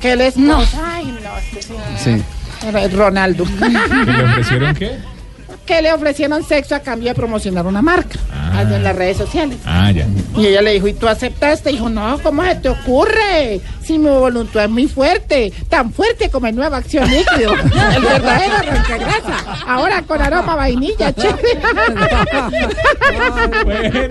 Que 0.00 0.12
él 0.12 0.20
es 0.22 0.36
No. 0.36 0.62
Ay, 0.82 1.18
no, 1.22 1.36
este 1.38 1.62
sí. 1.98 2.24
Ronaldo. 2.92 3.44
¿Que 3.58 3.68
le 4.12 4.24
ofrecieron 4.24 4.74
qué? 4.74 4.98
que 5.66 5.82
le 5.82 5.92
ofrecieron 5.92 6.42
sexo 6.44 6.74
a 6.74 6.80
cambio 6.80 7.10
de 7.10 7.14
promocionar 7.14 7.66
una 7.66 7.82
marca 7.82 8.18
algo 8.58 8.74
en 8.74 8.82
las 8.84 8.96
redes 8.96 9.16
sociales. 9.16 9.58
Ah, 9.64 9.90
ya. 9.92 10.06
Y 10.36 10.46
ella 10.46 10.62
le 10.62 10.72
dijo, 10.74 10.88
¿y 10.88 10.94
tú 10.94 11.06
aceptaste? 11.08 11.70
dijo, 11.70 11.88
no, 11.88 12.18
¿cómo 12.22 12.44
se 12.44 12.56
te 12.56 12.68
ocurre? 12.68 13.60
Si 13.82 13.98
mi 13.98 14.10
voluntad 14.10 14.64
es 14.64 14.70
muy 14.70 14.86
fuerte, 14.86 15.52
tan 15.68 15.92
fuerte 15.92 16.28
como 16.28 16.46
el 16.46 16.56
nuevo 16.56 16.74
acción 16.74 17.08
líquido, 17.08 17.54
el 17.54 18.02
verdadero 18.02 18.54
grasa. 18.86 19.64
Ahora 19.66 20.02
con 20.02 20.20
aroma 20.20 20.56
vainilla, 20.56 21.12
chévere. 21.14 21.58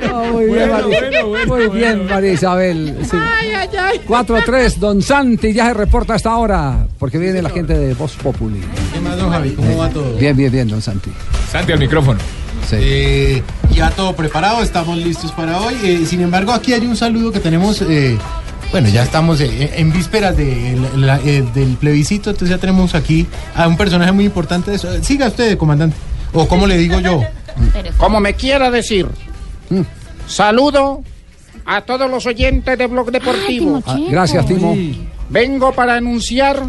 No, 0.08 0.24
muy 0.26 0.46
bien, 0.46 0.72
María, 0.72 1.26
muy 1.48 1.68
bien, 1.70 2.06
María 2.08 2.32
Isabel. 2.34 2.98
Sí. 3.04 3.18
Ay, 3.18 3.52
ay, 3.52 3.70
ay. 3.80 4.02
4-3, 4.08 4.76
Don 4.78 5.02
Santi 5.02 5.54
ya 5.54 5.68
se 5.68 5.74
reporta 5.74 6.16
hasta 6.16 6.32
ahora, 6.32 6.88
porque 6.98 7.18
viene 7.18 7.42
la 7.42 7.50
gente 7.50 7.78
de 7.78 7.94
Voz 7.94 8.14
Populi. 8.16 8.62
¿Qué 8.94 9.00
más, 9.00 9.18
don 9.18 9.30
Javi? 9.30 9.52
¿Cómo 9.52 9.78
va 9.78 9.90
todo? 9.90 10.14
Bien, 10.16 10.36
bien, 10.36 10.52
bien, 10.52 10.68
Don 10.68 10.82
Santi. 10.82 11.12
Santi 11.52 11.72
al 11.74 11.80
micrófono. 11.80 12.20
Eh, 12.74 13.42
ya 13.74 13.90
todo 13.92 14.16
preparado, 14.16 14.62
estamos 14.64 14.98
listos 14.98 15.32
para 15.32 15.60
hoy. 15.62 15.76
Eh, 15.84 16.06
sin 16.06 16.22
embargo, 16.22 16.52
aquí 16.52 16.74
hay 16.74 16.86
un 16.86 16.96
saludo 16.96 17.32
que 17.32 17.40
tenemos. 17.40 17.82
eh, 17.82 18.18
bueno, 18.72 18.90
ya 18.90 19.04
estamos 19.04 19.40
eh, 19.40 19.72
en 19.78 19.94
vísperas 19.94 20.36
de 20.36 20.78
la- 20.96 21.20
eh, 21.24 21.46
del 21.54 21.78
plebiscito, 21.78 22.32
entonces 22.32 22.50
ya 22.56 22.60
tenemos 22.60 22.96
aquí 22.96 23.26
a 23.56 23.68
un 23.68 23.78
personaje 23.78 24.12
muy 24.12 24.26
importante. 24.26 24.72
de 24.72 24.78
eso. 24.78 24.90
Siga 25.04 25.28
usted, 25.28 25.58
comandante. 25.58 25.96
O 26.34 26.48
como 26.48 26.68
le 26.68 26.78
digo 26.78 27.00
yo. 27.00 27.22
Como 27.98 28.20
me 28.20 28.34
quiera 28.34 28.70
decir, 28.70 29.08
saludo 30.28 31.04
a 31.66 31.82
todos 31.82 32.10
los 32.10 32.26
oyentes 32.26 32.78
de 32.78 32.88
Blog 32.88 33.12
Deportivo. 33.12 33.82
Ah, 33.86 33.98
gracias, 34.10 34.46
Timo. 34.46 34.76
Vengo 35.30 35.72
para 35.74 35.96
anunciar 35.96 36.64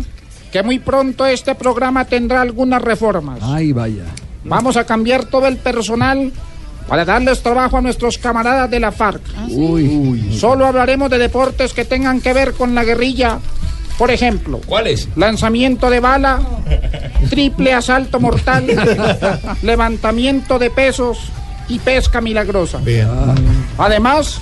que 0.53 0.63
muy 0.63 0.79
pronto 0.79 1.27
este 1.27 1.55
programa 1.55 2.05
tendrá 2.05 2.41
algunas 2.41 2.81
reformas. 2.83 3.41
Ay, 3.43 3.73
vaya. 3.73 4.05
Vamos 4.45 4.77
a 4.77 4.85
cambiar 4.85 5.25
todo 5.25 5.47
el 5.47 5.57
personal 5.57 6.33
para 6.89 7.05
darles 7.05 7.43
trabajo 7.43 7.77
a 7.77 7.81
nuestros 7.81 8.19
camaradas 8.19 8.71
de 8.71 8.81
la 8.81 8.93
FARC. 8.93 9.21
Uy. 9.49 10.37
Solo 10.39 10.67
hablaremos 10.67 11.11
de 11.11 11.19
deportes 11.19 11.75
que 11.75 11.85
tengan 11.85 12.21
que 12.21 12.33
ver 12.33 12.55
con 12.55 12.75
la 12.75 12.85
guerrilla. 12.85 13.39
Por 13.99 14.11
ejemplo, 14.11 14.61
¿cuáles? 14.65 15.09
Lanzamiento 15.17 15.91
de 15.91 16.01
bala, 16.01 16.41
triple 17.29 17.75
asalto 17.75 18.21
mortal, 18.21 18.67
levantamiento 19.63 20.59
de 20.59 20.71
pesos 20.71 21.19
y 21.69 21.79
pesca 21.81 22.21
milagrosa. 22.21 22.81
Además, 23.77 24.41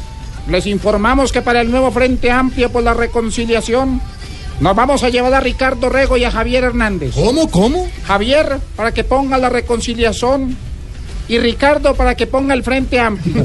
les 0.48 0.66
informamos 0.66 1.32
que 1.32 1.42
para 1.42 1.60
el 1.62 1.70
nuevo 1.70 1.90
Frente 1.90 2.30
Amplio 2.30 2.70
por 2.70 2.82
la 2.84 2.94
Reconciliación 2.94 4.00
nos 4.60 4.76
vamos 4.76 5.02
a 5.02 5.08
llevar 5.08 5.34
a 5.34 5.40
Ricardo 5.40 5.88
Rego 5.88 6.16
y 6.16 6.24
a 6.24 6.30
Javier 6.30 6.64
Hernández. 6.64 7.14
¿Cómo? 7.14 7.50
¿Cómo? 7.50 7.88
Javier 8.06 8.58
para 8.74 8.92
que 8.92 9.04
ponga 9.04 9.38
la 9.38 9.48
reconciliación 9.48 10.56
y 11.28 11.38
Ricardo 11.38 11.94
para 11.94 12.14
que 12.14 12.26
ponga 12.26 12.54
el 12.54 12.62
Frente 12.62 13.00
Amplio. 13.00 13.42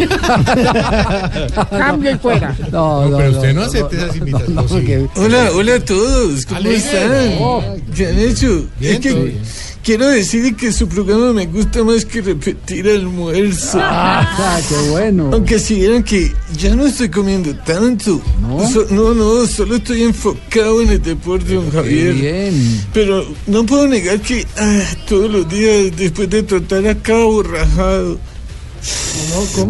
Cambio 1.69 2.11
y 2.11 2.17
fuera. 2.17 2.55
No, 2.71 3.09
no, 3.09 3.17
pero 3.17 3.31
no, 3.31 3.38
usted 3.38 3.53
no 3.53 3.61
no, 3.61 3.67
esas 3.67 4.15
no, 4.15 4.15
invitaciones. 4.15 5.09
Hola, 5.15 5.49
hola 5.55 5.75
a 5.75 5.79
todos, 5.79 6.45
¿cómo 6.45 6.69
están? 6.69 7.11
oh, 7.39 7.63
¿Qué 7.95 8.07
han 8.07 8.19
hecho? 8.19 8.67
bien, 8.79 8.93
Es 8.93 8.99
que 8.99 9.11
todo 9.11 9.23
bien. 9.23 9.41
Quiero 9.83 10.07
decir 10.07 10.55
que 10.55 10.71
su 10.71 10.87
programa 10.87 11.33
me 11.33 11.45
gusta 11.47 11.83
más 11.83 12.05
que 12.05 12.21
repetir 12.21 12.87
almuerzo. 12.89 13.79
Ah, 13.81 14.59
qué 14.67 14.89
bueno. 14.89 15.29
Aunque 15.33 15.59
si 15.59 15.75
vieran 15.75 16.03
que 16.03 16.31
ya 16.57 16.75
no 16.75 16.85
estoy 16.85 17.09
comiendo 17.09 17.53
tanto. 17.65 18.21
¿No? 18.41 18.69
So- 18.69 18.87
no, 18.91 19.13
no, 19.13 19.45
solo 19.47 19.75
estoy 19.77 20.03
enfocado 20.03 20.81
en 20.81 20.89
el 20.89 21.01
deporte, 21.01 21.53
don 21.55 21.71
Javier. 21.71 22.13
bien. 22.13 22.81
Pero 22.93 23.25
no 23.47 23.65
puedo 23.65 23.87
negar 23.87 24.19
que 24.21 24.45
ah, 24.57 24.81
todos 25.07 25.31
los 25.31 25.49
días 25.49 25.95
después 25.95 26.29
de 26.29 26.43
trotar 26.43 26.87
acabo 26.87 27.43
rajado. 27.43 28.19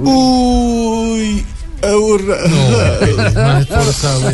Uy, 0.04 1.44
Más 3.36 3.68
forzado. 3.68 4.32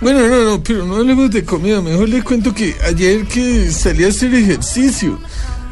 Bueno, 0.00 0.28
no, 0.28 0.44
no, 0.44 0.62
pero 0.62 0.84
no 0.84 0.96
hablemos 0.96 1.30
de 1.30 1.44
comida. 1.44 1.80
Mejor 1.82 2.08
les 2.08 2.22
cuento 2.24 2.54
que 2.54 2.74
ayer 2.86 3.26
que 3.26 3.70
salí 3.70 4.04
a 4.04 4.08
hacer 4.08 4.34
ejercicio, 4.34 5.18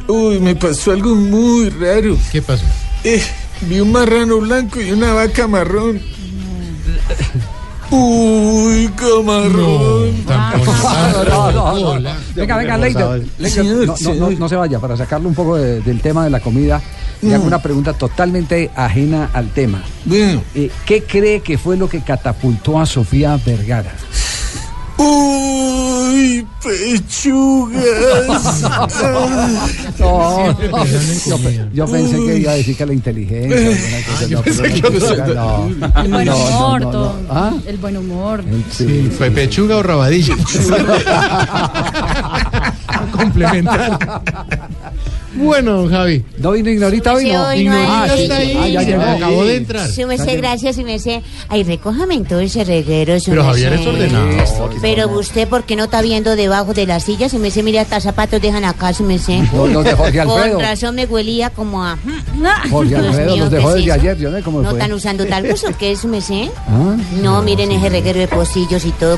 uy, 0.07 0.39
me 0.39 0.55
pasó 0.55 0.91
algo 0.91 1.15
muy 1.15 1.69
raro. 1.69 2.17
¿Qué 2.31 2.41
pasó? 2.41 2.65
Eh, 3.03 3.23
vi 3.61 3.79
un 3.79 3.91
marrano 3.91 4.39
blanco 4.39 4.81
y 4.81 4.91
una 4.91 5.13
vaca 5.13 5.47
marrón. 5.47 6.01
Uy, 7.91 8.34
camarón. 8.89 10.25
No, 11.25 11.51
no, 11.51 11.99
no. 11.99 12.09
Venga, 12.35 12.57
venga, 12.57 12.77
Leider. 12.77 13.23
Leider, 13.37 13.51
Señor, 13.51 13.75
no, 13.77 13.85
no, 13.85 13.97
señor. 13.97 14.31
no, 14.31 14.39
no 14.39 14.49
se 14.49 14.55
vaya, 14.55 14.79
para 14.79 14.97
sacarlo 14.97 15.27
un 15.29 15.35
poco 15.35 15.55
de- 15.57 15.81
del 15.81 16.01
tema 16.01 16.23
de 16.23 16.29
la 16.29 16.39
comida. 16.39 16.81
Le 17.21 17.33
hago 17.33 17.43
Mm. 17.45 17.47
una 17.47 17.59
pregunta 17.61 17.93
totalmente 17.93 18.69
ajena 18.75 19.29
al 19.33 19.49
tema. 19.49 19.81
Eh, 20.11 20.69
¿Qué 20.85 21.03
cree 21.03 21.39
que 21.41 21.57
fue 21.57 21.77
lo 21.77 21.87
que 21.89 22.01
catapultó 22.01 22.79
a 22.79 22.85
Sofía 22.85 23.39
Vergara? 23.45 23.91
Uy, 24.97 26.47
pechugas. 26.63 28.61
No, 29.99 29.99
no, 30.53 30.55
yo, 31.27 31.37
pe- 31.37 31.69
yo 31.73 31.85
pensé 31.85 32.15
que 32.25 32.37
iba 32.37 32.51
a 32.51 32.55
decir 32.55 32.77
que 32.77 32.85
la 32.85 32.93
inteligencia. 32.93 34.29
no. 35.35 35.67
El 36.01 36.11
buen 36.11 36.29
humor. 36.29 37.11
¿Ah? 37.29 37.53
El 37.65 37.77
buen 37.77 37.97
humor. 37.97 38.43
Sí, 38.71 39.11
¿Fue 39.17 39.31
pechuga 39.31 39.77
o 39.77 39.83
rabadilla? 39.83 40.35
Complementar. 43.11 43.99
Bueno, 45.35 45.73
don 45.81 45.89
Javi. 45.91 46.23
¿No 46.37 46.51
vino 46.51 46.69
Ignorita 46.69 47.13
hoy? 47.13 47.25
Sí, 47.25 47.31
No. 47.31 47.47
hoy 47.47 47.63
no. 47.65 47.75
Ah, 47.75 48.07
sí. 48.15 48.23
está 48.23 48.37
ahí. 48.37 48.57
Ah, 48.59 48.67
ya 48.69 48.81
llegó. 48.83 49.01
Acabó 49.01 49.45
de 49.45 49.55
entrar. 49.57 49.87
Sí, 49.89 50.05
me 50.05 50.17
sé, 50.17 50.35
gracias, 50.37 50.77
y 50.77 50.83
me 50.83 50.97
sé. 50.99 51.21
Ay, 51.49 51.63
recójame 51.63 52.15
en 52.15 52.25
todo 52.25 52.39
ese 52.39 52.63
reguero. 52.63 53.15
Pero 53.25 53.43
Javier 53.43 53.73
es 53.73 53.85
ordenado. 53.85 54.27
Pero 54.81 55.09
usted, 55.09 55.47
¿por 55.47 55.63
qué 55.63 55.75
no 55.75 55.85
está 55.85 56.01
viendo 56.01 56.35
debajo 56.35 56.73
de 56.73 56.85
la 56.85 56.99
silla? 56.99 57.29
Si 57.29 57.37
me 57.37 57.51
sé, 57.51 57.63
mire, 57.63 57.79
hasta 57.79 57.99
zapatos 57.99 58.41
dejan 58.41 58.63
acá, 58.65 58.93
si 58.93 59.03
me 59.03 59.19
sé. 59.19 59.41
Los- 59.53 59.69
los 59.71 59.83
de 59.83 59.93
Jorge 59.93 60.19
Alfredo. 60.21 60.55
Con 60.55 60.61
razón 60.63 60.95
me 60.95 61.05
huelía 61.05 61.49
como 61.49 61.83
a... 61.83 61.97
Jorge 62.69 62.89
Dios 62.95 63.05
Alfredo 63.07 63.33
mío, 63.35 63.43
los 63.43 63.49
¿qué 63.49 63.55
dejó 63.57 63.69
es 63.69 63.75
desde 63.75 63.91
ayer, 63.91 64.17
yo 64.17 64.31
no 64.31 64.37
sé 64.37 64.43
cómo 64.43 64.61
¿No 64.61 64.71
están 64.71 64.93
usando 64.93 65.25
talcos 65.25 65.63
o 65.69 65.77
qué 65.77 65.91
es, 65.91 66.05
me 66.05 66.21
sé? 66.21 66.49
Ah, 66.67 66.95
No, 67.21 67.41
miren 67.41 67.71
ese 67.71 67.89
reguero 67.89 68.19
de 68.19 68.27
pocillos 68.27 68.85
y 68.85 68.91
todo, 68.91 69.17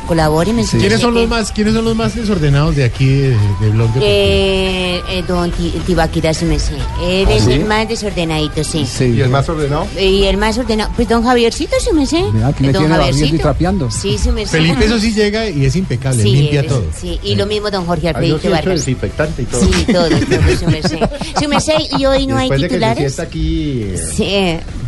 yo 0.73 0.80
¿Quiénes 0.80 0.99
son 1.02 1.14
los 1.14 1.27
más, 1.30 1.52
quiénes 1.52 1.73
son 1.73 1.85
los 1.85 1.95
más 1.95 2.15
desordenados 2.15 2.76
de 2.76 2.84
aquí 2.85 3.06
de, 3.07 3.38
Blog 3.72 3.91
de 3.94 3.99
Eh, 4.03 5.02
eh, 5.10 5.23
don 5.27 5.52
Ti- 5.52 5.73
Tibaquira, 6.07 6.34
sí 6.34 6.45
me 6.45 6.57
sé. 6.57 6.73
Él 7.01 7.27
¿Ah, 7.27 7.34
es 7.34 7.43
sí? 7.43 7.51
el 7.53 7.65
más 7.65 7.88
desordenadito, 7.88 8.63
sí. 8.63 8.85
¿Y 8.99 9.19
el 9.21 9.29
más 9.29 9.47
ordenado? 9.49 9.88
Y 9.99 10.23
el 10.23 10.38
más 10.38 10.57
ordenado, 10.57 10.91
pues 10.95 11.07
don 11.09 11.23
Javiercito, 11.23 11.75
sí 11.79 11.89
me 11.93 12.05
sé. 12.05 12.23
Mira, 12.34 12.47
aquí 12.47 12.63
me 12.63 12.71
don 12.71 12.88
tiene 12.88 13.35
y 13.35 13.38
trapeando. 13.38 13.91
Sí, 13.91 14.17
sí 14.17 14.31
me 14.31 14.45
sé. 14.45 14.51
Felipe 14.57 14.85
eso 14.85 14.99
sí 14.99 15.13
llega 15.13 15.49
y 15.49 15.65
es 15.65 15.75
impecable, 15.75 16.23
Sí, 16.23 16.31
limpia 16.31 16.61
es- 16.61 16.67
todo. 16.67 16.84
Sí, 16.99 17.19
y 17.23 17.35
lo 17.35 17.45
mismo 17.45 17.69
don 17.69 17.85
Jorge 17.85 18.07
Ah, 18.07 18.11
Alfredito 18.11 18.39
sí 18.39 18.47
Vargas. 18.47 18.75
desinfectante 18.79 19.41
y 19.41 19.45
todo. 19.45 19.61
Sí, 19.61 19.85
todo, 19.91 20.07
todo, 20.09 20.57
sí 20.59 20.65
me 20.67 20.81
sé. 20.81 20.99
Sí 21.39 21.47
me 21.47 21.59
sé, 21.59 21.73
y 21.99 22.05
hoy 22.05 22.25
no 22.27 22.38
hay 22.38 22.49
Después 22.49 22.61
de 22.61 22.67
que 22.69 22.73
se 22.73 22.79
titulares. 22.79 23.13
sienta 23.15 23.23
aquí... 23.23 23.81
eh, 23.84 23.97
Sí. 24.15 24.86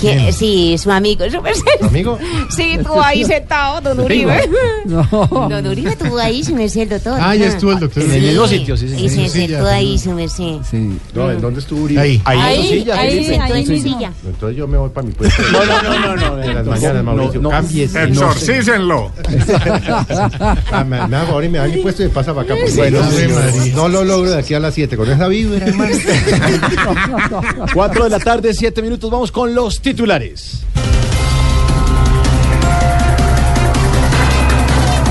¿Quién? 0.00 0.32
Sí, 0.32 0.76
su 0.78 0.90
amigo, 0.90 1.24
su 1.30 1.86
amigo? 1.86 2.18
Sí, 2.48 2.72
estuvo 2.78 3.02
ahí 3.02 3.24
sentado, 3.26 3.80
don 3.80 4.00
Uribe. 4.00 4.48
No. 4.86 5.06
Don 5.48 5.66
Uribe 5.66 5.90
estuvo 5.90 6.18
ahí, 6.18 6.42
su 6.42 6.54
merced, 6.54 6.82
el 6.82 6.88
doctor. 6.88 7.18
Ah, 7.20 7.34
ya 7.36 7.46
estuvo 7.48 7.72
el 7.72 7.80
doctor 7.80 8.02
Sí. 8.02 8.08
En 8.08 8.14
el 8.16 8.22
mismo 8.30 8.46
sitio, 8.46 8.76
sí, 8.76 8.88
sí, 8.88 8.94
Y 9.04 9.08
sí. 9.08 9.28
se 9.28 9.46
sentó 9.46 9.66
ahí, 9.66 9.98
su 9.98 10.10
merced. 10.12 10.56
Sí. 10.70 10.98
No, 11.14 11.30
¿en 11.30 11.40
dónde 11.40 11.60
estuvo 11.60 11.82
Uribe? 11.84 12.00
Ahí. 12.00 12.22
Ahí, 12.24 12.38
en 12.38 12.42
Ahí, 12.44 12.62
su 12.62 12.74
silla. 12.74 12.94
ahí, 13.00 13.24
sentó 13.24 13.54
en 13.54 13.66
su 13.66 13.76
silla. 13.82 14.12
Entonces 14.24 14.56
yo 14.56 14.66
me 14.68 14.78
voy 14.78 14.90
para 14.90 15.06
mi 15.06 15.12
puesto. 15.12 15.42
No, 15.52 15.64
no, 15.64 15.82
no, 15.82 15.98
no, 15.98 16.16
no. 16.36 16.42
En 16.42 16.54
las 16.54 16.66
mañanas, 16.66 17.04
Mauricio. 17.04 17.40
no. 17.42 17.50
Cámbiese. 17.50 18.02
Exorcícenlo. 18.04 19.10
Ah, 20.72 20.84
me, 20.84 21.06
me 21.08 21.16
hago 21.16 21.32
ahora 21.32 21.46
y 21.46 21.48
me 21.48 21.58
dan 21.58 21.70
mi 21.70 21.78
puesto 21.82 22.02
y 22.02 22.06
me 22.06 22.10
pasa 22.10 22.32
para 22.34 22.44
acá. 22.44 22.54
porque 22.60 22.74
Bueno, 22.76 23.00
no, 23.74 23.88
lo 23.88 24.04
logro 24.04 24.30
de 24.30 24.38
aquí 24.38 24.54
a 24.54 24.60
las 24.60 24.74
7. 24.74 24.96
Con 24.96 25.10
esa 25.10 25.26
vibra, 25.28 25.66
hermano. 25.66 25.94
4 27.74 28.04
de 28.04 28.10
la 28.10 28.18
tarde, 28.18 28.54
7 28.54 28.82
minutos. 28.82 29.10
Vamos 29.10 29.32
con 29.32 29.54
los 29.54 29.80
titulares. 29.90 30.62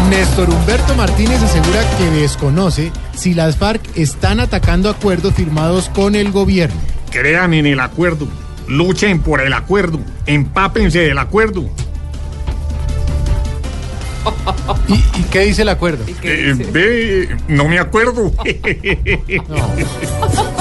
Néstor 0.10 0.50
Humberto 0.50 0.96
Martínez 0.96 1.44
asegura 1.44 1.82
que 1.98 2.10
desconoce 2.22 2.94
si 3.14 3.34
las 3.34 3.58
FARC 3.58 3.82
están 3.96 4.40
atacando 4.40 4.90
acuerdos 4.90 5.34
firmados 5.34 5.90
con 5.90 6.16
el 6.16 6.32
gobierno. 6.32 6.80
Crean 7.12 7.54
en 7.54 7.66
el 7.66 7.82
acuerdo. 7.82 8.28
Luchen 8.68 9.20
por 9.22 9.42
el 9.42 9.52
acuerdo. 9.52 10.00
Empápense 10.26 11.00
del 11.00 11.18
acuerdo. 11.18 11.70
¿Y, 14.88 14.94
y 14.94 15.24
qué 15.30 15.42
dice 15.42 15.64
el 15.64 15.70
acuerdo? 15.70 16.06
Eh, 16.24 16.54
ve, 16.72 17.38
no 17.50 17.68
me 17.68 17.80
acuerdo. 17.80 18.32
El 18.46 19.42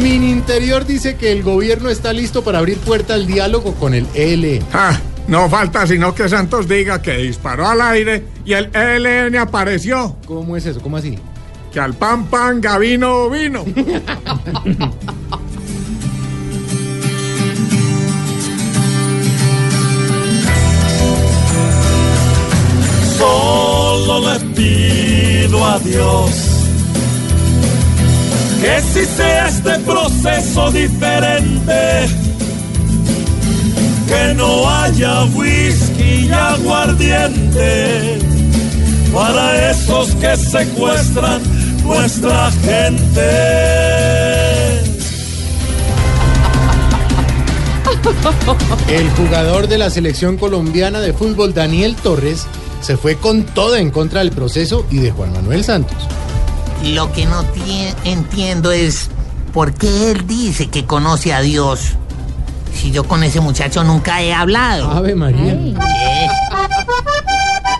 Min 0.00 0.22
Interior 0.22 0.86
dice 0.86 1.16
que 1.16 1.32
el 1.32 1.42
gobierno 1.42 1.90
está 1.90 2.12
listo 2.12 2.42
para 2.44 2.58
abrir 2.58 2.78
puerta 2.78 3.14
al 3.14 3.26
diálogo 3.26 3.74
con 3.74 3.94
el 3.94 4.06
ELN. 4.14 4.62
Ah, 4.72 4.98
no 5.26 5.48
falta 5.48 5.86
sino 5.86 6.14
que 6.14 6.28
Santos 6.28 6.68
diga 6.68 7.02
que 7.02 7.16
disparó 7.18 7.66
al 7.68 7.80
aire 7.80 8.24
y 8.44 8.52
el 8.52 8.70
ELN 8.74 9.36
apareció. 9.36 10.16
¿Cómo 10.26 10.56
es 10.56 10.66
eso? 10.66 10.80
¿Cómo 10.80 10.96
así? 10.96 11.18
Que 11.72 11.80
al 11.80 11.94
pan 11.94 12.26
pan 12.26 12.60
Gavino 12.60 13.28
vino. 13.30 13.64
Solo 23.18 24.32
le 24.32 24.38
pido 24.54 25.64
a 25.66 25.78
Dios 25.80 26.57
que 28.60 28.80
si 28.92 29.04
sea 29.04 29.48
este 29.48 29.78
proceso 29.80 30.70
diferente, 30.72 32.08
que 34.08 34.34
no 34.34 34.68
haya 34.68 35.24
whisky 35.34 36.26
y 36.26 36.30
aguardiente 36.32 38.18
para 39.12 39.70
esos 39.70 40.10
que 40.16 40.36
secuestran 40.36 41.40
nuestra 41.84 42.50
gente. 42.50 43.78
El 48.88 49.10
jugador 49.10 49.68
de 49.68 49.78
la 49.78 49.90
selección 49.90 50.36
colombiana 50.36 51.00
de 51.00 51.12
fútbol, 51.12 51.54
Daniel 51.54 51.94
Torres, 51.96 52.46
se 52.80 52.96
fue 52.96 53.16
con 53.16 53.44
todo 53.44 53.76
en 53.76 53.90
contra 53.90 54.20
del 54.20 54.30
proceso 54.30 54.86
y 54.90 54.98
de 54.98 55.10
Juan 55.10 55.32
Manuel 55.32 55.64
Santos. 55.64 56.08
Lo 56.84 57.12
que 57.12 57.26
no 57.26 57.42
tie- 57.54 57.94
entiendo 58.04 58.70
es 58.72 59.10
por 59.52 59.72
qué 59.74 60.10
él 60.12 60.26
dice 60.26 60.68
que 60.68 60.84
conoce 60.84 61.32
a 61.34 61.40
Dios. 61.40 61.80
Si 62.74 62.90
yo 62.92 63.04
con 63.04 63.22
ese 63.24 63.40
muchacho 63.40 63.82
nunca 63.84 64.22
he 64.22 64.32
hablado. 64.32 64.90
Ave 64.90 65.14
María. 65.14 65.54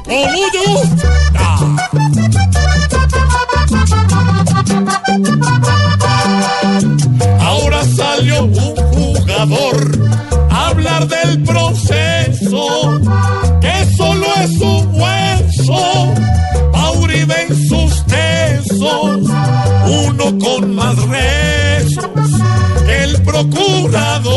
¡Eh, 0.07 0.27
Luigi! 0.33 1.79
Ahora 7.41 7.83
salió 7.97 8.45
un 8.45 8.77
jugador 8.77 9.99
a 10.51 10.69
hablar 10.69 11.07
del 11.09 11.43
proceso, 11.43 13.01
que 13.61 13.87
solo 13.97 14.27
es 14.43 14.51
un 14.61 14.89
hueso, 15.01 16.15
tesos. 18.07 19.21
Uno 19.87 20.39
con 20.39 20.75
más 20.75 20.97
rezos 21.07 22.05
que 22.87 23.05
el 23.05 23.23
procurador. 23.23 24.29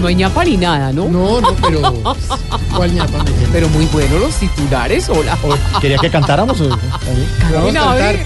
No 0.00 0.08
hay 0.08 0.14
ñapa 0.16 0.44
ni 0.44 0.56
nada, 0.56 0.92
¿no? 0.92 1.08
No, 1.08 1.40
no, 1.40 1.54
pero. 1.62 1.80
¿Cuál 2.76 2.92
ñapa? 2.94 3.24
Pero 3.52 3.68
muy 3.68 3.86
buenos 3.86 4.20
los 4.20 4.34
titulares, 4.34 5.08
hola. 5.08 5.38
¿Quería 5.80 5.98
que 5.98 6.10
cantáramos? 6.10 6.60
o- 6.60 6.68
Vamos 6.68 7.70
a 7.70 7.72
cantar. 7.72 8.16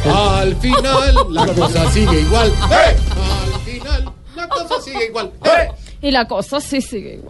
Al 0.40 0.56
final, 0.56 1.14
la 1.30 1.46
cosa 1.48 1.90
sigue 1.90 2.20
igual. 2.22 2.50
¡Eh! 2.70 2.96
Sigue 4.86 5.06
igual. 5.06 5.32
¡Eh! 5.44 5.68
Y 6.02 6.10
la 6.10 6.28
cosa 6.28 6.60
sí 6.60 6.82
sigue 6.82 7.14
igual. 7.14 7.24